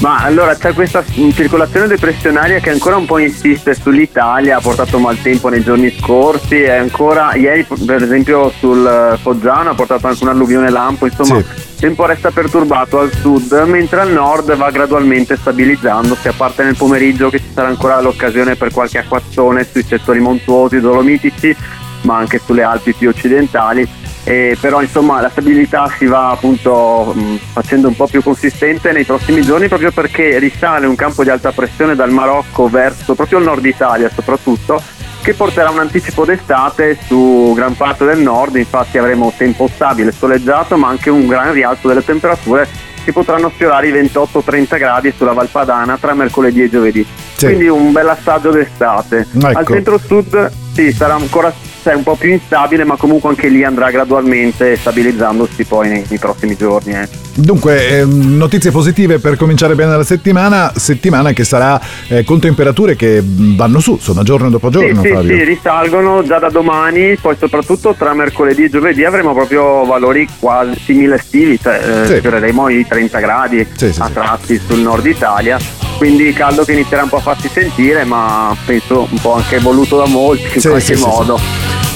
Ma 0.00 0.16
allora 0.16 0.56
c'è 0.56 0.72
questa 0.72 1.04
circolazione 1.04 1.86
depressionaria 1.86 2.58
che 2.58 2.70
ancora 2.70 2.96
un 2.96 3.04
po' 3.04 3.18
insiste 3.18 3.74
sull'Italia, 3.74 4.56
ha 4.56 4.60
portato 4.60 4.98
maltempo 4.98 5.50
nei 5.50 5.62
giorni 5.62 5.90
scorsi 5.90 6.62
e 6.62 6.70
ancora 6.70 7.34
ieri 7.34 7.66
per 7.84 8.02
esempio 8.02 8.50
sul 8.58 8.86
eh, 8.86 9.18
Foggiano 9.18 9.70
ha 9.70 9.74
portato 9.74 10.06
anche 10.06 10.22
un'alluvione 10.22 10.70
lampo, 10.70 11.04
insomma 11.04 11.36
il 11.36 11.44
tempo 11.78 12.06
resta 12.06 12.30
perturbato 12.30 12.98
al 12.98 13.12
sud, 13.12 13.52
mentre 13.66 14.00
al 14.00 14.10
nord 14.10 14.56
va 14.56 14.70
gradualmente 14.70 15.36
stabilizzandosi, 15.36 16.28
a 16.28 16.34
parte 16.34 16.64
nel 16.64 16.76
pomeriggio 16.76 17.28
che 17.28 17.38
ci 17.38 17.50
sarà 17.52 17.68
ancora 17.68 18.00
l'occasione 18.00 18.56
per 18.56 18.72
qualche 18.72 18.98
acquazzone 18.98 19.66
sui 19.70 19.82
settori 19.82 20.20
montuosi, 20.20 20.80
dolomitici, 20.80 21.54
ma 22.02 22.16
anche 22.16 22.40
sulle 22.42 22.62
Alpi 22.62 22.94
più 22.94 23.10
occidentali. 23.10 23.86
E 24.24 24.56
però 24.60 24.82
insomma 24.82 25.20
la 25.20 25.30
stabilità 25.30 25.90
si 25.96 26.06
va 26.06 26.30
appunto 26.30 27.12
mh, 27.14 27.36
facendo 27.52 27.88
un 27.88 27.96
po' 27.96 28.06
più 28.06 28.22
consistente 28.22 28.92
nei 28.92 29.04
prossimi 29.04 29.40
giorni 29.40 29.66
proprio 29.68 29.90
perché 29.92 30.38
risale 30.38 30.86
un 30.86 30.94
campo 30.94 31.22
di 31.22 31.30
alta 31.30 31.52
pressione 31.52 31.94
dal 31.94 32.10
Marocco 32.10 32.68
verso 32.68 33.14
proprio 33.14 33.38
il 33.38 33.44
nord 33.44 33.64
Italia 33.64 34.10
soprattutto 34.14 34.82
che 35.22 35.34
porterà 35.34 35.70
un 35.70 35.78
anticipo 35.78 36.24
d'estate 36.24 36.98
su 37.06 37.52
gran 37.54 37.76
parte 37.76 38.04
del 38.04 38.20
nord, 38.20 38.56
infatti 38.56 38.96
avremo 38.98 39.32
tempo 39.36 39.68
stabile, 39.72 40.12
soleggiato 40.12 40.76
ma 40.76 40.88
anche 40.88 41.10
un 41.10 41.26
gran 41.26 41.52
rialzo 41.52 41.88
delle 41.88 42.04
temperature 42.04 42.66
che 43.04 43.12
potranno 43.12 43.50
sfiorare 43.50 43.88
i 43.88 43.92
28-30 43.92 44.78
gradi 44.78 45.12
sulla 45.16 45.32
Valpadana 45.32 45.98
tra 45.98 46.14
mercoledì 46.14 46.62
e 46.62 46.70
giovedì. 46.70 47.06
Sì. 47.34 47.46
Quindi 47.46 47.68
un 47.68 47.92
bel 47.92 48.08
assaggio 48.08 48.50
d'estate. 48.50 49.26
Ecco. 49.34 49.58
Al 49.58 49.66
centro-sud 49.66 50.50
sì, 50.74 50.92
sarà 50.92 51.14
ancora 51.14 51.52
cioè, 51.82 51.94
un 51.94 52.02
po' 52.02 52.14
più 52.16 52.30
instabile, 52.30 52.84
ma 52.84 52.96
comunque 52.96 53.28
anche 53.30 53.48
lì 53.48 53.64
andrà 53.64 53.90
gradualmente 53.90 54.76
stabilizzandosi 54.76 55.64
poi 55.64 55.88
nei, 55.88 56.04
nei 56.08 56.18
prossimi 56.18 56.56
giorni. 56.56 56.92
eh. 56.92 57.08
Dunque, 57.34 58.00
ehm, 58.00 58.36
notizie 58.36 58.70
positive 58.70 59.18
per 59.18 59.36
cominciare 59.36 59.74
bene 59.74 59.96
la 59.96 60.02
settimana, 60.04 60.72
settimana 60.76 61.32
che 61.32 61.44
sarà 61.44 61.80
eh, 62.08 62.24
con 62.24 62.38
temperature 62.40 62.96
che 62.96 63.20
mh, 63.22 63.56
vanno 63.56 63.78
su, 63.80 63.92
insomma, 63.92 64.22
giorno 64.22 64.50
dopo 64.50 64.68
giorno, 64.68 65.00
sì, 65.02 65.08
sì, 65.08 65.14
Fabio. 65.14 65.36
sì, 65.36 65.44
risalgono 65.44 66.22
già 66.24 66.38
da 66.38 66.50
domani, 66.50 67.16
poi 67.16 67.36
soprattutto 67.38 67.94
tra 67.96 68.12
mercoledì 68.14 68.64
e 68.64 68.68
giovedì 68.70 69.04
avremo 69.04 69.32
proprio 69.32 69.84
valori 69.84 70.26
quasi 70.38 70.78
simili 70.84 71.12
estivi, 71.14 71.58
cioè 71.60 71.80
eh, 72.02 72.06
Sì. 72.06 72.16
sfioreremo 72.16 72.68
i 72.68 72.86
30 72.86 73.18
gradi 73.20 73.66
Sì, 73.74 73.92
sì, 73.92 74.00
a 74.00 74.08
tratti 74.12 74.60
sul 74.66 74.80
nord 74.80 75.06
Italia. 75.06 75.58
Quindi 75.96 76.32
caldo 76.32 76.64
che 76.64 76.72
inizierà 76.72 77.02
un 77.02 77.10
po' 77.10 77.16
a 77.16 77.20
farsi 77.20 77.48
sentire, 77.52 78.04
ma 78.04 78.56
penso 78.64 79.06
un 79.10 79.18
po' 79.20 79.34
anche 79.34 79.58
voluto 79.58 79.98
da 79.98 80.06
molti 80.06 80.54
in 80.54 80.60
Sì, 80.60 80.68
qualche 80.68 80.94
sì, 80.96 81.02
sì, 81.02 81.02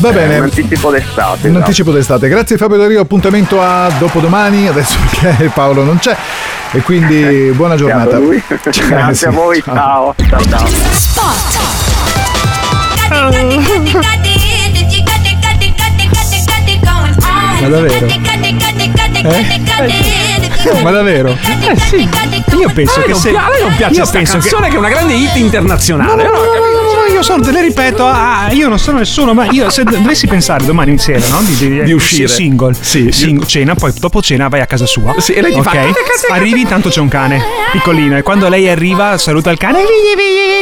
Va 0.04 0.10
Eh, 0.10 0.12
bene. 0.12 0.36
Un 0.38 0.42
anticipo 0.44 0.90
d'estate. 0.90 1.38
Un 1.40 1.46
esatto. 1.46 1.58
anticipo 1.58 1.90
d'estate. 1.92 2.28
Grazie 2.28 2.56
Fabio 2.58 2.76
Dario, 2.76 3.00
appuntamento 3.00 3.62
a 3.62 3.90
dopodomani, 3.98 4.68
adesso 4.68 4.96
perché 5.18 5.46
Paolo 5.54 5.82
non 5.82 5.98
c'è. 5.98 6.14
E 6.72 6.80
quindi 6.82 7.50
buona 7.54 7.74
giornata. 7.74 8.18
Ciao. 8.70 8.84
Grazie 8.86 9.28
a 9.28 9.30
voi, 9.30 9.62
ciao. 9.62 10.14
Ciao 10.28 10.40
ciao. 10.44 11.74
Ma 17.60 17.68
davvero? 17.68 18.06
Eh? 19.26 20.82
Ma 20.82 20.90
davvero? 20.90 21.30
Eh 21.30 21.76
sì. 21.78 22.08
Io 22.58 22.70
penso 22.72 23.00
A 23.00 23.04
lei 23.04 23.06
che 23.06 23.12
non 23.12 23.20
se 23.20 23.28
a 23.30 23.48
lei 23.50 23.62
non 23.62 23.74
piace 23.76 23.94
questa 23.96 24.16
penso 24.18 24.38
canzone 24.38 24.68
che... 24.68 24.74
è 24.74 24.78
una 24.78 24.88
grande 24.88 25.12
hit 25.14 25.32
No, 25.32 25.38
internazionale. 25.38 26.22
no, 26.24 26.30
no, 26.30 26.36
no, 26.38 26.44
no, 26.44 26.66
io 26.66 26.73
sono, 27.24 27.42
te 27.42 27.50
le 27.52 27.62
ripeto, 27.62 28.06
ah, 28.06 28.48
io 28.52 28.68
non 28.68 28.78
sono 28.78 28.98
nessuno, 28.98 29.32
ma 29.34 29.46
io 29.50 29.70
se 29.70 29.82
dovessi 29.84 30.26
pensare 30.26 30.64
domani 30.64 30.96
sera, 30.98 31.26
no? 31.28 31.40
Di, 31.42 31.56
di- 31.56 31.82
Di 31.82 31.92
uscire. 31.92 32.28
Single, 32.28 32.74
Sing- 32.80 33.44
cena, 33.46 33.74
poi 33.74 33.92
dopo 33.98 34.20
cena 34.22 34.48
vai 34.48 34.60
a 34.60 34.66
casa 34.66 34.86
sua. 34.86 35.14
Sì, 35.18 35.32
e 35.32 35.40
lei 35.40 35.52
ti 35.52 35.58
ok? 35.58 35.64
fa- 35.64 36.34
Arrivi, 36.34 36.60
intanto 36.60 36.88
c'è 36.90 37.00
un 37.00 37.08
cane 37.08 37.42
piccolino, 37.72 38.16
e 38.16 38.22
quando 38.22 38.48
lei 38.48 38.68
arriva 38.68 39.16
saluta 39.18 39.50
il 39.50 39.58
cane 39.58 39.78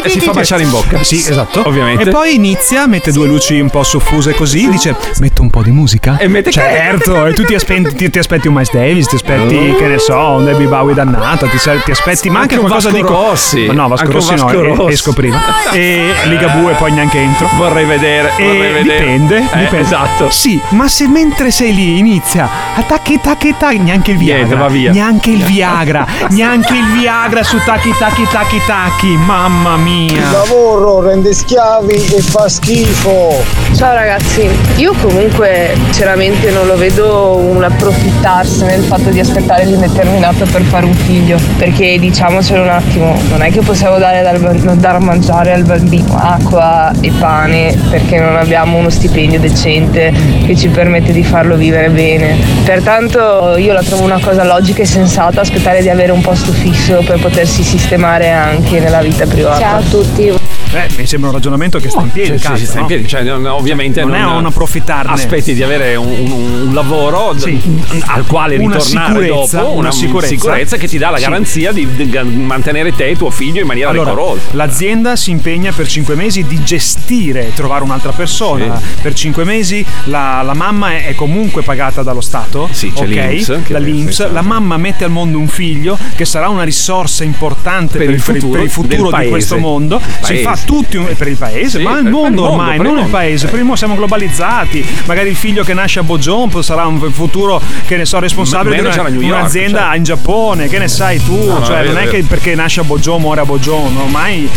E 0.04 0.08
si 0.08 0.20
fa 0.20 0.32
baciare 0.32 0.62
in 0.62 0.70
bocca. 0.70 1.02
Sì, 1.02 1.16
esatto. 1.16 1.62
Ovviamente. 1.66 2.04
E 2.04 2.10
poi 2.10 2.34
inizia, 2.34 2.86
mette 2.86 3.12
due 3.12 3.26
luci 3.26 3.58
un 3.60 3.68
po' 3.70 3.82
soffuse 3.82 4.32
così, 4.34 4.68
dice 4.68 4.94
metto 5.18 5.42
un 5.42 5.50
po' 5.50 5.62
di 5.62 5.70
musica. 5.70 6.16
E 6.18 6.28
mette- 6.28 6.50
Certo, 6.52 7.26
e 7.26 7.32
tu 7.32 7.44
ti 7.44 7.54
aspetti, 7.54 7.94
ti, 7.94 8.10
ti 8.10 8.18
aspetti 8.18 8.46
un 8.48 8.54
Miles 8.54 8.70
Davis, 8.72 9.06
ti 9.08 9.14
aspetti, 9.16 9.74
che 9.76 9.86
ne 9.86 9.98
so, 9.98 10.16
un 10.16 10.44
Debbie 10.44 10.66
Bowie 10.66 10.94
dannata, 10.94 11.46
ti, 11.46 11.58
ti 11.84 11.90
aspetti, 11.90 12.30
ma 12.30 12.40
anche, 12.40 12.54
Anche 12.54 12.64
un 12.64 12.70
qualcosa 12.70 12.90
Vasco 12.90 13.02
di... 13.06 13.12
Rossi. 13.12 13.66
No, 13.72 13.88
Vasco 13.88 14.04
Anche 14.04 14.14
Rossi 14.16 14.34
Vasco 14.34 14.52
no, 14.62 14.74
Rossi. 14.74 14.92
esco 14.92 15.12
prima. 15.12 15.40
E 15.72 16.12
Ligabue 16.52 16.74
poi 16.74 16.92
neanche 16.92 17.18
entro. 17.18 17.48
Vorrei 17.56 17.84
vedere, 17.84 18.32
E 18.36 18.44
vorrei 18.44 18.72
vedere. 18.72 18.98
dipende, 18.98 19.36
Eh, 19.36 19.40
dipende. 19.58 19.78
esatto. 19.80 20.30
Sì, 20.30 20.60
ma 20.70 20.88
se 20.88 21.06
mentre 21.08 21.50
sei 21.50 21.74
lì 21.74 21.98
inizia 21.98 22.48
a 22.74 22.82
tacchi 22.82 23.18
tacchi 23.20 23.54
tacchi, 23.58 23.78
neanche 23.78 24.10
il 24.12 24.18
Niente, 24.18 24.44
Viagra, 24.44 24.56
va 24.58 24.68
via. 24.68 24.90
neanche 24.92 25.30
il 25.30 25.42
Viagra, 25.44 26.06
neanche 26.30 26.74
il 26.74 26.86
Viagra 27.00 27.42
su 27.42 27.58
tacchi 27.64 27.92
tacchi 27.98 28.26
tacchi 28.30 28.60
tacchi, 28.66 29.06
mamma 29.16 29.76
mia. 29.76 30.30
lavoro 30.30 31.00
rende 31.00 31.32
schiavi 31.32 31.94
e 31.94 32.20
fa 32.20 32.48
schifo. 32.48 33.42
Ciao 33.76 33.94
ragazzi, 33.94 34.48
io 34.76 34.92
comunque 35.00 35.74
sinceramente 35.84 36.50
non 36.50 36.66
lo 36.66 36.76
vedo 36.76 37.36
un 37.36 37.62
approfittarsene 37.62 38.76
del 38.76 38.84
fatto 38.84 39.08
di 39.10 39.20
aspettare 39.20 39.64
l'indeterminato 39.64 40.44
per 40.50 40.62
fare 40.62 40.84
un 40.86 40.94
figlio, 40.94 41.38
perché 41.56 41.98
diciamocelo 41.98 42.62
un 42.62 42.68
attimo, 42.68 43.18
non 43.30 43.42
è 43.42 43.50
che 43.50 43.60
possiamo 43.60 43.98
dare 43.98 44.22
dal 44.22 44.38
ban- 44.38 44.78
dar 44.80 44.96
a 44.96 44.98
mangiare 45.00 45.52
al 45.52 45.62
bambino 45.64 46.16
acqua 46.46 46.92
e 47.00 47.10
pane 47.18 47.76
perché 47.90 48.18
non 48.18 48.36
abbiamo 48.36 48.76
uno 48.76 48.90
stipendio 48.90 49.38
decente 49.38 50.12
che 50.44 50.56
ci 50.56 50.68
permette 50.68 51.12
di 51.12 51.22
farlo 51.22 51.56
vivere 51.56 51.88
bene. 51.90 52.36
Pertanto 52.64 53.56
io 53.56 53.72
la 53.72 53.82
trovo 53.82 54.02
una 54.04 54.18
cosa 54.20 54.44
logica 54.44 54.82
e 54.82 54.86
sensata 54.86 55.40
aspettare 55.40 55.80
di 55.82 55.88
avere 55.88 56.12
un 56.12 56.20
posto 56.20 56.52
fisso 56.52 57.02
per 57.04 57.18
potersi 57.20 57.62
sistemare 57.62 58.30
anche 58.30 58.80
nella 58.80 59.00
vita 59.02 59.26
privata. 59.26 59.58
Ciao 59.60 59.78
a 59.78 59.82
tutti. 59.82 60.32
Eh, 60.74 60.88
mi 60.96 61.06
sembra 61.06 61.28
un 61.28 61.34
ragionamento 61.34 61.78
che 61.78 61.90
sta 61.90 62.00
in 62.00 62.10
piedi, 62.10 62.30
Sì, 62.30 62.38
sì, 62.38 62.44
cazzo, 62.46 62.56
sì, 62.56 62.64
sta 62.64 62.74
in 62.76 62.80
no? 62.80 62.86
piedi. 62.86 63.06
Cioè, 63.06 63.22
non- 63.24 63.44
ovviamente 63.44 64.00
Non 64.04 64.14
è 64.14 64.24
un 64.24 64.46
approfittarne. 64.46 65.12
Aspetti 65.12 65.52
di 65.52 65.62
avere 65.62 65.96
un, 65.96 66.06
un- 66.08 66.62
un 66.68 66.72
lavoro 66.74 67.34
d- 67.34 67.58
al 68.06 68.24
quale 68.24 68.56
Una 68.56 68.76
ritornare 68.78 69.22
sicurezza, 69.26 69.58
dopo, 69.60 69.72
una 69.76 69.90
sicurezza. 69.92 70.76
che 70.78 70.88
ti 70.88 70.96
dà 70.96 71.10
la 71.10 71.18
Sì. 71.18 71.24
garanzia 71.24 71.72
di, 71.72 71.86
di 71.94 72.18
mantenere 72.24 72.94
te 72.94 73.08
e 73.08 73.16
tuo 73.16 73.28
figlio 73.28 73.60
in 73.60 73.66
maniera 73.66 73.90
Allora, 73.90 74.10
decorosa. 74.12 74.40
l'azienda 74.52 75.14
si 75.14 75.30
impegna 75.30 75.72
per 75.72 75.86
5 75.86 76.14
mesi 76.14 76.21
di 76.30 76.62
gestire, 76.62 77.52
trovare 77.54 77.82
un'altra 77.84 78.12
persona. 78.12 78.80
Per 79.00 79.12
5 79.14 79.44
mesi 79.44 79.84
la, 80.04 80.42
la 80.42 80.54
mamma 80.54 80.92
è, 80.92 81.06
è 81.06 81.14
comunque 81.14 81.62
pagata 81.62 82.02
dallo 82.02 82.20
Stato. 82.20 82.68
Sì, 82.70 82.92
c'è 82.92 83.02
ok? 83.04 83.08
l'INPS, 83.08 83.58
Dall'INPS. 83.68 84.30
La 84.30 84.42
mamma 84.42 84.76
mette 84.76 85.04
al 85.04 85.10
mondo 85.10 85.38
un 85.38 85.48
figlio 85.48 85.98
che 86.14 86.24
sarà 86.24 86.48
una 86.48 86.62
risorsa 86.62 87.24
importante 87.24 87.98
per, 87.98 88.06
Per 88.06 88.14
il 88.14 88.20
futuro 88.20 88.52
per 88.52 88.62
il 88.62 88.70
futuro 88.70 89.10
di 89.18 89.28
questo 89.28 89.58
mondo. 89.58 89.98
Paese. 89.98 90.34
infatti 90.34 90.64
tutti 90.66 90.96
un- 90.96 91.08
per 91.16 91.28
il 91.28 91.36
paese, 91.36 91.78
Sì, 91.78 91.84
ma 91.84 91.98
il 91.98 92.08
mondo 92.08 92.50
ormai, 92.50 92.78
non 92.78 92.98
il 92.98 93.06
paese. 93.06 93.46
Per 93.46 93.54
il 93.56 93.62
mondo 93.62 93.76
siamo 93.76 93.94
globalizzati. 93.96 94.84
Magari 95.06 95.30
il 95.30 95.36
figlio 95.36 95.64
che 95.64 95.74
nasce 95.74 95.98
a 95.98 96.02
Bogiompo 96.02 96.62
sarà 96.62 96.86
un 96.86 97.00
futuro, 97.12 97.60
che 97.86 97.96
ne 97.96 98.04
so, 98.04 98.18
responsabile 98.18 98.76
di 98.76 98.82
Manager 98.82 99.06
una- 99.06 99.10
York, 99.10 99.40
un'azienda 99.40 99.78
certo. 99.78 99.96
in 99.96 100.02
Giappone. 100.04 100.68
Che 100.68 100.78
ne 100.78 100.88
sai 100.88 101.22
tu? 101.22 101.44
No, 101.46 101.64
cioè, 101.64 101.84
non 101.84 101.98
è 101.98 102.08
che 102.08 102.22
perché 102.22 102.54
nasce 102.54 102.80
a 102.80 102.84
Bogiò 102.84 103.18
muore 103.18 103.40
a 103.40 103.44
no? 103.44 104.02
ormai 104.04 104.48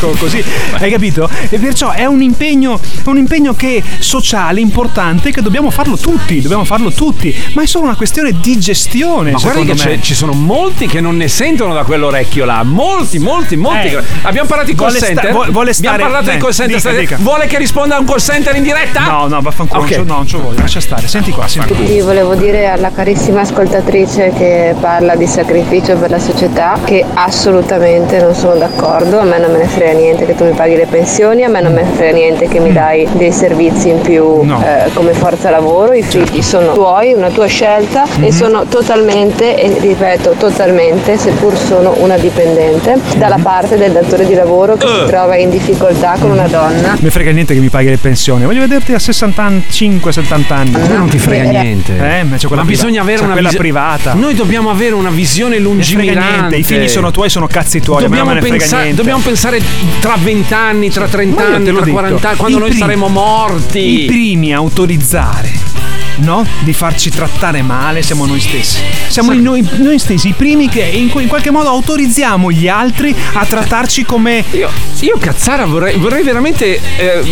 co- 0.00 0.10
così. 0.42 0.82
Hai 0.84 0.90
capito? 0.90 1.28
E 1.48 1.58
perciò 1.58 1.90
è 1.90 2.04
un 2.04 2.22
impegno, 2.22 2.78
è 2.78 3.08
un 3.08 3.16
impegno 3.18 3.54
che 3.54 3.82
sociale 3.98 4.60
importante 4.60 5.30
che 5.30 5.42
dobbiamo 5.42 5.70
farlo 5.70 5.96
tutti, 5.96 6.40
dobbiamo 6.40 6.64
farlo 6.64 6.90
tutti, 6.92 7.34
ma 7.54 7.62
è 7.62 7.66
solo 7.66 7.86
una 7.86 7.96
questione 7.96 8.32
di 8.40 8.58
gestione. 8.58 9.32
Ma 9.32 9.38
secondo 9.38 9.72
che 9.74 9.78
me. 9.78 9.96
c'è- 9.96 10.00
ci 10.00 10.14
sono 10.14 10.32
molti 10.32 10.86
che 10.86 11.00
non 11.00 11.16
ne 11.16 11.28
sentono 11.28 11.72
da 11.74 11.84
quell'orecchio 11.84 12.44
là. 12.44 12.62
Molti, 12.62 13.18
molti, 13.18 13.56
molti. 13.56 13.88
Eh. 13.88 14.02
Abbiamo 14.22 14.46
parlato 14.48 14.70
di 14.70 14.76
call 14.76 14.88
Vuole 14.90 14.96
sta- 14.98 15.06
center. 15.06 15.32
vuole- 15.32 15.50
vuole 15.50 15.72
stare- 15.72 15.94
Abbiamo 15.94 16.12
parlato 16.12 16.30
di 16.30 16.36
eh, 16.36 16.40
call 16.40 16.50
center. 16.52 16.66
dica, 16.76 16.78
state- 16.80 16.98
dica. 17.00 17.16
Vuole 17.20 17.46
che 17.46 17.58
risponda 17.58 17.96
a 17.96 17.98
un 18.00 18.06
call 18.06 18.18
center 18.18 18.56
in 18.56 18.62
diretta? 18.62 19.00
No, 19.06 19.26
no, 19.26 19.40
vaffanculo, 19.40 19.82
Ok. 19.82 19.90
non, 19.90 19.98
c'ho- 19.98 20.04
no, 20.06 20.14
non 20.16 20.26
ci 20.26 20.36
voglio, 20.36 20.60
lascia 20.60 20.80
stare. 20.80 21.06
Senti 21.08 21.30
qua, 21.30 21.48
senti 21.48 21.74
qua. 21.74 21.86
Sì, 21.86 22.00
volevo 22.00 22.34
dire 22.34 22.66
alla 22.68 22.90
carissima 22.92 23.40
ascoltatrice 23.40 24.32
che 24.36 24.74
parla 24.80 25.14
di 25.16 25.26
sacrificio 25.26 25.96
per 25.96 26.10
la 26.10 26.18
società 26.18 26.78
che 26.84 27.04
assolutamente 27.14 28.20
non 28.20 28.34
sono 28.34 28.54
d'accordo, 28.56 29.20
a 29.20 29.24
me 29.24 29.38
non 29.38 29.50
me 29.52 29.58
ne 29.58 29.66
frega 29.66 29.92
niente 29.92 30.24
che 30.28 30.34
tu 30.34 30.44
mi 30.44 30.52
paghi 30.52 30.76
le 30.76 30.84
pensioni, 30.84 31.42
a 31.42 31.48
me 31.48 31.62
non 31.62 31.72
me 31.72 31.82
ne 31.84 31.90
frega 31.94 32.12
niente 32.12 32.48
che 32.48 32.60
mi 32.60 32.70
dai 32.70 33.08
dei 33.12 33.32
servizi 33.32 33.88
in 33.88 34.00
più 34.02 34.46
eh, 34.62 34.90
come 34.92 35.14
forza 35.14 35.48
lavoro, 35.48 35.94
i 35.94 36.02
figli 36.02 36.42
sono 36.42 36.74
tuoi, 36.74 37.14
una 37.14 37.30
tua 37.30 37.46
scelta 37.46 38.04
e 38.20 38.30
sono 38.30 38.66
totalmente, 38.66 39.56
e 39.56 39.74
ripeto 39.80 40.34
totalmente, 40.38 41.16
seppur 41.16 41.56
sono 41.56 41.94
una 42.00 42.18
dipendente, 42.18 42.98
dalla 43.16 43.38
parte 43.42 43.78
del 43.78 43.92
datore 43.92 44.26
di 44.26 44.34
lavoro 44.34 44.76
che 44.76 44.86
si 44.86 45.06
trova 45.06 45.36
in 45.36 45.48
difficoltà 45.48 46.16
con 46.20 46.30
una 46.30 46.46
donna. 46.46 46.96
Mi 47.00 47.08
frega 47.08 47.30
niente 47.30 47.54
che 47.54 47.60
mi 47.60 47.70
paghi 47.70 47.88
le 47.88 47.96
pensioni. 47.96 48.44
Voglio 48.44 48.60
vederti 48.60 48.92
a 48.92 48.98
65-70 48.98 50.52
anni. 50.52 50.74
A 50.74 50.78
me 50.86 50.96
non 50.96 51.08
ti 51.08 51.18
frega 51.18 51.48
Eh, 51.48 51.62
niente. 51.62 51.92
Eh, 51.96 52.22
ma 52.24 52.36
c'è 52.36 52.46
quella 52.46 52.62
Ma 52.62 52.68
bisogna 52.68 53.00
avere 53.00 53.18
c'è 53.18 53.24
una 53.24 53.32
quella 53.32 53.48
visi- 53.48 53.60
privata. 53.60 54.12
Noi 54.14 54.34
dobbiamo 54.34 54.68
avere 54.70 54.94
una 54.94 55.10
visione 55.10 55.58
lungimirante. 55.58 56.30
niente, 56.38 56.56
i 56.56 56.62
figli 56.62 56.88
sono 56.88 57.10
tuoi, 57.10 57.30
sono 57.30 57.46
cazzi 57.46 57.80
tuoi. 57.80 58.02
Dobbiamo, 58.02 58.32
non 58.32 58.34
me 58.34 58.50
ne 58.50 58.58
frega 58.58 58.76
pensa- 58.76 58.94
dobbiamo 58.94 59.20
pensare 59.24 59.60
tra 60.00 60.16
20 60.22 60.54
anni, 60.54 60.90
tra 60.90 61.06
30 61.08 61.34
Ma 61.42 61.48
io 61.48 61.54
anni, 61.54 61.64
te 61.64 61.70
lo 61.70 61.76
tra 61.76 61.84
dico, 61.86 61.96
40 61.96 62.28
anni, 62.28 62.36
quando 62.38 62.58
noi 62.58 62.68
primi- 62.68 62.82
saremo 62.82 63.08
morti. 63.08 64.02
I 64.02 64.04
primi 64.06 64.52
a 64.52 64.56
autorizzare. 64.56 65.77
No? 66.18 66.44
Di 66.60 66.72
farci 66.72 67.10
trattare 67.10 67.62
male 67.62 68.02
siamo 68.02 68.26
noi 68.26 68.40
stessi. 68.40 68.80
Siamo 69.08 69.32
i- 69.32 69.40
noi, 69.40 69.66
noi 69.78 69.98
stessi 69.98 70.28
i 70.28 70.32
primi 70.32 70.68
che 70.68 70.82
in, 70.82 71.10
in 71.14 71.28
qualche 71.28 71.50
modo 71.50 71.68
autorizziamo 71.68 72.50
gli 72.50 72.66
altri 72.68 73.14
a 73.34 73.44
trattarci 73.44 74.04
come. 74.04 74.44
Io, 74.52 74.68
io 75.00 75.16
cazzara 75.18 75.64
vorrei, 75.66 75.96
vorrei 75.96 76.22
veramente 76.24 76.80
eh, 76.96 77.22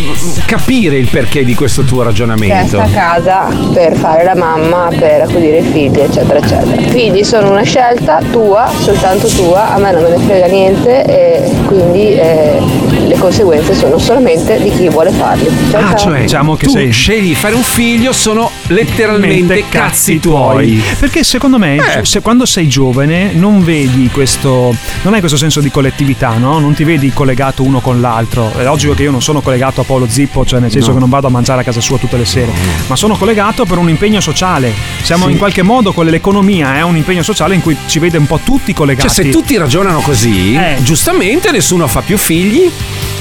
capire 0.45 0.97
il 0.97 1.07
perché 1.09 1.43
di 1.43 1.53
questo 1.53 1.83
tuo 1.83 2.03
ragionamento. 2.03 2.79
Resta 2.79 2.83
a 2.83 2.89
casa 2.89 3.47
per 3.73 3.95
fare 3.97 4.23
la 4.23 4.35
mamma, 4.35 4.87
per 4.97 5.21
accudire 5.21 5.57
i 5.59 5.63
figli, 5.63 5.99
eccetera, 5.99 6.39
eccetera. 6.39 6.75
I 6.81 6.89
figli 6.89 7.23
sono 7.23 7.51
una 7.51 7.63
scelta 7.63 8.19
tua, 8.31 8.71
soltanto 8.81 9.27
tua, 9.27 9.73
a 9.73 9.77
me 9.79 9.91
non 9.91 10.03
me 10.03 10.09
ne 10.15 10.17
frega 10.25 10.45
niente 10.47 11.03
e 11.03 11.51
quindi 11.65 12.13
eh, 12.13 12.59
le 13.05 13.17
conseguenze 13.17 13.75
sono 13.75 13.97
solamente 13.97 14.61
di 14.61 14.69
chi 14.71 14.87
vuole 14.89 15.11
farli. 15.11 15.49
Ciao, 15.71 15.81
Ah, 15.81 15.87
ciao. 15.89 15.97
cioè, 15.97 16.21
Diciamo 16.21 16.55
che 16.55 16.65
tu 16.65 16.71
sei- 16.71 16.91
scegli 16.91 17.27
di 17.27 17.35
fare 17.35 17.53
un 17.55 17.63
figlio, 17.63 18.11
sono 18.13 18.49
letteralmente 18.83 19.53
Mente 19.55 19.63
cazzi 19.69 20.19
tuoi. 20.19 20.81
Perché 20.99 21.23
secondo 21.23 21.57
me, 21.57 21.75
Eh. 21.99 22.05
se, 22.05 22.21
quando 22.21 22.45
sei 22.45 22.67
giovane, 22.67 23.31
non 23.33 23.63
vedi 23.63 24.09
questo. 24.11 24.75
Non 25.01 25.13
hai 25.13 25.19
questo 25.19 25.37
senso 25.37 25.61
di 25.61 25.71
collettività, 25.71 26.37
no? 26.37 26.59
Non 26.59 26.73
ti 26.75 26.83
vedi 26.83 27.11
collegato 27.11 27.63
uno 27.63 27.79
con 27.79 27.99
l'altro. 28.01 28.51
È 28.55 28.63
logico 28.63 28.93
che 28.93 29.03
io 29.03 29.11
non 29.11 29.21
sono 29.21 29.41
collegato 29.41 29.81
a 29.81 29.83
Paolo 29.83 30.07
Zippo, 30.07 30.45
cioè 30.45 30.59
nel 30.59 30.69
senso 30.71 30.89
No. 30.89 30.93
che 30.95 30.99
non 30.99 31.09
vado 31.09 31.27
a 31.27 31.29
mangiare 31.29 31.61
a 31.61 31.63
casa 31.63 31.81
sua 31.81 31.97
tutte 31.97 32.17
le 32.17 32.25
sere, 32.25 32.51
ma 32.87 32.95
sono 32.95 33.15
collegato 33.15 33.65
per 33.65 33.77
un 33.79 33.89
impegno 33.89 34.19
sociale. 34.21 34.71
Siamo 35.01 35.25
Sì. 35.25 35.31
in 35.31 35.37
qualche 35.37 35.63
modo 35.63 35.91
con 35.93 36.05
l'economia, 36.05 36.75
è 36.75 36.81
un 36.83 36.95
impegno 36.95 37.23
sociale 37.23 37.55
in 37.55 37.61
cui 37.61 37.75
ci 37.87 37.97
vede 37.99 38.17
un 38.17 38.27
po' 38.27 38.39
tutti 38.43 38.73
collegati. 38.73 39.07
Cioè, 39.13 39.25
se 39.25 39.31
tutti 39.31 39.57
ragionano 39.57 40.01
così, 40.01 40.53
Eh. 40.55 40.77
giustamente 40.83 41.51
nessuno 41.51 41.87
fa 41.87 42.01
più 42.01 42.17
figli. 42.17 42.69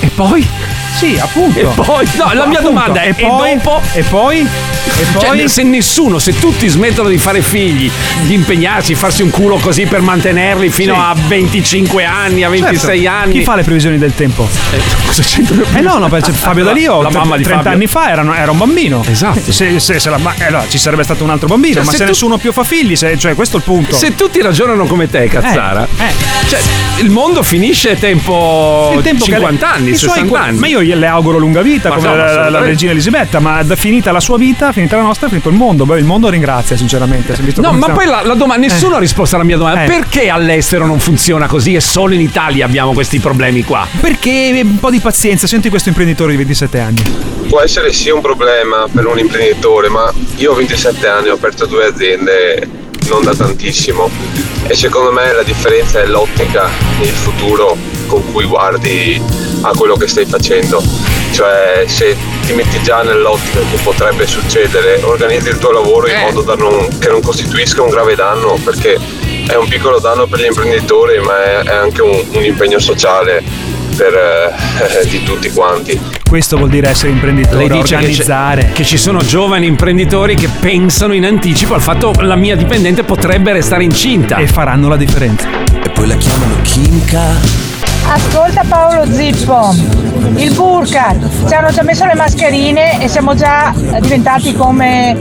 E 0.01 0.09
poi? 0.15 0.47
Sì, 0.97 1.18
appunto. 1.20 1.59
E 1.59 1.64
poi? 1.64 2.09
No, 2.16 2.24
la 2.32 2.47
mia 2.47 2.59
Appunto. 2.59 2.62
domanda 2.62 3.03
è: 3.03 3.09
E 3.09 3.14
poi? 3.14 3.51
e 3.53 3.57
dopo? 3.57 3.80
E 3.92 4.03
poi? 4.03 4.38
E 4.40 5.05
Cioè, 5.18 5.26
poi? 5.28 5.49
se 5.49 5.62
nessuno, 5.62 6.18
se 6.18 6.38
tutti 6.38 6.66
smettono 6.68 7.09
di 7.11 7.18
fare 7.18 7.42
figli, 7.42 7.90
di 8.22 8.32
impegnarsi, 8.34 8.94
farsi 8.94 9.22
un 9.22 9.30
culo 9.30 9.57
così 9.57 9.84
per 9.84 10.01
mantenerli 10.01 10.70
fino 10.70 10.94
Sì. 10.94 11.01
a 11.01 11.14
25 11.28 12.05
anni, 12.05 12.44
a 12.44 12.49
26 12.49 13.03
Certo. 13.03 13.18
anni. 13.18 13.32
Chi 13.32 13.42
fa 13.44 13.57
le 13.57 13.62
previsioni 13.62 13.99
del 13.99 14.14
tempo? 14.14 14.49
cosa 15.07 15.22
c'entra? 15.22 15.57
Eh 15.74 15.80
no, 15.82 15.99
no, 15.99 16.09
perché 16.09 16.32
Fabio 16.32 16.64
D'Alio 16.64 17.03
La 17.03 17.11
mamma 17.11 17.36
di 17.36 17.42
30 17.42 17.62
Fabio. 17.64 17.76
anni 17.76 17.86
fa 17.86 18.11
era, 18.11 18.38
era 18.38 18.51
un 18.51 18.59
bambino. 18.59 19.05
Esatto. 19.07 19.53
Se, 19.53 19.78
se- 19.78 19.99
se 19.99 20.09
la- 20.11 20.18
eh, 20.38 20.44
allora, 20.47 20.64
ci 20.68 20.78
sarebbe 20.78 21.03
stato 21.03 21.24
un 21.24 21.30
altro 21.30 21.47
bambino, 21.49 21.74
Cioè, 21.74 21.84
ma 21.84 21.90
se 21.92 21.99
tu- 21.99 22.05
nessuno 22.05 22.38
più 22.38 22.53
fa 22.53 22.64
figli, 22.64 22.97
se- 22.97 23.18
cioè 23.18 23.34
questo 23.34 23.57
è 23.57 23.59
il 23.59 23.64
punto. 23.64 23.97
Se 23.97 24.14
tutti 24.14 24.40
ragionano 24.40 24.86
come 24.86 25.11
te, 25.11 25.28
Cazzara, 25.28 25.86
Eh, 25.99 26.05
eh. 26.05 26.12
cioè, 26.49 26.61
il 26.99 27.11
mondo 27.11 27.42
finisce 27.42 27.99
tempo, 27.99 28.92
Il 28.97 29.03
tempo 29.03 29.24
che- 29.24 29.32
50 29.32 29.70
anni, 29.72 29.90
i 29.90 29.97
suoi 29.97 30.11
60 30.11 30.30
que- 30.38 30.38
anni. 30.49 30.59
Ma 30.59 30.66
io 30.68 30.80
le 30.95 31.07
auguro 31.07 31.39
lunga 31.39 31.62
vita, 31.62 31.89
Ma 31.89 31.95
come 31.97 32.09
no, 32.09 32.14
la, 32.16 32.51
la 32.51 32.61
regina 32.61 32.93
Elisabetta, 32.93 33.41
ma 33.41 33.64
finita 33.74 34.12
la 34.12 34.20
sua 34.20 34.37
vita, 34.39 34.72
finita 34.72 34.97
la 34.97 35.03
nostra, 35.03 35.26
è 35.26 35.28
finito 35.28 35.49
il 35.49 35.55
mondo. 35.57 35.84
Beh, 35.84 35.99
il 35.99 36.05
mondo 36.05 36.28
ringrazia, 36.28 36.76
sinceramente. 36.76 37.34
se 37.34 37.43
visto 37.43 37.61
No, 37.61 37.72
ma 37.72 37.78
stiamo- 37.78 37.95
poi 37.99 38.07
la, 38.07 38.22
la 38.22 38.34
domanda, 38.34 38.66
nessuno 38.66 38.95
Eh. 38.95 38.97
ha 38.97 39.01
risposto 39.01 39.34
alla 39.37 39.45
mia 39.45 39.57
domanda. 39.57 39.84
Eh. 39.84 39.87
Perché 39.87 40.28
all'estero 40.28 40.87
non 40.87 40.99
funziona 41.01 41.47
così 41.47 41.74
e 41.74 41.80
solo 41.80 42.14
in 42.14 42.20
Italia 42.20 42.64
abbiamo 42.64 42.93
questi 42.93 43.18
problemi 43.18 43.64
qua? 43.64 43.87
Perché 44.01 44.61
un 44.62 44.78
po' 44.78 44.91
di 44.91 45.01
pazienza, 45.01 45.47
senti 45.47 45.68
questo 45.68 45.89
imprenditore 45.89 46.30
di 46.30 46.37
27 46.37 46.78
anni. 46.78 47.03
Può 47.49 47.61
essere 47.61 47.93
sì 47.93 48.11
un 48.11 48.20
problema 48.20 48.87
per 48.93 49.07
un 49.07 49.18
imprenditore, 49.18 49.89
ma 49.89 50.12
io 50.37 50.53
ho 50.53 50.55
27 50.55 51.07
anni, 51.07 51.28
ho 51.28 51.34
aperto 51.34 51.66
due 51.66 51.87
aziende 51.87 52.68
non 53.09 53.22
da 53.22 53.34
tantissimo 53.34 54.11
e 54.66 54.74
secondo 54.74 55.12
me 55.12 55.32
la 55.32 55.45
differenza 55.45 56.01
è 56.03 56.07
l'ottica, 56.07 56.68
il 57.03 57.07
futuro 57.09 57.76
con 58.09 58.20
cui 58.32 58.45
guardi 58.47 59.22
a 59.69 59.77
quello 59.77 59.97
che 59.97 60.07
stai 60.09 60.25
facendo. 60.27 60.83
Cioè 61.33 61.85
se 61.87 62.17
ti 62.47 62.53
metti 62.53 62.81
già 62.83 63.03
nell'ottica 63.03 63.61
che 63.71 63.77
potrebbe 63.83 64.27
succedere, 64.27 65.01
organizzi 65.03 65.49
il 65.49 65.59
tuo 65.59 65.73
lavoro 65.73 66.07
in 66.09 66.19
modo 66.21 66.43
da 66.43 66.55
non- 66.55 66.99
che 66.99 67.09
non 67.09 67.21
costituisca 67.21 67.83
un 67.83 67.91
grave 67.91 68.14
danno, 68.14 68.59
perché 68.64 68.99
è 69.47 69.55
un 69.55 69.69
piccolo 69.69 69.99
danno 69.99 70.27
per 70.27 70.41
gli 70.41 70.45
imprenditori, 70.47 71.19
ma 71.21 71.43
è, 71.45 71.59
è 71.64 71.75
anche 71.75 72.03
un, 72.03 72.25
un 72.33 72.45
impegno 72.45 72.79
sociale 72.79 73.43
per, 73.97 74.14
eh, 74.14 75.07
di 75.09 75.23
tutti 75.23 75.51
quanti. 75.51 75.99
Questo 76.29 76.57
vuol 76.57 76.69
dire 76.69 76.89
essere 76.89 77.12
imprenditore, 77.12 77.57
Lei 77.59 77.69
dice 77.69 77.83
che, 77.91 77.95
organizzare. 77.97 78.62
c'è- 78.62 78.73
che 78.73 78.85
ci 78.85 78.97
sono 78.99 79.21
giovani 79.25 79.67
imprenditori 79.67 80.35
che 80.35 80.49
pensano 80.49 81.14
in 81.14 81.25
anticipo 81.25 81.75
al 81.75 81.81
fatto 81.81 82.11
che 82.11 82.23
la 82.25 82.35
mia 82.37 82.57
dipendente 82.57 83.05
potrebbe 83.05 83.53
restare 83.53 83.85
incinta. 83.85 84.37
E 84.37 84.47
faranno 84.47 84.89
la 84.89 84.97
differenza. 84.97 85.49
E 85.83 85.89
poi 85.91 86.07
la 86.09 86.17
chiamano 86.17 86.57
Kimka. 86.62 87.66
Ascolta 88.09 88.63
Paolo 88.69 89.05
Zippo, 89.13 89.75
il 90.37 90.53
burka, 90.55 91.15
ci 91.47 91.55
hanno 91.55 91.71
già 91.71 91.83
messo 91.83 92.05
le 92.07 92.15
mascherine 92.15 93.03
e 93.03 93.09
siamo 93.09 93.35
già 93.35 93.73
diventati 94.01 94.55
come 94.55 95.17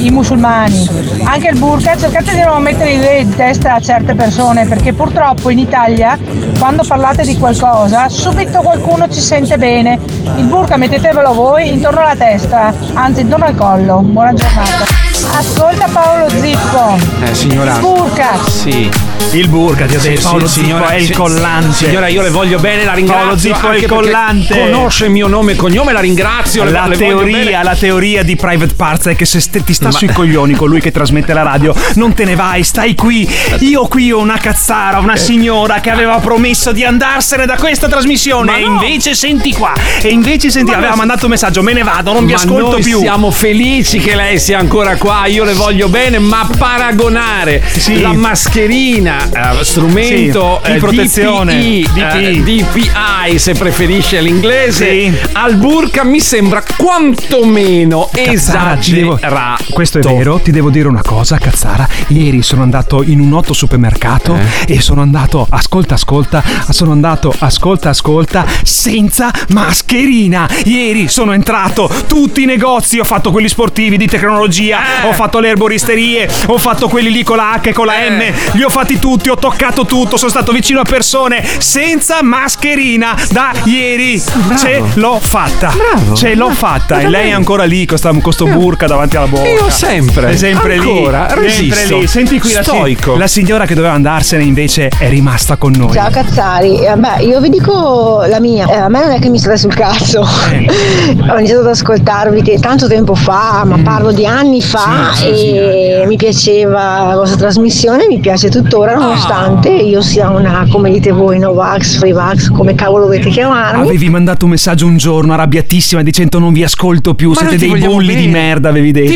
i 0.00 0.10
musulmani. 0.10 0.88
Anche 1.24 1.48
il 1.48 1.58
burka, 1.58 1.96
cercate 1.96 2.34
di 2.34 2.42
non 2.42 2.60
mettere 2.62 2.92
idee 2.92 3.20
in 3.20 3.34
testa 3.34 3.74
a 3.74 3.80
certe 3.80 4.14
persone 4.14 4.66
perché 4.66 4.92
purtroppo 4.92 5.48
in 5.50 5.58
Italia 5.58 6.18
quando 6.58 6.82
parlate 6.86 7.22
di 7.22 7.38
qualcosa 7.38 8.08
subito 8.08 8.60
qualcuno 8.60 9.08
ci 9.08 9.20
sente 9.20 9.56
bene. 9.56 9.98
Il 10.36 10.44
burka 10.44 10.76
mettetevelo 10.76 11.32
voi 11.32 11.68
intorno 11.68 12.00
alla 12.00 12.16
testa, 12.16 12.74
anzi 12.94 13.20
intorno 13.20 13.46
al 13.46 13.56
collo. 13.56 14.00
Buona 14.00 14.32
giornata. 14.32 15.03
Ascolta 15.36 15.88
Paolo 15.92 16.28
Zippo, 16.28 16.96
Eh, 17.22 17.34
signora. 17.34 17.74
il 17.74 17.80
burka. 17.80 18.38
Sì. 18.48 18.88
Il 19.32 19.48
burka, 19.48 19.86
ti 19.86 19.96
ho 19.96 20.00
Sì, 20.00 20.08
detto. 20.10 20.20
sì, 20.20 20.26
Paolo 20.28 20.46
signora, 20.46 20.82
Zippo 20.84 20.92
è 20.92 20.96
il 21.00 21.06
sì, 21.06 21.12
collante. 21.12 21.72
Signora, 21.74 22.06
io 22.06 22.22
le 22.22 22.30
voglio 22.30 22.58
bene, 22.60 22.84
la 22.84 22.92
ringrazio. 22.92 23.24
Paolo 23.24 23.38
Zippo 23.38 23.70
è 23.72 23.76
il 23.78 23.86
collante. 23.86 24.58
Conosce 24.60 25.04
il 25.06 25.10
mio 25.10 25.26
nome 25.26 25.52
e 25.52 25.56
cognome, 25.56 25.92
la 25.92 25.98
ringrazio. 25.98 26.62
La 26.62 26.86
le 26.86 26.96
teoria, 26.96 27.64
la 27.64 27.74
teoria 27.74 28.22
di 28.22 28.36
Private 28.36 28.74
Parts 28.74 29.06
è 29.06 29.16
che 29.16 29.24
se 29.24 29.40
ste- 29.40 29.64
ti 29.64 29.74
sta 29.74 29.86
Ma- 29.86 29.92
sui 29.92 30.06
coglioni 30.12 30.54
colui 30.54 30.80
che 30.80 30.92
trasmette 30.92 31.32
la 31.32 31.42
radio, 31.42 31.74
non 31.94 32.14
te 32.14 32.24
ne 32.24 32.36
vai, 32.36 32.62
stai 32.62 32.94
qui. 32.94 33.28
Io 33.60 33.88
qui 33.88 34.12
ho 34.12 34.20
una 34.20 34.38
cazzara, 34.38 34.98
una 35.00 35.16
signora 35.16 35.80
che 35.80 35.90
aveva 35.90 36.18
promesso 36.18 36.70
di 36.70 36.84
andarsene 36.84 37.44
da 37.44 37.56
questa 37.56 37.88
trasmissione. 37.88 38.52
Ma 38.52 38.56
e 38.58 38.64
no. 38.66 38.72
invece 38.82 39.14
senti 39.16 39.52
qua. 39.52 39.72
E 40.00 40.08
invece 40.10 40.50
senti, 40.50 40.70
Ma 40.70 40.76
aveva 40.76 40.90
noi- 40.90 40.98
mandato 40.98 41.24
un 41.24 41.32
messaggio, 41.32 41.60
me 41.62 41.72
ne 41.72 41.82
vado, 41.82 42.12
non 42.12 42.24
vi 42.24 42.32
Ma 42.34 42.38
ascolto 42.38 42.70
noi 42.72 42.82
più. 42.82 43.00
Siamo 43.00 43.32
felici 43.32 43.98
che 43.98 44.14
lei 44.14 44.38
sia 44.38 44.58
ancora 44.60 44.94
qua. 44.96 45.22
Ah, 45.24 45.28
io 45.28 45.44
le 45.44 45.54
voglio 45.54 45.88
bene, 45.88 46.18
ma 46.18 46.46
paragonare 46.58 47.62
la 48.00 48.12
mascherina, 48.12 49.28
eh, 49.60 49.64
strumento 49.64 50.60
Sì, 50.62 50.70
di 50.70 50.76
eh, 50.76 50.80
protezione, 50.80 51.54
DPI, 51.56 51.90
eh, 51.96 52.42
DPI 52.42 53.38
se 53.38 53.54
preferisce 53.54 54.20
l'inglese, 54.20 55.28
al 55.32 55.56
burka 55.56 56.04
mi 56.04 56.20
sembra 56.20 56.62
quantomeno 56.76 58.08
Cazzara, 58.12 58.76
ti 58.76 58.92
devo- 58.92 59.16
esagerato. 59.16 59.64
Questo 59.70 59.98
è 59.98 60.02
vero, 60.02 60.38
ti 60.40 60.50
devo 60.50 60.68
dire 60.70 60.88
una 60.88 61.02
cosa, 61.02 61.38
Cazzara. 61.38 61.88
Ieri 62.08 62.42
sono 62.42 62.62
andato 62.62 63.02
in 63.02 63.20
un 63.20 63.28
noto 63.28 63.52
supermercato 63.54 64.36
Eh? 64.66 64.74
e 64.74 64.80
sono 64.80 65.00
andato, 65.00 65.46
ascolta, 65.48 65.94
ascolta, 65.94 66.42
sono 66.68 66.92
andato, 66.92 67.34
ascolta, 67.38 67.88
ascolta, 67.88 68.44
senza 68.62 69.30
mascherina. 69.48 70.48
Ieri 70.64 71.08
sono 71.08 71.32
entrato, 71.32 71.90
tutti 72.06 72.42
i 72.42 72.46
negozi, 72.46 72.98
ho 72.98 73.04
fatto 73.04 73.30
quelli 73.30 73.48
sportivi 73.48 73.96
di 73.96 74.06
tecnologia, 74.06 74.80
Eh. 75.02 75.08
ho 75.08 75.12
fatto 75.14 75.38
le 75.40 75.48
erboristerie, 75.48 76.28
ho 76.46 76.58
fatto 76.58 76.88
quelli 76.88 77.10
lì 77.10 77.22
con 77.22 77.36
la 77.36 77.58
H 77.62 77.68
e 77.68 77.72
con 77.72 77.86
la 77.86 78.04
Eh. 78.04 78.10
M, 78.10 78.34
li 78.52 78.62
ho 78.62 78.68
fatti 78.68 78.98
tutti, 78.98 79.28
ho 79.28 79.36
toccato 79.36 79.84
tutto, 79.86 80.16
sono 80.16 80.30
stato 80.30 80.52
vicino 80.52 80.80
a 80.80 80.84
persone 80.84 81.42
senza 81.58 82.22
mascherina 82.22 83.16
da 83.30 83.52
ieri. 83.64 84.20
Ce 84.58 84.82
l'ho 84.94 85.18
fatta. 85.20 85.72
Bravo. 85.76 86.14
Ce 86.14 86.34
l'ho 86.34 86.50
fatta. 86.50 87.00
E 87.00 87.08
lei 87.08 87.30
è 87.30 87.32
ancora 87.32 87.64
lì 87.64 87.86
con 87.86 87.96
sta- 87.98 88.12
con 88.20 88.32
sto 88.32 88.46
burka 88.46 88.86
davanti 88.86 89.16
alla 89.16 89.26
bocca. 89.26 89.48
Io 89.48 89.70
sempre, 89.70 90.30
È 90.30 90.36
sempre 90.36 90.76
ancora, 90.78 91.26
lì. 91.36 91.48
Sempre 91.50 91.76
resisto. 91.76 91.98
lì. 91.98 92.06
Senti 92.06 92.38
qui 92.40 92.50
Stoico. 92.50 93.16
la 93.16 93.26
signora 93.26 93.66
che 93.66 93.74
doveva 93.74 93.94
andarsene 93.94 94.42
invece 94.44 94.88
è 94.98 95.08
rimasta 95.08 95.56
con 95.56 95.72
noi. 95.76 95.92
Ciao 95.92 96.10
Cazzari, 96.10 96.84
Eh, 96.84 96.94
beh 96.96 97.22
io 97.24 97.40
vi 97.40 97.48
dico 97.50 98.24
la 98.26 98.40
mia, 98.40 98.66
Eh, 98.68 98.76
a 98.76 98.88
me 98.88 99.00
non 99.00 99.10
è 99.12 99.18
che 99.20 99.28
mi 99.28 99.38
state 99.38 99.56
sul 99.56 99.74
cazzo, 99.74 100.20
ho 100.20 101.38
iniziato 101.38 101.60
ad 101.60 101.66
ascoltarvi 101.68 102.42
che 102.42 102.58
tanto 102.58 102.86
tempo 102.88 103.14
fa, 103.14 103.62
ma 103.64 103.78
parlo 103.82 104.12
di 104.12 104.26
anni 104.26 104.62
fa 104.62 104.78
Sì, 104.78 105.03
sì, 105.12 105.34
sì, 105.36 105.56
e 105.56 106.04
mi 106.06 106.16
piaceva 106.16 107.04
la 107.08 107.14
vostra 107.16 107.36
trasmissione, 107.36 108.06
mi 108.08 108.18
piace 108.18 108.48
tuttora 108.48 108.94
nonostante 108.94 109.68
io 109.70 110.00
sia 110.00 110.30
una, 110.30 110.66
come 110.70 110.90
dite 110.90 111.10
voi, 111.12 111.38
Novax, 111.38 111.98
Freevax, 111.98 112.50
come 112.50 112.74
cavolo 112.74 113.06
volete 113.06 113.28
chiamarmi. 113.28 113.82
Avevi 113.82 114.08
mandato 114.08 114.44
un 114.44 114.52
messaggio 114.52 114.86
un 114.86 114.96
giorno 114.96 115.32
arrabbiatissima 115.34 116.02
dicendo 116.02 116.38
non 116.38 116.52
vi 116.52 116.62
ascolto 116.64 117.14
più, 117.14 117.30
Ma 117.30 117.36
siete 117.36 117.54
ti 117.56 117.60
dei 117.60 117.68
vogliamo 117.70 117.92
bulli 117.94 118.14
di 118.14 118.26
bene. 118.26 118.38
merda, 118.38 118.68
avevi 118.68 118.92
detto. 118.92 119.10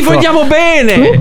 bene! 0.47 1.19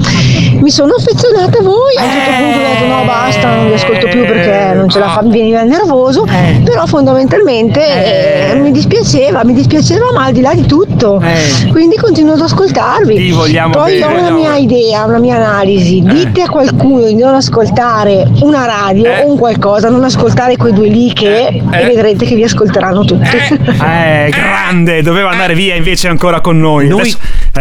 Mi 0.61 0.71
sono 0.71 0.95
affezionata 0.95 1.59
a 1.59 1.63
voi, 1.63 1.97
a 1.99 2.03
un 2.05 2.11
certo 2.11 2.43
punto 2.43 2.59
ho 2.59 2.63
detto 2.63 2.87
no 2.87 3.05
basta, 3.05 3.55
non 3.55 3.67
vi 3.69 3.73
ascolto 3.75 4.07
più 4.09 4.25
perché 4.25 4.75
non 4.75 4.89
ce 4.89 4.99
la 4.99 5.09
fa, 5.09 5.23
mi 5.23 5.31
veniva 5.31 5.61
il 5.63 5.69
nervoso, 5.69 6.27
però 6.65 6.87
fondamentalmente 6.87 8.51
eh, 8.53 8.55
mi 8.57 8.71
dispiaceva, 8.73 9.45
mi 9.45 9.53
dispiaceva 9.55 10.07
ma 10.15 10.25
al 10.25 10.33
di 10.33 10.41
là 10.41 10.55
di 10.55 10.67
tutto, 10.67 11.23
quindi 11.71 11.97
continuo 11.97 12.35
ad 12.35 12.41
ascoltarvi. 12.41 13.15
Ti 13.17 13.31
vogliamo 13.31 13.73
Poi 13.75 13.99
bene. 13.99 14.05
ho 14.05 14.19
una 14.19 14.31
mia 14.31 14.57
idea, 14.59 15.05
una 15.05 15.19
mia 15.19 15.37
analisi, 15.37 16.03
dite 16.03 16.43
a 16.43 16.49
qualcuno 16.49 17.07
di 17.07 17.15
non 17.15 17.35
ascoltare 17.35 18.29
una 18.43 18.67
radio 18.67 19.11
o 19.23 19.31
un 19.33 19.39
qualcosa, 19.39 19.89
non 19.89 20.05
ascoltare 20.05 20.57
quei 20.57 20.73
due 20.73 20.89
lì 20.89 21.13
che 21.13 21.47
e 21.47 21.63
vedrete 21.85 22.27
che 22.27 22.35
vi 22.35 22.43
ascolteranno 22.45 23.05
tutti. 23.05 23.37
Eh, 23.37 24.31
grande, 24.31 25.03
doveva 25.03 25.31
andare 25.31 25.55
via 25.55 25.75
invece 25.75 26.09
ancora 26.09 26.41
con 26.41 26.59
noi. 26.59 26.89
Noi 26.89 27.15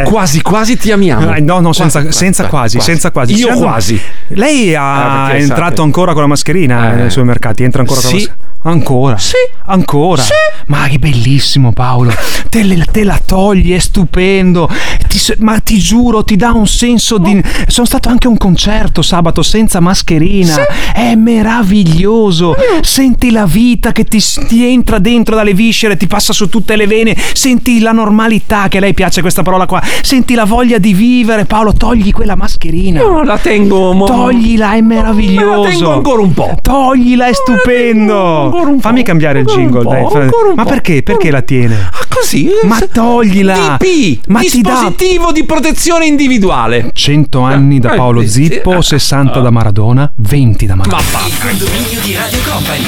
quasi 0.06 0.42
quasi 0.42 0.78
ti 0.78 0.92
amiamo. 0.92 1.34
Eh, 1.36 1.40
no, 1.42 1.60
no, 1.60 1.74
senza 1.74 2.02
quasi, 2.02 2.18
senza 2.18 2.48
quasi, 2.48 2.76
quasi. 2.78 2.90
senza 2.92 3.12
quasi. 3.12 3.34
Io 3.36 3.56
quasi. 3.58 4.00
Lei 4.30 4.76
Ah, 4.76 5.26
ha 5.26 5.30
è 5.32 5.42
entrato 5.42 5.82
ancora 5.82 6.14
con 6.14 6.22
la 6.22 6.28
mascherina 6.28 6.94
Eh. 6.94 6.96
nei 6.96 7.10
suoi 7.10 7.26
mercati, 7.26 7.64
entra 7.64 7.82
ancora 7.82 8.02
con 8.02 8.12
la 8.12 8.18
Sì. 8.18 8.24
mascherina. 8.26 8.47
Ancora? 8.72 9.18
Sì. 9.18 9.36
Ancora? 9.68 10.22
Sì. 10.22 10.32
Ma 10.68 10.88
che 10.88 10.98
bellissimo 11.00 11.72
Paolo. 11.72 12.14
Te, 12.50 12.64
le- 12.64 12.86
te 12.92 13.04
la 13.04 13.20
togli, 13.26 13.74
è 13.74 13.80
stupendo. 13.80 14.70
Ti 15.08 15.36
ma 15.40 15.60
ti 15.60 15.78
giuro, 15.78 16.24
ti 16.24 16.36
dà 16.36 16.52
un 16.52 16.68
senso 16.68 17.18
di... 17.18 17.42
Sono 17.68 17.86
stato 17.86 18.10
anche 18.10 18.28
a 18.28 18.30
un 18.30 18.38
concerto 18.38 19.02
sabato 19.02 19.42
senza 19.42 19.80
mascherina. 19.80 20.54
È 20.94 21.16
meraviglioso. 21.16 22.56
Senti 22.82 23.32
la 23.32 23.46
vita 23.46 23.92
che 23.94 24.04
ti, 24.04 24.22
ti 24.48 24.66
entra 24.66 25.00
dentro 25.00 25.36
dalle 25.36 25.54
viscere, 25.54 25.96
ti 25.98 26.08
passa 26.08 26.34
su 26.34 26.50
tutte 26.50 26.76
le 26.76 26.88
vene. 26.88 27.16
Senti 27.34 27.80
la 27.80 27.92
normalità, 27.94 28.68
che 28.68 28.78
a 28.78 28.82
lei 28.82 28.94
piace 28.94 29.22
questa 29.22 29.44
parola 29.44 29.66
qua. 29.66 29.82
Senti 30.02 30.34
la 30.34 30.46
voglia 30.46 30.78
di 30.78 30.94
vivere. 30.94 31.46
Paolo, 31.46 31.74
togli 31.74 32.12
quella 32.12 32.36
mascherina. 32.36 33.00
Io 33.00 33.24
la 33.24 33.38
tengo, 33.38 33.94
mo- 33.94 34.06
Toglila, 34.06 34.74
è 34.76 34.82
meraviglioso. 34.82 35.62
Me 35.62 35.64
la 35.64 35.70
tengo 35.70 35.92
ancora 35.94 36.22
un 36.22 36.34
po'. 36.34 36.58
Toglila, 36.62 37.28
è 37.28 37.34
stupendo. 37.34 38.50
Fammi 38.80 39.04
cambiare 39.04 39.40
il 39.40 39.46
jingle, 39.46 39.84
po', 39.84 39.90
dai. 39.90 40.30
Ma 40.56 40.64
po'. 40.64 40.70
perché? 40.70 41.04
Perché 41.04 41.32
la 41.32 41.42
tiene? 41.42 41.76
Ah, 41.92 42.06
così? 42.10 42.50
Ma 42.64 42.80
toglila. 42.92 43.78
DP, 43.80 44.20
Ma 44.28 44.40
ti 44.42 44.62
dà 44.62 44.72
dispositivo 44.72 45.32
di 45.32 45.44
protezione 45.44 46.06
individuale. 46.06 46.90
100 46.94 47.40
anni 47.42 47.80
da 47.80 47.94
Eh, 47.94 47.96
Paolo 47.98 48.22
eh, 48.22 48.28
Zippo, 48.28 48.76
eh, 48.78 48.82
60 48.82 49.40
da 49.40 49.50
Maradona, 49.50 50.12
20 50.16 50.66
da 50.66 50.76
Maradona. 50.76 51.02
Il 51.26 51.38
condominio 51.40 52.00
di 52.02 52.16
Radio 52.16 52.40
Company. 52.50 52.86